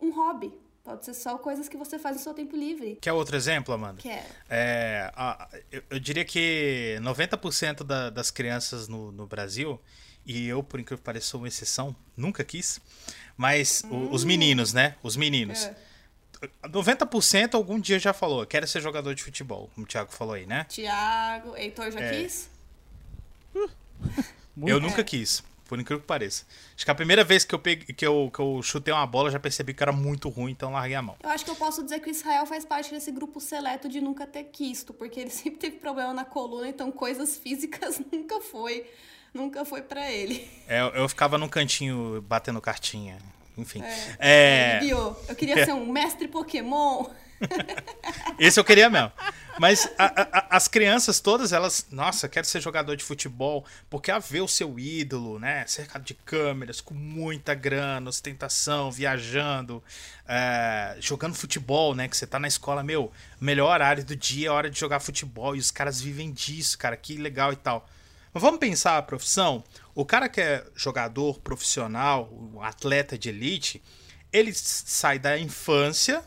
um 0.00 0.10
hobby, 0.10 0.52
pode 0.84 1.04
ser 1.04 1.14
só 1.14 1.36
coisas 1.38 1.68
que 1.68 1.76
você 1.76 1.98
faz 1.98 2.16
no 2.16 2.22
seu 2.22 2.32
tempo 2.34 2.56
livre. 2.56 2.98
Quer 3.00 3.12
outro 3.12 3.36
exemplo, 3.36 3.74
Amanda? 3.74 4.00
Quero. 4.02 4.26
É, 4.48 5.10
a- 5.14 5.48
eu, 5.70 5.82
eu 5.90 6.00
diria 6.00 6.24
que 6.24 6.98
90% 7.02 7.84
da- 7.84 8.10
das 8.10 8.30
crianças 8.30 8.88
no, 8.88 9.12
no 9.12 9.26
Brasil, 9.26 9.80
e 10.24 10.46
eu, 10.48 10.62
por 10.62 10.80
incrível 10.80 10.98
que 10.98 11.04
pareça, 11.04 11.26
sou 11.26 11.40
uma 11.40 11.48
exceção, 11.48 11.94
nunca 12.16 12.42
quis, 12.44 12.80
mas 13.36 13.82
o- 13.90 14.12
os 14.12 14.24
meninos, 14.24 14.72
né? 14.72 14.96
Os 15.02 15.16
meninos. 15.16 15.64
É. 15.64 15.76
90% 16.68 17.54
algum 17.54 17.78
dia 17.78 17.98
já 17.98 18.14
falou, 18.14 18.46
quero 18.46 18.66
ser 18.66 18.80
jogador 18.80 19.14
de 19.14 19.22
futebol, 19.22 19.70
como 19.74 19.84
o 19.84 19.88
Thiago 19.88 20.10
falou 20.10 20.32
aí, 20.34 20.46
né? 20.46 20.64
Tiago, 20.68 21.54
Heitor 21.56 21.90
já 21.90 22.00
É. 22.00 22.22
quis? 22.22 22.48
Muito. 24.56 24.70
Eu 24.70 24.80
nunca 24.80 25.04
quis, 25.04 25.42
por 25.70 25.78
incrível 25.78 26.00
que 26.00 26.06
pareça. 26.06 26.44
Acho 26.74 26.84
que 26.84 26.90
a 26.90 26.94
primeira 26.96 27.22
vez 27.22 27.44
que 27.44 27.54
eu, 27.54 27.58
peguei, 27.60 27.94
que 27.94 28.04
eu, 28.04 28.28
que 28.34 28.40
eu 28.40 28.60
chutei 28.60 28.92
uma 28.92 29.06
bola, 29.06 29.28
eu 29.28 29.32
já 29.34 29.38
percebi 29.38 29.72
que 29.72 29.80
era 29.80 29.92
muito 29.92 30.28
ruim, 30.28 30.50
então 30.50 30.72
larguei 30.72 30.96
a 30.96 31.00
mão. 31.00 31.14
Eu 31.22 31.30
acho 31.30 31.44
que 31.44 31.50
eu 31.52 31.54
posso 31.54 31.84
dizer 31.84 32.00
que 32.00 32.08
o 32.08 32.10
Israel 32.10 32.44
faz 32.44 32.64
parte 32.64 32.90
desse 32.90 33.12
grupo 33.12 33.38
seleto 33.40 33.88
de 33.88 34.00
nunca 34.00 34.26
ter 34.26 34.42
quisto, 34.42 34.92
porque 34.92 35.20
ele 35.20 35.30
sempre 35.30 35.60
teve 35.60 35.76
problema 35.76 36.12
na 36.12 36.24
coluna, 36.24 36.66
então 36.68 36.90
coisas 36.90 37.38
físicas 37.38 38.02
nunca 38.10 38.40
foi, 38.40 38.84
nunca 39.32 39.64
foi 39.64 39.80
para 39.80 40.10
ele. 40.10 40.50
É, 40.66 40.80
eu, 40.80 41.08
ficava 41.08 41.38
num 41.38 41.48
cantinho 41.48 42.20
batendo 42.22 42.60
cartinha, 42.60 43.18
enfim. 43.56 43.80
É, 44.18 44.80
Yu-Gi-Oh! 44.82 45.14
Eu 45.28 45.36
queria 45.36 45.54
ser 45.64 45.72
um 45.72 45.86
mestre 45.86 46.26
Pokémon. 46.26 47.06
Esse 48.38 48.58
eu 48.58 48.64
queria 48.64 48.88
mesmo. 48.90 49.12
Mas 49.58 49.86
a- 49.98 50.22
a- 50.38 50.56
as 50.56 50.68
crianças 50.68 51.20
todas, 51.20 51.52
elas, 51.52 51.86
nossa, 51.90 52.28
quero 52.30 52.46
ser 52.46 52.62
jogador 52.62 52.96
de 52.96 53.04
futebol, 53.04 53.64
porque 53.90 54.10
a 54.10 54.18
ver 54.18 54.40
o 54.40 54.48
seu 54.48 54.78
ídolo, 54.78 55.38
né, 55.38 55.66
cercado 55.66 56.02
de 56.02 56.14
câmeras, 56.14 56.80
com 56.80 56.94
muita 56.94 57.54
grana, 57.54 58.08
ostentação, 58.08 58.90
viajando, 58.90 59.84
é, 60.26 60.96
jogando 60.98 61.34
futebol, 61.34 61.94
né, 61.94 62.08
que 62.08 62.16
você 62.16 62.26
tá 62.26 62.38
na 62.38 62.48
escola, 62.48 62.82
meu, 62.82 63.12
melhor 63.38 63.70
horário 63.74 64.02
do 64.02 64.16
dia 64.16 64.48
é 64.48 64.50
hora 64.50 64.70
de 64.70 64.80
jogar 64.80 64.98
futebol, 65.00 65.54
e 65.54 65.58
os 65.58 65.70
caras 65.70 66.00
vivem 66.00 66.32
disso, 66.32 66.78
cara, 66.78 66.96
que 66.96 67.18
legal 67.18 67.52
e 67.52 67.56
tal. 67.56 67.86
Mas 68.32 68.42
vamos 68.42 68.60
pensar 68.60 68.96
a 68.96 69.02
profissão? 69.02 69.62
O 69.94 70.06
cara 70.06 70.26
que 70.28 70.40
é 70.40 70.64
jogador 70.74 71.38
profissional, 71.40 72.32
um 72.32 72.62
atleta 72.62 73.18
de 73.18 73.28
elite, 73.28 73.82
ele 74.32 74.54
sai 74.54 75.18
da 75.18 75.36
infância, 75.38 76.22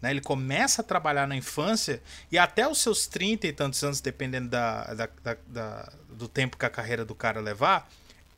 né? 0.00 0.10
Ele 0.10 0.20
começa 0.20 0.82
a 0.82 0.84
trabalhar 0.84 1.26
na 1.26 1.36
infância 1.36 2.02
e 2.30 2.38
até 2.38 2.66
os 2.66 2.78
seus 2.80 3.06
30 3.06 3.46
e 3.46 3.52
tantos 3.52 3.82
anos, 3.84 4.00
dependendo 4.00 4.48
da, 4.48 4.94
da- 4.94 5.08
da- 5.22 5.36
da- 5.46 5.92
do 6.08 6.28
tempo 6.28 6.56
que 6.56 6.66
a 6.66 6.70
carreira 6.70 7.04
do 7.04 7.14
cara 7.14 7.40
levar, 7.40 7.88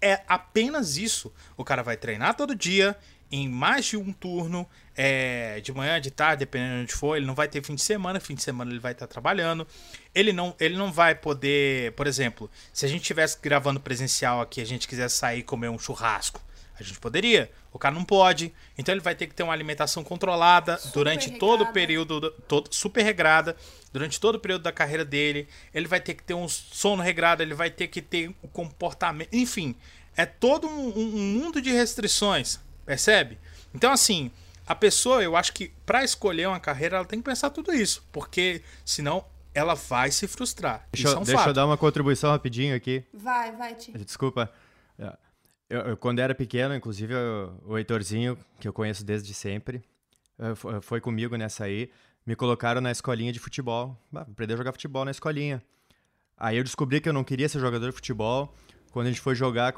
é 0.00 0.20
apenas 0.28 0.96
isso. 0.96 1.32
O 1.56 1.64
cara 1.64 1.82
vai 1.82 1.96
treinar 1.96 2.34
todo 2.34 2.54
dia, 2.54 2.96
em 3.30 3.48
mais 3.48 3.86
de 3.86 3.96
um 3.96 4.12
turno, 4.12 4.68
é, 4.94 5.58
de 5.60 5.72
manhã, 5.72 5.98
de 5.98 6.10
tarde, 6.10 6.40
dependendo 6.40 6.74
de 6.76 6.82
onde 6.82 6.92
for. 6.92 7.16
Ele 7.16 7.24
não 7.24 7.34
vai 7.34 7.48
ter 7.48 7.64
fim 7.64 7.74
de 7.74 7.80
semana, 7.80 8.20
fim 8.20 8.34
de 8.34 8.42
semana 8.42 8.70
ele 8.70 8.78
vai 8.80 8.92
estar 8.92 9.06
trabalhando. 9.06 9.66
Ele 10.14 10.32
não, 10.34 10.54
ele 10.60 10.76
não 10.76 10.92
vai 10.92 11.14
poder, 11.14 11.92
por 11.92 12.06
exemplo, 12.06 12.50
se 12.74 12.84
a 12.84 12.88
gente 12.88 13.00
estivesse 13.00 13.38
gravando 13.40 13.80
presencial 13.80 14.40
aqui, 14.42 14.60
a 14.60 14.66
gente 14.66 14.86
quisesse 14.86 15.14
sair 15.16 15.42
comer 15.44 15.70
um 15.70 15.78
churrasco, 15.78 16.42
a 16.78 16.82
gente 16.82 16.98
poderia. 16.98 17.50
O 17.72 17.78
cara 17.78 17.94
não 17.94 18.04
pode. 18.04 18.52
Então 18.76 18.92
ele 18.94 19.00
vai 19.00 19.14
ter 19.14 19.26
que 19.26 19.34
ter 19.34 19.42
uma 19.42 19.52
alimentação 19.52 20.02
controlada 20.04 20.76
Super 20.78 20.92
durante 20.94 21.30
todo 21.38 21.64
o 21.64 21.72
período, 21.72 22.20
do- 22.20 22.30
todo, 22.30 22.74
super 22.74 23.02
regrada, 23.02 23.56
durante 23.92 24.20
todo 24.20 24.34
o 24.36 24.38
período 24.40 24.62
da 24.62 24.72
carreira 24.72 25.04
dele. 25.04 25.48
Ele 25.72 25.86
vai 25.88 26.00
ter 26.00 26.14
que 26.14 26.22
ter 26.22 26.34
um 26.34 26.48
sono 26.48 27.02
regrado, 27.02 27.42
ele 27.42 27.54
vai 27.54 27.70
ter 27.70 27.86
que 27.88 28.02
ter 28.02 28.28
um 28.42 28.48
comportamento. 28.48 29.28
Enfim, 29.32 29.74
é 30.16 30.26
todo 30.26 30.66
um, 30.68 30.88
um- 30.98 31.10
mundo 31.40 31.60
de 31.62 31.70
restrições, 31.70 32.60
percebe? 32.84 33.38
Então, 33.74 33.90
assim, 33.92 34.30
a 34.66 34.74
pessoa, 34.74 35.22
eu 35.22 35.34
acho 35.36 35.52
que 35.52 35.72
para 35.86 36.04
escolher 36.04 36.46
uma 36.48 36.60
carreira, 36.60 36.96
ela 36.96 37.04
tem 37.06 37.18
que 37.18 37.24
pensar 37.24 37.48
tudo 37.50 37.72
isso, 37.72 38.06
porque 38.12 38.62
senão 38.84 39.24
ela 39.54 39.74
vai 39.74 40.10
se 40.10 40.26
frustrar. 40.26 40.86
Deixa, 40.92 41.08
é 41.08 41.18
um 41.18 41.22
deixa 41.24 41.48
eu 41.48 41.52
dar 41.52 41.66
uma 41.66 41.76
contribuição 41.76 42.30
rapidinho 42.30 42.74
aqui. 42.76 43.04
Vai, 43.12 43.52
vai, 43.52 43.74
Ti. 43.74 43.92
Desculpa. 43.98 44.50
Eu, 45.72 45.80
eu, 45.80 45.96
quando 45.96 46.18
era 46.18 46.34
pequeno, 46.34 46.74
inclusive 46.74 47.14
eu- 47.14 47.54
o 47.66 47.78
Heitorzinho, 47.78 48.36
que 48.60 48.68
eu 48.68 48.72
conheço 48.72 49.04
desde 49.04 49.32
sempre, 49.32 49.82
eh, 50.38 50.54
fo- 50.54 50.80
foi 50.82 51.00
comigo 51.00 51.34
nessa 51.36 51.64
aí. 51.64 51.90
Me 52.26 52.36
colocaram 52.36 52.80
na 52.80 52.90
escolinha 52.90 53.32
de 53.32 53.38
futebol. 53.40 53.96
Ah, 54.14 54.20
aprender 54.20 54.54
a 54.54 54.56
jogar 54.58 54.72
futebol 54.72 55.04
na 55.04 55.10
escolinha. 55.10 55.62
Aí 56.36 56.56
eu 56.58 56.62
descobri 56.64 57.00
que 57.00 57.08
eu 57.08 57.12
não 57.12 57.24
queria 57.24 57.48
ser 57.48 57.58
jogador 57.58 57.86
de 57.88 57.92
futebol. 57.94 58.54
Quando 58.92 59.06
a 59.06 59.10
gente 59.10 59.20
foi 59.22 59.34
jogar 59.34 59.74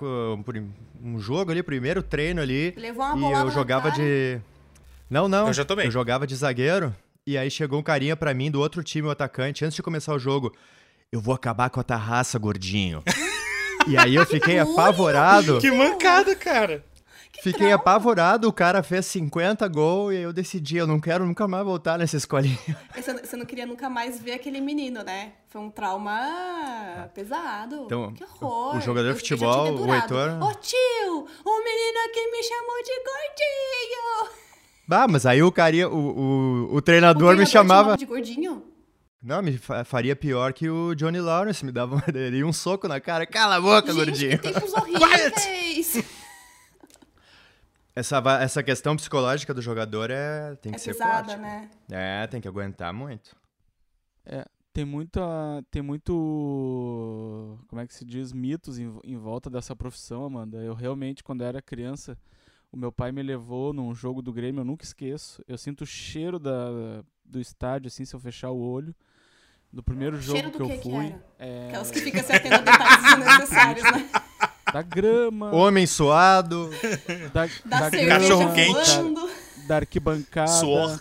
um 1.00 1.18
jogo 1.20 1.52
ali, 1.52 1.62
primeiro 1.62 2.02
treino 2.02 2.40
ali. 2.42 2.74
Levou 2.76 3.04
uma 3.14 3.28
e 3.28 3.32
eu 3.32 3.50
jogava 3.52 3.90
cara. 3.90 4.02
de. 4.02 4.40
Não, 5.08 5.28
não. 5.28 5.46
Eu 5.46 5.52
já 5.52 5.64
tomei. 5.64 5.86
Eu 5.86 5.90
jogava 5.92 6.26
de 6.26 6.34
zagueiro. 6.34 6.94
E 7.26 7.38
aí 7.38 7.50
chegou 7.50 7.78
um 7.78 7.82
carinha 7.82 8.16
pra 8.16 8.34
mim 8.34 8.50
do 8.50 8.60
outro 8.60 8.82
time, 8.82 9.06
o 9.06 9.10
atacante, 9.10 9.64
antes 9.64 9.76
de 9.76 9.82
começar 9.82 10.12
o 10.12 10.18
jogo. 10.18 10.52
Eu 11.12 11.20
vou 11.20 11.34
acabar 11.34 11.70
com 11.70 11.78
a 11.78 11.84
tua 11.84 11.96
raça, 11.96 12.36
gordinho. 12.38 13.02
e 13.86 13.96
aí 13.96 14.14
eu 14.14 14.26
fiquei 14.26 14.58
apavorado. 14.58 15.58
Que 15.60 15.70
mancada, 15.70 16.34
cara. 16.34 16.84
Fiquei 17.42 17.72
apavorado, 17.72 18.48
o 18.48 18.52
cara 18.52 18.82
fez 18.82 19.04
50 19.04 19.68
gols 19.68 20.14
e 20.14 20.16
aí 20.16 20.22
eu 20.22 20.32
decidi, 20.32 20.78
eu 20.78 20.86
não 20.86 20.98
quero 20.98 21.26
nunca 21.26 21.46
mais 21.46 21.62
voltar 21.62 21.98
nessa 21.98 22.16
escolinha. 22.16 22.56
Você, 22.96 23.36
não 23.36 23.44
queria 23.44 23.66
nunca 23.66 23.90
mais 23.90 24.18
ver 24.18 24.32
aquele 24.32 24.62
menino, 24.62 25.02
né? 25.02 25.32
Foi 25.50 25.60
um 25.60 25.68
trauma 25.68 27.10
pesado. 27.14 27.82
Então, 27.84 28.14
que 28.14 28.24
horror. 28.24 28.76
o 28.76 28.80
jogador 28.80 29.12
de 29.12 29.18
futebol, 29.18 29.74
o. 29.74 29.94
Heitor- 29.94 30.42
Ô 30.42 30.54
tio, 30.54 31.26
o 31.44 31.64
menino 31.64 31.98
aqui 32.08 32.30
me 32.30 32.42
chamou 32.42 32.82
de 32.82 32.94
gordinho. 33.04 34.44
Bah, 34.88 35.06
mas 35.08 35.26
aí 35.26 35.42
o 35.42 35.52
carinha, 35.52 35.88
o, 35.88 35.96
o, 35.96 36.72
o 36.72 36.76
O 36.76 36.82
treinador 36.82 37.36
me 37.36 37.44
treinador 37.44 37.46
te 37.46 37.50
chamava... 37.52 37.96
de 37.96 38.06
gordinho? 38.06 38.62
Não, 39.24 39.40
me 39.40 39.56
fa- 39.56 39.84
faria 39.84 40.14
pior 40.14 40.52
que 40.52 40.68
o 40.68 40.94
Johnny 40.94 41.18
Lawrence, 41.20 41.64
me 41.64 41.72
dava 41.72 41.96
daria 42.12 42.46
um 42.46 42.52
soco 42.52 42.86
na 42.86 43.00
cara. 43.00 43.26
Cala 43.26 43.56
a 43.56 43.60
boca, 43.60 43.86
Gente, 43.90 43.96
gordinho. 43.96 44.38
que 44.38 44.52
tempos 44.52 44.72
horríveis. 44.74 46.04
Essa, 47.96 48.18
essa 48.40 48.62
questão 48.62 48.96
psicológica 48.96 49.54
do 49.54 49.62
jogador 49.62 50.10
é, 50.10 50.56
tem 50.56 50.72
que 50.72 50.76
é 50.76 50.78
ser 50.78 50.92
pesada, 50.92 51.24
forte. 51.28 51.40
né? 51.40 51.70
É, 51.90 52.26
tem 52.26 52.40
que 52.40 52.48
aguentar 52.48 52.92
muito. 52.92 53.34
Tem 54.72 54.84
muita. 54.84 55.22
Tem 55.70 55.80
muito. 55.80 56.12
Como 57.68 57.80
é 57.80 57.86
que 57.86 57.94
se 57.94 58.04
diz? 58.04 58.32
Mitos 58.32 58.78
em, 58.78 58.92
em 59.04 59.16
volta 59.16 59.48
dessa 59.48 59.76
profissão, 59.76 60.24
Amanda. 60.24 60.58
Eu 60.58 60.74
realmente, 60.74 61.22
quando 61.22 61.42
eu 61.42 61.46
era 61.46 61.62
criança, 61.62 62.18
o 62.72 62.76
meu 62.76 62.90
pai 62.90 63.12
me 63.12 63.22
levou 63.22 63.72
num 63.72 63.94
jogo 63.94 64.20
do 64.20 64.32
Grêmio, 64.32 64.60
eu 64.60 64.64
nunca 64.64 64.84
esqueço. 64.84 65.42
Eu 65.46 65.56
sinto 65.56 65.82
o 65.82 65.86
cheiro 65.86 66.40
da, 66.40 67.04
do 67.24 67.40
estádio, 67.40 67.86
assim, 67.86 68.04
se 68.04 68.14
eu 68.16 68.20
fechar 68.20 68.50
o 68.50 68.58
olho. 68.60 68.92
Do 69.74 69.82
primeiro 69.82 70.20
jogo 70.20 70.38
Cheiro 70.38 70.52
que 70.52 70.62
eu 70.62 70.68
que 70.68 70.76
que 70.78 70.82
fui. 70.88 71.06
era? 71.06 71.24
é, 71.38 71.66
Aquelas 71.68 71.90
que 71.90 72.00
ficam 72.00 72.22
se 72.22 72.32
atendo 72.32 72.54
a 72.54 72.58
detalhes 72.58 73.16
desnecessários, 73.16 73.82
né? 73.84 74.10
da 74.72 74.82
grama. 74.82 75.52
Homem 75.52 75.84
suado. 75.86 76.70
Da, 77.32 77.46
Da, 77.64 77.90
da 77.90 78.06
Cachorro 78.06 78.52
grama, 78.52 78.54
quente. 78.54 78.90
Da, 78.96 79.66
da 79.66 79.76
arquibancada. 79.76 80.50
Suor. 80.50 81.00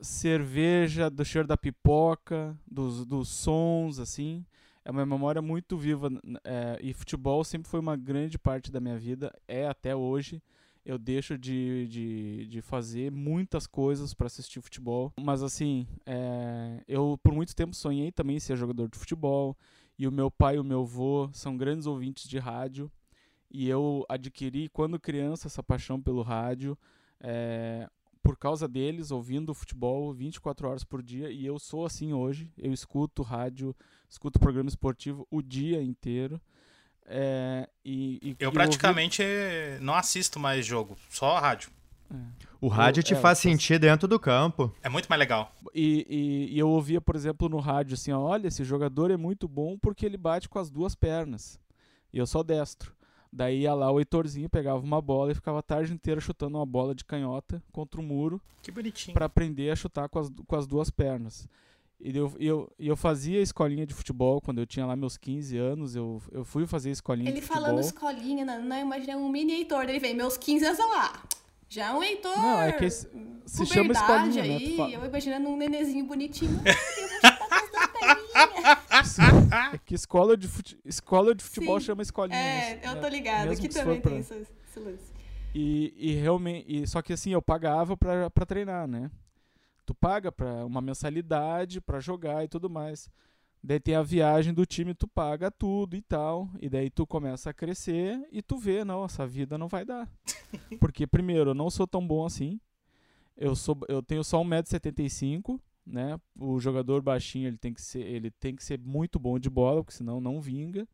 cerveja, 0.00 1.08
do 1.08 1.24
cheiro 1.24 1.48
da 1.48 1.56
pipoca, 1.56 2.56
dos, 2.70 3.06
dos 3.06 3.28
sons, 3.28 3.98
assim. 3.98 4.44
É 4.84 4.90
uma 4.90 5.06
memória 5.06 5.40
muito 5.40 5.78
viva. 5.78 6.10
é, 6.44 6.78
e 6.82 6.92
futebol 6.92 7.42
sempre 7.42 7.70
foi 7.70 7.80
uma 7.80 7.96
grande 7.96 8.38
parte 8.38 8.70
da 8.70 8.80
minha 8.80 8.98
vida, 8.98 9.34
é 9.48 9.66
até 9.66 9.96
hoje. 9.96 10.42
Eu 10.84 10.98
deixo 10.98 11.38
de, 11.38 11.88
de, 11.88 12.46
de 12.46 12.60
fazer 12.60 13.10
muitas 13.10 13.66
coisas 13.66 14.12
para 14.12 14.26
assistir 14.26 14.60
futebol. 14.60 15.12
Mas, 15.18 15.42
assim, 15.42 15.86
é, 16.04 16.82
eu 16.86 17.18
por 17.22 17.32
muito 17.32 17.56
tempo 17.56 17.74
sonhei 17.74 18.12
também 18.12 18.38
ser 18.38 18.56
jogador 18.56 18.88
de 18.88 18.98
futebol. 18.98 19.56
E 19.98 20.06
o 20.06 20.12
meu 20.12 20.30
pai 20.30 20.56
e 20.56 20.58
o 20.58 20.64
meu 20.64 20.82
avô 20.82 21.30
são 21.32 21.56
grandes 21.56 21.86
ouvintes 21.86 22.28
de 22.28 22.38
rádio. 22.38 22.90
E 23.50 23.68
eu 23.68 24.04
adquiri, 24.08 24.68
quando 24.68 24.98
criança, 24.98 25.46
essa 25.46 25.62
paixão 25.62 26.02
pelo 26.02 26.22
rádio. 26.22 26.76
É, 27.20 27.88
por 28.24 28.38
causa 28.38 28.66
deles, 28.66 29.10
ouvindo 29.10 29.52
futebol 29.52 30.10
24 30.10 30.66
horas 30.66 30.82
por 30.82 31.02
dia, 31.02 31.30
e 31.30 31.44
eu 31.44 31.58
sou 31.58 31.84
assim 31.84 32.14
hoje. 32.14 32.50
Eu 32.56 32.72
escuto 32.72 33.22
rádio, 33.22 33.76
escuto 34.08 34.40
programa 34.40 34.68
esportivo 34.68 35.28
o 35.30 35.42
dia 35.42 35.82
inteiro. 35.82 36.40
É, 37.06 37.68
e, 37.84 38.18
e- 38.22 38.36
Eu 38.40 38.48
ouvi- 38.48 38.54
praticamente 38.58 39.22
eh, 39.22 39.78
não 39.80 39.94
assisto 39.94 40.38
mais 40.40 40.64
jogo, 40.64 40.96
só 41.10 41.38
rádio. 41.38 41.70
O 42.60 42.68
rádio 42.68 43.02
te 43.02 43.12
é, 43.14 43.16
faz 43.16 43.44
eu- 43.44 43.50
sentir 43.50 43.78
dentro 43.78 44.06
do 44.06 44.18
campo. 44.20 44.72
É 44.82 44.88
muito 44.88 45.06
mais 45.08 45.18
legal. 45.18 45.52
E, 45.74 46.06
e- 46.08 46.54
e 46.54 46.58
eu 46.58 46.68
ouvia, 46.68 47.00
por 47.00 47.16
exemplo, 47.16 47.48
no 47.48 47.58
rádio 47.58 47.94
assim: 47.94 48.12
olha, 48.12 48.46
esse 48.48 48.62
jogador 48.64 49.10
é 49.10 49.16
muito 49.16 49.48
bom 49.48 49.76
porque 49.78 50.06
ele 50.06 50.16
bate 50.16 50.48
com 50.48 50.58
as 50.58 50.70
duas 50.70 50.94
pernas. 50.94 51.58
E 52.12 52.18
eu 52.18 52.26
sou 52.26 52.44
destro. 52.44 52.94
Daí 53.32 53.62
ia 53.62 53.74
lá 53.74 53.90
o 53.90 53.98
Heitorzinho, 53.98 54.48
pegava 54.48 54.78
uma 54.78 55.02
bola 55.02 55.32
e 55.32 55.34
ficava 55.34 55.58
a 55.58 55.62
tarde 55.62 55.92
inteira 55.92 56.20
chutando 56.20 56.56
uma 56.56 56.64
bola 56.64 56.94
de 56.94 57.04
canhota 57.04 57.60
contra 57.72 58.00
o 58.00 58.04
muro. 58.04 58.40
Que 58.62 58.70
bonitinho. 58.70 59.12
para 59.12 59.26
aprender 59.26 59.70
a 59.70 59.76
chutar 59.76 60.08
com 60.08 60.20
as, 60.20 60.30
com 60.46 60.54
as 60.56 60.66
duas 60.68 60.88
pernas. 60.88 61.48
E 62.06 62.14
eu, 62.14 62.30
eu, 62.38 62.70
eu 62.78 62.94
fazia 62.96 63.40
escolinha 63.40 63.86
de 63.86 63.94
futebol 63.94 64.38
quando 64.38 64.58
eu 64.58 64.66
tinha 64.66 64.84
lá 64.84 64.94
meus 64.94 65.16
15 65.16 65.56
anos. 65.56 65.96
Eu, 65.96 66.20
eu 66.30 66.44
fui 66.44 66.66
fazer 66.66 66.90
escolinha 66.90 67.30
Ele 67.30 67.40
de 67.40 67.46
futebol. 67.46 67.64
falando 67.64 67.80
escolinha, 67.80 68.44
não, 68.44 68.62
não 68.62 68.78
imaginei 68.78 69.14
um 69.16 69.26
mini 69.30 69.52
Heitor. 69.54 69.84
Ele 69.88 69.98
vem, 69.98 70.14
meus 70.14 70.36
15 70.36 70.66
anos 70.66 70.78
lá. 70.80 71.22
Já 71.66 71.86
é 71.86 71.92
um 71.94 72.02
Heitor. 72.02 72.36
Não, 72.36 72.60
é 72.60 72.72
que 72.72 72.84
esse- 72.84 73.08
se 73.46 73.64
chama 73.64 73.92
escolinha, 73.92 74.42
né? 74.44 74.56
aí, 74.56 74.70
Tu 74.72 74.76
fa- 74.76 74.90
Eu 74.90 75.04
imaginando 75.06 75.48
um 75.48 75.56
nenezinho 75.56 76.04
bonitinho. 76.04 76.60
É 79.72 79.78
que 79.84 79.94
escola 79.94 80.36
de, 80.36 80.46
fute, 80.48 80.78
escola 80.84 81.34
de 81.34 81.42
futebol 81.42 81.80
Sim. 81.80 81.86
chama 81.86 82.02
escolinha. 82.02 82.38
É, 82.38 82.74
mas, 82.76 82.84
eu 82.84 82.94
né, 82.96 83.00
tô 83.00 83.08
ligada. 83.08 83.48
mesmo 83.50 83.64
Aqui 83.64 83.74
também 83.74 84.00
pra- 84.00 84.10
tem 84.10 84.20
esse, 84.20 84.34
esse 84.34 84.78
lance. 84.80 85.12
E, 85.54 85.94
e 85.96 86.12
realmente. 86.14 86.64
E, 86.68 86.86
só 86.86 87.00
que 87.00 87.12
assim, 87.12 87.32
eu 87.32 87.40
pagava 87.42 87.96
pra, 87.96 88.28
pra 88.30 88.44
treinar, 88.44 88.86
né? 88.86 89.10
Tu 89.84 89.94
paga 89.94 90.32
pra 90.32 90.64
uma 90.64 90.80
mensalidade 90.80 91.80
pra 91.80 92.00
jogar 92.00 92.44
e 92.44 92.48
tudo 92.48 92.70
mais. 92.70 93.10
Daí 93.62 93.80
tem 93.80 93.94
a 93.94 94.02
viagem 94.02 94.52
do 94.52 94.66
time, 94.66 94.94
tu 94.94 95.08
paga 95.08 95.50
tudo 95.50 95.96
e 95.96 96.02
tal. 96.02 96.50
E 96.60 96.68
daí 96.68 96.90
tu 96.90 97.06
começa 97.06 97.50
a 97.50 97.54
crescer 97.54 98.20
e 98.30 98.42
tu 98.42 98.58
vê, 98.58 98.84
não, 98.84 99.04
essa 99.04 99.26
vida 99.26 99.56
não 99.56 99.68
vai 99.68 99.84
dar. 99.84 100.06
Porque, 100.78 101.06
primeiro, 101.06 101.50
eu 101.50 101.54
não 101.54 101.70
sou 101.70 101.86
tão 101.86 102.06
bom 102.06 102.26
assim. 102.26 102.60
Eu, 103.36 103.56
sou, 103.56 103.78
eu 103.88 104.02
tenho 104.02 104.22
só 104.22 104.42
1,75m, 104.42 105.58
né? 105.86 106.20
O 106.38 106.60
jogador 106.60 107.00
baixinho 107.02 107.48
ele 107.48 107.56
tem, 107.56 107.72
que 107.72 107.80
ser, 107.80 108.00
ele 108.00 108.30
tem 108.30 108.54
que 108.54 108.62
ser 108.62 108.78
muito 108.78 109.18
bom 109.18 109.38
de 109.38 109.48
bola, 109.48 109.82
porque 109.82 109.96
senão 109.96 110.20
não 110.20 110.40
vinga. 110.40 110.86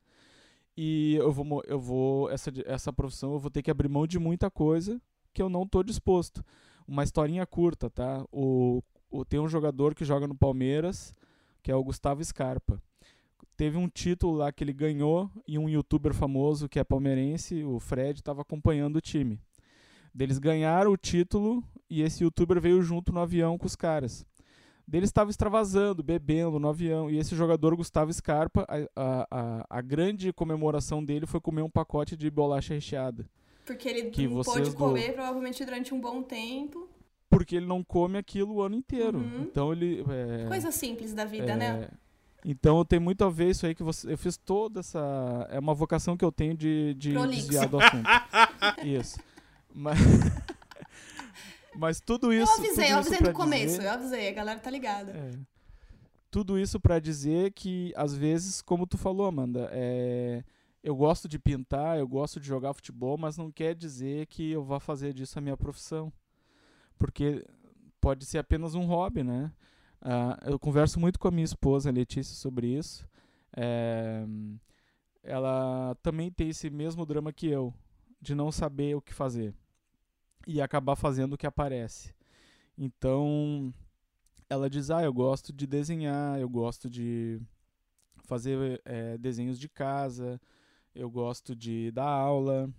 E 0.76 1.16
eu 1.16 1.32
vou, 1.32 1.62
eu 1.66 1.78
vou 1.78 2.30
essa, 2.30 2.50
essa 2.64 2.92
profissão 2.92 3.32
eu 3.32 3.38
vou 3.38 3.50
ter 3.50 3.62
que 3.62 3.70
abrir 3.70 3.88
mão 3.88 4.06
de 4.06 4.18
muita 4.18 4.50
coisa 4.50 5.02
que 5.32 5.42
eu 5.42 5.48
não 5.48 5.66
tô 5.66 5.82
disposto. 5.82 6.44
Uma 6.90 7.04
historinha 7.04 7.46
curta, 7.46 7.88
tá? 7.88 8.26
O, 8.32 8.82
o, 9.08 9.24
tem 9.24 9.38
um 9.38 9.46
jogador 9.46 9.94
que 9.94 10.04
joga 10.04 10.26
no 10.26 10.34
Palmeiras, 10.34 11.14
que 11.62 11.70
é 11.70 11.74
o 11.76 11.84
Gustavo 11.84 12.24
Scarpa. 12.24 12.82
Teve 13.56 13.76
um 13.76 13.88
título 13.88 14.38
lá 14.38 14.50
que 14.50 14.64
ele 14.64 14.72
ganhou 14.72 15.30
e 15.46 15.56
um 15.56 15.68
youtuber 15.68 16.12
famoso 16.12 16.68
que 16.68 16.80
é 16.80 16.82
palmeirense, 16.82 17.62
o 17.62 17.78
Fred, 17.78 18.18
estava 18.18 18.42
acompanhando 18.42 18.96
o 18.96 19.00
time. 19.00 19.38
Deles 20.12 20.40
ganharam 20.40 20.90
o 20.90 20.96
título 20.96 21.62
e 21.88 22.02
esse 22.02 22.24
youtuber 22.24 22.60
veio 22.60 22.82
junto 22.82 23.12
no 23.12 23.20
avião 23.20 23.56
com 23.56 23.66
os 23.66 23.76
caras. 23.76 24.26
Deles 24.84 25.10
estava 25.10 25.30
extravasando, 25.30 26.02
bebendo 26.02 26.58
no 26.58 26.68
avião. 26.68 27.08
E 27.08 27.18
esse 27.18 27.36
jogador, 27.36 27.76
Gustavo 27.76 28.12
Scarpa, 28.12 28.66
a, 28.96 29.28
a, 29.30 29.66
a 29.78 29.80
grande 29.80 30.32
comemoração 30.32 31.04
dele 31.04 31.24
foi 31.24 31.40
comer 31.40 31.62
um 31.62 31.70
pacote 31.70 32.16
de 32.16 32.28
bolacha 32.28 32.74
recheada. 32.74 33.30
Porque 33.74 33.88
ele 33.88 34.10
Que 34.10 34.26
não 34.26 34.42
pôde 34.42 34.70
do- 34.70 34.76
comer, 34.76 35.14
provavelmente, 35.14 35.64
durante 35.64 35.94
um 35.94 36.00
bom 36.00 36.22
tempo. 36.22 36.88
Porque 37.28 37.56
ele 37.56 37.66
não 37.66 37.82
come 37.84 38.18
aquilo 38.18 38.54
o 38.54 38.62
ano 38.62 38.74
inteiro. 38.74 39.18
Uhum. 39.18 39.42
Então 39.42 39.72
ele. 39.72 40.04
é, 40.08 40.46
Coisa 40.48 40.72
simples 40.72 41.12
da 41.14 41.24
vida, 41.24 41.52
é, 41.52 41.56
né? 41.56 41.88
Então 42.44 42.84
tem 42.84 42.98
muito 42.98 43.22
a 43.24 43.30
ver 43.30 43.50
isso 43.50 43.66
aí 43.66 43.74
que 43.74 43.82
você. 43.82 44.12
Eu 44.12 44.18
fiz 44.18 44.36
toda 44.36 44.80
essa. 44.80 45.46
É 45.50 45.58
uma 45.58 45.74
vocação 45.74 46.16
que 46.16 46.24
eu 46.24 46.32
tenho 46.32 46.56
de, 46.56 46.94
de 46.94 47.12
Prolixo. 47.12 47.42
desviar 47.42 47.68
do 47.68 47.78
assunto. 47.78 48.08
isso. 48.84 49.20
Mas. 49.72 49.98
Mas 51.76 52.00
tudo 52.00 52.32
isso. 52.32 52.50
eu 52.52 52.58
avisei, 52.64 52.92
eu 52.92 52.98
avisei 52.98 53.20
no 53.20 53.32
começo, 53.32 53.76
dizer- 53.76 53.84
eu 53.84 53.90
avisei, 53.92 54.28
a 54.28 54.32
galera 54.32 54.58
tá 54.58 54.70
ligada. 54.70 55.12
É. 55.12 55.30
Tudo 56.30 56.58
isso 56.58 56.78
pra 56.80 56.98
dizer 56.98 57.52
que, 57.52 57.92
às 57.96 58.14
vezes, 58.14 58.60
como 58.60 58.86
tu 58.86 58.98
falou, 58.98 59.26
Amanda, 59.26 59.68
é, 59.72 60.42
eu 60.82 60.96
gosto 60.96 61.28
de 61.28 61.38
pintar, 61.38 61.98
eu 61.98 62.08
gosto 62.08 62.40
de 62.40 62.46
jogar 62.46 62.72
futebol, 62.72 63.18
mas 63.18 63.36
não 63.36 63.50
quer 63.50 63.74
dizer 63.74 64.26
que 64.26 64.50
eu 64.50 64.64
vá 64.64 64.80
fazer 64.80 65.12
disso 65.12 65.38
a 65.38 65.42
minha 65.42 65.56
profissão. 65.56 66.12
Porque 66.98 67.46
pode 68.00 68.24
ser 68.24 68.38
apenas 68.38 68.74
um 68.74 68.86
hobby, 68.86 69.22
né? 69.22 69.52
Ah, 70.00 70.38
eu 70.46 70.58
converso 70.58 70.98
muito 70.98 71.18
com 71.18 71.28
a 71.28 71.30
minha 71.30 71.44
esposa, 71.44 71.90
Letícia, 71.90 72.34
sobre 72.34 72.68
isso. 72.68 73.06
É, 73.54 74.24
ela 75.22 75.94
também 76.02 76.30
tem 76.30 76.48
esse 76.48 76.70
mesmo 76.70 77.04
drama 77.04 77.32
que 77.32 77.46
eu, 77.46 77.74
de 78.20 78.34
não 78.34 78.50
saber 78.50 78.96
o 78.96 79.02
que 79.02 79.12
fazer 79.12 79.54
e 80.46 80.60
acabar 80.60 80.96
fazendo 80.96 81.34
o 81.34 81.38
que 81.38 81.46
aparece. 81.46 82.14
Então, 82.76 83.72
ela 84.48 84.70
diz: 84.70 84.90
Ah, 84.90 85.02
eu 85.02 85.12
gosto 85.12 85.52
de 85.52 85.66
desenhar, 85.66 86.40
eu 86.40 86.48
gosto 86.48 86.88
de 86.88 87.40
fazer 88.24 88.80
eh, 88.84 89.18
desenhos 89.18 89.58
de 89.58 89.68
casa, 89.68 90.40
eu 90.94 91.10
gosto 91.10 91.54
de 91.54 91.90
dar 91.90 92.08
aula, 92.08 92.72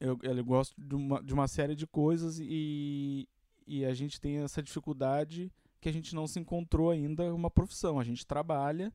eu, 0.00 0.18
eu 0.22 0.44
gosto 0.44 0.74
de 0.78 0.94
uma, 0.94 1.22
de 1.22 1.32
uma 1.32 1.48
série 1.48 1.74
de 1.74 1.86
coisas 1.86 2.38
e, 2.38 3.28
e 3.66 3.84
a 3.84 3.94
gente 3.94 4.20
tem 4.20 4.38
essa 4.38 4.62
dificuldade 4.62 5.50
que 5.80 5.88
a 5.88 5.92
gente 5.92 6.14
não 6.14 6.26
se 6.26 6.38
encontrou 6.38 6.90
ainda 6.90 7.32
uma 7.34 7.50
profissão. 7.50 7.98
A 7.98 8.04
gente 8.04 8.26
trabalha, 8.26 8.92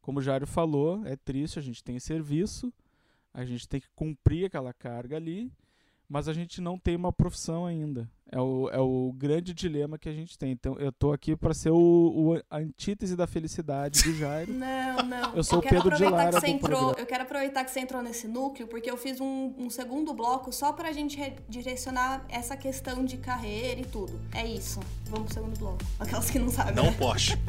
como 0.00 0.18
o 0.18 0.22
Jário 0.22 0.46
falou, 0.46 1.04
é 1.06 1.16
triste, 1.16 1.58
a 1.58 1.62
gente 1.62 1.82
tem 1.82 1.98
serviço, 1.98 2.72
a 3.32 3.44
gente 3.44 3.68
tem 3.68 3.80
que 3.80 3.88
cumprir 3.94 4.46
aquela 4.46 4.72
carga 4.72 5.16
ali, 5.16 5.50
mas 6.08 6.28
a 6.28 6.32
gente 6.32 6.60
não 6.60 6.78
tem 6.78 6.96
uma 6.96 7.12
profissão 7.12 7.66
ainda. 7.66 8.08
É 8.30 8.40
o, 8.40 8.68
é 8.70 8.80
o 8.80 9.12
grande 9.16 9.54
dilema 9.54 9.96
que 9.96 10.08
a 10.08 10.12
gente 10.12 10.36
tem. 10.36 10.50
Então, 10.50 10.76
eu 10.78 10.90
tô 10.90 11.12
aqui 11.12 11.36
para 11.36 11.54
ser 11.54 11.70
o, 11.70 11.76
o 11.76 12.42
a 12.50 12.58
antítese 12.58 13.14
da 13.14 13.26
felicidade 13.28 14.02
do 14.02 14.12
Jairo. 14.14 14.52
Não, 14.54 14.96
não. 15.04 15.36
Eu 15.36 15.44
sou 15.44 15.58
o 15.60 15.62
quero 15.62 15.76
Pedro 15.76 15.96
de 15.96 16.04
aproveitar 16.04 16.24
Lara 16.24 16.30
que 16.30 16.40
você 16.40 16.46
do 16.46 16.52
entrou, 16.52 16.70
programa. 16.70 17.00
Eu 17.00 17.06
quero 17.06 17.22
aproveitar 17.22 17.64
que 17.64 17.70
você 17.70 17.80
entrou 17.80 18.02
nesse 18.02 18.26
núcleo, 18.26 18.66
porque 18.66 18.90
eu 18.90 18.96
fiz 18.96 19.20
um, 19.20 19.54
um 19.56 19.70
segundo 19.70 20.12
bloco 20.14 20.52
só 20.52 20.72
pra 20.72 20.90
gente 20.92 21.16
redirecionar 21.16 22.24
essa 22.28 22.56
questão 22.56 23.04
de 23.04 23.18
carreira 23.18 23.80
e 23.80 23.84
tudo. 23.84 24.18
É 24.34 24.44
isso. 24.46 24.80
Vamos 25.04 25.26
pro 25.26 25.34
segundo 25.34 25.58
bloco. 25.58 25.84
Aquelas 26.00 26.30
que 26.30 26.38
não 26.38 26.50
sabem. 26.50 26.74
Não 26.74 26.86
né? 26.86 26.96
Porsche. 26.98 27.34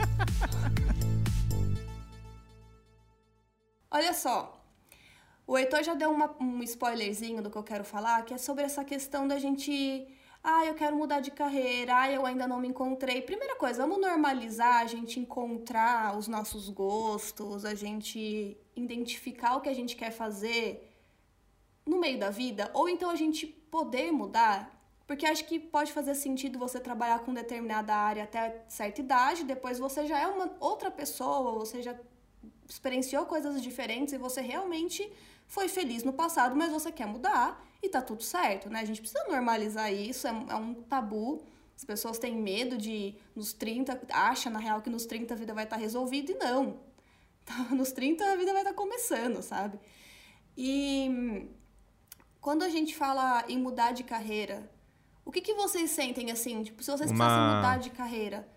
Olha 3.89 4.13
só. 4.13 4.54
O 5.47 5.57
Heitor 5.57 5.83
já 5.83 5.93
deu 5.93 6.11
uma- 6.11 6.35
um 6.39 6.63
spoilerzinho 6.63 7.41
do 7.41 7.49
que 7.51 7.57
eu 7.57 7.63
quero 7.63 7.83
falar, 7.83 8.23
que 8.25 8.33
é 8.33 8.37
sobre 8.37 8.63
essa 8.63 8.83
questão 8.83 9.27
da 9.27 9.37
gente. 9.37 10.07
Ah, 10.43 10.65
eu 10.65 10.73
quero 10.75 10.95
mudar 10.95 11.19
de 11.19 11.31
carreira, 11.31 11.95
ah, 12.01 12.11
eu 12.11 12.25
ainda 12.25 12.47
não 12.47 12.59
me 12.59 12.67
encontrei. 12.67 13.21
Primeira 13.21 13.55
coisa, 13.55 13.83
vamos 13.85 13.99
normalizar 13.99 14.81
a 14.81 14.85
gente 14.85 15.19
encontrar 15.19 16.17
os 16.17 16.27
nossos 16.27 16.69
gostos, 16.69 17.63
a 17.65 17.75
gente 17.75 18.57
identificar 18.75 19.55
o 19.55 19.61
que 19.61 19.69
a 19.69 19.73
gente 19.73 19.95
quer 19.95 20.11
fazer 20.11 20.91
no 21.85 21.99
meio 21.99 22.19
da 22.19 22.29
vida, 22.31 22.69
ou 22.73 22.89
então 22.89 23.09
a 23.11 23.15
gente 23.15 23.45
poder 23.45 24.11
mudar, 24.11 24.71
porque 25.05 25.25
acho 25.27 25.45
que 25.45 25.59
pode 25.59 25.91
fazer 25.93 26.15
sentido 26.15 26.57
você 26.57 26.79
trabalhar 26.79 27.19
com 27.19 27.31
determinada 27.33 27.95
área 27.95 28.23
até 28.23 28.63
certa 28.67 29.01
idade, 29.01 29.43
depois 29.43 29.77
você 29.77 30.07
já 30.07 30.19
é 30.19 30.27
uma 30.27 30.55
outra 30.59 30.89
pessoa, 30.89 31.51
você 31.53 31.83
já 31.83 31.95
experienciou 32.67 33.25
coisas 33.27 33.61
diferentes 33.61 34.13
e 34.13 34.17
você 34.17 34.41
realmente 34.41 35.11
foi 35.47 35.67
feliz 35.67 36.03
no 36.03 36.13
passado, 36.13 36.55
mas 36.55 36.71
você 36.71 36.91
quer 36.91 37.05
mudar 37.05 37.63
e 37.81 37.89
tá 37.89 38.01
tudo 38.01 38.23
certo, 38.23 38.69
né? 38.69 38.79
A 38.79 38.85
gente 38.85 39.01
precisa 39.01 39.23
normalizar 39.27 39.93
isso, 39.93 40.27
é, 40.27 40.31
é 40.49 40.55
um 40.55 40.73
tabu. 40.73 41.43
As 41.75 41.83
pessoas 41.83 42.17
têm 42.17 42.35
medo 42.35 42.77
de, 42.77 43.15
nos 43.35 43.53
30, 43.53 44.01
acha 44.11 44.49
na 44.49 44.59
real 44.59 44.81
que 44.81 44.89
nos 44.89 45.05
30 45.05 45.33
a 45.33 45.37
vida 45.37 45.53
vai 45.53 45.65
estar 45.65 45.75
tá 45.75 45.81
resolvida 45.81 46.31
e 46.31 46.35
não. 46.35 46.79
Nos 47.75 47.91
30 47.91 48.23
a 48.25 48.35
vida 48.35 48.51
vai 48.53 48.61
estar 48.61 48.71
tá 48.71 48.75
começando, 48.75 49.41
sabe? 49.43 49.79
E 50.57 51.47
quando 52.41 52.63
a 52.63 52.69
gente 52.69 52.95
fala 52.95 53.43
em 53.47 53.59
mudar 53.59 53.91
de 53.91 54.03
carreira, 54.03 54.67
o 55.23 55.31
que, 55.31 55.41
que 55.41 55.53
vocês 55.53 55.91
sentem 55.91 56.31
assim? 56.31 56.63
Tipo, 56.63 56.81
se 56.81 56.89
vocês 56.89 57.11
Uma... 57.11 57.25
precisassem 57.25 57.55
mudar 57.55 57.77
de 57.77 57.89
carreira? 57.91 58.47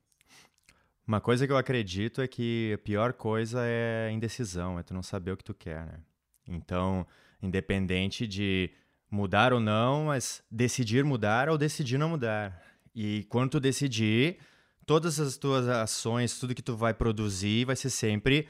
Uma 1.07 1.21
coisa 1.21 1.47
que 1.47 1.53
eu 1.53 1.57
acredito 1.57 2.21
é 2.21 2.29
que 2.29 2.73
a 2.75 2.79
pior 2.79 3.15
coisa 3.15 3.63
é 3.65 4.09
a 4.09 4.13
indecisão, 4.13 4.79
é 4.79 4.83
tu 4.83 4.93
não 4.93 5.03
saber 5.03 5.33
o 5.33 5.37
que 5.37 5.45
tu 5.45 5.55
quer, 5.55 5.87
né? 5.87 6.01
Então, 6.49 7.07
independente 7.43 8.27
de 8.27 8.71
mudar 9.11 9.53
ou 9.53 9.61
não, 9.61 10.07
mas 10.07 10.43
decidir 10.51 11.05
mudar 11.05 11.49
ou 11.49 11.59
decidir 11.59 11.99
não 11.99 12.11
mudar. 12.11 12.63
E 12.95 13.25
quando 13.25 13.53
tu 13.53 13.61
decidir, 13.61 14.39
todas 14.87 15.21
as 15.21 15.37
tuas 15.37 15.69
ações, 15.69 16.39
tudo 16.39 16.55
que 16.55 16.63
tu 16.63 16.77
vai 16.77 16.95
produzir 16.95 17.65
vai 17.65 17.77
ser 17.77 17.91
sempre 17.91 18.49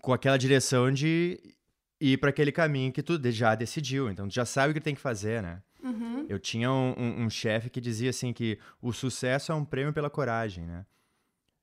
com 0.00 0.12
aquela 0.12 0.36
direção 0.36 0.92
de 0.92 1.40
ir 2.00 2.18
para 2.18 2.30
aquele 2.30 2.52
caminho 2.52 2.92
que 2.92 3.02
tu 3.02 3.18
já 3.30 3.54
decidiu. 3.54 4.10
Então, 4.10 4.28
tu 4.28 4.34
já 4.34 4.44
sabe 4.44 4.70
o 4.70 4.74
que 4.74 4.80
tem 4.80 4.94
que 4.94 5.00
fazer, 5.00 5.42
né? 5.42 5.62
Uhum. 5.82 6.26
Eu 6.28 6.38
tinha 6.38 6.70
um, 6.70 6.94
um, 6.96 7.24
um 7.24 7.30
chefe 7.30 7.68
que 7.68 7.80
dizia 7.80 8.10
assim 8.10 8.32
que 8.32 8.58
o 8.80 8.92
sucesso 8.92 9.50
é 9.50 9.54
um 9.54 9.64
prêmio 9.64 9.92
pela 9.92 10.08
coragem, 10.08 10.64
né? 10.64 10.86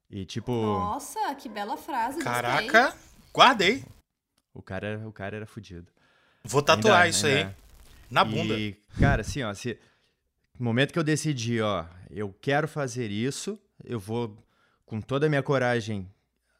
E 0.09 0.26
tipo. 0.26 0.51
Nossa, 0.51 1.36
que 1.36 1.47
bela 1.47 1.78
frase. 1.78 2.20
Caraca, 2.20 2.86
gostei. 2.86 3.32
guardei. 3.34 3.86
O 4.54 4.62
cara, 4.62 5.02
o 5.08 5.12
cara 5.12 5.36
era 5.36 5.45
fudido. 5.45 5.88
Vou 6.43 6.62
tatuar 6.62 7.02
ainda, 7.02 7.10
isso 7.10 7.26
ainda. 7.26 7.50
aí. 7.50 7.56
Na 8.10 8.24
bunda. 8.24 8.58
E, 8.58 8.74
cara, 9.00 9.22
assim, 9.22 9.43
ó, 9.43 9.54
se, 9.54 9.78
no 10.58 10.66
momento 10.66 10.91
que 10.91 11.00
eu 11.00 11.04
decidi, 11.04 11.62
ó, 11.62 11.86
eu 12.10 12.34
quero 12.41 12.68
fazer 12.68 13.12
isso, 13.12 13.60
eu 13.84 14.00
vou, 14.00 14.38
com 14.86 15.00
toda 15.00 15.28
a 15.28 15.30
minha 15.30 15.43
coragem, 15.43 16.10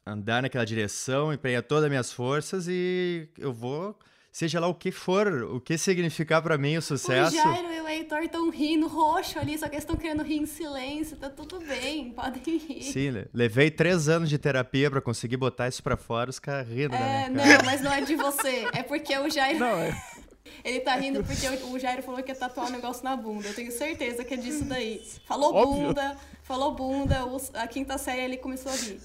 andar 0.06 0.42
naquela 0.42 0.64
direção, 0.64 1.32
empenhar 1.32 1.62
todas 1.62 1.84
as 1.84 1.90
minhas 1.90 2.12
forças 2.12 2.66
e 2.68 3.28
eu 3.38 3.52
vou 3.52 3.98
seja 4.32 4.60
lá 4.60 4.68
o 4.68 4.74
que 4.74 4.92
for, 4.92 5.42
o 5.44 5.60
que 5.60 5.76
significar 5.76 6.40
para 6.42 6.56
mim 6.56 6.76
o 6.76 6.82
sucesso. 6.82 7.36
O 7.36 7.42
Jairo 7.42 7.72
e 7.72 7.80
o 7.80 7.88
Heitor 7.88 8.22
estão 8.22 8.50
rindo 8.50 8.86
roxo 8.86 9.38
ali, 9.38 9.58
só 9.58 9.68
que 9.68 9.74
eles 9.74 9.84
estão 9.84 9.96
querendo 9.96 10.22
rir 10.22 10.38
em 10.38 10.46
silêncio, 10.46 11.16
tá 11.16 11.28
tudo 11.28 11.58
bem, 11.60 12.10
podem 12.14 12.58
rir. 12.58 12.82
Sim, 12.84 13.24
levei 13.34 13.70
três 13.70 14.08
anos 14.08 14.28
de 14.28 14.38
terapia 14.38 14.90
para 14.90 15.00
conseguir 15.00 15.36
botar 15.36 15.68
isso 15.68 15.82
para 15.82 15.96
fora, 15.96 16.30
os 16.30 16.38
caras 16.38 16.68
rindo 16.68 16.94
é, 16.94 16.98
da 16.98 17.30
minha 17.30 17.44
cara. 17.44 17.58
Não, 17.58 17.64
mas 17.64 17.80
não 17.80 17.92
é 17.92 18.00
de 18.00 18.14
você, 18.14 18.68
é 18.72 18.82
porque 18.82 19.16
o 19.18 19.28
Jairo... 19.28 19.58
Não, 19.58 19.76
é... 19.78 20.00
Ele 20.64 20.80
tá 20.80 20.94
rindo 20.96 21.22
porque 21.22 21.46
o 21.48 21.78
Jairo 21.78 22.02
falou 22.02 22.22
que 22.22 22.30
ia 22.30 22.34
tatuar 22.34 22.66
um 22.66 22.70
negócio 22.70 23.04
na 23.04 23.16
bunda. 23.16 23.48
Eu 23.48 23.54
tenho 23.54 23.70
certeza 23.70 24.24
que 24.24 24.34
é 24.34 24.36
disso 24.36 24.64
daí. 24.64 25.00
Falou 25.24 25.54
Óbvio. 25.54 25.86
bunda, 25.86 26.16
falou 26.42 26.74
bunda, 26.74 27.24
a 27.54 27.66
quinta 27.66 27.96
série 27.96 28.22
ele 28.22 28.36
começou 28.36 28.70
a 28.72 28.74
rir. 28.74 29.00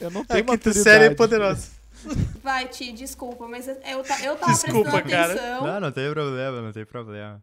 Eu 0.00 0.10
não 0.10 0.24
tenho 0.24 0.40
a 0.40 0.56
quinta 0.56 0.72
série 0.72 1.04
é 1.04 1.14
poderosa. 1.14 1.77
Vai, 2.42 2.68
Ti, 2.68 2.92
desculpa, 2.92 3.46
mas 3.48 3.68
eu, 3.68 3.74
eu 3.74 4.04
tava 4.04 4.52
desculpa, 4.52 4.90
prestando 4.90 5.10
cara. 5.10 5.32
atenção. 5.32 5.66
Não, 5.66 5.80
não 5.80 5.92
tem 5.92 6.12
problema, 6.12 6.62
não 6.62 6.72
tem 6.72 6.84
problema. 6.84 7.42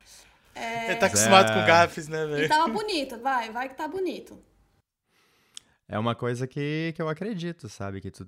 É... 0.53 0.91
Ele 0.91 0.95
tá 0.95 1.07
acostumado 1.07 1.51
é... 1.51 1.53
com 1.53 1.67
gafes, 1.67 2.07
né, 2.07 2.25
velho? 2.25 2.45
E 2.45 2.47
tava 2.47 2.67
bonito, 2.67 3.17
vai, 3.19 3.51
vai 3.51 3.69
que 3.69 3.75
tá 3.75 3.87
bonito. 3.87 4.39
É 5.87 5.99
uma 5.99 6.15
coisa 6.15 6.47
que, 6.47 6.93
que 6.95 7.01
eu 7.01 7.09
acredito, 7.09 7.69
sabe? 7.69 8.01
Que 8.01 8.09
tu 8.09 8.27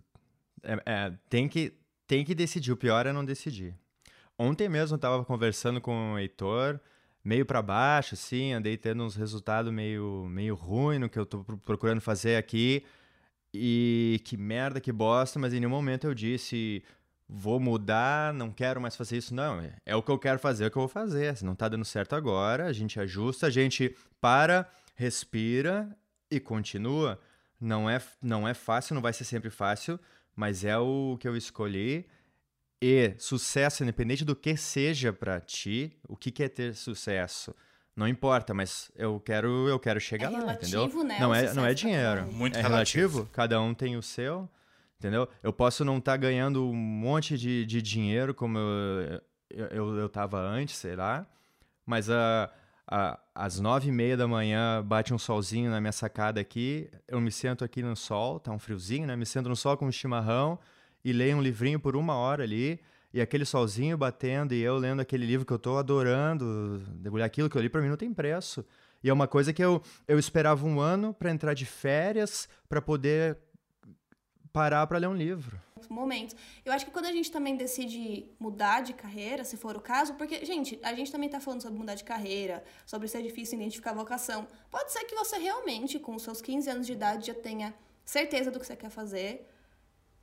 é, 0.63 0.81
é, 0.85 1.13
tem, 1.29 1.47
que, 1.47 1.73
tem 2.05 2.23
que 2.23 2.35
decidir. 2.35 2.71
O 2.71 2.77
pior 2.77 3.05
é 3.05 3.13
não 3.13 3.25
decidir. 3.25 3.75
Ontem 4.37 4.69
mesmo 4.69 4.95
eu 4.95 4.99
tava 4.99 5.25
conversando 5.25 5.81
com 5.81 6.13
o 6.13 6.19
Heitor, 6.19 6.79
meio 7.23 7.45
para 7.45 7.61
baixo, 7.61 8.13
assim, 8.13 8.53
andei 8.53 8.77
tendo 8.77 9.03
uns 9.03 9.15
resultados 9.15 9.71
meio, 9.71 10.27
meio 10.29 10.53
ruins 10.53 10.99
no 10.99 11.09
que 11.09 11.17
eu 11.17 11.25
tô 11.25 11.43
procurando 11.65 12.01
fazer 12.01 12.35
aqui. 12.35 12.85
E 13.53 14.21
que 14.25 14.37
merda, 14.37 14.79
que 14.79 14.91
bosta, 14.91 15.39
mas 15.39 15.53
em 15.53 15.59
nenhum 15.59 15.71
momento 15.71 16.05
eu 16.05 16.13
disse 16.13 16.83
vou 17.27 17.59
mudar, 17.59 18.33
não 18.33 18.51
quero 18.51 18.79
mais 18.79 18.95
fazer 18.95 19.17
isso. 19.17 19.35
Não, 19.35 19.59
é, 19.85 19.95
o 19.95 20.01
que 20.01 20.11
eu 20.11 20.17
quero 20.17 20.39
fazer, 20.39 20.65
é 20.65 20.67
o 20.67 20.71
que 20.71 20.77
eu 20.77 20.81
vou 20.81 20.89
fazer. 20.89 21.35
Se 21.35 21.45
não 21.45 21.55
tá 21.55 21.67
dando 21.67 21.85
certo 21.85 22.15
agora, 22.15 22.65
a 22.65 22.73
gente 22.73 22.99
ajusta, 22.99 23.47
a 23.47 23.49
gente 23.49 23.95
para, 24.21 24.69
respira 24.95 25.95
e 26.31 26.39
continua. 26.39 27.19
Não 27.59 27.89
é, 27.89 28.01
não 28.21 28.47
é 28.47 28.53
fácil, 28.53 28.95
não 28.95 29.01
vai 29.01 29.13
ser 29.13 29.25
sempre 29.25 29.49
fácil, 29.49 29.99
mas 30.35 30.63
é 30.63 30.77
o 30.77 31.17
que 31.19 31.27
eu 31.27 31.35
escolhi. 31.35 32.05
E 32.81 33.15
sucesso, 33.17 33.83
independente 33.83 34.23
do 34.23 34.35
que 34.35 34.55
seja 34.55 35.11
para 35.11 35.39
ti, 35.41 35.97
o 36.07 36.15
que, 36.15 36.31
que 36.31 36.43
é 36.43 36.49
ter 36.49 36.75
sucesso? 36.75 37.55
Não 37.97 38.07
importa, 38.07 38.53
mas 38.53 38.91
eu 38.95 39.19
quero, 39.19 39.67
eu 39.67 39.79
quero 39.79 39.99
chegar 39.99 40.31
é 40.31 40.37
lá, 40.37 40.53
entendeu? 40.53 40.87
Né, 41.03 41.17
não 41.19 41.33
é, 41.33 41.51
não 41.55 41.65
é 41.65 41.73
dinheiro. 41.73 42.31
Muito 42.31 42.55
é 42.55 42.61
relativo. 42.61 43.15
relativo. 43.17 43.29
Cada 43.33 43.59
um 43.59 43.73
tem 43.73 43.97
o 43.97 44.03
seu, 44.03 44.47
entendeu? 44.99 45.27
Eu 45.41 45.51
posso 45.51 45.83
não 45.83 45.97
estar 45.97 46.11
tá 46.11 46.17
ganhando 46.17 46.63
um 46.63 46.75
monte 46.75 47.39
de, 47.39 47.65
de 47.65 47.81
dinheiro 47.81 48.35
como 48.35 48.59
eu, 48.59 49.67
eu, 49.71 49.95
eu 49.95 50.07
tava 50.07 50.39
antes, 50.39 50.75
sei 50.75 50.95
lá, 50.95 51.25
mas 51.83 52.07
a, 52.07 52.51
a, 52.85 53.19
às 53.33 53.59
nove 53.59 53.89
e 53.89 53.91
meia 53.91 54.15
da 54.15 54.27
manhã 54.27 54.83
bate 54.83 55.11
um 55.11 55.17
solzinho 55.17 55.71
na 55.71 55.81
minha 55.81 55.91
sacada 55.91 56.39
aqui, 56.39 56.87
eu 57.07 57.19
me 57.19 57.31
sento 57.31 57.65
aqui 57.65 57.81
no 57.81 57.95
sol, 57.95 58.39
tá 58.39 58.51
um 58.51 58.59
friozinho, 58.59 59.07
né? 59.07 59.15
Me 59.15 59.25
sento 59.25 59.49
no 59.49 59.55
sol 59.55 59.75
com 59.75 59.87
um 59.87 59.91
chimarrão 59.91 60.59
e 61.03 61.11
leio 61.11 61.35
um 61.35 61.41
livrinho 61.41 61.79
por 61.79 61.95
uma 61.95 62.13
hora 62.13 62.43
ali 62.43 62.79
e 63.13 63.21
aquele 63.21 63.45
solzinho 63.45 63.97
batendo 63.97 64.53
e 64.53 64.61
eu 64.61 64.77
lendo 64.77 65.01
aquele 65.01 65.25
livro 65.25 65.45
que 65.45 65.53
eu 65.53 65.57
estou 65.57 65.77
adorando, 65.77 66.79
debulhar 66.95 67.25
aquilo 67.25 67.49
que 67.49 67.57
eu 67.57 67.61
li 67.61 67.69
para 67.69 67.81
mim 67.81 67.89
não 67.89 67.97
tem 67.97 68.13
preço. 68.13 68.65
E 69.03 69.09
é 69.09 69.13
uma 69.13 69.27
coisa 69.27 69.53
que 69.53 69.63
eu, 69.63 69.81
eu 70.07 70.17
esperava 70.19 70.65
um 70.65 70.79
ano 70.79 71.13
para 71.13 71.31
entrar 71.31 71.53
de 71.53 71.65
férias 71.65 72.49
para 72.67 72.81
poder 72.81 73.37
parar 74.51 74.87
para 74.87 74.97
ler 74.97 75.07
um 75.07 75.15
livro. 75.15 75.59
Momentos. 75.87 76.35
Eu 76.65 76.73
acho 76.73 76.83
que 76.83 76.91
quando 76.91 77.05
a 77.05 77.11
gente 77.11 77.31
também 77.31 77.55
decide 77.55 78.25
mudar 78.39 78.81
de 78.81 78.93
carreira, 78.93 79.43
se 79.43 79.55
for 79.55 79.77
o 79.77 79.79
caso, 79.79 80.15
porque, 80.15 80.43
gente, 80.43 80.79
a 80.81 80.93
gente 80.93 81.11
também 81.11 81.27
está 81.27 81.39
falando 81.39 81.61
sobre 81.61 81.77
mudar 81.77 81.93
de 81.93 82.03
carreira, 82.03 82.63
sobre 82.85 83.07
ser 83.07 83.21
difícil 83.21 83.59
identificar 83.59 83.93
vocação. 83.93 84.47
Pode 84.71 84.91
ser 84.91 85.05
que 85.05 85.15
você 85.15 85.37
realmente, 85.37 85.99
com 85.99 86.15
os 86.15 86.23
seus 86.23 86.41
15 86.41 86.69
anos 86.69 86.87
de 86.87 86.93
idade, 86.93 87.27
já 87.27 87.35
tenha 87.35 87.73
certeza 88.03 88.49
do 88.49 88.59
que 88.59 88.65
você 88.65 88.75
quer 88.75 88.89
fazer, 88.89 89.47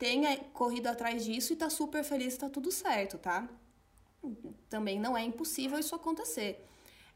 tenha 0.04 0.36
corrido 0.52 0.86
atrás 0.88 1.24
disso 1.24 1.54
e 1.54 1.56
tá 1.56 1.70
super 1.70 2.04
feliz, 2.04 2.36
tá 2.36 2.50
tudo 2.50 2.70
certo, 2.70 3.16
tá? 3.16 3.48
Também 4.68 5.00
não 5.00 5.16
é 5.16 5.22
impossível 5.22 5.78
isso 5.78 5.94
acontecer. 5.94 6.62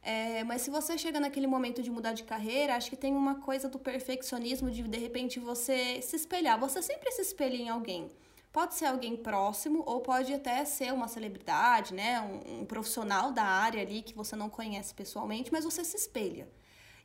É, 0.02 0.42
mas 0.44 0.62
se 0.62 0.70
você 0.70 0.96
chega 0.96 1.20
naquele 1.20 1.46
momento 1.46 1.82
de 1.82 1.90
mudar 1.90 2.14
de 2.14 2.22
carreira, 2.22 2.76
acho 2.76 2.88
que 2.88 2.96
tem 2.96 3.14
uma 3.14 3.34
coisa 3.40 3.68
do 3.68 3.78
perfeccionismo 3.78 4.70
de 4.70 4.82
de 4.82 4.98
repente 4.98 5.38
você 5.38 6.00
se 6.00 6.16
espelhar. 6.16 6.58
Você 6.58 6.80
sempre 6.80 7.12
se 7.12 7.20
espelha 7.20 7.56
em 7.56 7.68
alguém. 7.68 8.10
Pode 8.50 8.74
ser 8.74 8.86
alguém 8.86 9.14
próximo 9.18 9.82
ou 9.84 10.00
pode 10.00 10.32
até 10.32 10.64
ser 10.64 10.90
uma 10.94 11.08
celebridade, 11.08 11.92
né? 11.92 12.22
Um, 12.22 12.60
um 12.60 12.64
profissional 12.64 13.32
da 13.32 13.44
área 13.44 13.82
ali 13.82 14.00
que 14.00 14.14
você 14.14 14.34
não 14.34 14.48
conhece 14.48 14.94
pessoalmente, 14.94 15.52
mas 15.52 15.62
você 15.62 15.84
se 15.84 15.96
espelha. 15.96 16.48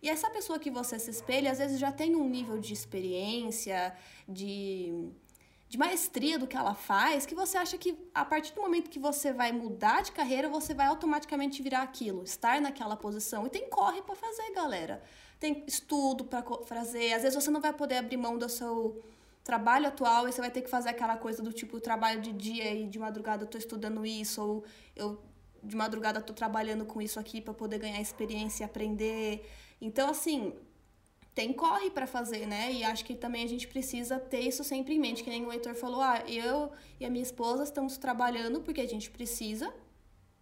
E 0.02 0.10
essa 0.10 0.30
pessoa 0.30 0.60
que 0.60 0.70
você 0.70 1.00
se 1.00 1.10
espelha, 1.10 1.50
às 1.50 1.60
vezes 1.60 1.80
já 1.80 1.90
tem 1.90 2.14
um 2.14 2.28
nível 2.28 2.58
de 2.60 2.74
experiência, 2.74 3.96
de 4.28 5.12
de 5.74 5.80
maestria 5.80 6.38
do 6.38 6.46
que 6.46 6.56
ela 6.56 6.76
faz, 6.76 7.26
que 7.26 7.34
você 7.34 7.58
acha 7.58 7.80
que 7.80 7.98
a 8.14 8.24
partir 8.24 8.54
do 8.54 8.62
momento 8.62 8.92
que 8.92 9.00
você 9.00 9.34
vai 9.34 9.52
mudar 9.52 10.04
de 10.04 10.12
carreira, 10.12 10.48
você 10.48 10.72
vai 10.72 10.86
automaticamente 10.86 11.64
virar 11.64 11.82
aquilo, 11.82 12.24
estar 12.24 12.62
naquela 12.62 12.96
posição. 12.96 13.48
E 13.48 13.50
tem 13.50 13.68
corre 13.68 14.00
para 14.04 14.14
fazer, 14.14 14.52
galera. 14.54 15.02
Tem 15.40 15.64
estudo 15.66 16.26
para 16.26 16.44
fazer. 16.68 17.14
Às 17.14 17.24
vezes 17.24 17.34
você 17.34 17.50
não 17.50 17.60
vai 17.60 17.74
poder 17.74 17.98
abrir 17.98 18.18
mão 18.18 18.38
do 18.38 18.48
seu 18.48 19.04
trabalho 19.44 19.88
atual 19.88 20.30
e 20.30 20.32
você 20.32 20.42
vai 20.42 20.52
ter 20.52 20.62
que 20.62 20.70
fazer 20.70 20.90
aquela 20.90 21.18
coisa 21.18 21.42
do 21.42 21.52
tipo, 21.52 21.80
trabalho 21.80 22.22
de 22.22 22.32
dia 22.32 22.72
e 22.72 22.88
de 22.88 23.00
madrugada 23.00 23.42
eu 23.44 23.48
tô 23.48 23.58
estudando 23.58 24.06
isso, 24.06 24.44
ou 24.44 24.64
eu 24.96 25.20
de 25.64 25.76
madrugada 25.76 26.22
tô 26.22 26.34
trabalhando 26.34 26.86
com 26.86 27.02
isso 27.02 27.20
aqui 27.20 27.42
para 27.42 27.52
poder 27.52 27.80
ganhar 27.80 28.00
experiência 28.00 28.64
e 28.64 28.66
aprender. 28.66 29.52
Então, 29.82 30.08
assim, 30.08 30.54
tem 31.34 31.52
corre 31.52 31.90
para 31.90 32.06
fazer, 32.06 32.46
né? 32.46 32.72
E 32.72 32.84
acho 32.84 33.04
que 33.04 33.16
também 33.16 33.44
a 33.44 33.48
gente 33.48 33.68
precisa 33.68 34.20
ter 34.20 34.42
isso 34.42 34.64
sempre 34.64 34.94
em 34.94 35.00
mente, 35.00 35.24
que 35.24 35.30
nem 35.30 35.46
o 35.46 35.52
Heitor 35.52 35.76
falou, 35.76 36.02
ah, 36.02 36.24
eu 36.28 36.72
e 37.00 37.06
a 37.06 37.10
minha 37.10 37.24
esposa 37.24 37.64
estamos 37.64 37.98
trabalhando 37.98 38.62
porque 38.62 38.82
a 38.82 38.88
gente 38.88 39.10
precisa, 39.10 39.74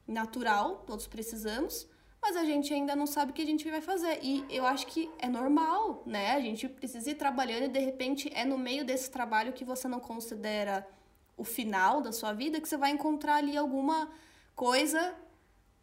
natural, 0.06 0.84
todos 0.86 1.08
precisamos, 1.08 1.88
mas 2.22 2.36
a 2.36 2.44
gente 2.44 2.74
ainda 2.74 2.96
não 2.96 3.08
sabe 3.08 3.32
o 3.32 3.34
que 3.34 3.42
a 3.42 3.46
gente 3.46 3.70
vai 3.70 3.82
fazer. 3.82 4.20
E 4.22 4.46
eu 4.50 4.66
acho 4.66 4.86
que 4.88 5.10
é 5.18 5.28
normal, 5.28 6.04
né? 6.06 6.32
A 6.32 6.40
gente 6.40 6.68
precisa 6.68 7.10
ir 7.10 7.16
trabalhando 7.16 7.64
e 7.64 7.70
de 7.70 7.80
repente 7.80 8.32
é 8.36 8.46
no 8.46 8.58
meio 8.58 8.86
desse 8.86 9.10
trabalho 9.10 9.54
que 9.54 9.66
você 9.66 9.88
não 9.88 10.00
considera 10.00 10.88
o 11.38 11.44
final 11.44 12.02
da 12.02 12.12
sua 12.12 12.34
vida 12.34 12.62
que 12.62 12.70
você 12.70 12.78
vai 12.78 12.92
encontrar 12.92 13.36
ali 13.36 13.58
alguma 13.58 14.12
coisa 14.56 15.16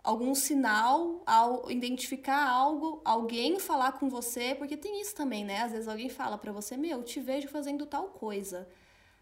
algum 0.09 0.35
sinal 0.35 1.23
ao 1.27 1.71
identificar 1.71 2.49
algo, 2.49 3.03
alguém 3.05 3.61
falar 3.61 3.93
com 3.93 4.09
você, 4.09 4.55
porque 4.55 4.75
tem 4.75 5.03
isso 5.03 5.15
também, 5.15 5.45
né? 5.45 5.61
Às 5.61 5.73
vezes 5.73 5.87
alguém 5.87 6.09
fala 6.09 6.39
para 6.39 6.51
você, 6.51 6.79
meu, 6.79 7.03
te 7.03 7.21
vejo 7.21 7.47
fazendo 7.47 7.85
tal 7.85 8.05
coisa. 8.05 8.67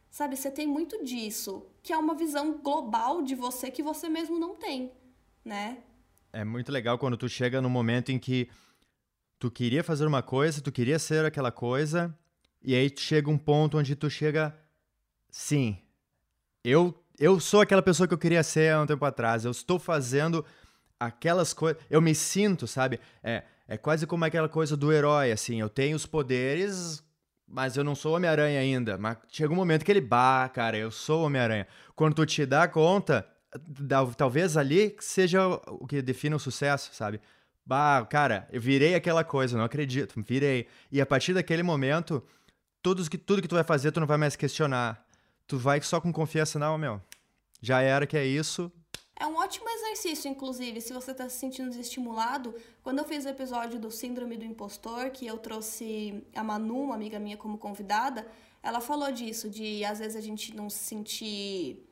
Sabe, 0.08 0.36
você 0.36 0.48
tem 0.48 0.64
muito 0.64 1.04
disso, 1.04 1.66
que 1.82 1.92
é 1.92 1.98
uma 1.98 2.14
visão 2.14 2.58
global 2.58 3.20
de 3.20 3.34
você 3.34 3.68
que 3.68 3.82
você 3.82 4.08
mesmo 4.08 4.38
não 4.38 4.54
tem, 4.54 4.92
né? 5.44 5.78
É 6.32 6.44
muito 6.44 6.70
legal 6.70 6.96
quando 6.98 7.16
tu 7.16 7.28
chega 7.28 7.60
no 7.60 7.68
momento 7.68 8.12
em 8.12 8.18
que 8.18 8.48
tu 9.40 9.50
queria 9.50 9.82
fazer 9.82 10.06
uma 10.06 10.22
coisa, 10.22 10.62
tu 10.62 10.70
queria 10.70 11.00
ser 11.00 11.24
aquela 11.24 11.50
coisa, 11.50 12.16
e 12.62 12.76
aí 12.76 12.88
chega 12.96 13.28
um 13.28 13.36
ponto 13.36 13.76
onde 13.76 13.96
tu 13.96 14.08
chega, 14.08 14.56
sim, 15.32 15.82
eu 16.62 16.94
eu 17.18 17.40
sou 17.40 17.62
aquela 17.62 17.82
pessoa 17.82 18.06
que 18.06 18.14
eu 18.14 18.18
queria 18.18 18.42
ser 18.44 18.72
há 18.72 18.82
um 18.82 18.86
tempo 18.86 19.04
atrás, 19.04 19.44
eu 19.44 19.50
estou 19.50 19.80
fazendo 19.80 20.44
aquelas 20.98 21.52
coisas. 21.52 21.82
Eu 21.90 22.00
me 22.00 22.14
sinto, 22.14 22.66
sabe? 22.66 23.00
É, 23.22 23.42
é 23.68 23.76
quase 23.76 24.06
como 24.06 24.24
aquela 24.24 24.48
coisa 24.48 24.76
do 24.76 24.92
herói, 24.92 25.32
assim. 25.32 25.60
Eu 25.60 25.68
tenho 25.68 25.96
os 25.96 26.06
poderes, 26.06 27.02
mas 27.46 27.76
eu 27.76 27.84
não 27.84 27.94
sou 27.94 28.16
Homem-Aranha 28.16 28.60
ainda. 28.60 28.98
Mas 28.98 29.18
chega 29.28 29.52
um 29.52 29.56
momento 29.56 29.84
que 29.84 29.92
ele, 29.92 30.00
bah, 30.00 30.48
cara, 30.52 30.76
eu 30.76 30.90
sou 30.90 31.24
Homem-Aranha. 31.24 31.66
Quando 31.94 32.14
tu 32.14 32.26
te 32.26 32.44
dá 32.44 32.66
conta, 32.66 33.26
talvez 34.16 34.56
ali 34.56 34.96
seja 35.00 35.46
o 35.46 35.86
que 35.86 36.02
define 36.02 36.34
o 36.34 36.38
sucesso, 36.38 36.90
sabe? 36.92 37.20
Bah, 37.64 38.06
cara, 38.08 38.48
eu 38.52 38.60
virei 38.60 38.94
aquela 38.94 39.24
coisa, 39.24 39.58
não 39.58 39.64
acredito, 39.64 40.14
virei. 40.22 40.68
E 40.90 41.00
a 41.00 41.06
partir 41.06 41.34
daquele 41.34 41.64
momento, 41.64 42.22
tudo 42.80 43.08
que, 43.10 43.18
tudo 43.18 43.42
que 43.42 43.48
tu 43.48 43.56
vai 43.56 43.64
fazer, 43.64 43.90
tu 43.90 43.98
não 43.98 44.06
vai 44.06 44.16
mais 44.16 44.36
questionar. 44.36 45.04
Tu 45.46 45.58
vai 45.58 45.80
só 45.80 46.00
com 46.00 46.12
confiança, 46.12 46.58
não, 46.58 46.78
meu. 46.78 47.00
Já 47.60 47.80
era 47.80 48.06
que 48.06 48.16
é 48.16 48.24
isso, 48.24 48.70
é 49.18 49.26
um 49.26 49.36
ótimo 49.36 49.66
exercício, 49.68 50.30
inclusive, 50.30 50.80
se 50.80 50.92
você 50.92 51.12
está 51.12 51.26
se 51.28 51.38
sentindo 51.38 51.70
desestimulado. 51.70 52.54
Quando 52.82 52.98
eu 52.98 53.04
fiz 53.04 53.24
o 53.24 53.28
episódio 53.30 53.78
do 53.78 53.90
Síndrome 53.90 54.36
do 54.36 54.44
Impostor, 54.44 55.10
que 55.10 55.26
eu 55.26 55.38
trouxe 55.38 56.22
a 56.34 56.44
Manu, 56.44 56.82
uma 56.82 56.94
amiga 56.94 57.18
minha, 57.18 57.36
como 57.36 57.56
convidada, 57.56 58.26
ela 58.62 58.80
falou 58.80 59.10
disso, 59.10 59.48
de 59.48 59.82
às 59.84 60.00
vezes 60.00 60.16
a 60.16 60.20
gente 60.20 60.54
não 60.54 60.68
se 60.68 60.80
sentir 60.80 61.88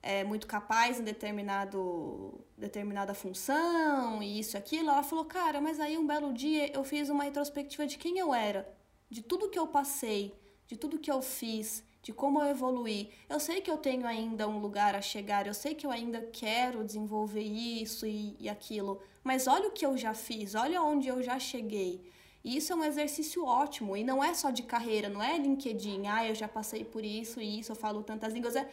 é, 0.00 0.22
muito 0.22 0.46
capaz 0.46 1.00
em 1.00 1.02
determinado, 1.02 2.40
determinada 2.56 3.14
função 3.14 4.22
e 4.22 4.38
isso 4.38 4.56
e 4.56 4.58
aquilo. 4.58 4.90
Ela 4.90 5.02
falou, 5.02 5.24
cara, 5.24 5.60
mas 5.60 5.80
aí 5.80 5.98
um 5.98 6.06
belo 6.06 6.32
dia 6.32 6.70
eu 6.72 6.84
fiz 6.84 7.08
uma 7.08 7.24
retrospectiva 7.24 7.84
de 7.84 7.98
quem 7.98 8.18
eu 8.18 8.32
era, 8.32 8.72
de 9.10 9.22
tudo 9.22 9.48
que 9.48 9.58
eu 9.58 9.66
passei, 9.66 10.38
de 10.68 10.76
tudo 10.76 11.00
que 11.00 11.10
eu 11.10 11.20
fiz 11.20 11.82
de 12.02 12.12
como 12.12 12.40
eu 12.40 12.46
evoluir. 12.48 13.08
Eu 13.28 13.38
sei 13.38 13.60
que 13.60 13.70
eu 13.70 13.76
tenho 13.76 14.06
ainda 14.06 14.48
um 14.48 14.58
lugar 14.58 14.94
a 14.94 15.02
chegar, 15.02 15.46
eu 15.46 15.54
sei 15.54 15.74
que 15.74 15.86
eu 15.86 15.90
ainda 15.90 16.20
quero 16.32 16.84
desenvolver 16.84 17.42
isso 17.42 18.06
e, 18.06 18.36
e 18.38 18.48
aquilo, 18.48 19.00
mas 19.22 19.46
olha 19.46 19.68
o 19.68 19.72
que 19.72 19.84
eu 19.84 19.96
já 19.96 20.14
fiz, 20.14 20.54
olha 20.54 20.82
onde 20.82 21.08
eu 21.08 21.22
já 21.22 21.38
cheguei. 21.38 22.10
E 22.42 22.56
isso 22.56 22.72
é 22.72 22.76
um 22.76 22.84
exercício 22.84 23.44
ótimo, 23.44 23.94
e 23.96 24.02
não 24.02 24.24
é 24.24 24.32
só 24.32 24.50
de 24.50 24.62
carreira, 24.62 25.10
não 25.10 25.22
é 25.22 25.36
LinkedIn, 25.36 26.06
ah, 26.06 26.26
eu 26.26 26.34
já 26.34 26.48
passei 26.48 26.84
por 26.84 27.04
isso 27.04 27.38
e 27.38 27.60
isso, 27.60 27.72
eu 27.72 27.76
falo 27.76 28.02
tantas 28.02 28.32
línguas, 28.32 28.56
é 28.56 28.66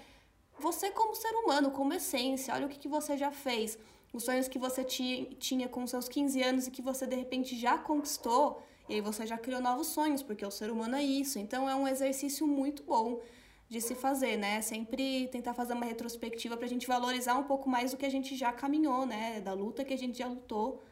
você 0.57 0.89
como 0.89 1.13
ser 1.13 1.33
humano, 1.35 1.71
como 1.71 1.93
essência, 1.93 2.53
olha 2.53 2.65
o 2.65 2.69
que, 2.69 2.79
que 2.79 2.87
você 2.87 3.17
já 3.17 3.29
fez, 3.29 3.77
os 4.13 4.23
sonhos 4.23 4.47
que 4.47 4.57
você 4.57 4.85
tinha 4.85 5.67
com 5.67 5.85
seus 5.85 6.07
15 6.07 6.41
anos 6.41 6.67
e 6.67 6.71
que 6.71 6.81
você 6.81 7.05
de 7.05 7.15
repente 7.15 7.59
já 7.59 7.77
conquistou, 7.77 8.63
e 8.89 8.95
aí 8.95 9.01
você 9.01 9.25
já 9.25 9.37
criou 9.37 9.61
novos 9.61 9.87
sonhos, 9.87 10.23
porque 10.23 10.45
o 10.45 10.51
ser 10.51 10.71
humano 10.71 10.95
é 10.95 11.03
isso. 11.03 11.39
Então 11.39 11.69
é 11.69 11.75
um 11.75 11.87
exercício 11.87 12.47
muito 12.47 12.83
bom 12.83 13.21
de 13.69 13.81
se 13.81 13.95
fazer, 13.95 14.37
né? 14.37 14.61
Sempre 14.61 15.27
tentar 15.27 15.53
fazer 15.53 15.73
uma 15.73 15.85
retrospectiva 15.85 16.55
para 16.55 16.65
a 16.65 16.69
gente 16.69 16.87
valorizar 16.87 17.35
um 17.35 17.43
pouco 17.43 17.69
mais 17.69 17.91
do 17.91 17.97
que 17.97 18.05
a 18.05 18.09
gente 18.09 18.35
já 18.35 18.51
caminhou, 18.53 19.05
né? 19.05 19.41
Da 19.41 19.53
luta 19.53 19.83
que 19.83 19.93
a 19.93 19.97
gente 19.97 20.17
já 20.17 20.27
lutou. 20.27 20.83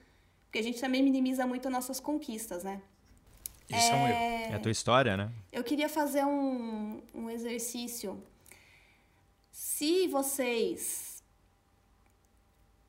Porque 0.45 0.59
a 0.59 0.63
gente 0.63 0.79
também 0.79 1.01
minimiza 1.01 1.47
muito 1.47 1.67
as 1.67 1.73
nossas 1.73 1.99
conquistas, 1.99 2.63
né? 2.63 2.81
Isso 3.69 3.77
é, 3.77 3.89
é 3.89 3.95
um 3.95 4.07
erro. 4.07 4.53
É 4.53 4.55
a 4.55 4.59
tua 4.59 4.71
história, 4.71 5.15
né? 5.17 5.31
Eu 5.51 5.63
queria 5.63 5.87
fazer 5.87 6.25
um, 6.25 7.01
um 7.13 7.29
exercício. 7.29 8.21
Se 9.51 10.07
vocês 10.07 11.04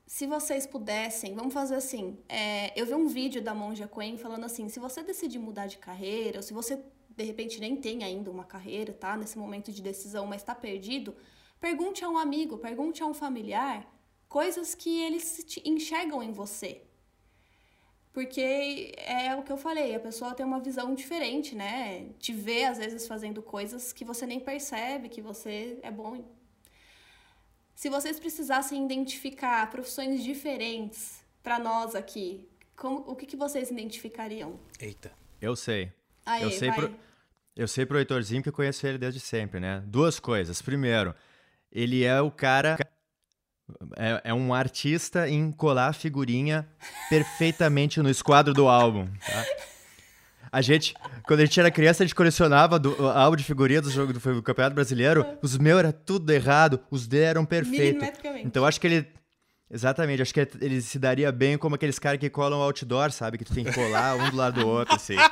se 0.06 0.26
vocês 0.26 0.66
pudessem, 0.66 1.34
vamos 1.34 1.52
fazer 1.52 1.74
assim. 1.74 2.18
É, 2.28 2.72
eu 2.80 2.86
vi 2.86 2.94
um 2.94 3.08
vídeo 3.08 3.42
da 3.42 3.54
Monja 3.54 3.88
Quen 3.88 4.16
falando 4.16 4.44
assim: 4.44 4.68
se 4.68 4.78
você 4.78 5.02
decidir 5.02 5.38
mudar 5.38 5.66
de 5.66 5.78
carreira, 5.78 6.38
ou 6.38 6.42
se 6.42 6.54
você 6.54 6.80
de 7.16 7.24
repente 7.24 7.58
nem 7.58 7.74
tem 7.76 8.04
ainda 8.04 8.30
uma 8.30 8.44
carreira, 8.44 8.92
tá? 8.92 9.16
Nesse 9.16 9.38
momento 9.38 9.72
de 9.72 9.82
decisão, 9.82 10.26
mas 10.26 10.42
está 10.42 10.54
perdido, 10.54 11.14
pergunte 11.60 12.04
a 12.04 12.08
um 12.08 12.18
amigo, 12.18 12.58
pergunte 12.58 13.02
a 13.02 13.06
um 13.06 13.14
familiar 13.14 13.90
coisas 14.28 14.74
que 14.74 15.00
eles 15.02 15.44
enxergam 15.64 16.22
em 16.22 16.32
você. 16.32 16.82
Porque 18.12 18.94
é 18.96 19.34
o 19.36 19.42
que 19.42 19.52
eu 19.52 19.58
falei, 19.58 19.94
a 19.94 20.00
pessoa 20.00 20.34
tem 20.34 20.44
uma 20.46 20.60
visão 20.60 20.94
diferente, 20.94 21.54
né? 21.54 22.08
Te 22.18 22.32
vê, 22.32 22.64
às 22.64 22.78
vezes, 22.78 23.06
fazendo 23.06 23.42
coisas 23.42 23.92
que 23.92 24.04
você 24.04 24.24
nem 24.26 24.40
percebe 24.40 25.08
que 25.10 25.20
você 25.20 25.78
é 25.82 25.90
bom 25.90 26.24
se 27.76 27.90
vocês 27.90 28.18
precisassem 28.18 28.82
identificar 28.86 29.68
profissões 29.70 30.24
diferentes 30.24 31.22
para 31.42 31.58
nós 31.58 31.94
aqui, 31.94 32.48
como, 32.74 33.04
o 33.06 33.14
que, 33.14 33.26
que 33.26 33.36
vocês 33.36 33.70
identificariam? 33.70 34.58
Eita. 34.80 35.12
Eu 35.40 35.54
sei. 35.54 35.92
Aê, 36.24 36.42
eu 36.42 36.50
sei 36.50 36.72
pro, 36.72 36.96
eu 37.54 37.68
sei 37.68 37.84
pro 37.84 37.98
Heitorzinho 37.98 38.42
que 38.42 38.48
eu 38.48 38.52
conheço 38.52 38.86
ele 38.86 38.96
desde 38.96 39.20
sempre, 39.20 39.60
né? 39.60 39.82
Duas 39.86 40.18
coisas. 40.18 40.62
Primeiro, 40.62 41.14
ele 41.70 42.02
é 42.02 42.18
o 42.18 42.30
cara 42.30 42.78
é, 43.94 44.22
é, 44.24 44.34
um 44.34 44.54
artista 44.54 45.28
em 45.28 45.52
colar 45.52 45.92
figurinha 45.92 46.66
perfeitamente 47.10 48.00
no 48.00 48.08
esquadro 48.08 48.54
do 48.54 48.68
álbum. 48.68 49.06
Tá? 49.06 49.46
A 50.50 50.62
gente, 50.62 50.94
quando 51.26 51.40
a 51.40 51.44
gente 51.44 51.58
era 51.58 51.70
criança, 51.70 52.02
a 52.02 52.06
gente 52.06 52.14
colecionava 52.14 52.78
do, 52.78 53.08
álbum 53.08 53.36
de 53.36 53.44
figurinha 53.44 53.82
do 53.82 53.90
jogo 53.90 54.12
do, 54.12 54.42
Campeonato 54.42 54.74
Brasileiro. 54.74 55.26
Os 55.42 55.56
meus 55.58 55.78
era 55.78 55.92
tudo 55.92 56.30
errado, 56.30 56.80
os 56.90 57.06
dele 57.06 57.24
eram 57.24 57.44
perfeitos. 57.44 58.08
Então 58.44 58.64
acho 58.64 58.80
que 58.80 58.86
ele. 58.86 59.16
Exatamente, 59.68 60.22
acho 60.22 60.32
que 60.32 60.48
ele 60.60 60.80
se 60.80 60.96
daria 60.96 61.32
bem 61.32 61.58
como 61.58 61.74
aqueles 61.74 61.98
caras 61.98 62.20
que 62.20 62.30
colam 62.30 62.60
outdoor, 62.60 63.10
sabe? 63.10 63.36
Que 63.36 63.44
tu 63.44 63.52
tem 63.52 63.64
que 63.64 63.72
colar 63.72 64.14
um 64.14 64.30
do 64.30 64.36
lado 64.36 64.60
do 64.60 64.68
outro, 64.68 64.94
assim. 64.94 65.16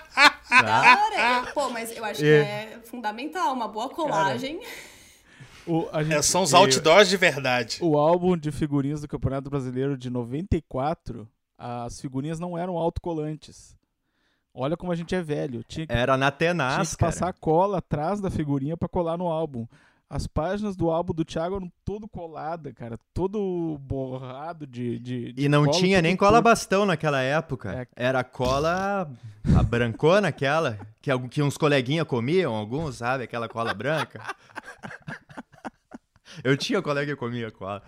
Tá? 0.46 0.96
Cara, 0.96 1.52
pô, 1.52 1.68
mas 1.70 1.90
eu 1.96 2.04
acho 2.04 2.20
que 2.20 2.26
é 2.26 2.78
fundamental, 2.84 3.52
uma 3.52 3.66
boa 3.66 3.88
colagem. 3.88 4.60
O, 5.66 5.88
gente, 6.02 6.12
é, 6.12 6.22
são 6.22 6.42
os 6.42 6.52
outdoors 6.52 7.08
de 7.08 7.16
verdade. 7.16 7.78
O 7.80 7.96
álbum 7.96 8.36
de 8.36 8.52
figurinhas 8.52 9.00
do 9.00 9.08
Campeonato 9.08 9.48
Brasileiro 9.48 9.96
de 9.96 10.10
94, 10.10 11.26
as 11.58 12.00
figurinhas 12.00 12.38
não 12.38 12.56
eram 12.56 12.76
autocolantes. 12.76 13.74
Olha 14.55 14.76
como 14.76 14.92
a 14.92 14.94
gente 14.94 15.14
é 15.14 15.22
velho. 15.22 15.64
Tinha 15.64 15.86
que, 15.86 15.92
Era 15.92 16.16
na 16.16 16.30
Tenaz, 16.30 16.74
tinha 16.74 16.86
que 16.86 16.96
passar 16.96 17.32
cola 17.32 17.78
atrás 17.78 18.20
da 18.20 18.30
figurinha 18.30 18.76
para 18.76 18.88
colar 18.88 19.18
no 19.18 19.26
álbum. 19.26 19.66
As 20.09 20.28
páginas 20.28 20.76
do 20.76 20.90
álbum 20.90 21.12
do 21.12 21.24
Thiago 21.24 21.57
eram 21.57 21.72
todo 21.84 22.07
colada, 22.07 22.72
cara. 22.72 22.96
Todo 23.12 23.76
borrado 23.80 24.64
de. 24.64 25.00
de, 25.00 25.32
de 25.32 25.44
e 25.44 25.48
não 25.48 25.64
cola, 25.64 25.76
tinha 25.76 26.00
nem 26.00 26.16
cola 26.16 26.40
bastão 26.40 26.86
naquela 26.86 27.20
época. 27.20 27.88
É. 27.96 28.07
Era 28.07 28.22
cola 28.22 29.11
a 29.59 29.62
brancona, 29.64 30.28
aquela, 30.28 30.78
que, 31.02 31.11
que 31.28 31.42
uns 31.42 31.59
coleguinhas 31.59 32.07
comiam, 32.07 32.55
alguns, 32.55 32.98
sabe? 32.98 33.24
Aquela 33.24 33.48
cola 33.48 33.74
branca. 33.74 34.22
Eu 36.44 36.57
tinha 36.57 36.80
colega 36.80 37.12
que 37.12 37.18
comia 37.18 37.50
cola. 37.50 37.82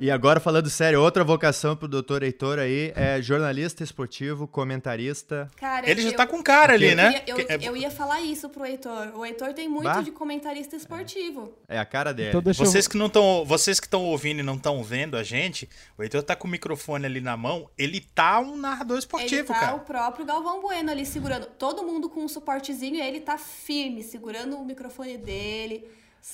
E 0.00 0.10
agora, 0.10 0.40
falando 0.40 0.70
sério, 0.70 1.02
outra 1.02 1.22
vocação 1.22 1.76
pro 1.76 1.86
doutor 1.86 2.22
Heitor 2.22 2.58
aí 2.58 2.90
é 2.96 3.20
jornalista 3.20 3.84
esportivo, 3.84 4.48
comentarista. 4.48 5.50
Cara, 5.56 5.90
Ele 5.90 6.00
já 6.00 6.08
eu, 6.08 6.16
tá 6.16 6.26
com 6.26 6.42
cara 6.42 6.72
ali, 6.72 6.94
né? 6.94 7.22
Eu, 7.26 7.36
eu, 7.36 7.46
é 7.48 7.58
eu, 7.60 7.76
ia 7.76 7.90
falar 7.90 8.22
isso 8.22 8.48
pro 8.48 8.64
Heitor. 8.64 9.12
O 9.14 9.26
Heitor 9.26 9.52
tem 9.52 9.68
muito 9.68 9.84
bah? 9.84 10.00
de 10.00 10.10
comentarista 10.10 10.74
esportivo. 10.74 11.52
É 11.68 11.78
a 11.78 11.84
cara 11.84 12.14
dele. 12.14 12.30
Então 12.30 12.40
vocês, 12.40 12.88
que 12.88 12.96
não 12.96 13.10
tão, 13.10 13.44
vocês 13.44 13.78
que 13.78 13.86
estão 13.86 14.04
ouvindo 14.06 14.40
e 14.40 14.42
não 14.42 14.54
estão 14.54 14.82
vendo 14.82 15.18
a 15.18 15.22
gente, 15.22 15.68
o 15.98 16.02
Heitor 16.02 16.22
tá 16.22 16.34
com 16.34 16.48
o 16.48 16.50
microfone 16.50 17.04
ali 17.04 17.20
na 17.20 17.36
mão, 17.36 17.68
ele 17.76 18.00
tá 18.00 18.40
um 18.40 18.56
narrador 18.56 18.96
esportivo, 18.96 19.34
ele 19.34 19.44
tá 19.44 19.54
cara. 19.54 19.76
o 19.76 19.80
próprio 19.80 20.24
Galvão 20.24 20.62
Bueno 20.62 20.90
ali 20.90 21.04
segurando. 21.04 21.44
Todo 21.44 21.82
mundo 21.82 22.08
com 22.08 22.24
um 22.24 22.28
suportezinho 22.28 22.94
e 22.94 23.02
ele 23.02 23.20
tá 23.20 23.36
firme, 23.36 24.02
segurando 24.02 24.56
o 24.56 24.64
microfone 24.64 25.18
dele. 25.18 25.84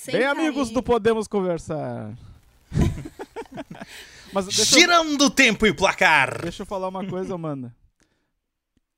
Bem, 0.05 0.21
cair. 0.21 0.25
amigos 0.25 0.69
do 0.69 0.81
Podemos 0.81 1.27
Conversar. 1.27 2.13
Mas 4.33 4.45
Girando 4.47 5.25
o 5.25 5.29
tempo 5.29 5.65
e 5.65 5.73
placar! 5.73 6.41
Deixa 6.41 6.63
eu 6.63 6.65
falar 6.65 6.87
uma 6.89 7.05
coisa, 7.05 7.35
Amanda. 7.35 7.73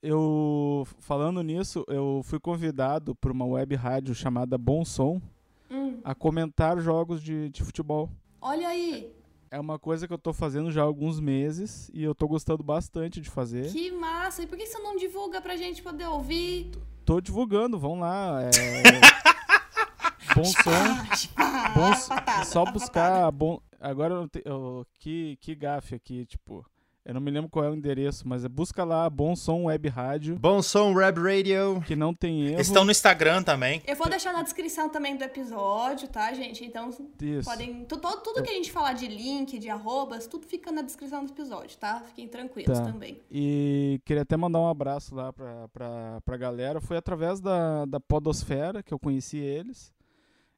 Eu, 0.02 0.88
falando 1.00 1.44
nisso, 1.44 1.84
eu 1.88 2.22
fui 2.24 2.40
convidado 2.40 3.14
por 3.16 3.32
uma 3.32 3.46
web 3.46 3.76
rádio 3.76 4.16
chamada 4.16 4.58
Bom 4.58 4.86
Som 4.86 5.22
hum. 5.70 6.00
a 6.04 6.16
comentar 6.16 6.80
jogos 6.80 7.22
de, 7.22 7.50
de 7.50 7.64
futebol. 7.64 8.10
Olha 8.42 8.70
aí! 8.70 9.14
É 9.52 9.60
uma 9.60 9.80
coisa 9.80 10.08
que 10.08 10.14
eu 10.14 10.18
tô 10.18 10.32
fazendo 10.32 10.72
já 10.72 10.82
há 10.82 10.86
alguns 10.86 11.20
meses 11.20 11.90
e 11.94 12.04
eu 12.04 12.16
tô 12.16 12.28
gostando 12.28 12.64
bastante 12.64 13.20
de 13.20 13.30
fazer. 13.30 13.72
Que 13.72 13.92
massa! 13.92 14.44
E 14.44 14.48
por 14.48 14.58
que 14.58 14.66
você 14.66 14.80
não 14.80 14.96
divulga 14.96 15.42
pra 15.42 15.58
gente 15.58 15.82
poder 15.82 16.06
ouvir? 16.08 16.72
Tô 17.04 17.20
divulgando, 17.20 17.78
vão 17.78 18.00
lá. 18.00 18.42
É... 18.44 18.50
bom 20.36 20.46
som. 20.46 21.34
bom, 21.76 22.44
só 22.46 22.64
buscar 22.72 23.32
bom, 23.32 23.60
agora 23.80 24.14
eu, 24.14 24.28
te, 24.28 24.42
eu 24.46 24.86
que, 25.00 25.38
que 25.42 25.56
gafe 25.56 25.96
aqui, 25.96 26.26
tipo. 26.26 26.66
Eu 27.06 27.14
não 27.14 27.22
me 27.22 27.32
lembro 27.32 27.50
qual 27.50 27.66
é 27.66 27.70
o 27.70 27.74
endereço, 27.74 28.28
mas 28.28 28.46
é 28.46 28.50
busca 28.50 28.84
lá 28.84 29.10
Bom 29.10 29.36
Som 29.36 29.64
Web 29.64 29.88
Rádio. 29.90 30.38
Bom 30.38 30.62
Som 30.62 30.94
Web 30.94 31.20
Radio. 31.20 31.82
Que 31.88 31.96
não 31.96 32.14
tem 32.14 32.50
erro. 32.50 32.62
Estão 32.62 32.86
no 32.86 32.92
Instagram 32.92 33.42
também. 33.42 33.82
Eu 33.88 33.96
vou 33.96 34.08
deixar 34.08 34.32
na 34.32 34.44
descrição 34.44 34.90
também 34.90 35.18
do 35.18 35.24
episódio, 35.24 36.08
tá, 36.08 36.32
gente? 36.34 36.64
Então, 36.64 36.90
Isso. 37.20 37.50
podem. 37.50 37.86
Tudo, 37.86 38.02
tudo 38.18 38.44
que 38.44 38.52
a 38.52 38.54
gente 38.54 38.72
falar 38.72 38.94
de 38.94 39.08
link, 39.08 39.58
de 39.58 39.70
arrobas, 39.70 40.28
tudo 40.28 40.46
fica 40.46 40.72
na 40.72 40.84
descrição 40.84 41.26
do 41.26 41.32
episódio, 41.32 41.78
tá? 41.80 42.02
Fiquem 42.02 42.28
tranquilos 42.28 42.78
tá. 42.78 42.86
também. 42.86 43.20
E 43.32 44.00
queria 44.06 44.22
até 44.22 44.38
mandar 44.38 44.60
um 44.60 44.68
abraço 44.68 45.16
lá 45.16 45.34
pra, 45.34 45.68
pra, 45.70 46.22
pra 46.22 46.38
galera. 46.38 46.80
Foi 46.80 46.98
através 46.98 47.40
da, 47.40 47.86
da 47.86 48.00
Podosfera 48.00 48.84
que 48.84 48.94
eu 48.94 49.00
conheci 49.00 49.38
eles. 49.38 49.92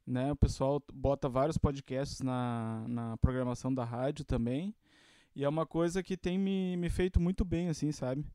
Né? 0.06 0.32
O 0.32 0.36
pessoal 0.36 0.82
bota 0.94 1.30
vários 1.30 1.58
podcasts 1.58 2.22
na, 2.22 2.84
na 2.88 3.18
programação 3.18 3.74
da 3.74 3.84
rádio 3.84 4.26
também. 4.26 4.76
E 5.36 5.44
é 5.44 5.50
uma 5.50 5.66
coisa 5.66 6.04
que 6.04 6.18
tem 6.18 6.38
me, 6.38 6.76
me 6.76 6.90
feito 6.90 7.20
muito 7.20 7.46
bem, 7.46 7.70
assim, 7.70 7.92
sabe? 7.92 8.26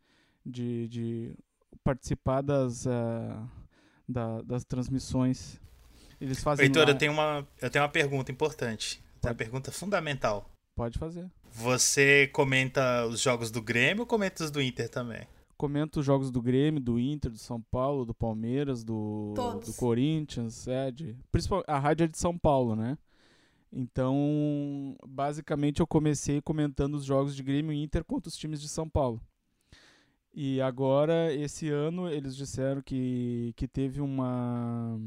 De, 0.44 0.88
de 0.88 1.36
participar 1.84 2.40
das, 2.40 2.86
uh, 2.86 3.50
da, 4.08 4.40
das 4.42 4.64
transmissões. 4.64 5.60
Eles 6.20 6.42
fazem. 6.42 6.66
Heitor, 6.66 6.88
eu, 6.88 6.96
tenho 6.96 7.12
uma, 7.12 7.46
eu 7.60 7.68
tenho 7.70 7.84
uma 7.84 7.90
pergunta 7.90 8.32
importante. 8.32 9.02
Pode. 9.20 9.32
Uma 9.32 9.34
pergunta 9.34 9.70
fundamental. 9.70 10.50
Pode 10.74 10.98
fazer. 10.98 11.30
Você 11.52 12.28
comenta 12.28 13.06
os 13.06 13.20
jogos 13.20 13.50
do 13.50 13.62
Grêmio 13.62 14.02
ou 14.02 14.06
comenta 14.06 14.44
os 14.44 14.50
do 14.50 14.60
Inter 14.62 14.88
também? 14.88 15.26
Comento 15.56 16.00
os 16.00 16.06
jogos 16.06 16.30
do 16.30 16.42
Grêmio, 16.42 16.80
do 16.80 16.98
Inter, 16.98 17.30
do 17.30 17.38
São 17.38 17.60
Paulo, 17.60 18.04
do 18.04 18.14
Palmeiras, 18.14 18.84
do, 18.84 19.32
do 19.64 19.72
Corinthians, 19.74 20.68
é, 20.68 20.90
de, 20.90 21.16
principalmente 21.32 21.70
a 21.70 21.78
rádio 21.78 22.04
é 22.04 22.06
de 22.06 22.18
São 22.18 22.36
Paulo, 22.36 22.76
né? 22.76 22.98
Então, 23.72 24.96
basicamente, 25.06 25.80
eu 25.80 25.86
comecei 25.86 26.40
comentando 26.40 26.94
os 26.94 27.04
jogos 27.04 27.34
de 27.34 27.42
Grêmio 27.42 27.72
e 27.72 27.82
Inter 27.82 28.04
contra 28.04 28.28
os 28.28 28.36
times 28.36 28.60
de 28.60 28.68
São 28.68 28.88
Paulo. 28.88 29.20
E 30.32 30.60
agora, 30.60 31.32
esse 31.34 31.70
ano, 31.70 32.10
eles 32.10 32.36
disseram 32.36 32.82
que, 32.82 33.54
que 33.56 33.66
teve 33.66 34.02
uma, 34.02 35.00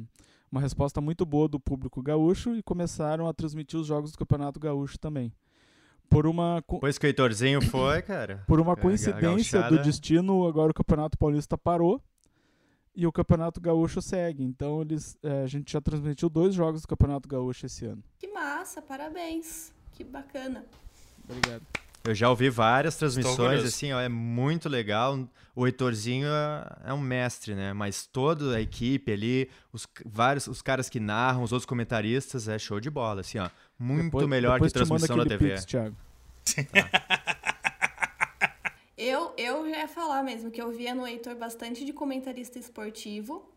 uma 0.52 0.60
resposta 0.60 1.00
muito 1.00 1.26
boa 1.26 1.48
do 1.48 1.60
público 1.60 2.02
gaúcho 2.02 2.56
e 2.56 2.64
começaram 2.64 3.28
a 3.28 3.34
transmitir 3.34 3.80
os 3.80 3.86
jogos 3.86 4.12
do 4.12 4.18
Campeonato 4.18 4.60
Gaúcho 4.60 4.98
também. 4.98 5.32
Por 6.10 6.26
uma. 6.26 6.64
Pois 6.80 6.98
que 6.98 7.06
o 7.06 7.08
Heitorzinho 7.08 7.62
foi, 7.62 8.02
cara. 8.02 8.44
Por 8.48 8.60
uma 8.60 8.76
coincidência 8.76 9.62
do 9.64 9.82
destino, 9.82 10.48
agora 10.48 10.72
o 10.72 10.74
Campeonato 10.74 11.18
Paulista 11.18 11.58
parou 11.58 12.02
e 12.96 13.06
o 13.08 13.12
Campeonato 13.12 13.62
Gaúcho 13.62 14.02
segue. 14.02 14.44
Então 14.44 14.82
eles, 14.82 15.18
é, 15.24 15.44
a 15.44 15.48
gente 15.48 15.72
já 15.72 15.80
transmitiu 15.80 16.30
dois 16.30 16.54
jogos 16.54 16.82
do 16.82 16.88
Campeonato 16.88 17.30
Gaúcho 17.30 17.66
esse 17.66 17.86
ano. 17.86 18.04
Que 18.18 18.28
massa, 18.28 18.82
parabéns. 18.82 19.72
Que 19.94 20.04
bacana. 20.04 20.66
Obrigado. 21.24 21.62
Eu 22.04 22.16
já 22.16 22.30
ouvi 22.30 22.50
várias 22.50 22.96
transmissões, 22.96 23.64
assim, 23.64 23.92
ó, 23.92 24.00
é 24.00 24.08
muito 24.08 24.70
legal. 24.70 25.28
O 25.54 25.68
Heitorzinho 25.68 26.28
é, 26.28 26.78
é 26.86 26.94
um 26.94 27.00
mestre, 27.00 27.54
né? 27.54 27.74
Mas 27.74 28.06
toda 28.06 28.56
a 28.56 28.62
equipe 28.62 29.12
ali, 29.12 29.50
os 29.74 29.86
vários 30.06 30.48
os 30.48 30.62
caras 30.62 30.90
que 30.90 31.00
narram, 31.00 31.44
os 31.44 31.52
outros 31.52 31.66
comentaristas, 31.66 32.48
é 32.48 32.58
show 32.58 32.80
de 32.80 32.90
bola, 32.90 33.22
assim, 33.22 33.38
ó. 33.38 33.50
Muito 33.80 34.06
depois, 34.06 34.28
melhor 34.28 34.54
depois 34.54 34.74
que 34.74 34.80
transmissão 34.80 35.18
da 35.18 35.26
TV. 35.26 35.50
Pix, 35.50 35.66
Thiago. 35.66 35.96
Tá. 36.72 37.30
Eu, 39.02 39.34
eu 39.38 39.70
já 39.70 39.78
ia 39.78 39.88
falar 39.88 40.22
mesmo 40.24 40.52
que 40.52 40.62
eu 40.62 40.72
via 40.72 40.94
no 40.94 41.08
Heitor 41.08 41.34
bastante 41.34 41.86
de 41.86 41.94
comentarista 41.94 42.60
esportivo. 42.60 43.50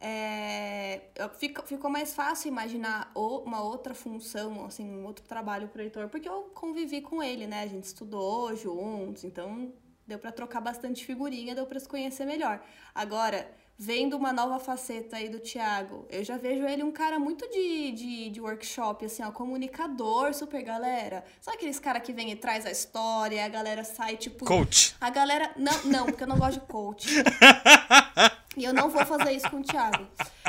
É, 0.00 1.02
fica, 1.38 1.62
ficou 1.62 1.88
mais 1.88 2.12
fácil 2.14 2.48
imaginar 2.48 3.12
uma 3.14 3.62
outra 3.62 3.94
função, 3.94 4.66
assim, 4.66 4.90
um 4.90 5.06
outro 5.06 5.24
trabalho 5.24 5.68
pro 5.68 5.80
Heitor, 5.80 6.08
porque 6.08 6.28
eu 6.28 6.50
convivi 6.52 7.00
com 7.00 7.22
ele, 7.22 7.46
né? 7.46 7.62
A 7.62 7.66
gente 7.68 7.84
estudou 7.84 8.56
juntos, 8.56 9.22
então 9.22 9.72
deu 10.04 10.18
para 10.18 10.32
trocar 10.32 10.60
bastante 10.60 11.06
figurinha, 11.06 11.54
deu 11.54 11.64
para 11.64 11.78
se 11.78 11.88
conhecer 11.88 12.26
melhor. 12.26 12.60
Agora, 12.92 13.48
vendo 13.78 14.16
uma 14.16 14.32
nova 14.32 14.58
faceta 14.58 15.16
aí 15.16 15.28
do 15.28 15.38
Thiago. 15.38 16.06
Eu 16.10 16.24
já 16.24 16.36
vejo 16.36 16.64
ele 16.64 16.82
um 16.82 16.92
cara 16.92 17.18
muito 17.18 17.48
de, 17.48 17.92
de, 17.92 18.30
de 18.30 18.40
workshop, 18.40 19.04
assim, 19.04 19.22
ó, 19.22 19.30
comunicador, 19.30 20.32
super 20.32 20.62
galera. 20.62 21.24
Sabe 21.40 21.58
aqueles 21.58 21.78
cara 21.78 22.00
que 22.00 22.12
vem 22.12 22.30
e 22.30 22.36
traz 22.36 22.64
a 22.64 22.70
história, 22.70 23.44
a 23.44 23.48
galera 23.48 23.84
sai, 23.84 24.16
tipo. 24.16 24.44
Coach. 24.44 24.94
A 25.00 25.10
galera. 25.10 25.50
Não, 25.56 25.84
não, 25.84 26.06
porque 26.06 26.22
eu 26.22 26.28
não 26.28 26.38
gosto 26.38 26.60
de 26.60 26.66
coach. 26.66 27.08
E 28.56 28.64
eu 28.64 28.72
não 28.72 28.88
vou 28.88 29.04
fazer 29.04 29.32
isso 29.32 29.50
com 29.50 29.58
o 29.58 29.62
Thiago. 29.62 30.06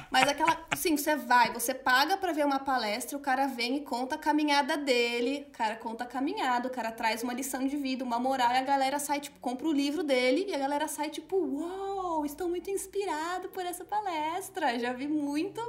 Mas 0.09 0.27
aquela. 0.27 0.57
Sim, 0.75 0.95
você 0.95 1.15
vai, 1.15 1.51
você 1.51 1.73
paga 1.73 2.15
para 2.15 2.31
ver 2.31 2.45
uma 2.45 2.59
palestra, 2.59 3.17
o 3.17 3.21
cara 3.21 3.47
vem 3.47 3.77
e 3.77 3.81
conta 3.81 4.15
a 4.15 4.17
caminhada 4.17 4.77
dele. 4.77 5.45
O 5.49 5.51
cara 5.51 5.75
conta 5.75 6.05
a 6.05 6.07
caminhada, 6.07 6.67
o 6.67 6.71
cara 6.71 6.91
traz 6.91 7.21
uma 7.21 7.33
lição 7.33 7.67
de 7.67 7.75
vida, 7.75 8.03
uma 8.03 8.17
moral, 8.17 8.51
e 8.53 8.57
a 8.57 8.63
galera 8.63 8.97
sai, 8.97 9.19
tipo, 9.19 9.37
compra 9.39 9.67
o 9.67 9.73
livro 9.73 10.03
dele 10.03 10.45
e 10.47 10.55
a 10.55 10.57
galera 10.57 10.87
sai, 10.87 11.09
tipo, 11.09 11.35
uau, 11.35 12.25
estou 12.25 12.47
muito 12.47 12.69
inspirado 12.69 13.49
por 13.49 13.65
essa 13.65 13.83
palestra. 13.83 14.79
Já 14.79 14.93
vi 14.93 15.07
muito. 15.07 15.61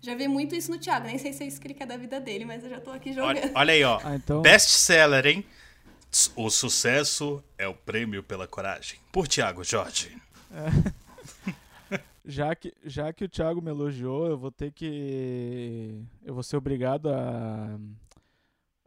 Já 0.00 0.16
vi 0.16 0.26
muito 0.26 0.56
isso 0.56 0.70
no 0.70 0.78
Thiago. 0.78 1.06
Nem 1.06 1.18
sei 1.18 1.32
se 1.32 1.44
é 1.44 1.46
isso 1.46 1.60
que 1.60 1.66
ele 1.66 1.74
quer 1.74 1.86
da 1.86 1.96
vida 1.96 2.18
dele, 2.18 2.44
mas 2.44 2.64
eu 2.64 2.70
já 2.70 2.80
tô 2.80 2.90
aqui 2.90 3.12
jogando. 3.12 3.36
Olha, 3.36 3.52
olha 3.54 3.72
aí, 3.74 3.84
ó. 3.84 4.00
Ah, 4.02 4.16
então... 4.16 4.42
Best 4.42 4.70
seller, 4.70 5.24
hein? 5.26 5.44
O 6.34 6.50
sucesso 6.50 7.42
é 7.56 7.68
o 7.68 7.74
prêmio 7.74 8.22
pela 8.22 8.48
coragem. 8.48 8.98
Por 9.12 9.28
Thiago 9.28 9.62
Jorge. 9.62 10.16
É. 10.50 11.01
Já 12.24 12.54
que, 12.54 12.72
já 12.84 13.12
que 13.12 13.24
o 13.24 13.28
Thiago 13.28 13.60
me 13.60 13.70
elogiou, 13.70 14.26
eu 14.26 14.38
vou 14.38 14.52
ter 14.52 14.72
que. 14.72 16.04
Eu 16.24 16.34
vou 16.34 16.42
ser 16.42 16.56
obrigado 16.56 17.08
a, 17.08 17.78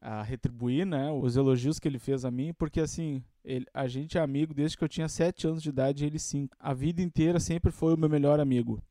a 0.01 0.23
retribuir 0.23 0.85
né, 0.85 1.11
os 1.11 1.35
elogios 1.35 1.77
que 1.77 1.87
ele 1.87 1.99
fez 1.99 2.23
a 2.23 2.31
mim, 2.31 2.53
porque 2.53 2.79
assim, 2.79 3.21
ele, 3.43 3.65
a 3.73 3.87
gente 3.87 4.17
é 4.17 4.21
amigo 4.21 4.53
desde 4.53 4.77
que 4.77 4.83
eu 4.83 4.89
tinha 4.89 5.09
7 5.09 5.47
anos 5.47 5.61
de 5.61 5.69
idade 5.69 6.03
e 6.03 6.07
ele 6.07 6.19
5. 6.19 6.55
A 6.59 6.73
vida 6.73 7.01
inteira 7.01 7.39
sempre 7.39 7.71
foi 7.71 7.93
o 7.93 7.97
meu 7.97 8.09
melhor 8.09 8.39
amigo. 8.39 8.81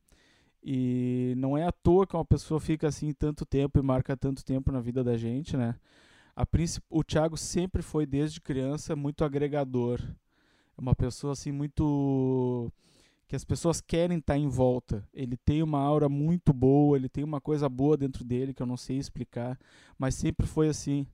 E 0.63 1.33
não 1.37 1.57
é 1.57 1.65
à 1.65 1.71
toa 1.71 2.05
que 2.05 2.15
uma 2.15 2.25
pessoa 2.25 2.59
fica 2.59 2.87
assim 2.87 3.13
tanto 3.13 3.45
tempo 3.45 3.79
e 3.79 3.81
marca 3.83 4.17
tanto 4.17 4.43
tempo 4.43 4.71
na 4.71 4.79
vida 4.79 5.03
da 5.03 5.15
gente, 5.15 5.55
né? 5.55 5.75
O 6.89 7.03
Thiago 7.03 7.37
sempre 7.37 7.81
foi, 7.81 8.05
desde 8.05 8.41
criança, 8.41 8.95
muito 8.95 9.23
agregador. 9.23 10.01
É 10.77 10.81
uma 10.81 10.95
pessoa 10.95 11.33
assim 11.33 11.51
muito 11.51 12.71
que 13.27 13.35
as 13.35 13.43
pessoas 13.43 13.81
querem 13.81 14.19
estar 14.19 14.37
em 14.37 14.47
volta. 14.47 15.07
Ele 15.13 15.35
tem 15.35 15.63
uma 15.63 15.79
aura 15.79 16.07
muito 16.07 16.53
boa, 16.53 16.95
ele 16.97 17.09
tem 17.09 17.23
uma 17.23 17.41
coisa 17.41 17.67
boa 17.67 17.97
dentro 17.97 18.23
dele 18.23 18.53
que 18.53 18.61
eu 18.61 18.67
não 18.67 18.77
sei 18.77 18.97
explicar, 18.97 19.57
mas 19.97 20.15
sempre 20.15 20.45
foi 20.45 20.69
assim. 20.69 21.07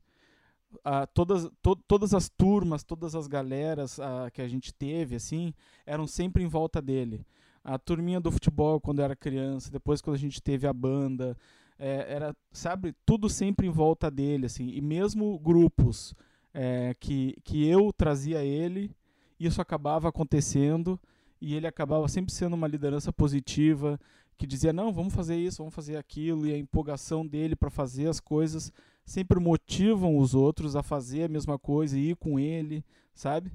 Ah, 0.83 1.05
todas, 1.05 1.49
to, 1.61 1.75
todas 1.87 2.13
as 2.13 2.29
turmas, 2.29 2.83
todas 2.83 3.15
as 3.15 3.27
galeras 3.27 3.99
ah, 3.99 4.29
que 4.31 4.41
a 4.41 4.47
gente 4.47 4.73
teve, 4.73 5.15
assim, 5.15 5.53
eram 5.85 6.07
sempre 6.07 6.43
em 6.43 6.47
volta 6.47 6.81
dele. 6.81 7.25
A 7.63 7.77
turminha 7.77 8.19
do 8.19 8.31
futebol 8.31 8.79
quando 8.79 9.01
era 9.01 9.15
criança, 9.15 9.71
depois 9.71 10.01
quando 10.01 10.15
a 10.15 10.19
gente 10.19 10.41
teve 10.41 10.65
a 10.67 10.73
banda, 10.73 11.37
é, 11.77 12.13
era, 12.13 12.35
sabe, 12.51 12.93
tudo 13.05 13.29
sempre 13.29 13.67
em 13.67 13.71
volta 13.71 14.09
dele, 14.09 14.45
assim. 14.45 14.69
E 14.69 14.81
mesmo 14.81 15.37
grupos 15.39 16.13
é, 16.53 16.95
que, 16.99 17.35
que 17.43 17.65
eu 17.67 17.91
trazia 17.93 18.43
ele, 18.43 18.95
isso 19.39 19.61
acabava 19.61 20.09
acontecendo 20.09 20.99
e 21.41 21.55
ele 21.55 21.65
acabava 21.65 22.07
sempre 22.07 22.31
sendo 22.31 22.53
uma 22.53 22.67
liderança 22.67 23.11
positiva, 23.11 23.99
que 24.37 24.45
dizia: 24.45 24.71
não, 24.71 24.93
vamos 24.93 25.13
fazer 25.13 25.35
isso, 25.35 25.57
vamos 25.57 25.73
fazer 25.73 25.97
aquilo, 25.97 26.45
e 26.45 26.53
a 26.53 26.57
empolgação 26.57 27.25
dele 27.25 27.55
para 27.55 27.69
fazer 27.69 28.07
as 28.07 28.19
coisas 28.19 28.71
sempre 29.03 29.39
motivam 29.39 30.17
os 30.17 30.35
outros 30.35 30.75
a 30.75 30.83
fazer 30.83 31.23
a 31.23 31.27
mesma 31.27 31.57
coisa 31.57 31.97
e 31.97 32.11
ir 32.11 32.15
com 32.15 32.39
ele, 32.39 32.85
sabe? 33.13 33.51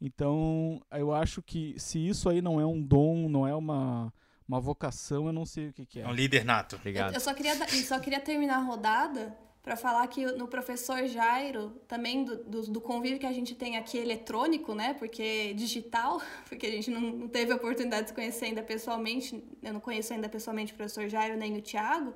Então, 0.00 0.80
eu 0.92 1.12
acho 1.12 1.40
que 1.42 1.74
se 1.78 1.98
isso 1.98 2.28
aí 2.28 2.42
não 2.42 2.60
é 2.60 2.66
um 2.66 2.80
dom, 2.80 3.28
não 3.28 3.46
é 3.46 3.54
uma, 3.54 4.12
uma 4.46 4.60
vocação, 4.60 5.26
eu 5.26 5.32
não 5.32 5.46
sei 5.46 5.68
o 5.68 5.72
que, 5.72 5.86
que 5.86 6.00
é. 6.00 6.02
É 6.02 6.08
um 6.08 6.12
líder 6.12 6.44
nato. 6.44 6.76
Obrigado. 6.76 7.10
Eu, 7.10 7.14
eu, 7.14 7.20
só, 7.20 7.34
queria, 7.34 7.54
eu 7.54 7.84
só 7.84 7.98
queria 7.98 8.20
terminar 8.20 8.58
a 8.58 8.62
rodada 8.62 9.36
para 9.62 9.76
falar 9.76 10.06
que 10.06 10.24
no 10.24 10.48
professor 10.48 11.06
Jairo, 11.06 11.72
também 11.86 12.24
do, 12.24 12.36
do, 12.36 12.62
do, 12.62 12.80
convívio 12.80 13.18
que 13.18 13.26
a 13.26 13.32
gente 13.32 13.54
tem 13.54 13.76
aqui 13.76 13.98
eletrônico, 13.98 14.74
né? 14.74 14.94
Porque 14.94 15.52
digital, 15.54 16.22
porque 16.48 16.66
a 16.66 16.70
gente 16.70 16.90
não, 16.90 17.00
não, 17.00 17.28
teve 17.28 17.52
a 17.52 17.56
oportunidade 17.56 18.04
de 18.04 18.08
se 18.08 18.14
conhecer 18.14 18.46
ainda 18.46 18.62
pessoalmente, 18.62 19.42
eu 19.62 19.72
não 19.72 19.80
conheço 19.80 20.12
ainda 20.12 20.28
pessoalmente 20.28 20.72
o 20.72 20.76
professor 20.76 21.08
Jairo 21.08 21.36
nem 21.36 21.56
o 21.56 21.60
Tiago, 21.60 22.14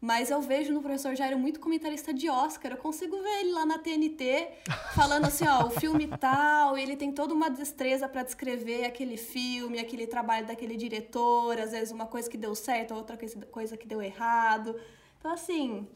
mas 0.00 0.30
eu 0.30 0.40
vejo 0.40 0.72
no 0.72 0.80
professor 0.80 1.16
Jairo 1.16 1.36
muito 1.36 1.58
comentarista 1.58 2.14
de 2.14 2.30
Oscar. 2.30 2.72
Eu 2.72 2.78
consigo 2.78 3.20
ver 3.20 3.40
ele 3.40 3.52
lá 3.52 3.66
na 3.66 3.78
TNT 3.78 4.48
falando 4.94 5.24
assim, 5.24 5.46
ó, 5.46 5.66
o 5.66 5.70
filme 5.70 6.06
tal, 6.06 6.78
ele 6.78 6.96
tem 6.96 7.10
toda 7.10 7.34
uma 7.34 7.50
destreza 7.50 8.08
para 8.08 8.22
descrever 8.22 8.84
aquele 8.84 9.16
filme, 9.16 9.80
aquele 9.80 10.06
trabalho 10.06 10.46
daquele 10.46 10.76
diretor, 10.76 11.58
às 11.58 11.72
vezes 11.72 11.90
uma 11.90 12.06
coisa 12.06 12.30
que 12.30 12.36
deu 12.36 12.54
certo, 12.54 12.94
outra 12.94 13.18
coisa 13.50 13.76
que 13.76 13.88
deu 13.88 14.00
errado. 14.00 14.76
Então, 15.18 15.32
assim, 15.32 15.86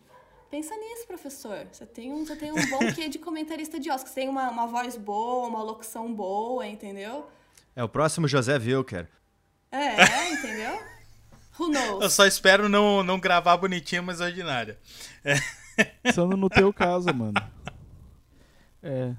Pensa 0.52 0.76
nisso, 0.76 1.06
professor. 1.06 1.66
Você 1.72 1.86
tem 1.86 2.12
um, 2.12 2.26
você 2.26 2.36
tem 2.36 2.52
um 2.52 2.68
bom 2.68 2.80
quê 2.94 3.08
de 3.08 3.18
comentarista 3.18 3.80
de 3.80 3.90
Oscar. 3.90 4.06
Você 4.12 4.20
tem 4.20 4.28
uma, 4.28 4.50
uma 4.50 4.66
voz 4.66 4.98
boa, 4.98 5.48
uma 5.48 5.62
locução 5.62 6.14
boa, 6.14 6.66
entendeu? 6.66 7.26
É 7.74 7.82
o 7.82 7.88
próximo 7.88 8.28
José 8.28 8.58
Wilker. 8.58 9.08
É, 9.70 10.30
entendeu? 10.30 10.78
Who 11.58 11.70
knows? 11.70 12.02
Eu 12.02 12.10
só 12.10 12.26
espero 12.26 12.68
não, 12.68 13.02
não 13.02 13.18
gravar 13.18 13.56
bonitinha, 13.56 14.02
mas 14.02 14.20
ordinária. 14.20 14.78
É. 15.24 15.36
Pensando 16.02 16.36
no 16.36 16.50
teu 16.50 16.70
caso, 16.70 17.14
mano. 17.14 17.40
É, 18.82 19.14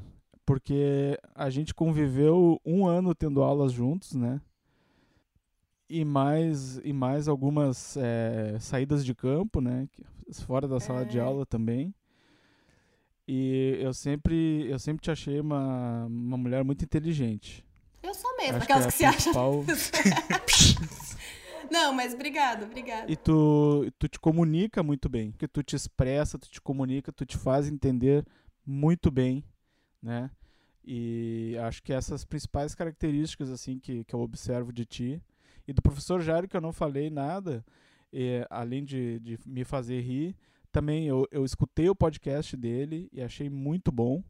porque 0.46 1.18
a 1.34 1.50
gente 1.50 1.74
conviveu 1.74 2.62
um 2.64 2.86
ano 2.86 3.16
tendo 3.16 3.42
aulas 3.42 3.72
juntos, 3.72 4.14
né? 4.14 4.40
E 5.90 6.06
mais, 6.06 6.78
e 6.84 6.94
mais 6.94 7.28
algumas 7.28 7.98
é, 7.98 8.56
saídas 8.60 9.04
de 9.04 9.16
campo, 9.16 9.60
né? 9.60 9.88
Fora 10.46 10.68
da 10.68 10.80
sala 10.80 11.06
de 11.06 11.18
É. 11.18 11.22
aula 11.22 11.46
também. 11.46 11.94
E 13.28 13.78
eu 13.80 13.94
sempre, 13.94 14.66
eu 14.70 14.78
sempre 14.78 15.02
te 15.04 15.10
achei 15.12 15.40
uma, 15.40 16.06
uma 16.06 16.38
mulher 16.38 16.64
muito 16.64 16.84
inteligente. 16.84 17.66
Eu 18.02 18.14
sou 18.14 18.36
mesmo, 18.36 18.58
Acho 18.58 18.64
aquelas 18.66 18.86
é 18.86 18.88
que, 18.92 18.98
se 18.98 19.06
a 19.06 19.10
acham. 19.10 19.64
principal- 19.64 19.64
Não, 21.72 21.94
mas 21.94 22.14
obrigado, 22.14 22.64
obrigado. 22.66 23.10
E 23.10 23.16
tu, 23.16 23.90
tu 23.98 24.08
te 24.08 24.20
comunica 24.20 24.84
muito 24.84 25.08
bem, 25.10 25.32
porque 25.32 25.48
tu 25.48 25.64
te 25.64 25.76
expressa, 25.76 26.38
tu 26.38 26.50
te 26.50 26.62
comunica, 26.62 27.12
tu 27.12 27.26
te 27.26 27.38
faz 27.38 27.68
entender 27.68 28.26
muito 28.66 29.10
bem, 29.10 29.44
né? 30.02 30.30
E 30.86 31.58
acho 31.64 31.82
que 31.82 31.94
essas 31.94 32.26
principais 32.26 32.76
características 32.76 33.50
assim 33.50 33.80
que, 33.80 34.04
que 34.04 34.14
eu 34.14 34.20
observo 34.20 34.72
de 34.74 34.86
ti 34.86 35.22
e 35.66 35.72
do 35.72 35.82
professor 35.82 36.20
Jairo 36.22 36.48
que 36.48 36.58
eu 36.58 36.62
não 36.62 36.74
falei 36.74 37.10
nada, 37.10 37.66
eh, 38.14 38.46
além 38.50 38.84
de, 38.86 39.20
de 39.20 39.40
me 39.46 39.64
fazer 39.64 40.00
rir, 40.02 40.36
também 40.72 41.06
eu, 41.08 41.28
eu 41.32 41.44
escutei 41.44 41.90
o 41.90 41.96
podcast 41.96 42.56
dele 42.56 43.10
e 43.12 43.22
achei 43.22 43.50
muito 43.50 43.92
bom 43.92 44.24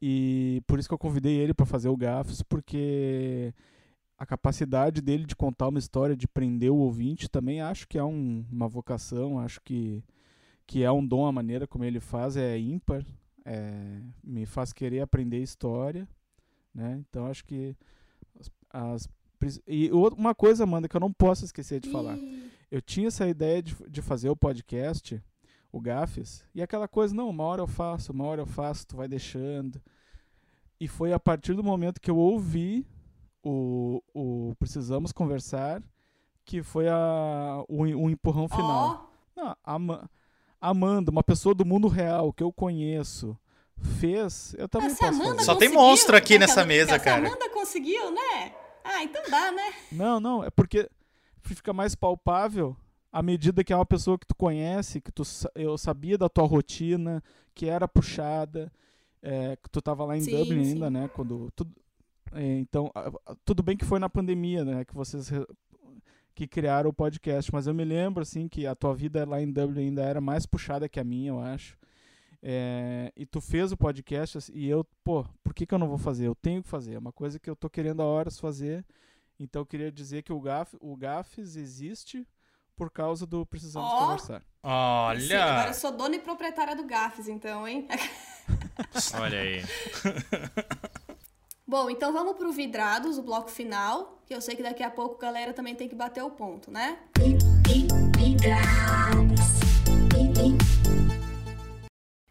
e 0.00 0.62
por 0.66 0.78
isso 0.78 0.88
que 0.88 0.94
eu 0.94 0.98
convidei 0.98 1.34
ele 1.36 1.54
para 1.54 1.64
fazer 1.66 1.88
o 1.88 1.96
Gafos, 1.96 2.42
porque 2.42 3.52
a 4.18 4.24
capacidade 4.26 5.00
dele 5.00 5.24
de 5.24 5.36
contar 5.36 5.68
uma 5.68 5.78
história, 5.78 6.16
de 6.16 6.26
prender 6.28 6.70
o 6.70 6.76
ouvinte, 6.76 7.28
também 7.28 7.60
acho 7.60 7.86
que 7.88 7.98
é 7.98 8.04
um- 8.04 8.44
uma 8.50 8.68
vocação, 8.68 9.38
acho 9.38 9.60
que, 9.62 10.02
que 10.66 10.82
é 10.82 10.90
um 10.90 11.06
dom, 11.06 11.26
a 11.26 11.32
maneira 11.32 11.66
como 11.66 11.84
ele 11.84 12.00
faz 12.00 12.36
é 12.36 12.58
ímpar, 12.58 13.04
é, 13.44 14.00
me 14.24 14.44
faz 14.46 14.72
querer 14.72 15.00
aprender 15.00 15.42
história, 15.42 16.08
né? 16.74 16.98
Então 17.08 17.26
acho 17.26 17.44
que 17.44 17.76
as, 18.38 18.50
as 18.70 19.08
e 19.68 19.90
uma 19.92 20.34
coisa, 20.34 20.64
Amanda, 20.64 20.88
que 20.88 20.96
eu 20.96 21.00
não 21.00 21.12
posso 21.12 21.44
esquecer 21.44 21.78
de 21.80 21.90
falar. 21.90 22.16
Eu 22.76 22.82
tinha 22.82 23.08
essa 23.08 23.26
ideia 23.26 23.62
de, 23.62 23.74
de 23.88 24.02
fazer 24.02 24.28
o 24.28 24.36
podcast, 24.36 25.22
o 25.72 25.80
Gafes, 25.80 26.44
e 26.54 26.60
aquela 26.60 26.86
coisa, 26.86 27.14
não, 27.14 27.30
uma 27.30 27.42
hora 27.44 27.62
eu 27.62 27.66
faço, 27.66 28.12
uma 28.12 28.24
hora 28.26 28.42
eu 28.42 28.46
faço, 28.46 28.86
tu 28.86 28.96
vai 28.96 29.08
deixando. 29.08 29.80
E 30.78 30.86
foi 30.86 31.10
a 31.14 31.18
partir 31.18 31.54
do 31.54 31.64
momento 31.64 31.98
que 31.98 32.10
eu 32.10 32.18
ouvi 32.18 32.86
o, 33.42 34.02
o 34.14 34.54
Precisamos 34.58 35.10
Conversar 35.10 35.82
que 36.44 36.62
foi 36.62 36.86
a, 36.86 37.64
o, 37.66 37.82
o 37.82 38.10
empurrão 38.10 38.46
final. 38.46 39.10
Ó, 39.34 39.40
Não, 39.40 39.56
a 39.64 39.74
Ama- 39.74 40.10
Amanda, 40.60 41.10
uma 41.10 41.22
pessoa 41.24 41.54
do 41.54 41.64
mundo 41.64 41.88
real 41.88 42.30
que 42.30 42.42
eu 42.42 42.52
conheço, 42.52 43.36
fez, 43.98 44.54
eu 44.58 44.68
também 44.68 44.90
Ah, 44.90 44.96
posso 44.96 45.18
fazer. 45.22 45.44
Só 45.44 45.54
tem 45.54 45.70
monstro 45.70 46.14
aqui 46.14 46.34
né, 46.34 46.40
nessa 46.40 46.56
cara? 46.56 46.66
mesa, 46.66 46.88
Se 46.90 46.94
a 46.94 47.00
cara. 47.00 47.26
Amanda 47.26 47.48
conseguiu, 47.48 48.10
né? 48.12 48.52
Ah, 48.84 49.02
então 49.02 49.22
dá, 49.30 49.50
né? 49.50 49.72
Não, 49.90 50.20
não, 50.20 50.44
é 50.44 50.50
porque 50.50 50.88
fica 51.54 51.72
mais 51.72 51.94
palpável 51.94 52.76
à 53.12 53.22
medida 53.22 53.64
que 53.64 53.72
é 53.72 53.76
uma 53.76 53.86
pessoa 53.86 54.18
que 54.18 54.26
tu 54.26 54.34
conhece, 54.34 55.00
que 55.00 55.10
tu, 55.10 55.22
eu 55.54 55.78
sabia 55.78 56.18
da 56.18 56.28
tua 56.28 56.44
rotina, 56.44 57.22
que 57.54 57.66
era 57.66 57.88
puxada, 57.88 58.70
é, 59.22 59.56
que 59.56 59.70
tu 59.70 59.80
tava 59.80 60.04
lá 60.04 60.16
em 60.16 60.20
Sim, 60.20 60.36
Dublin 60.36 60.64
sim. 60.64 60.72
ainda, 60.72 60.90
né? 60.90 61.08
Quando 61.08 61.50
tudo, 61.56 61.74
é, 62.32 62.58
então, 62.58 62.92
tudo 63.42 63.62
bem 63.62 63.74
que 63.74 63.86
foi 63.86 63.98
na 63.98 64.10
pandemia, 64.10 64.64
né? 64.64 64.84
Que 64.84 64.94
vocês 64.94 65.30
que 66.34 66.46
criaram 66.46 66.90
o 66.90 66.92
podcast, 66.92 67.50
mas 67.50 67.66
eu 67.66 67.72
me 67.72 67.82
lembro 67.82 68.22
assim 68.22 68.46
que 68.46 68.66
a 68.66 68.74
tua 68.74 68.94
vida 68.94 69.26
lá 69.26 69.40
em 69.40 69.50
Dublin 69.50 69.86
ainda 69.86 70.02
era 70.02 70.20
mais 70.20 70.44
puxada 70.44 70.86
que 70.86 71.00
a 71.00 71.04
minha, 71.04 71.30
eu 71.30 71.40
acho. 71.40 71.78
É, 72.42 73.10
e 73.16 73.24
tu 73.24 73.40
fez 73.40 73.72
o 73.72 73.76
podcast 73.78 74.52
e 74.52 74.68
eu, 74.68 74.84
pô, 75.02 75.24
por 75.42 75.54
que, 75.54 75.64
que 75.64 75.72
eu 75.72 75.78
não 75.78 75.88
vou 75.88 75.96
fazer? 75.96 76.26
Eu 76.26 76.34
tenho 76.34 76.62
que 76.62 76.68
fazer. 76.68 76.94
É 76.94 76.98
uma 76.98 77.12
coisa 77.12 77.38
que 77.38 77.48
eu 77.48 77.56
tô 77.56 77.70
querendo 77.70 78.02
há 78.02 78.04
horas 78.04 78.38
fazer. 78.38 78.84
Então 79.38 79.62
eu 79.62 79.66
queria 79.66 79.92
dizer 79.92 80.22
que 80.22 80.32
o, 80.32 80.40
Gaf, 80.40 80.76
o 80.80 80.96
Gafes 80.96 81.56
existe 81.56 82.26
por 82.74 82.90
causa 82.90 83.26
do 83.26 83.44
Precisamos 83.44 83.90
Ó. 83.90 83.98
Conversar. 84.00 84.40
Sim, 84.40 84.46
agora 84.62 85.60
Olha! 85.60 85.68
eu 85.68 85.74
sou 85.74 85.92
dona 85.92 86.16
e 86.16 86.18
proprietária 86.18 86.74
do 86.74 86.84
Gafes, 86.84 87.28
então, 87.28 87.66
hein? 87.66 87.86
Olha 89.20 89.40
aí. 89.40 89.62
Bom, 91.68 91.90
então 91.90 92.12
vamos 92.12 92.36
pro 92.36 92.52
Vidrados, 92.52 93.18
o 93.18 93.22
bloco 93.22 93.50
final, 93.50 94.22
que 94.24 94.32
eu 94.32 94.40
sei 94.40 94.54
que 94.54 94.62
daqui 94.62 94.84
a 94.84 94.90
pouco 94.90 95.16
a 95.16 95.26
galera 95.26 95.52
também 95.52 95.74
tem 95.74 95.88
que 95.88 95.96
bater 95.96 96.22
o 96.22 96.30
ponto, 96.30 96.70
né? 96.70 96.96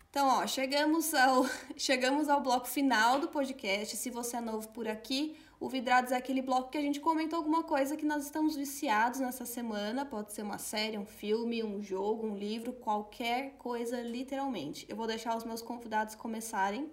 Então, 0.09 0.29
ó, 0.29 0.47
chegamos 0.47 1.13
ao, 1.13 1.45
chegamos 1.75 2.29
ao 2.29 2.41
bloco 2.41 2.65
final 2.65 3.19
do 3.19 3.27
podcast. 3.27 3.97
Se 3.97 4.09
você 4.09 4.37
é 4.37 4.41
novo 4.41 4.69
por 4.69 4.87
aqui, 4.87 5.35
o 5.59 5.69
Vidrados 5.69 6.11
é 6.11 6.17
aquele 6.17 6.41
bloco 6.41 6.69
que 6.69 6.77
a 6.77 6.81
gente 6.81 6.99
comenta 6.99 7.35
alguma 7.35 7.63
coisa 7.63 7.95
que 7.95 8.05
nós 8.05 8.23
estamos 8.25 8.55
viciados 8.55 9.19
nessa 9.19 9.45
semana. 9.45 10.05
Pode 10.05 10.33
ser 10.33 10.41
uma 10.43 10.57
série, 10.57 10.97
um 10.97 11.05
filme, 11.05 11.63
um 11.63 11.81
jogo, 11.81 12.27
um 12.27 12.37
livro, 12.37 12.73
qualquer 12.73 13.55
coisa, 13.57 14.01
literalmente. 14.01 14.85
Eu 14.89 14.95
vou 14.95 15.07
deixar 15.07 15.35
os 15.37 15.43
meus 15.43 15.61
convidados 15.61 16.13
começarem. 16.15 16.89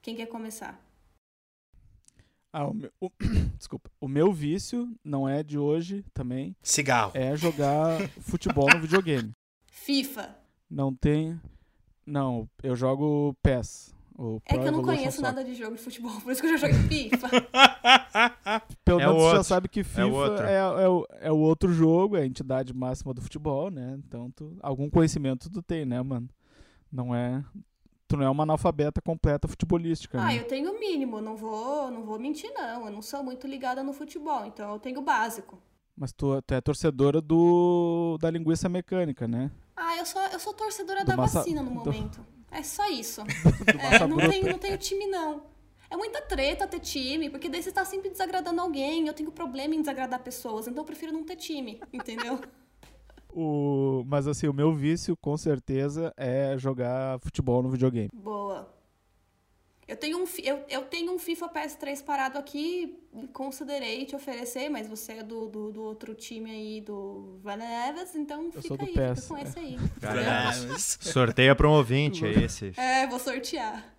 Quem 0.00 0.14
quer 0.14 0.26
começar? 0.26 0.80
Ah, 2.52 2.66
o 2.68 2.74
meu, 2.74 2.90
o- 3.00 3.10
desculpa. 3.56 3.90
O 4.00 4.06
meu 4.06 4.30
vício 4.32 4.94
não 5.02 5.26
é 5.28 5.42
de 5.42 5.56
hoje 5.58 6.04
também, 6.12 6.54
Cigarro. 6.62 7.12
é 7.14 7.34
jogar 7.34 7.98
futebol 8.20 8.68
no 8.74 8.80
videogame. 8.80 9.32
FIFA. 9.70 10.36
Não 10.68 10.94
tem. 10.94 11.40
Não, 12.04 12.48
eu 12.62 12.76
jogo 12.76 13.34
PES. 13.42 13.94
O 14.18 14.40
É 14.46 14.58
que 14.58 14.68
eu 14.68 14.72
não 14.72 14.82
conheço 14.82 15.16
Soccer. 15.18 15.22
nada 15.22 15.44
de 15.44 15.54
jogo 15.54 15.74
de 15.76 15.82
futebol, 15.82 16.20
por 16.20 16.30
isso 16.32 16.40
que 16.40 16.46
eu 16.48 16.56
já 16.58 16.68
joguei 16.68 16.78
FIFA. 16.88 17.28
Pelo 18.84 19.00
É 19.00 19.06
menos 19.06 19.22
você 19.22 19.28
já 19.30 19.36
outro. 19.38 19.44
sabe 19.44 19.68
que 19.68 19.80
É 19.80 19.82
o 19.82 19.84
FIFA 19.86 20.06
outro. 20.08 20.44
é, 20.44 20.54
é 20.56 20.88
o, 20.88 21.06
é 21.20 21.32
o 21.32 21.36
outro 21.38 21.72
jogo, 21.72 22.16
é 22.16 22.22
a 22.22 22.26
entidade 22.26 22.74
máxima 22.74 23.14
do 23.14 23.20
futebol, 23.22 23.70
né? 23.70 23.98
Então, 24.06 24.30
tu, 24.30 24.56
algum 24.60 24.88
conhecimento 24.90 25.50
tu 25.50 25.62
tem, 25.62 25.84
né, 25.86 26.00
mano? 26.02 26.28
Não 26.90 27.14
é. 27.14 27.42
Tu 28.06 28.16
não 28.16 28.26
é 28.26 28.30
uma 28.30 28.42
analfabeta 28.42 29.00
completa 29.00 29.48
futebolística, 29.48 30.20
ah, 30.20 30.26
né? 30.26 30.38
eu 30.38 30.44
tenho 30.44 30.70
o 30.70 30.78
mínimo, 30.78 31.22
não 31.22 31.34
vou, 31.34 31.90
não 31.90 32.04
vou 32.04 32.18
mentir 32.18 32.50
não. 32.54 32.84
Eu 32.86 32.92
não 32.92 33.00
sou 33.00 33.22
muito 33.22 33.46
ligada 33.46 33.82
no 33.82 33.94
futebol, 33.94 34.44
então 34.44 34.70
eu 34.74 34.78
tenho 34.78 34.98
o 35.00 35.02
básico. 35.02 35.58
Mas 35.96 36.12
tu, 36.12 36.40
tu 36.42 36.52
é 36.54 36.60
torcedora 36.60 37.20
do 37.22 38.18
da 38.20 38.30
linguiça 38.30 38.68
mecânica, 38.68 39.26
né? 39.26 39.50
Ah, 39.74 39.96
eu 39.96 40.04
sou, 40.04 40.20
eu 40.22 40.38
sou 40.38 40.52
torcedora 40.52 41.00
Do 41.00 41.06
da 41.06 41.16
massa- 41.16 41.38
vacina 41.38 41.62
no 41.62 41.70
do- 41.70 41.74
momento. 41.76 42.20
É 42.52 42.62
só 42.62 42.88
isso. 42.90 43.22
É, 43.78 44.06
não, 44.06 44.16
tenho, 44.16 44.50
não 44.50 44.58
tenho 44.58 44.76
time, 44.76 45.06
não. 45.06 45.42
É 45.90 45.96
muita 45.96 46.20
treta 46.22 46.66
ter 46.66 46.80
time, 46.80 47.28
porque 47.28 47.48
daí 47.48 47.62
você 47.62 47.70
tá 47.72 47.84
sempre 47.84 48.10
desagradando 48.10 48.60
alguém. 48.60 49.06
Eu 49.06 49.14
tenho 49.14 49.30
problema 49.30 49.74
em 49.74 49.80
desagradar 49.80 50.20
pessoas, 50.20 50.66
então 50.66 50.82
eu 50.82 50.86
prefiro 50.86 51.12
não 51.12 51.24
ter 51.24 51.36
time, 51.36 51.80
entendeu? 51.92 52.38
O, 53.34 54.04
mas 54.06 54.28
assim, 54.28 54.46
o 54.46 54.52
meu 54.52 54.74
vício, 54.74 55.16
com 55.16 55.38
certeza, 55.38 56.12
é 56.18 56.54
jogar 56.58 57.18
futebol 57.20 57.62
no 57.62 57.70
videogame. 57.70 58.10
Boa. 58.12 58.70
Eu 59.86 59.96
tenho, 59.96 60.18
um, 60.22 60.24
eu, 60.42 60.64
eu 60.68 60.82
tenho 60.82 61.12
um 61.12 61.18
FIFA 61.18 61.48
PS3 61.48 62.04
parado 62.04 62.38
aqui, 62.38 62.98
considerei 63.32 64.04
te 64.06 64.14
oferecer, 64.14 64.68
mas 64.68 64.86
você 64.86 65.14
é 65.14 65.22
do, 65.22 65.48
do, 65.48 65.72
do 65.72 65.82
outro 65.82 66.14
time 66.14 66.50
aí, 66.50 66.80
do 66.80 67.38
Van 67.42 67.56
Neves, 67.56 68.14
então 68.14 68.50
Eu 68.54 68.62
fica 68.62 68.84
aí, 68.84 68.94
PES, 68.94 69.22
fica 69.22 69.28
com 69.28 69.36
é. 69.36 69.42
esse 69.42 69.58
aí. 69.58 69.76
Cara, 70.00 70.50
entendeu? 70.56 70.78
Sorteia 70.78 71.54
para 71.56 71.68
um 71.68 71.72
ouvinte, 71.72 72.24
é 72.24 72.30
esse. 72.30 72.72
É, 72.76 73.06
vou 73.08 73.18
sortear. 73.18 73.92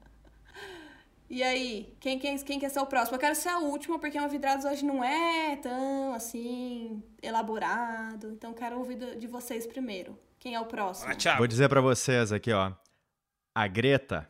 E 1.29 1.41
aí, 1.41 1.93
quem, 1.99 2.17
quem, 2.19 2.37
quem 2.37 2.59
quer 2.59 2.69
ser 2.69 2.79
o 2.79 2.85
próximo? 2.85 3.15
Eu 3.15 3.19
quero 3.19 3.35
ser 3.35 3.49
a 3.49 3.59
última, 3.59 3.97
porque 3.99 4.19
o 4.19 4.29
Vidrados 4.29 4.65
hoje 4.65 4.85
não 4.85 5.03
é 5.03 5.55
tão, 5.57 6.13
assim, 6.13 7.03
elaborado. 7.21 8.29
Então, 8.31 8.53
quero 8.53 8.77
ouvir 8.77 8.95
do- 8.95 9.15
de 9.15 9.25
vocês 9.27 9.65
primeiro. 9.65 10.17
Quem 10.39 10.53
é 10.55 10.59
o 10.59 10.65
próximo? 10.65 11.11
Ah. 11.11 11.37
Vou 11.37 11.47
dizer 11.47 11.67
para 11.69 11.81
vocês 11.81 12.31
aqui, 12.31 12.51
ó. 12.53 12.71
A 13.55 13.67
Greta, 13.67 14.29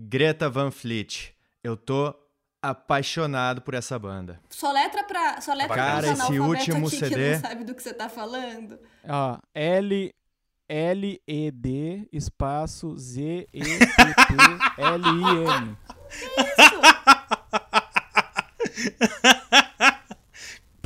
Greta 0.00 0.48
Van 0.48 0.70
Fleet. 0.70 1.34
Eu 1.62 1.76
tô 1.76 2.14
apaixonado 2.62 3.60
por 3.62 3.74
essa 3.74 3.98
banda. 3.98 4.40
Soletra 4.48 5.02
pra, 5.02 5.40
soletra 5.40 5.74
Cara, 5.74 6.06
pros 6.06 6.20
esse 6.20 6.38
último 6.38 6.86
aqui 6.86 6.98
que 6.98 7.08
CD 7.08 7.32
não 7.32 7.40
sabe 7.40 7.64
do 7.64 7.74
que 7.74 7.82
você 7.82 7.92
tá 7.92 8.08
falando. 8.08 8.78
Ó, 9.08 9.38
L 9.52 10.14
L 10.68 11.22
E 11.26 11.50
D 11.50 12.08
espaço 12.12 12.96
Z 12.96 13.48
E 13.52 13.60
T 13.60 13.86
T 13.86 14.34
L 14.78 15.04
I 15.04 15.24
N. 15.62 15.76
Isso! 16.46 16.78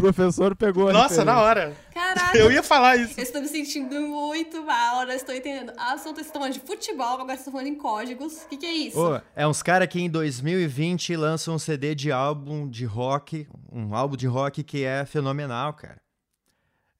O 0.02 0.12
professor 0.12 0.56
pegou 0.56 0.88
a 0.88 0.92
Nossa, 0.92 1.24
na 1.24 1.40
hora. 1.40 1.76
Caraca, 1.94 2.36
Eu 2.36 2.50
ia 2.50 2.60
falar 2.64 2.96
isso. 2.96 3.14
eu 3.16 3.22
estou 3.22 3.40
me 3.40 3.46
sentindo 3.46 4.00
muito 4.00 4.64
mal. 4.64 5.04
Eu 5.04 5.14
estou 5.14 5.32
entendendo. 5.32 5.72
Vocês 5.96 6.26
estão 6.26 6.40
falando 6.40 6.54
de 6.54 6.58
futebol, 6.58 7.06
agora 7.06 7.26
vocês 7.28 7.38
estão 7.38 7.52
falando 7.52 7.68
em 7.68 7.76
códigos. 7.76 8.42
O 8.42 8.48
que, 8.48 8.56
que 8.56 8.66
é 8.66 8.72
isso? 8.72 8.98
Ô, 9.00 9.20
é 9.36 9.46
uns 9.46 9.62
caras 9.62 9.86
que 9.86 10.00
em 10.00 10.10
2020 10.10 11.14
lançam 11.14 11.54
um 11.54 11.58
CD 11.58 11.94
de 11.94 12.10
álbum 12.10 12.68
de 12.68 12.84
rock, 12.84 13.46
um 13.70 13.94
álbum 13.94 14.16
de 14.16 14.26
rock 14.26 14.64
que 14.64 14.82
é 14.82 15.06
fenomenal, 15.06 15.72
cara. 15.74 16.02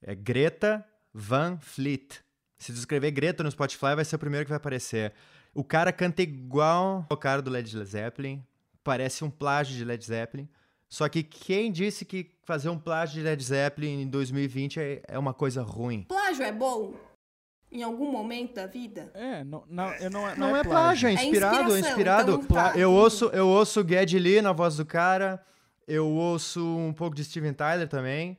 É 0.01 0.15
Greta 0.15 0.85
Van 1.13 1.57
Fleet. 1.59 2.21
Se 2.57 2.71
tu 2.71 2.77
escrever 2.79 3.11
Greta 3.11 3.43
no 3.43 3.51
Spotify, 3.51 3.95
vai 3.97 4.05
ser 4.05 4.15
o 4.15 4.19
primeiro 4.19 4.45
que 4.45 4.49
vai 4.49 4.57
aparecer. 4.57 5.11
O 5.53 5.65
cara 5.65 5.91
canta 5.91 6.21
igual 6.21 7.05
o 7.11 7.17
cara 7.17 7.41
do 7.41 7.51
Led 7.51 7.69
Zeppelin. 7.83 8.41
Parece 8.81 9.25
um 9.25 9.29
plágio 9.29 9.75
de 9.75 9.83
Led 9.83 10.05
Zeppelin. 10.05 10.47
Só 10.93 11.09
que 11.09 11.23
quem 11.23 11.71
disse 11.71 12.05
que 12.05 12.29
fazer 12.45 12.69
um 12.69 12.77
plágio 12.77 13.15
de 13.15 13.23
Led 13.23 13.43
Zeppelin 13.43 14.03
em 14.03 14.07
2020 14.07 14.79
é, 14.79 15.01
é 15.07 15.17
uma 15.17 15.33
coisa 15.33 15.63
ruim? 15.63 16.03
Plágio 16.03 16.43
é 16.43 16.51
bom? 16.51 16.93
Em 17.71 17.81
algum 17.81 18.11
momento 18.11 18.53
da 18.53 18.67
vida? 18.67 19.09
É, 19.15 19.43
não, 19.43 19.63
não, 19.67 19.91
eu 19.95 20.11
não, 20.11 20.27
não, 20.27 20.35
Não, 20.35 20.55
é, 20.55 20.59
é 20.59 20.63
plágio, 20.63 21.07
é 21.07 21.09
É 21.09 21.13
inspirado, 21.15 21.55
é 21.55 21.79
inspiração, 21.79 21.89
inspirado. 21.89 22.31
então 22.33 22.45
tá, 22.45 22.77
eu 22.77 22.91
ouço, 22.91 23.25
eu 23.33 23.47
ouço 23.47 23.81
o 23.81 23.87
Geddy 23.87 24.19
Lee 24.19 24.39
na 24.39 24.51
voz 24.51 24.77
do 24.77 24.85
cara, 24.85 25.43
eu 25.87 26.07
ouço 26.07 26.63
um 26.63 26.93
pouco 26.93 27.15
de 27.15 27.23
Steven 27.23 27.53
Tyler 27.53 27.87
também. 27.87 28.37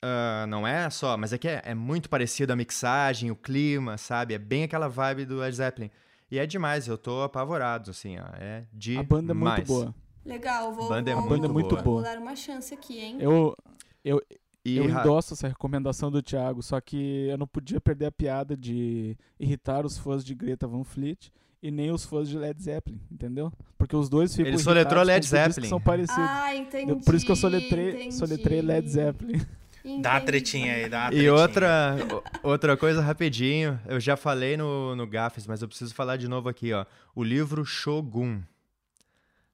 Ah, 0.00 0.46
não 0.48 0.64
é 0.64 0.88
só, 0.90 1.16
mas 1.16 1.32
é 1.32 1.38
que 1.38 1.48
é, 1.48 1.60
é 1.64 1.74
muito 1.74 2.08
parecido 2.08 2.52
a 2.52 2.56
mixagem, 2.56 3.32
o 3.32 3.36
clima, 3.36 3.98
sabe? 3.98 4.32
É 4.32 4.38
bem 4.38 4.62
aquela 4.62 4.86
vibe 4.86 5.24
do 5.24 5.38
Led 5.38 5.56
Zeppelin. 5.56 5.90
E 6.30 6.38
é 6.38 6.46
demais, 6.46 6.86
eu 6.86 6.96
tô 6.96 7.24
apavorado, 7.24 7.90
assim, 7.90 8.16
ó. 8.16 8.26
É 8.38 8.62
demais. 8.72 9.04
A 9.04 9.08
banda 9.08 9.32
é 9.32 9.34
muito 9.34 9.66
boa. 9.66 9.92
Legal, 10.26 10.74
vou, 10.74 10.88
Banda 10.88 11.10
é 11.10 11.14
vou, 11.14 11.24
A 11.24 11.26
banda 11.28 11.46
é 11.46 11.50
muito 11.50 11.74
vou 11.76 11.84
boa. 11.84 12.02
dar 12.02 12.18
uma 12.18 12.34
chance 12.36 12.74
aqui, 12.74 12.98
hein? 12.98 13.16
Eu, 13.20 13.56
eu, 14.04 14.20
E 14.64 14.76
eu 14.76 14.84
endosso 14.90 15.34
essa 15.34 15.46
recomendação 15.48 16.10
do 16.10 16.20
Thiago, 16.22 16.62
só 16.62 16.80
que 16.80 17.28
eu 17.28 17.38
não 17.38 17.46
podia 17.46 17.80
perder 17.80 18.06
a 18.06 18.12
piada 18.12 18.56
de 18.56 19.16
irritar 19.38 19.86
os 19.86 19.96
fãs 19.96 20.24
de 20.24 20.34
Greta 20.34 20.66
Van 20.66 20.82
Fleet 20.84 21.30
e 21.62 21.70
nem 21.70 21.90
os 21.92 22.04
fãs 22.04 22.28
de 22.28 22.36
Led 22.36 22.60
Zeppelin, 22.62 23.00
entendeu? 23.10 23.52
Porque 23.78 23.94
os 23.96 24.08
dois 24.08 24.34
ficam 24.34 24.50
Ele 24.50 24.58
soletrou 24.58 25.02
Led 25.04 25.24
Zeppelin. 25.26 25.62
que 25.62 25.68
são 25.68 25.80
parecidos. 25.80 26.28
Ah, 26.28 26.54
entendi. 26.54 26.94
Por 27.04 27.14
isso 27.14 27.24
que 27.24 27.32
eu 27.32 27.36
soletrei, 27.36 27.90
entendi. 27.90 28.14
soletrei 28.14 28.60
Led 28.62 28.88
Zeppelin. 28.88 29.38
Dá 29.38 30.10
uma 30.10 30.16
Entendi. 30.16 30.26
tretinha 30.26 30.74
aí, 30.74 30.88
dá 30.88 30.98
uma 30.98 31.06
E 31.06 31.10
tretinha. 31.10 31.32
outra, 31.34 31.96
o- 32.42 32.48
outra 32.48 32.76
coisa 32.76 33.00
rapidinho, 33.00 33.78
eu 33.86 34.00
já 34.00 34.16
falei 34.16 34.56
no, 34.56 34.96
no 34.96 35.06
Gafes, 35.06 35.46
mas 35.46 35.62
eu 35.62 35.68
preciso 35.68 35.94
falar 35.94 36.16
de 36.16 36.26
novo 36.26 36.48
aqui, 36.48 36.72
ó. 36.72 36.84
O 37.14 37.22
livro 37.22 37.64
Shogun, 37.64 38.40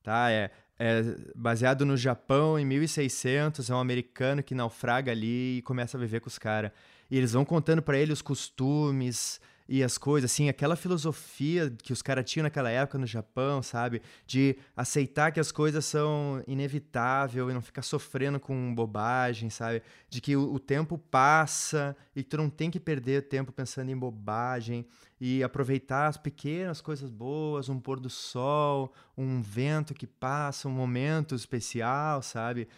tá? 0.03 0.31
É, 0.31 0.51
é 0.85 1.15
baseado 1.37 1.87
no 1.87 1.97
Japão 1.97 2.59
em 2.59 2.65
1600, 2.65 3.71
é 3.71 3.75
um 3.75 3.79
americano 3.79 4.43
que 4.43 4.53
naufraga 4.53 5.13
ali 5.13 5.59
e 5.59 5.63
começa 5.63 5.97
a 5.97 6.01
viver 6.01 6.19
com 6.19 6.27
os 6.27 6.39
caras. 6.39 6.73
E 7.09 7.17
eles 7.17 7.35
vão 7.35 7.45
contando 7.45 7.81
pra 7.81 7.97
ele 7.97 8.13
os 8.13 8.21
costumes 8.21 9.41
e 9.75 9.83
as 9.83 9.97
coisas, 9.97 10.31
assim, 10.31 10.51
aquela 10.51 10.77
filosofia 10.77 11.75
que 11.83 11.95
os 11.95 12.03
caras 12.03 12.31
tinham 12.31 12.43
naquela 12.43 12.69
época 12.69 12.99
no 12.99 13.07
Japão, 13.07 13.63
sabe? 13.63 14.03
De 14.27 14.59
aceitar 14.77 15.33
que 15.33 15.41
as 15.41 15.51
coisas 15.51 15.83
são 15.87 16.45
inevitável 16.47 17.49
e 17.51 17.55
não 17.55 17.63
ficar 17.63 17.81
sofrendo 17.81 18.39
com 18.39 18.75
bobagem, 18.75 19.49
sabe? 19.49 19.83
De 20.11 20.21
que 20.21 20.37
o, 20.37 20.53
o 20.53 20.59
tempo 20.59 20.99
passa 20.99 21.97
e 22.15 22.23
tu 22.23 22.37
não 22.37 22.51
tem 22.51 22.71
que 22.71 22.79
perder 22.79 23.29
tempo 23.29 23.51
pensando 23.51 23.91
em 23.91 23.97
bobagem 23.97 24.85
e 25.19 25.43
aproveitar 25.43 26.07
as 26.07 26.19
pequenas 26.19 26.83
coisas 26.83 27.09
boas, 27.09 27.71
um 27.71 27.81
pôr 27.81 27.99
do 27.99 28.11
sol, 28.11 28.93
um 29.17 29.41
vento 29.41 29.95
que 29.95 30.07
passa, 30.07 30.69
um 30.69 30.73
momento 30.73 31.35
especial, 31.35 32.21
sabe? 32.21 32.69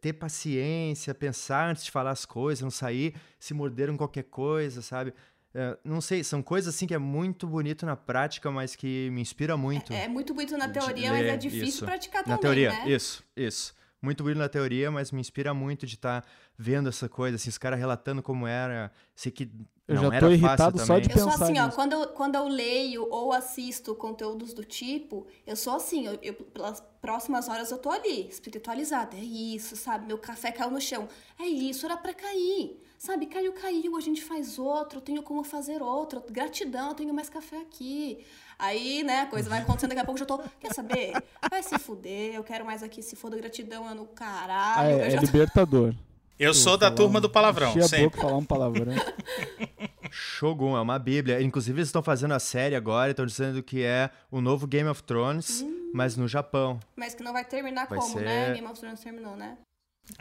Ter- 0.00 0.12
paciência, 0.12 1.14
pensar 1.14 1.70
antes 1.70 1.84
de 1.84 1.90
falar 1.90 2.10
as 2.10 2.24
coisas, 2.24 2.62
não 2.62 2.70
sair 2.70 3.14
se 3.38 3.54
morderam 3.54 3.96
qualquer 3.96 4.24
coisa, 4.24 4.82
sabe? 4.82 5.14
É, 5.54 5.76
não 5.84 6.00
sei, 6.00 6.24
são 6.24 6.42
coisas 6.42 6.74
assim 6.74 6.86
que 6.86 6.94
é 6.94 6.98
muito 6.98 7.46
bonito 7.46 7.84
na 7.84 7.94
prática, 7.94 8.50
mas 8.50 8.74
que 8.74 9.10
me 9.10 9.20
inspira 9.20 9.56
muito. 9.56 9.92
É 9.92 10.08
muito 10.08 10.32
bonito 10.32 10.56
na 10.56 10.68
teoria, 10.68 11.10
mas 11.10 11.26
é 11.26 11.36
difícil 11.36 11.66
isso. 11.66 11.84
praticar 11.84 12.20
Na 12.26 12.38
também, 12.38 12.40
teoria, 12.40 12.70
né? 12.70 12.90
isso, 12.90 13.22
isso. 13.36 13.74
Muito 14.02 14.22
bonito 14.24 14.38
na 14.38 14.48
teoria, 14.48 14.90
mas 14.90 15.12
me 15.12 15.20
inspira 15.20 15.54
muito 15.54 15.86
de 15.86 15.94
estar 15.94 16.26
vendo 16.58 16.88
essa 16.88 17.08
coisa, 17.08 17.36
assim, 17.36 17.48
os 17.48 17.56
caras 17.58 17.78
relatando 17.78 18.20
como 18.22 18.46
era. 18.48 18.90
Sei 19.14 19.30
que 19.30 19.48
Eu 19.86 19.94
não 19.96 20.10
já 20.10 20.16
era 20.16 20.26
tô 20.26 20.36
fácil 20.38 20.38
irritado 20.38 20.78
só 20.80 20.86
também. 20.86 21.02
de 21.02 21.08
Eu 21.10 21.18
sou 21.18 21.30
pensar 21.30 21.44
assim, 21.44 21.58
ó, 21.60 21.64
nisso. 21.66 21.76
quando 21.76 21.92
eu, 21.92 22.08
quando 22.08 22.34
eu 22.34 22.48
leio 22.48 23.06
ou 23.10 23.32
assisto 23.32 23.94
conteúdos 23.94 24.52
do 24.52 24.64
tipo, 24.64 25.26
eu 25.46 25.54
sou 25.54 25.74
assim, 25.76 26.06
eu, 26.06 26.18
eu- 26.20 26.34
pelas 26.34 26.80
próximas 27.00 27.48
horas 27.48 27.70
eu 27.70 27.78
tô 27.78 27.90
ali, 27.90 28.26
espiritualizada. 28.28 29.16
É 29.16 29.20
isso, 29.22 29.76
sabe? 29.76 30.06
Meu 30.06 30.18
café 30.18 30.50
caiu 30.50 30.70
no 30.72 30.80
chão. 30.80 31.08
É 31.38 31.46
isso, 31.46 31.86
era 31.86 31.96
pra 31.96 32.12
cair. 32.12 32.80
Sabe, 32.98 33.26
caiu, 33.26 33.52
caiu, 33.52 33.96
a 33.96 34.00
gente 34.00 34.22
faz 34.22 34.58
outro, 34.60 34.98
eu 34.98 35.02
tenho 35.02 35.22
como 35.24 35.42
fazer 35.42 35.82
outro. 35.82 36.22
Gratidão, 36.30 36.90
eu 36.90 36.94
tenho 36.94 37.12
mais 37.12 37.28
café 37.28 37.60
aqui. 37.60 38.24
Aí, 38.62 39.02
né, 39.02 39.22
a 39.22 39.26
coisa 39.26 39.50
vai 39.50 39.60
acontecendo, 39.60 39.88
daqui 39.90 40.00
a 40.00 40.04
pouco 40.04 40.18
eu 40.18 40.20
já 40.20 40.26
tô. 40.26 40.38
Quer 40.60 40.72
saber? 40.72 41.12
Vai 41.50 41.62
se 41.64 41.76
fuder, 41.80 42.34
eu 42.34 42.44
quero 42.44 42.64
mais 42.64 42.80
aqui, 42.82 43.02
se 43.02 43.16
foda 43.16 43.36
gratidão, 43.36 43.90
é 43.90 43.92
no 43.94 44.04
Ah, 44.04 44.14
caralho. 44.14 44.88
é, 44.88 44.94
eu 44.94 45.00
é 45.00 45.10
já 45.10 45.18
tô- 45.18 45.26
libertador. 45.26 45.94
Eu 46.38 46.54
sou 46.54 46.76
da 46.76 46.90
turma 46.90 47.18
um- 47.18 47.22
do 47.22 47.28
palavrão, 47.28 47.70
a 47.76 47.82
sempre. 47.82 48.04
boca 48.06 48.20
falar 48.22 48.36
um 48.36 48.44
palavrão. 48.44 48.94
Shogun 50.10 50.76
é 50.76 50.80
uma 50.80 50.98
bíblia. 50.98 51.40
Inclusive, 51.42 51.78
eles 51.78 51.88
estão 51.88 52.02
fazendo 52.02 52.32
a 52.34 52.38
série 52.38 52.74
agora, 52.74 53.10
estão 53.10 53.24
dizendo 53.26 53.62
que 53.62 53.82
é 53.82 54.10
o 54.30 54.40
novo 54.40 54.66
Game 54.66 54.88
of 54.88 55.02
Thrones, 55.02 55.64
mas 55.94 56.16
no 56.16 56.28
Japão. 56.28 56.78
Mas 56.96 57.14
que 57.14 57.22
não 57.22 57.32
vai 57.32 57.44
terminar 57.44 57.86
Vai 57.86 57.98
como, 57.98 58.12
ser- 58.12 58.24
né? 58.24 58.52
Game 58.54 58.66
of 58.66 58.78
Thrones 58.78 59.00
terminou, 59.00 59.36
né? 59.36 59.56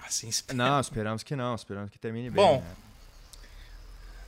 Assim, 0.05 0.29
espera. 0.29 0.57
Não, 0.57 0.79
esperamos 0.81 1.23
que 1.23 1.35
não, 1.35 1.55
esperamos 1.55 1.89
que 1.89 1.99
termine 1.99 2.29
bem. 2.29 2.43
Bom, 2.43 2.57
né? 2.57 2.63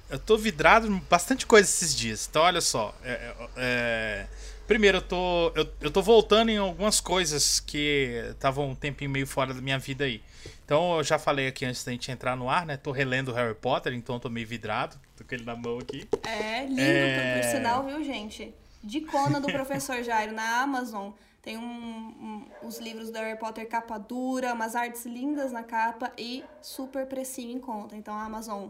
Eu 0.09 0.19
tô 0.19 0.38
vidrado 0.38 0.88
em 0.88 0.97
bastante 1.09 1.45
coisa 1.45 1.67
esses 1.67 1.95
dias. 1.95 2.27
Então, 2.30 2.41
olha 2.43 2.61
só. 2.61 2.93
é, 3.03 3.11
é, 3.11 3.35
é, 3.57 4.27
primeiro, 4.67 4.97
eu 4.97 5.01
tô, 5.01 5.51
eu, 5.55 5.67
eu 5.81 5.89
tô 5.91 6.01
voltando 6.01 6.49
em 6.49 6.57
algumas 6.57 6.99
coisas 6.99 7.59
que 7.59 8.23
estavam 8.31 8.69
um 8.69 8.75
tempinho 8.75 9.09
meio 9.09 9.25
fora 9.25 9.53
da 9.53 9.61
minha 9.61 9.80
vida 9.80 10.03
aí. 10.05 10.21
Então, 10.65 10.97
eu 10.97 11.03
já 11.03 11.17
falei 11.17 11.47
aqui 11.47 11.65
antes 11.65 11.84
da 11.84 11.91
gente 11.91 12.11
entrar 12.11 12.35
no 12.35 12.49
ar, 12.49 12.65
né? 12.65 12.77
Tô 12.77 12.91
relendo 12.91 13.34
Harry 13.34 13.55
Potter, 13.55 13.93
então 13.93 14.19
tô 14.19 14.30
meio 14.30 14.45
vidrado. 14.47 14.95
Tô 15.17 15.23
com 15.23 15.34
ele 15.34 15.43
na 15.45 15.55
mão 15.55 15.80
aqui. 15.80 16.07
É, 16.23 16.65
lindo 16.65 16.81
É. 16.81 17.39
por 17.41 17.49
sinal, 17.49 17.84
viu, 17.85 18.03
gente? 18.03 18.53
Dicona 18.84 19.39
do 19.39 19.47
professor 19.51 20.01
Jairo 20.03 20.34
na 20.34 20.61
Amazon. 20.61 21.11
Tem 21.41 21.57
um, 21.57 21.61
um- 21.63 22.45
os 22.61 22.77
livros 22.77 23.09
do 23.09 23.17
Harry 23.17 23.38
Potter 23.38 23.67
capa 23.67 23.97
dura, 23.97 24.53
umas 24.53 24.75
artes 24.75 25.05
lindas 25.05 25.51
na 25.51 25.63
capa 25.63 26.11
e 26.17 26.43
super 26.61 27.05
precinho 27.05 27.51
em 27.51 27.59
conta. 27.59 27.97
Então, 27.97 28.13
a 28.13 28.23
Amazon, 28.23 28.67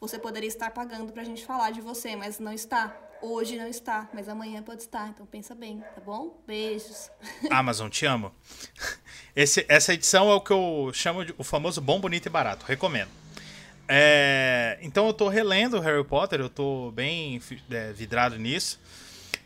você 0.00 0.18
poderia 0.18 0.48
estar 0.48 0.70
pagando 0.70 1.12
pra 1.12 1.24
gente 1.24 1.44
falar 1.44 1.70
de 1.70 1.80
você, 1.80 2.14
mas 2.16 2.38
não 2.38 2.52
está. 2.52 2.94
Hoje 3.22 3.56
não 3.56 3.66
está, 3.66 4.08
mas 4.12 4.28
amanhã 4.28 4.62
pode 4.62 4.82
estar. 4.82 5.08
Então, 5.08 5.24
pensa 5.26 5.54
bem, 5.54 5.80
tá 5.94 6.00
bom? 6.04 6.38
Beijos. 6.46 7.10
Amazon, 7.50 7.88
te 7.88 8.04
amo. 8.04 8.30
Esse- 9.34 9.64
essa 9.68 9.94
edição 9.94 10.30
é 10.30 10.34
o 10.34 10.40
que 10.40 10.52
eu 10.52 10.90
chamo 10.92 11.24
de 11.24 11.34
o 11.38 11.42
famoso 11.42 11.80
bom, 11.80 11.98
bonito 11.98 12.26
e 12.26 12.30
barato. 12.30 12.66
Recomendo. 12.66 13.08
É, 13.88 14.78
então 14.82 15.06
eu 15.06 15.14
tô 15.14 15.28
relendo 15.28 15.78
Harry 15.80 16.04
Potter, 16.04 16.40
eu 16.40 16.50
tô 16.50 16.90
bem 16.90 17.40
é, 17.70 17.92
vidrado 17.92 18.36
nisso. 18.36 18.78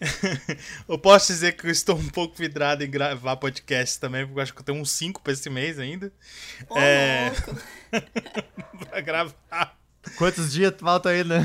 eu 0.89 0.99
posso 0.99 1.27
dizer 1.29 1.53
que 1.53 1.67
eu 1.67 1.71
estou 1.71 1.95
um 1.95 2.09
pouco 2.09 2.35
vidrado 2.35 2.83
em 2.83 2.91
gravar 2.91 3.37
podcast 3.37 4.01
também, 4.01 4.25
porque 4.27 4.39
eu 4.39 4.43
acho 4.43 4.55
que 4.55 4.61
eu 4.61 4.65
tenho 4.65 4.81
uns 4.81 4.91
5 4.93 5.21
pra 5.21 5.33
esse 5.33 5.49
mês 5.51 5.79
ainda. 5.79 6.11
Ô, 6.69 6.79
É. 6.79 7.31
pra 8.89 9.01
gravar. 9.01 9.79
Quantos 10.17 10.53
dias 10.53 10.75
faltam 10.79 11.13
aí, 11.13 11.25
né? 11.25 11.41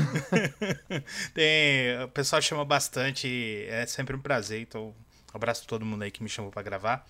Tem, 1.34 2.02
o 2.02 2.08
pessoal 2.08 2.40
chama 2.40 2.64
bastante, 2.64 3.66
é 3.68 3.86
sempre 3.86 4.16
um 4.16 4.20
prazer, 4.20 4.60
então 4.62 4.88
um 4.88 5.36
abraço 5.36 5.62
pra 5.62 5.68
todo 5.68 5.84
mundo 5.84 6.02
aí 6.02 6.10
que 6.10 6.22
me 6.22 6.28
chamou 6.28 6.50
pra 6.50 6.62
gravar. 6.62 7.06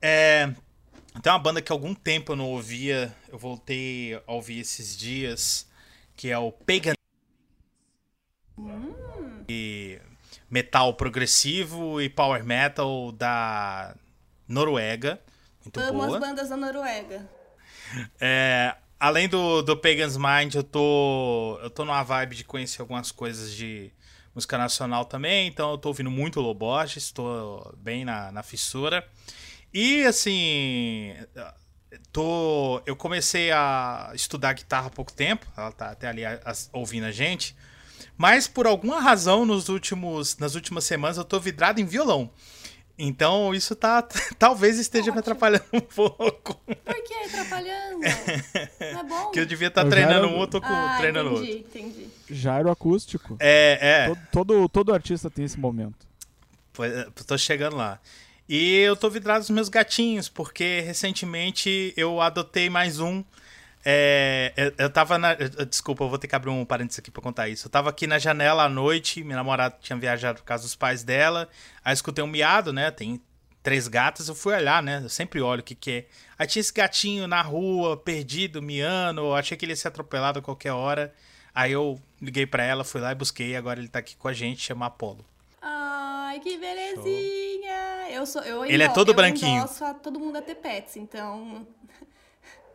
É, 0.00 0.52
tem 1.22 1.32
uma 1.32 1.38
banda 1.38 1.62
que 1.62 1.72
há 1.72 1.74
algum 1.74 1.94
tempo 1.94 2.32
eu 2.32 2.36
não 2.36 2.46
ouvia, 2.46 3.14
eu 3.28 3.38
voltei 3.38 4.14
a 4.14 4.32
ouvir 4.32 4.60
esses 4.60 4.96
dias, 4.96 5.66
que 6.16 6.30
é 6.30 6.38
o 6.38 6.52
Pagan. 6.52 6.94
E 9.48 10.00
metal 10.48 10.94
progressivo 10.94 12.00
e 12.00 12.08
power 12.08 12.44
metal 12.44 13.10
da 13.12 13.96
Noruega, 14.46 15.20
muito 15.64 15.80
Amo 15.80 15.92
boa. 15.92 16.14
as 16.14 16.20
bandas 16.20 16.48
da 16.48 16.56
Noruega. 16.56 17.28
É, 18.20 18.76
além 19.04 19.28
do, 19.28 19.60
do 19.62 19.76
Pagan's 19.76 20.16
Mind, 20.16 20.54
eu 20.54 20.62
tô, 20.64 21.58
eu 21.62 21.68
tô 21.70 21.84
numa 21.84 22.02
vibe 22.02 22.36
de 22.36 22.44
conhecer 22.44 22.80
algumas 22.80 23.12
coisas 23.12 23.52
de 23.54 23.92
música 24.34 24.56
nacional 24.56 25.04
também, 25.04 25.46
então 25.46 25.72
eu 25.72 25.78
tô 25.78 25.88
ouvindo 25.88 26.10
muito 26.10 26.40
Loborges, 26.40 27.12
tô 27.12 27.72
bem 27.76 28.04
na, 28.04 28.32
na 28.32 28.42
fissura. 28.42 29.06
E 29.72 30.04
assim, 30.04 31.14
tô, 32.12 32.80
eu 32.86 32.96
comecei 32.96 33.50
a 33.52 34.10
estudar 34.14 34.54
guitarra 34.54 34.86
há 34.86 34.90
pouco 34.90 35.12
tempo, 35.12 35.46
ela 35.56 35.70
tá 35.70 35.90
até 35.90 36.08
ali 36.08 36.24
a- 36.24 36.40
as- 36.44 36.70
ouvindo 36.72 37.04
a 37.04 37.12
gente, 37.12 37.54
mas 38.16 38.48
por 38.48 38.66
alguma 38.66 39.00
razão 39.00 39.44
nos 39.44 39.68
últimos, 39.68 40.38
nas 40.38 40.54
últimas 40.54 40.84
semanas 40.84 41.16
eu 41.18 41.24
tô 41.24 41.38
vidrado 41.38 41.80
em 41.80 41.84
violão. 41.84 42.30
Então 42.98 43.52
isso 43.54 43.74
tá 43.74 44.02
talvez 44.38 44.78
esteja 44.78 45.06
me 45.06 45.18
Ótimo. 45.18 45.20
atrapalhando 45.20 45.64
um 45.72 45.80
pouco. 45.80 46.54
Por 46.64 47.02
que 47.02 47.14
atrapalhando? 47.26 47.98
Não 48.00 49.00
é 49.00 49.02
bom? 49.04 49.30
Que 49.32 49.40
eu 49.40 49.46
devia 49.46 49.68
estar 49.68 49.82
já 49.84 49.90
treinando 49.90 50.26
era- 50.28 50.36
um, 50.36 50.40
eu 50.40 50.46
tô 50.46 50.60
com, 50.60 50.66
ah, 50.68 50.96
treinando 50.98 51.30
entendi, 51.32 51.52
outro. 51.64 51.78
entendi. 51.80 52.08
Jairo 52.30 52.70
acústico. 52.70 53.36
É, 53.40 53.78
é. 53.80 54.06
Todo, 54.06 54.20
todo, 54.30 54.68
todo 54.68 54.94
artista 54.94 55.28
tem 55.28 55.44
esse 55.44 55.58
momento. 55.58 56.06
Pois 56.72 56.92
é, 56.92 57.06
Tô 57.26 57.36
chegando 57.36 57.76
lá. 57.76 57.98
E 58.48 58.76
eu 58.80 58.94
tô 58.94 59.08
vidrado 59.10 59.40
nos 59.40 59.50
meus 59.50 59.68
gatinhos, 59.68 60.28
porque 60.28 60.80
recentemente 60.82 61.92
eu 61.96 62.20
adotei 62.20 62.68
mais 62.70 63.00
um. 63.00 63.24
É, 63.84 64.52
eu, 64.56 64.72
eu 64.78 64.90
tava 64.90 65.18
na. 65.18 65.34
Desculpa, 65.34 66.04
eu 66.04 66.08
vou 66.08 66.18
ter 66.18 66.26
que 66.26 66.34
abrir 66.34 66.48
um 66.48 66.64
parênteses 66.64 66.98
aqui 66.98 67.10
pra 67.10 67.22
contar 67.22 67.48
isso. 67.48 67.66
Eu 67.66 67.70
tava 67.70 67.90
aqui 67.90 68.06
na 68.06 68.18
janela 68.18 68.64
à 68.64 68.68
noite, 68.68 69.22
minha 69.22 69.36
namorada 69.36 69.76
tinha 69.80 69.98
viajado 69.98 70.38
por 70.40 70.44
casa 70.44 70.62
dos 70.62 70.74
pais 70.74 71.02
dela. 71.02 71.48
Aí 71.84 71.92
escutei 71.92 72.24
um 72.24 72.26
miado, 72.26 72.72
né? 72.72 72.90
Tem 72.90 73.20
três 73.62 73.86
gatas, 73.86 74.28
eu 74.28 74.34
fui 74.34 74.54
olhar, 74.54 74.82
né? 74.82 75.00
Eu 75.04 75.10
sempre 75.10 75.40
olho 75.42 75.60
o 75.60 75.64
que, 75.64 75.74
que 75.74 75.90
é. 75.90 76.06
Aí 76.38 76.46
tinha 76.46 76.60
esse 76.60 76.72
gatinho 76.72 77.26
na 77.26 77.42
rua, 77.42 77.96
perdido, 77.96 78.62
miando. 78.62 79.20
Eu 79.20 79.34
achei 79.34 79.56
que 79.56 79.66
ele 79.66 79.72
ia 79.72 79.76
ser 79.76 79.88
atropelado 79.88 80.38
a 80.38 80.42
qualquer 80.42 80.72
hora. 80.72 81.12
Aí 81.54 81.72
eu 81.72 82.00
liguei 82.20 82.46
para 82.46 82.64
ela, 82.64 82.84
fui 82.84 83.02
lá 83.02 83.12
e 83.12 83.14
busquei. 83.14 83.54
Agora 83.54 83.78
ele 83.78 83.88
tá 83.88 83.98
aqui 83.98 84.16
com 84.16 84.28
a 84.28 84.32
gente, 84.32 84.62
chama 84.62 84.86
Apolo. 84.86 85.24
Ai, 85.60 86.40
que 86.40 86.56
belezinha! 86.56 88.10
Eu 88.10 88.24
sou, 88.24 88.42
eu 88.42 88.64
ele 88.64 88.82
é 88.82 88.88
todo 88.88 89.10
eu 89.10 89.14
branquinho. 89.14 89.62
Eu 89.62 89.94
todo 89.94 90.18
mundo 90.18 90.36
a 90.36 90.42
ter 90.42 90.54
pets, 90.54 90.96
então 90.96 91.66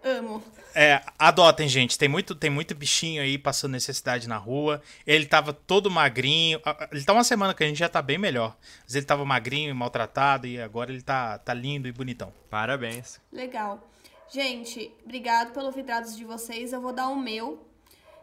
Amo. 0.03 0.41
É, 0.73 1.01
adotem, 1.17 1.67
gente. 1.67 1.97
Tem 1.97 2.07
muito, 2.07 2.33
tem 2.35 2.49
muito 2.49 2.73
bichinho 2.75 3.21
aí 3.21 3.37
passando 3.37 3.71
necessidade 3.71 4.29
na 4.29 4.37
rua. 4.37 4.81
Ele 5.05 5.25
tava 5.25 5.51
todo 5.51 5.89
magrinho. 5.89 6.61
Ele 6.91 7.03
tá 7.03 7.13
uma 7.13 7.23
semana 7.23 7.53
que 7.53 7.63
a 7.63 7.67
gente 7.67 7.79
já 7.79 7.89
tá 7.89 8.01
bem 8.01 8.17
melhor. 8.17 8.55
Mas 8.83 8.95
ele 8.95 9.05
tava 9.05 9.25
magrinho 9.25 9.69
e 9.69 9.73
maltratado 9.73 10.47
e 10.47 10.61
agora 10.61 10.91
ele 10.91 11.01
tá, 11.01 11.37
tá 11.39 11.53
lindo 11.53 11.87
e 11.87 11.91
bonitão. 11.91 12.31
Parabéns. 12.49 13.19
Legal. 13.31 13.89
Gente, 14.31 14.93
obrigado 15.03 15.53
pelos 15.53 15.73
vidrados 15.73 16.15
de 16.15 16.23
vocês. 16.23 16.71
Eu 16.71 16.79
vou 16.79 16.93
dar 16.93 17.09
o 17.09 17.15
meu, 17.15 17.65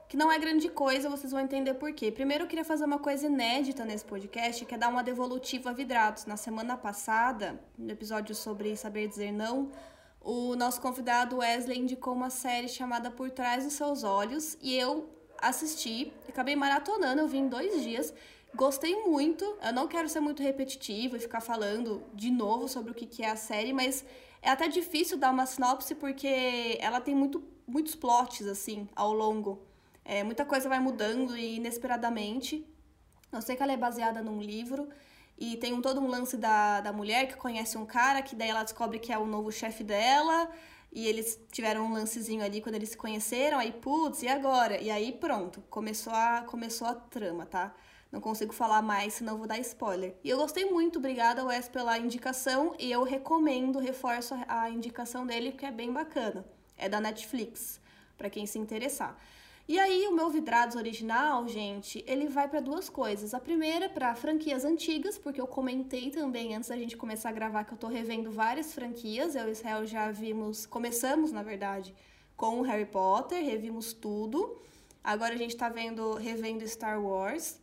que 0.08 0.16
não 0.16 0.30
é 0.30 0.38
grande 0.38 0.68
coisa, 0.68 1.10
vocês 1.10 1.32
vão 1.32 1.40
entender 1.40 1.74
por 1.74 1.92
quê. 1.92 2.12
Primeiro, 2.12 2.44
eu 2.44 2.48
queria 2.48 2.64
fazer 2.64 2.84
uma 2.84 3.00
coisa 3.00 3.26
inédita 3.26 3.84
nesse 3.84 4.04
podcast, 4.04 4.64
que 4.64 4.72
é 4.72 4.78
dar 4.78 4.88
uma 4.88 5.02
devolutiva 5.02 5.70
a 5.70 5.72
vidrados. 5.72 6.24
Na 6.24 6.36
semana 6.36 6.76
passada, 6.76 7.60
no 7.76 7.90
episódio 7.90 8.36
sobre 8.36 8.76
saber 8.76 9.08
dizer 9.08 9.32
não, 9.32 9.72
o 10.26 10.56
nosso 10.56 10.80
convidado 10.80 11.36
Wesley 11.36 11.78
indicou 11.78 12.12
uma 12.12 12.30
série 12.30 12.66
chamada 12.66 13.12
Por 13.12 13.30
Trás 13.30 13.62
dos 13.62 13.74
Seus 13.74 14.02
Olhos 14.02 14.58
e 14.60 14.74
eu 14.74 15.08
assisti, 15.38 16.12
acabei 16.28 16.56
maratonando, 16.56 17.22
eu 17.22 17.28
vi 17.28 17.38
em 17.38 17.48
dois 17.48 17.80
dias. 17.84 18.12
Gostei 18.52 19.04
muito. 19.04 19.44
Eu 19.62 19.72
não 19.72 19.86
quero 19.86 20.08
ser 20.08 20.18
muito 20.18 20.42
repetitivo 20.42 21.16
e 21.16 21.20
ficar 21.20 21.40
falando 21.40 22.02
de 22.12 22.28
novo 22.28 22.66
sobre 22.66 22.90
o 22.90 22.94
que 22.94 23.22
é 23.22 23.30
a 23.30 23.36
série, 23.36 23.72
mas 23.72 24.04
é 24.42 24.50
até 24.50 24.66
difícil 24.66 25.16
dar 25.16 25.30
uma 25.30 25.46
sinopse 25.46 25.94
porque 25.94 26.76
ela 26.80 27.00
tem 27.00 27.14
muito, 27.14 27.44
muitos 27.64 27.94
plots 27.94 28.48
assim 28.48 28.88
ao 28.96 29.12
longo. 29.12 29.62
É, 30.04 30.24
muita 30.24 30.44
coisa 30.44 30.68
vai 30.68 30.80
mudando 30.80 31.36
e 31.36 31.56
inesperadamente. 31.56 32.66
Eu 33.30 33.40
sei 33.40 33.54
que 33.54 33.62
ela 33.62 33.72
é 33.72 33.76
baseada 33.76 34.22
num 34.22 34.40
livro. 34.40 34.88
E 35.38 35.56
tem 35.56 35.74
um, 35.74 35.82
todo 35.82 36.00
um 36.00 36.06
lance 36.06 36.36
da, 36.36 36.80
da 36.80 36.92
mulher 36.92 37.28
que 37.28 37.36
conhece 37.36 37.76
um 37.76 37.84
cara, 37.84 38.22
que 38.22 38.34
daí 38.34 38.48
ela 38.48 38.62
descobre 38.62 38.98
que 38.98 39.12
é 39.12 39.18
o 39.18 39.26
novo 39.26 39.52
chefe 39.52 39.84
dela. 39.84 40.50
E 40.92 41.06
eles 41.06 41.38
tiveram 41.52 41.84
um 41.84 41.92
lancezinho 41.92 42.42
ali 42.42 42.62
quando 42.62 42.76
eles 42.76 42.90
se 42.90 42.96
conheceram. 42.96 43.58
Aí, 43.58 43.72
putz, 43.72 44.22
e 44.22 44.28
agora? 44.28 44.80
E 44.80 44.90
aí, 44.90 45.12
pronto. 45.12 45.62
Começou 45.68 46.12
a, 46.12 46.42
começou 46.46 46.86
a 46.86 46.94
trama, 46.94 47.44
tá? 47.44 47.74
Não 48.10 48.20
consigo 48.20 48.52
falar 48.52 48.80
mais, 48.80 49.14
senão 49.14 49.36
vou 49.36 49.46
dar 49.46 49.58
spoiler. 49.58 50.14
E 50.24 50.30
eu 50.30 50.38
gostei 50.38 50.64
muito, 50.70 50.98
obrigada, 50.98 51.44
Wes, 51.44 51.68
pela 51.68 51.98
indicação. 51.98 52.74
E 52.78 52.90
eu 52.90 53.02
recomendo, 53.02 53.78
reforço 53.78 54.34
a 54.48 54.70
indicação 54.70 55.26
dele, 55.26 55.52
que 55.52 55.66
é 55.66 55.70
bem 55.70 55.92
bacana. 55.92 56.46
É 56.78 56.88
da 56.88 56.98
Netflix, 57.00 57.78
para 58.16 58.30
quem 58.30 58.46
se 58.46 58.58
interessar. 58.58 59.18
E 59.68 59.80
aí, 59.80 60.06
o 60.06 60.14
meu 60.14 60.30
Vidrados 60.30 60.76
original, 60.76 61.48
gente, 61.48 62.04
ele 62.06 62.28
vai 62.28 62.46
para 62.46 62.60
duas 62.60 62.88
coisas. 62.88 63.34
A 63.34 63.40
primeira, 63.40 63.88
para 63.88 64.14
franquias 64.14 64.64
antigas, 64.64 65.18
porque 65.18 65.40
eu 65.40 65.46
comentei 65.46 66.08
também 66.08 66.54
antes 66.54 66.68
da 66.68 66.76
gente 66.76 66.96
começar 66.96 67.30
a 67.30 67.32
gravar 67.32 67.64
que 67.64 67.72
eu 67.72 67.78
tô 67.78 67.88
revendo 67.88 68.30
várias 68.30 68.72
franquias. 68.72 69.34
Eu 69.34 69.48
e 69.48 69.50
Israel 69.50 69.84
já 69.84 70.12
vimos, 70.12 70.66
começamos, 70.66 71.32
na 71.32 71.42
verdade, 71.42 71.92
com 72.36 72.60
o 72.60 72.62
Harry 72.62 72.86
Potter, 72.86 73.44
revimos 73.44 73.92
tudo. 73.92 74.56
Agora 75.02 75.34
a 75.34 75.36
gente 75.36 75.56
tá 75.56 75.68
vendo, 75.68 76.14
revendo 76.14 76.66
Star 76.68 77.02
Wars. 77.04 77.58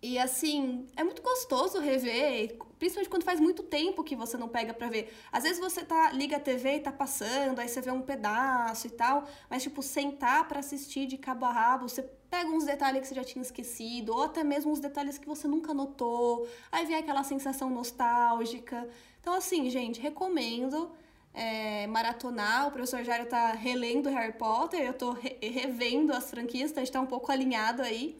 E 0.00 0.20
assim, 0.20 0.86
é 0.94 1.02
muito 1.02 1.22
gostoso 1.22 1.80
rever, 1.80 2.56
principalmente 2.78 3.10
quando 3.10 3.24
faz 3.24 3.40
muito 3.40 3.62
tempo 3.62 4.04
que 4.04 4.14
você 4.14 4.36
não 4.36 4.48
pega 4.48 4.74
pra 4.74 4.88
ver. 4.88 5.12
Às 5.32 5.44
vezes 5.44 5.58
você 5.58 5.84
tá 5.84 6.12
liga 6.12 6.36
a 6.36 6.40
TV 6.40 6.76
e 6.76 6.80
tá 6.80 6.92
passando, 6.92 7.58
aí 7.58 7.68
você 7.68 7.80
vê 7.80 7.90
um 7.90 8.02
pedaço 8.02 8.86
e 8.86 8.90
tal, 8.90 9.24
mas 9.48 9.62
tipo, 9.62 9.82
sentar 9.82 10.46
para 10.48 10.60
assistir 10.60 11.06
de 11.06 11.16
cabo 11.16 11.46
a 11.46 11.52
rabo, 11.52 11.88
você 11.88 12.02
pega 12.02 12.50
uns 12.50 12.64
detalhes 12.64 13.02
que 13.02 13.08
você 13.08 13.14
já 13.14 13.24
tinha 13.24 13.42
esquecido, 13.42 14.12
ou 14.14 14.24
até 14.24 14.44
mesmo 14.44 14.72
uns 14.72 14.80
detalhes 14.80 15.18
que 15.18 15.26
você 15.26 15.48
nunca 15.48 15.72
notou, 15.72 16.48
aí 16.70 16.84
vem 16.84 16.96
aquela 16.96 17.22
sensação 17.22 17.70
nostálgica. 17.70 18.88
Então, 19.20 19.34
assim, 19.34 19.68
gente, 19.70 20.00
recomendo. 20.00 20.90
É, 21.38 21.86
maratonar. 21.88 22.68
O 22.68 22.70
professor 22.70 23.04
Jairo 23.04 23.26
tá 23.26 23.52
relendo 23.52 24.08
Harry 24.08 24.32
Potter, 24.32 24.80
eu 24.80 24.94
tô 24.94 25.12
re 25.12 25.36
revendo 25.42 26.14
as 26.14 26.30
franquias, 26.30 26.70
então 26.70 26.80
a 26.80 26.84
gente 26.86 26.94
tá 26.94 27.00
um 27.00 27.06
pouco 27.06 27.30
alinhado 27.30 27.82
aí. 27.82 28.18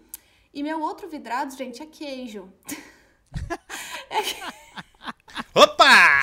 E 0.53 0.63
meu 0.63 0.81
outro 0.83 1.09
vidrado, 1.09 1.57
gente, 1.57 1.83
é 1.83 1.87
queijo. 1.87 2.53
Opa! 5.55 6.23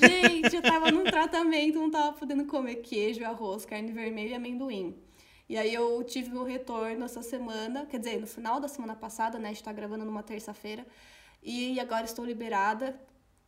Gente, 0.00 0.56
eu 0.56 0.62
tava 0.62 0.90
num 0.90 1.04
tratamento, 1.04 1.78
não 1.78 1.90
tava 1.90 2.12
podendo 2.12 2.44
comer 2.46 2.76
queijo, 2.76 3.24
arroz, 3.24 3.64
carne 3.64 3.92
vermelha 3.92 4.30
e 4.30 4.34
amendoim. 4.34 4.96
E 5.48 5.56
aí 5.56 5.74
eu 5.74 6.02
tive 6.04 6.30
meu 6.30 6.44
retorno 6.44 7.04
essa 7.04 7.22
semana, 7.22 7.86
quer 7.86 7.98
dizer, 7.98 8.20
no 8.20 8.26
final 8.26 8.58
da 8.58 8.68
semana 8.68 8.96
passada, 8.96 9.38
né? 9.38 9.50
A 9.50 9.52
gente 9.52 9.62
tá 9.62 9.72
gravando 9.72 10.04
numa 10.04 10.22
terça-feira. 10.22 10.86
E 11.42 11.78
agora 11.80 12.04
estou 12.04 12.24
liberada. 12.24 12.98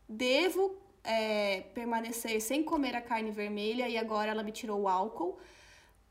Devo 0.09 0.77
é, 1.03 1.63
permanecer 1.75 2.41
sem 2.41 2.63
comer 2.63 2.97
a 2.97 3.01
carne 3.01 3.31
vermelha 3.31 3.89
e 3.89 3.97
agora 3.97 4.31
ela 4.31 4.43
me 4.43 4.53
tirou 4.53 4.83
o 4.83 4.89
álcool. 4.89 5.39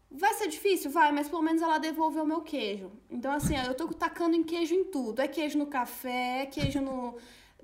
Vai 0.09 0.33
ser 0.35 0.47
difícil? 0.47 0.91
Vai, 0.91 1.11
mas 1.11 1.27
pelo 1.27 1.41
menos 1.41 1.61
ela 1.61 1.79
devolveu 1.79 2.23
o 2.23 2.27
meu 2.27 2.41
queijo. 2.41 2.91
Então, 3.09 3.31
assim, 3.31 3.55
eu 3.57 3.73
tô 3.73 3.87
tacando 3.87 4.35
em 4.35 4.43
queijo 4.43 4.75
em 4.75 4.85
tudo. 4.85 5.21
É 5.21 5.27
queijo 5.27 5.57
no 5.57 5.65
café, 5.65 6.43
é 6.43 6.45
queijo 6.45 6.79
no. 6.79 7.15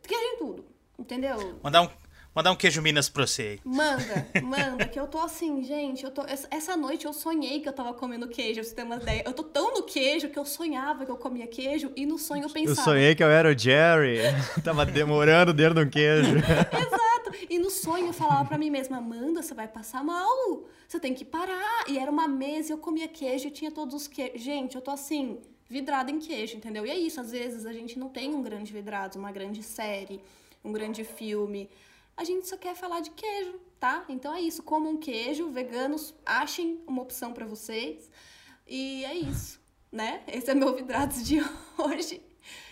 Queijo 0.08 0.26
em 0.26 0.38
tudo. 0.38 0.66
Entendeu? 1.00 1.60
Mandar 1.64 1.84
um, 1.84 1.90
mandar 2.36 2.52
um 2.52 2.56
queijo 2.56 2.82
Minas 2.82 3.08
pra 3.08 3.26
você 3.26 3.42
aí. 3.42 3.60
Manda, 3.64 4.28
manda, 4.44 4.86
que 4.86 5.00
eu 5.00 5.08
tô 5.08 5.18
assim, 5.20 5.64
gente, 5.64 6.04
eu 6.04 6.12
tô. 6.12 6.24
Essa 6.52 6.76
noite 6.76 7.06
eu 7.06 7.14
sonhei 7.14 7.62
que 7.62 7.70
eu 7.70 7.74
tava 7.74 7.94
comendo 7.94 8.28
queijo, 8.28 8.56
pra 8.56 8.64
você 8.64 8.76
ter 8.76 8.84
uma 8.84 8.98
ideia. 8.98 9.24
Eu 9.26 9.32
tô 9.32 9.44
tão 9.44 9.74
no 9.74 9.84
queijo 9.84 10.30
que 10.30 10.38
eu 10.38 10.46
sonhava 10.46 11.06
que 11.06 11.12
eu 11.12 11.16
comia 11.16 11.48
queijo 11.48 11.92
e 11.96 12.06
no 12.06 12.18
sonho 12.18 12.44
eu 12.44 12.50
pensava. 12.50 12.80
Eu 12.80 12.84
sonhei 12.84 13.16
que 13.16 13.24
eu 13.24 13.30
era 13.30 13.50
o 13.50 13.58
Jerry. 13.58 14.20
tava 14.62 14.86
demorando 14.86 15.54
dentro 15.54 15.86
do 15.86 15.90
queijo. 15.90 16.36
Exato. 16.38 17.48
E 17.50 17.58
no 17.58 17.70
sonho 17.70 18.08
eu 18.08 18.14
falava 18.14 18.46
pra 18.46 18.58
mim 18.58 18.70
mesma, 18.70 18.98
Amanda, 18.98 19.42
você 19.42 19.54
vai 19.54 19.68
passar 19.68 20.04
mal. 20.04 20.66
Você 20.86 21.00
tem 21.00 21.14
que 21.14 21.24
parar. 21.24 21.86
E 21.88 21.98
era 21.98 22.12
uma 22.12 22.28
mesa 22.28 22.72
e 22.72 22.74
eu 22.74 22.78
comia 22.78 23.08
queijo 23.08 23.48
e 23.48 23.52
tinha 23.52 23.72
todos 23.72 23.96
os 23.96 24.08
queijos. 24.08 24.42
Gente, 24.42 24.76
eu 24.76 24.82
tô 24.82 24.92
assim, 24.92 25.40
vidrada 25.70 26.10
em 26.10 26.20
queijo, 26.20 26.58
entendeu? 26.58 26.86
E 26.86 26.90
é 26.90 26.98
isso, 26.98 27.22
às 27.22 27.32
vezes 27.32 27.66
a 27.66 27.72
gente 27.72 28.00
não 28.00 28.10
tem 28.10 28.34
um 28.34 28.42
grande 28.42 28.74
vidrado, 28.74 29.20
uma 29.20 29.32
grande 29.32 29.62
série, 29.62 30.20
um 30.64 30.72
grande 30.72 31.04
filme. 31.04 31.70
A 32.18 32.24
gente 32.24 32.48
só 32.48 32.58
quer 32.58 32.76
falar 32.76 33.02
de 33.02 33.12
queijo, 33.12 33.60
tá? 33.80 34.04
Então 34.10 34.34
é 34.34 34.42
isso, 34.42 34.64
comam 34.64 34.94
um 34.94 34.98
queijo, 34.98 35.50
veganos, 35.52 36.14
achem 36.26 36.82
uma 36.88 37.02
opção 37.04 37.32
para 37.32 37.46
vocês. 37.46 38.10
E 38.68 39.06
é 39.06 39.14
isso, 39.14 39.62
né? 39.92 40.24
Esse 40.28 40.50
é 40.50 40.56
meu 40.56 40.76
vidrados 40.76 41.26
de 41.26 41.40
hoje. 41.78 42.22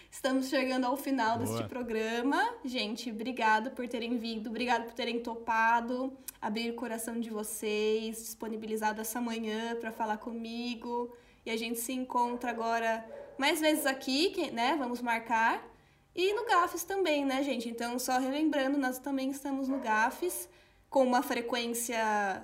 Estamos 0.10 0.50
chegando 0.50 0.86
ao 0.86 0.98
final 0.98 1.38
Boa. 1.38 1.48
deste 1.48 1.70
programa. 1.70 2.44
Gente, 2.66 3.12
obrigado 3.12 3.70
por 3.72 3.88
terem 3.88 4.18
vindo, 4.18 4.50
obrigado 4.50 4.86
por 4.86 4.94
terem 4.94 5.20
topado, 5.20 6.12
abrir 6.42 6.72
o 6.72 6.74
coração 6.74 7.20
de 7.20 7.30
vocês, 7.30 8.18
disponibilizado 8.18 9.00
essa 9.00 9.22
manhã 9.22 9.76
para 9.76 9.92
falar 9.92 10.18
comigo. 10.18 11.16
E 11.48 11.50
a 11.50 11.56
gente 11.56 11.80
se 11.80 11.94
encontra 11.94 12.50
agora 12.50 13.06
mais 13.38 13.62
vezes 13.62 13.86
aqui, 13.86 14.52
né? 14.52 14.76
Vamos 14.78 15.02
marcar. 15.02 15.66
E 16.14 16.34
no 16.34 16.46
GAFES 16.46 16.84
também, 16.84 17.24
né, 17.24 17.42
gente? 17.42 17.70
Então, 17.70 17.98
só 17.98 18.18
relembrando, 18.18 18.78
nós 18.78 19.00
também 19.00 19.32
estamos 19.32 19.70
no 19.70 19.80
GAFES 19.80 20.50
com 20.90 21.04
uma 21.06 21.24
frequência 21.24 22.44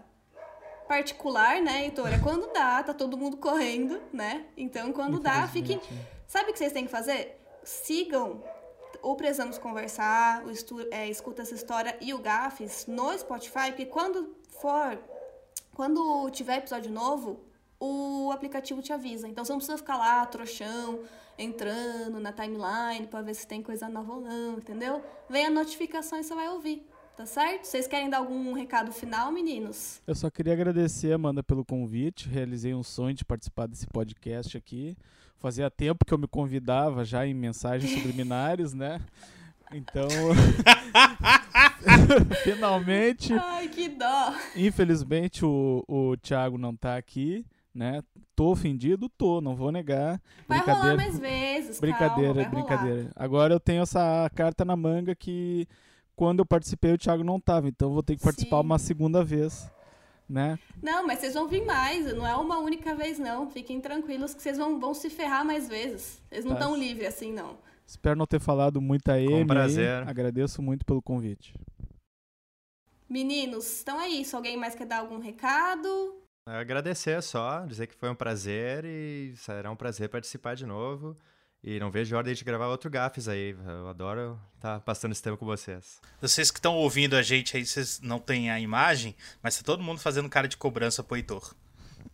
particular, 0.88 1.62
né, 1.62 1.84
Heitor? 1.84 2.14
É 2.14 2.20
quando 2.20 2.48
dá, 2.54 2.82
tá 2.82 2.94
todo 2.94 3.18
mundo 3.18 3.36
correndo, 3.36 4.02
né? 4.14 4.46
Então, 4.56 4.94
quando 4.94 5.20
dá, 5.20 5.46
fiquem. 5.50 5.82
Sabe 6.26 6.52
o 6.52 6.54
que 6.54 6.60
vocês 6.60 6.72
têm 6.72 6.86
que 6.86 6.92
fazer? 6.92 7.38
sigam 7.62 8.42
o 9.02 9.16
Precisamos 9.18 9.58
Conversar, 9.58 10.46
o 10.46 10.50
Estu, 10.50 10.88
é, 10.92 11.10
Escuta 11.10 11.42
Essa 11.42 11.56
História 11.56 11.98
e 12.00 12.14
o 12.14 12.20
Gafes 12.20 12.86
no 12.88 13.18
Spotify, 13.18 13.68
porque 13.68 13.86
quando 13.86 14.34
for, 14.62 14.98
quando 15.76 16.30
tiver 16.32 16.60
episódio 16.60 16.90
novo, 16.90 17.52
o 17.84 18.32
aplicativo 18.32 18.82
te 18.82 18.94
avisa. 18.94 19.28
Então 19.28 19.44
você 19.44 19.52
não 19.52 19.60
precisa 19.60 19.78
ficar 19.78 19.98
lá, 19.98 20.26
trouxão, 20.26 21.02
entrando 21.38 22.20
na 22.20 22.32
timeline 22.32 23.08
para 23.10 23.22
ver 23.22 23.34
se 23.34 23.46
tem 23.46 23.62
coisa 23.62 23.90
nova 23.90 24.14
ou 24.14 24.22
não, 24.22 24.58
entendeu? 24.58 25.04
Vem 25.30 25.48
a 25.48 25.50
notificação 25.50 26.20
e 26.20 26.24
você 26.24 26.34
vai 26.34 26.50
ouvir. 26.50 26.88
Tá 27.16 27.28
certo? 27.28 27.66
Vocês 27.66 27.86
querem 27.86 28.10
dar 28.10 28.18
algum 28.18 28.54
recado 28.54 28.92
final, 28.92 29.32
meninos? 29.32 30.02
Eu 30.08 30.16
só 30.16 30.32
queria 30.32 30.54
agradecer, 30.54 31.14
Amanda, 31.14 31.44
pelo 31.44 31.64
convite. 31.64 32.28
Realizei 32.28 32.74
um 32.74 32.82
sonho 32.82 33.14
de 33.14 33.24
participar 33.24 33.68
desse 33.68 33.86
podcast 33.86 34.58
aqui. 34.58 34.98
Fazia 35.38 35.70
tempo 35.70 36.06
que 36.06 36.12
eu 36.12 36.18
me 36.18 36.28
convidava 36.28 37.06
já 37.06 37.28
em 37.28 37.36
mensagens 37.36 37.92
subliminares, 37.94 38.74
né? 38.74 39.00
Então. 39.72 40.08
Finalmente. 42.44 43.34
Ai, 43.34 43.68
que 43.68 43.90
dó. 43.90 44.34
Infelizmente 44.56 45.46
o, 45.46 45.84
o 45.88 46.18
Thiago 46.18 46.58
não 46.58 46.76
tá 46.76 46.98
aqui, 46.98 47.46
né? 47.74 48.02
Tô 48.36 48.52
ofendido? 48.52 49.10
Tô, 49.10 49.41
não 49.41 49.56
vou 49.56 49.72
negar. 49.72 50.22
Vai 50.48 50.60
rolar 50.60 50.95
mais 50.95 51.18
vezes, 51.20 51.80
Brincadeira, 51.80 52.44
calma, 52.44 52.50
brincadeira. 52.50 53.02
Rolar. 53.02 53.14
Agora 53.16 53.54
eu 53.54 53.60
tenho 53.60 53.82
essa 53.84 54.30
carta 54.36 54.64
na 54.64 54.76
manga 54.76 55.16
que 55.16 55.68
quando 56.16 56.40
eu 56.40 56.45
participei 56.45 56.94
o 56.94 56.98
Thiago 56.98 57.24
não 57.24 57.40
tava, 57.40 57.68
então 57.68 57.90
eu 57.90 57.94
vou 57.94 58.04
ter 58.04 58.16
que 58.16 58.24
participar 58.24 58.58
Sim. 58.60 58.66
uma 58.66 58.78
segunda 58.80 59.24
vez, 59.24 59.70
né? 60.30 60.60
Não, 60.82 61.06
mas 61.08 61.20
vocês 61.20 61.34
vão 61.34 61.48
vir 61.48 61.66
mais, 61.66 62.14
não 62.16 62.26
é 62.28 62.36
uma 62.36 62.60
única 62.60 62.94
vez 62.95 63.18
não. 63.18 63.50
Fiquem 63.50 63.82
tranquilos 63.82 64.34
que 64.36 64.41
vocês 64.41 64.58
vão, 64.58 64.80
vão 64.80 64.94
se 64.94 65.10
ferrar 65.10 65.44
mais 65.44 65.68
vezes. 65.68 66.22
Vocês 66.30 66.45
não 66.45 66.54
Tá. 66.54 66.60
estão 66.60 66.78
livres 66.78 67.08
assim, 67.08 67.32
não. 67.34 67.58
Espero 67.86 68.16
não 68.18 68.26
ter 68.28 68.40
falado 68.40 68.80
muita 68.80 69.20
M. 69.20 69.34
aí. 69.34 69.45
prazer. 69.45 70.08
Agradeço 70.08 70.62
muito 70.62 70.86
pelo 70.86 71.02
convite. 71.02 71.54
Meninos, 73.10 73.82
então 73.82 74.00
é 74.00 74.08
isso. 74.08 74.36
Alguém 74.36 74.58
mais 74.58 74.74
quer 74.76 74.86
dar 74.86 75.00
algum 75.00 75.20
recado? 75.20 76.16
Agradecer 76.45 77.24
só, 77.24 77.65
dizer 77.65 77.88
que 77.88 77.95
foi 77.95 78.10
um 78.10 78.15
prazer 78.15 78.84
e 78.84 79.34
será 79.38 79.72
um 79.72 79.78
prazer 79.78 80.10
participar 80.10 80.56
de 80.56 80.65
novo. 80.65 81.15
E 81.64 81.80
não 81.80 81.90
vejo 81.90 82.14
a 82.14 82.18
hora 82.18 82.36
de 82.36 82.44
gravar 82.44 82.68
outro 82.68 82.90
Gafes 82.90 83.30
aí. 83.30 83.56
Eu 83.65 83.88
adoro 83.88 84.38
estar 84.56 84.82
passando 84.82 85.14
esse 85.14 85.24
tempo 85.24 85.38
com 85.38 85.45
vocês. 85.45 86.02
Vocês 86.20 86.52
que 86.52 86.60
estão 86.60 86.76
ouvindo 86.76 87.15
a 87.15 87.22
gente 87.22 87.56
aí, 87.56 87.65
vocês 87.65 88.02
não 88.02 88.20
têm 88.20 88.52
a 88.52 88.60
imagem, 88.60 89.15
mas 89.41 89.57
tá 89.57 89.64
todo 89.64 89.82
mundo 89.82 90.02
fazendo 90.02 90.28
cara 90.28 90.45
de 90.45 90.57
cobrança 90.57 91.02
pro 91.02 91.15
Heitor. 91.15 91.56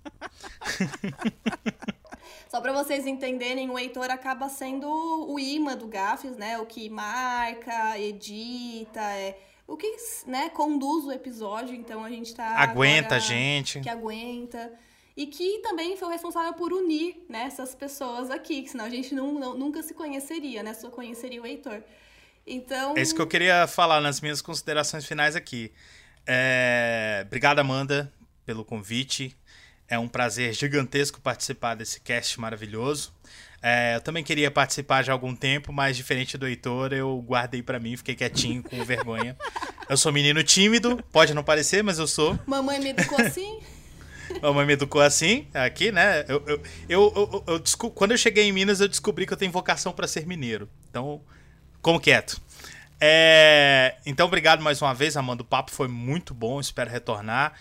Só 2.48 2.62
pra 2.62 2.72
vocês 2.72 3.08
entenderem, 3.08 3.72
o 3.72 3.80
Heitor 3.80 4.12
acaba 4.12 4.48
sendo 4.50 4.88
o 4.88 5.40
imã 5.40 5.76
do 5.76 5.88
Gafes, 5.88 6.38
né? 6.38 6.60
O 6.60 6.68
que 6.68 6.88
marca, 6.88 7.98
edita, 7.98 9.02
é 9.02 9.36
o 9.70 9.78
que 9.78 9.96
né, 10.26 10.50
conduz 10.50 11.06
o 11.06 11.12
episódio. 11.12 11.76
Então 11.76 12.04
a 12.04 12.10
gente 12.10 12.34
tá. 12.34 12.58
Aguenta 12.58 13.16
a 13.16 13.20
gente. 13.20 13.80
Que 13.80 13.90
aguenta. 13.90 14.74
E 15.16 15.28
que 15.28 15.60
também 15.60 15.96
foi 15.98 16.08
o 16.08 16.12
responsável 16.12 16.54
por 16.54 16.72
unir 16.74 17.26
né, 17.30 17.44
essas 17.44 17.76
pessoas 17.76 18.32
aqui, 18.32 18.62
que 18.62 18.70
senão 18.70 18.86
a 18.86 18.90
gente 18.90 19.14
não, 19.14 19.34
não- 19.34 19.58
nunca 19.58 19.84
se 19.84 19.94
conheceria, 19.94 20.64
né? 20.64 20.74
Só 20.74 20.90
conheceria 20.90 21.42
o 21.42 21.46
Heitor. 21.46 21.84
Então. 22.48 22.96
É 22.98 23.02
isso 23.02 23.14
que 23.14 23.22
eu 23.22 23.28
queria 23.28 23.68
falar 23.68 24.02
nas 24.02 24.22
minhas 24.22 24.42
considerações 24.42 25.06
finais 25.06 25.36
aqui. 25.36 25.72
É... 26.26 27.24
Obrigado, 27.28 27.60
Amanda, 27.60 28.12
pelo 28.46 28.66
convite. 28.66 29.36
É 29.88 30.00
um 30.00 30.08
prazer 30.08 30.54
gigantesco 30.54 31.20
participar 31.20 31.76
desse 31.76 32.00
cast 32.00 32.40
maravilhoso. 32.40 33.14
É, 33.62 33.96
eu 33.96 34.02
também 34.02 34.24
queria 34.24 34.50
participar 34.50 35.04
já 35.04 35.12
há 35.12 35.16
algum 35.16 35.36
tempo, 35.36 35.74
mas 35.74 35.98
diferente 35.98 36.38
do 36.38 36.48
Heitor, 36.48 36.94
eu 36.94 37.18
guardei 37.28 37.62
pra 37.62 37.80
mim, 37.80 37.98
fiquei 37.98 38.16
quietinho, 38.16 38.64
com 38.64 38.84
vergonha. 38.86 39.36
Eu 39.90 39.98
sou 39.98 40.14
menino 40.14 40.42
tímido, 40.44 41.04
pode 41.12 41.34
não 41.34 41.44
parecer, 41.44 41.84
mas 41.84 42.00
eu 42.00 42.08
sou. 42.08 42.40
Mamãe 42.48 42.80
me 42.80 42.90
educou 42.92 43.20
assim. 43.20 43.60
A 44.44 44.54
mãe 44.54 44.64
me 44.64 44.74
educou 44.74 45.02
assim, 45.02 45.48
aqui, 45.56 45.92
né? 45.92 46.24
Eu, 46.28 46.44
eu, 46.46 46.62
eu, 46.88 47.44
eu- 47.48 47.62
eu 47.82 47.90
quando 47.90 48.12
eu 48.12 48.18
cheguei 48.18 48.44
em 48.46 48.52
Minas, 48.52 48.80
eu 48.80 48.88
descobri 48.88 49.26
que 49.26 49.34
eu 49.34 49.38
tenho 49.38 49.52
vocação 49.52 49.92
pra 49.92 50.08
ser 50.08 50.28
mineiro. 50.28 50.70
Então, 50.90 51.20
como 51.82 52.00
quieto. 52.00 52.40
É, 53.02 53.96
então, 54.06 54.28
obrigado 54.28 54.62
mais 54.62 54.82
uma 54.84 54.94
vez, 54.94 55.18
Amanda. 55.18 55.42
O 55.42 55.46
papo 55.46 55.72
foi 55.72 55.88
muito 55.88 56.34
bom, 56.34 56.60
espero 56.60 56.92
retornar. 56.92 57.54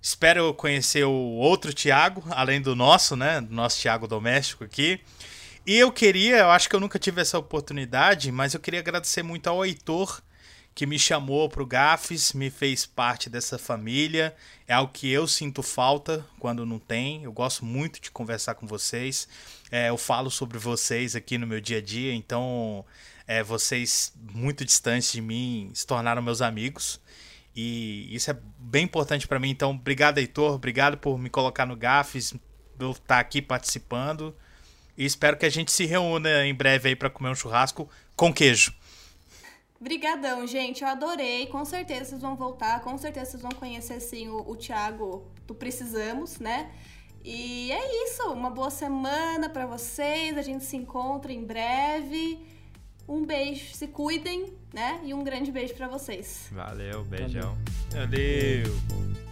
Espero 0.00 0.54
conhecer 0.54 1.04
o 1.04 1.10
outro 1.12 1.74
Tiago, 1.74 2.24
além 2.30 2.60
do 2.60 2.74
nosso, 2.74 3.16
né? 3.16 3.40
Do 3.42 3.54
nosso 3.54 3.78
Tiago 3.80 4.06
doméstico 4.08 4.64
aqui. 4.64 5.00
E 5.66 5.76
eu 5.78 5.90
queria, 5.90 6.38
eu 6.38 6.50
acho 6.50 6.68
que 6.68 6.76
eu 6.76 6.80
nunca 6.80 6.98
tive 6.98 7.22
essa 7.22 7.38
oportunidade, 7.38 8.30
mas 8.30 8.52
eu 8.52 8.60
queria 8.60 8.80
agradecer 8.80 9.22
muito 9.22 9.48
ao 9.48 9.64
Heitor, 9.64 10.20
que 10.74 10.84
me 10.84 10.98
chamou 10.98 11.48
pro 11.48 11.64
Gafes, 11.64 12.34
me 12.34 12.50
fez 12.50 12.84
parte 12.84 13.30
dessa 13.30 13.56
família. 13.58 14.36
É 14.68 14.74
algo 14.74 14.92
que 14.92 15.10
eu 15.10 15.26
sinto 15.26 15.62
falta 15.62 16.26
quando 16.38 16.66
não 16.66 16.78
tem. 16.78 17.24
Eu 17.24 17.32
gosto 17.32 17.64
muito 17.64 17.98
de 17.98 18.10
conversar 18.10 18.56
com 18.56 18.66
vocês. 18.66 19.26
É, 19.70 19.88
eu 19.88 19.96
falo 19.96 20.30
sobre 20.30 20.58
vocês 20.58 21.16
aqui 21.16 21.38
no 21.38 21.46
meu 21.46 21.62
dia 21.62 21.78
a 21.78 21.82
dia, 21.82 22.12
então 22.12 22.84
é, 23.26 23.42
vocês 23.42 24.12
muito 24.34 24.66
distantes 24.66 25.12
de 25.12 25.22
mim 25.22 25.70
se 25.72 25.86
tornaram 25.86 26.20
meus 26.20 26.42
amigos. 26.42 27.00
E 27.56 28.14
isso 28.14 28.30
é 28.30 28.36
bem 28.58 28.84
importante 28.84 29.26
para 29.26 29.38
mim. 29.38 29.48
Então, 29.48 29.70
obrigado, 29.70 30.18
Heitor. 30.18 30.56
Obrigado 30.56 30.98
por 30.98 31.18
me 31.18 31.30
colocar 31.30 31.64
no 31.64 31.76
Gafes, 31.76 32.34
eu 32.78 32.90
estar 32.90 33.18
aqui 33.18 33.40
participando. 33.40 34.36
E 34.96 35.04
espero 35.04 35.36
que 35.36 35.46
a 35.46 35.50
gente 35.50 35.72
se 35.72 35.84
reúna 35.86 36.46
em 36.46 36.54
breve 36.54 36.90
aí 36.90 36.96
para 36.96 37.10
comer 37.10 37.30
um 37.30 37.34
churrasco 37.34 37.88
com 38.14 38.32
queijo. 38.32 38.72
Brigadão, 39.80 40.46
gente. 40.46 40.82
Eu 40.82 40.88
adorei. 40.88 41.46
Com 41.46 41.64
certeza 41.64 42.06
vocês 42.06 42.22
vão 42.22 42.36
voltar. 42.36 42.80
Com 42.80 42.96
certeza 42.96 43.32
vocês 43.32 43.42
vão 43.42 43.52
conhecer, 43.52 44.00
sim, 44.00 44.28
o, 44.28 44.48
o 44.48 44.56
Thiago 44.56 45.30
do 45.46 45.54
Precisamos, 45.54 46.38
né? 46.38 46.70
E 47.24 47.72
é 47.72 48.04
isso. 48.04 48.22
Uma 48.30 48.50
boa 48.50 48.70
semana 48.70 49.48
pra 49.48 49.66
vocês. 49.66 50.38
A 50.38 50.42
gente 50.42 50.64
se 50.64 50.76
encontra 50.76 51.32
em 51.32 51.44
breve. 51.44 52.38
Um 53.08 53.24
beijo. 53.24 53.74
Se 53.74 53.88
cuidem, 53.88 54.54
né? 54.72 55.00
E 55.04 55.12
um 55.12 55.22
grande 55.22 55.50
beijo 55.50 55.74
pra 55.74 55.88
vocês. 55.88 56.48
Valeu, 56.52 57.04
beijão. 57.04 57.56
Valeu. 57.92 59.23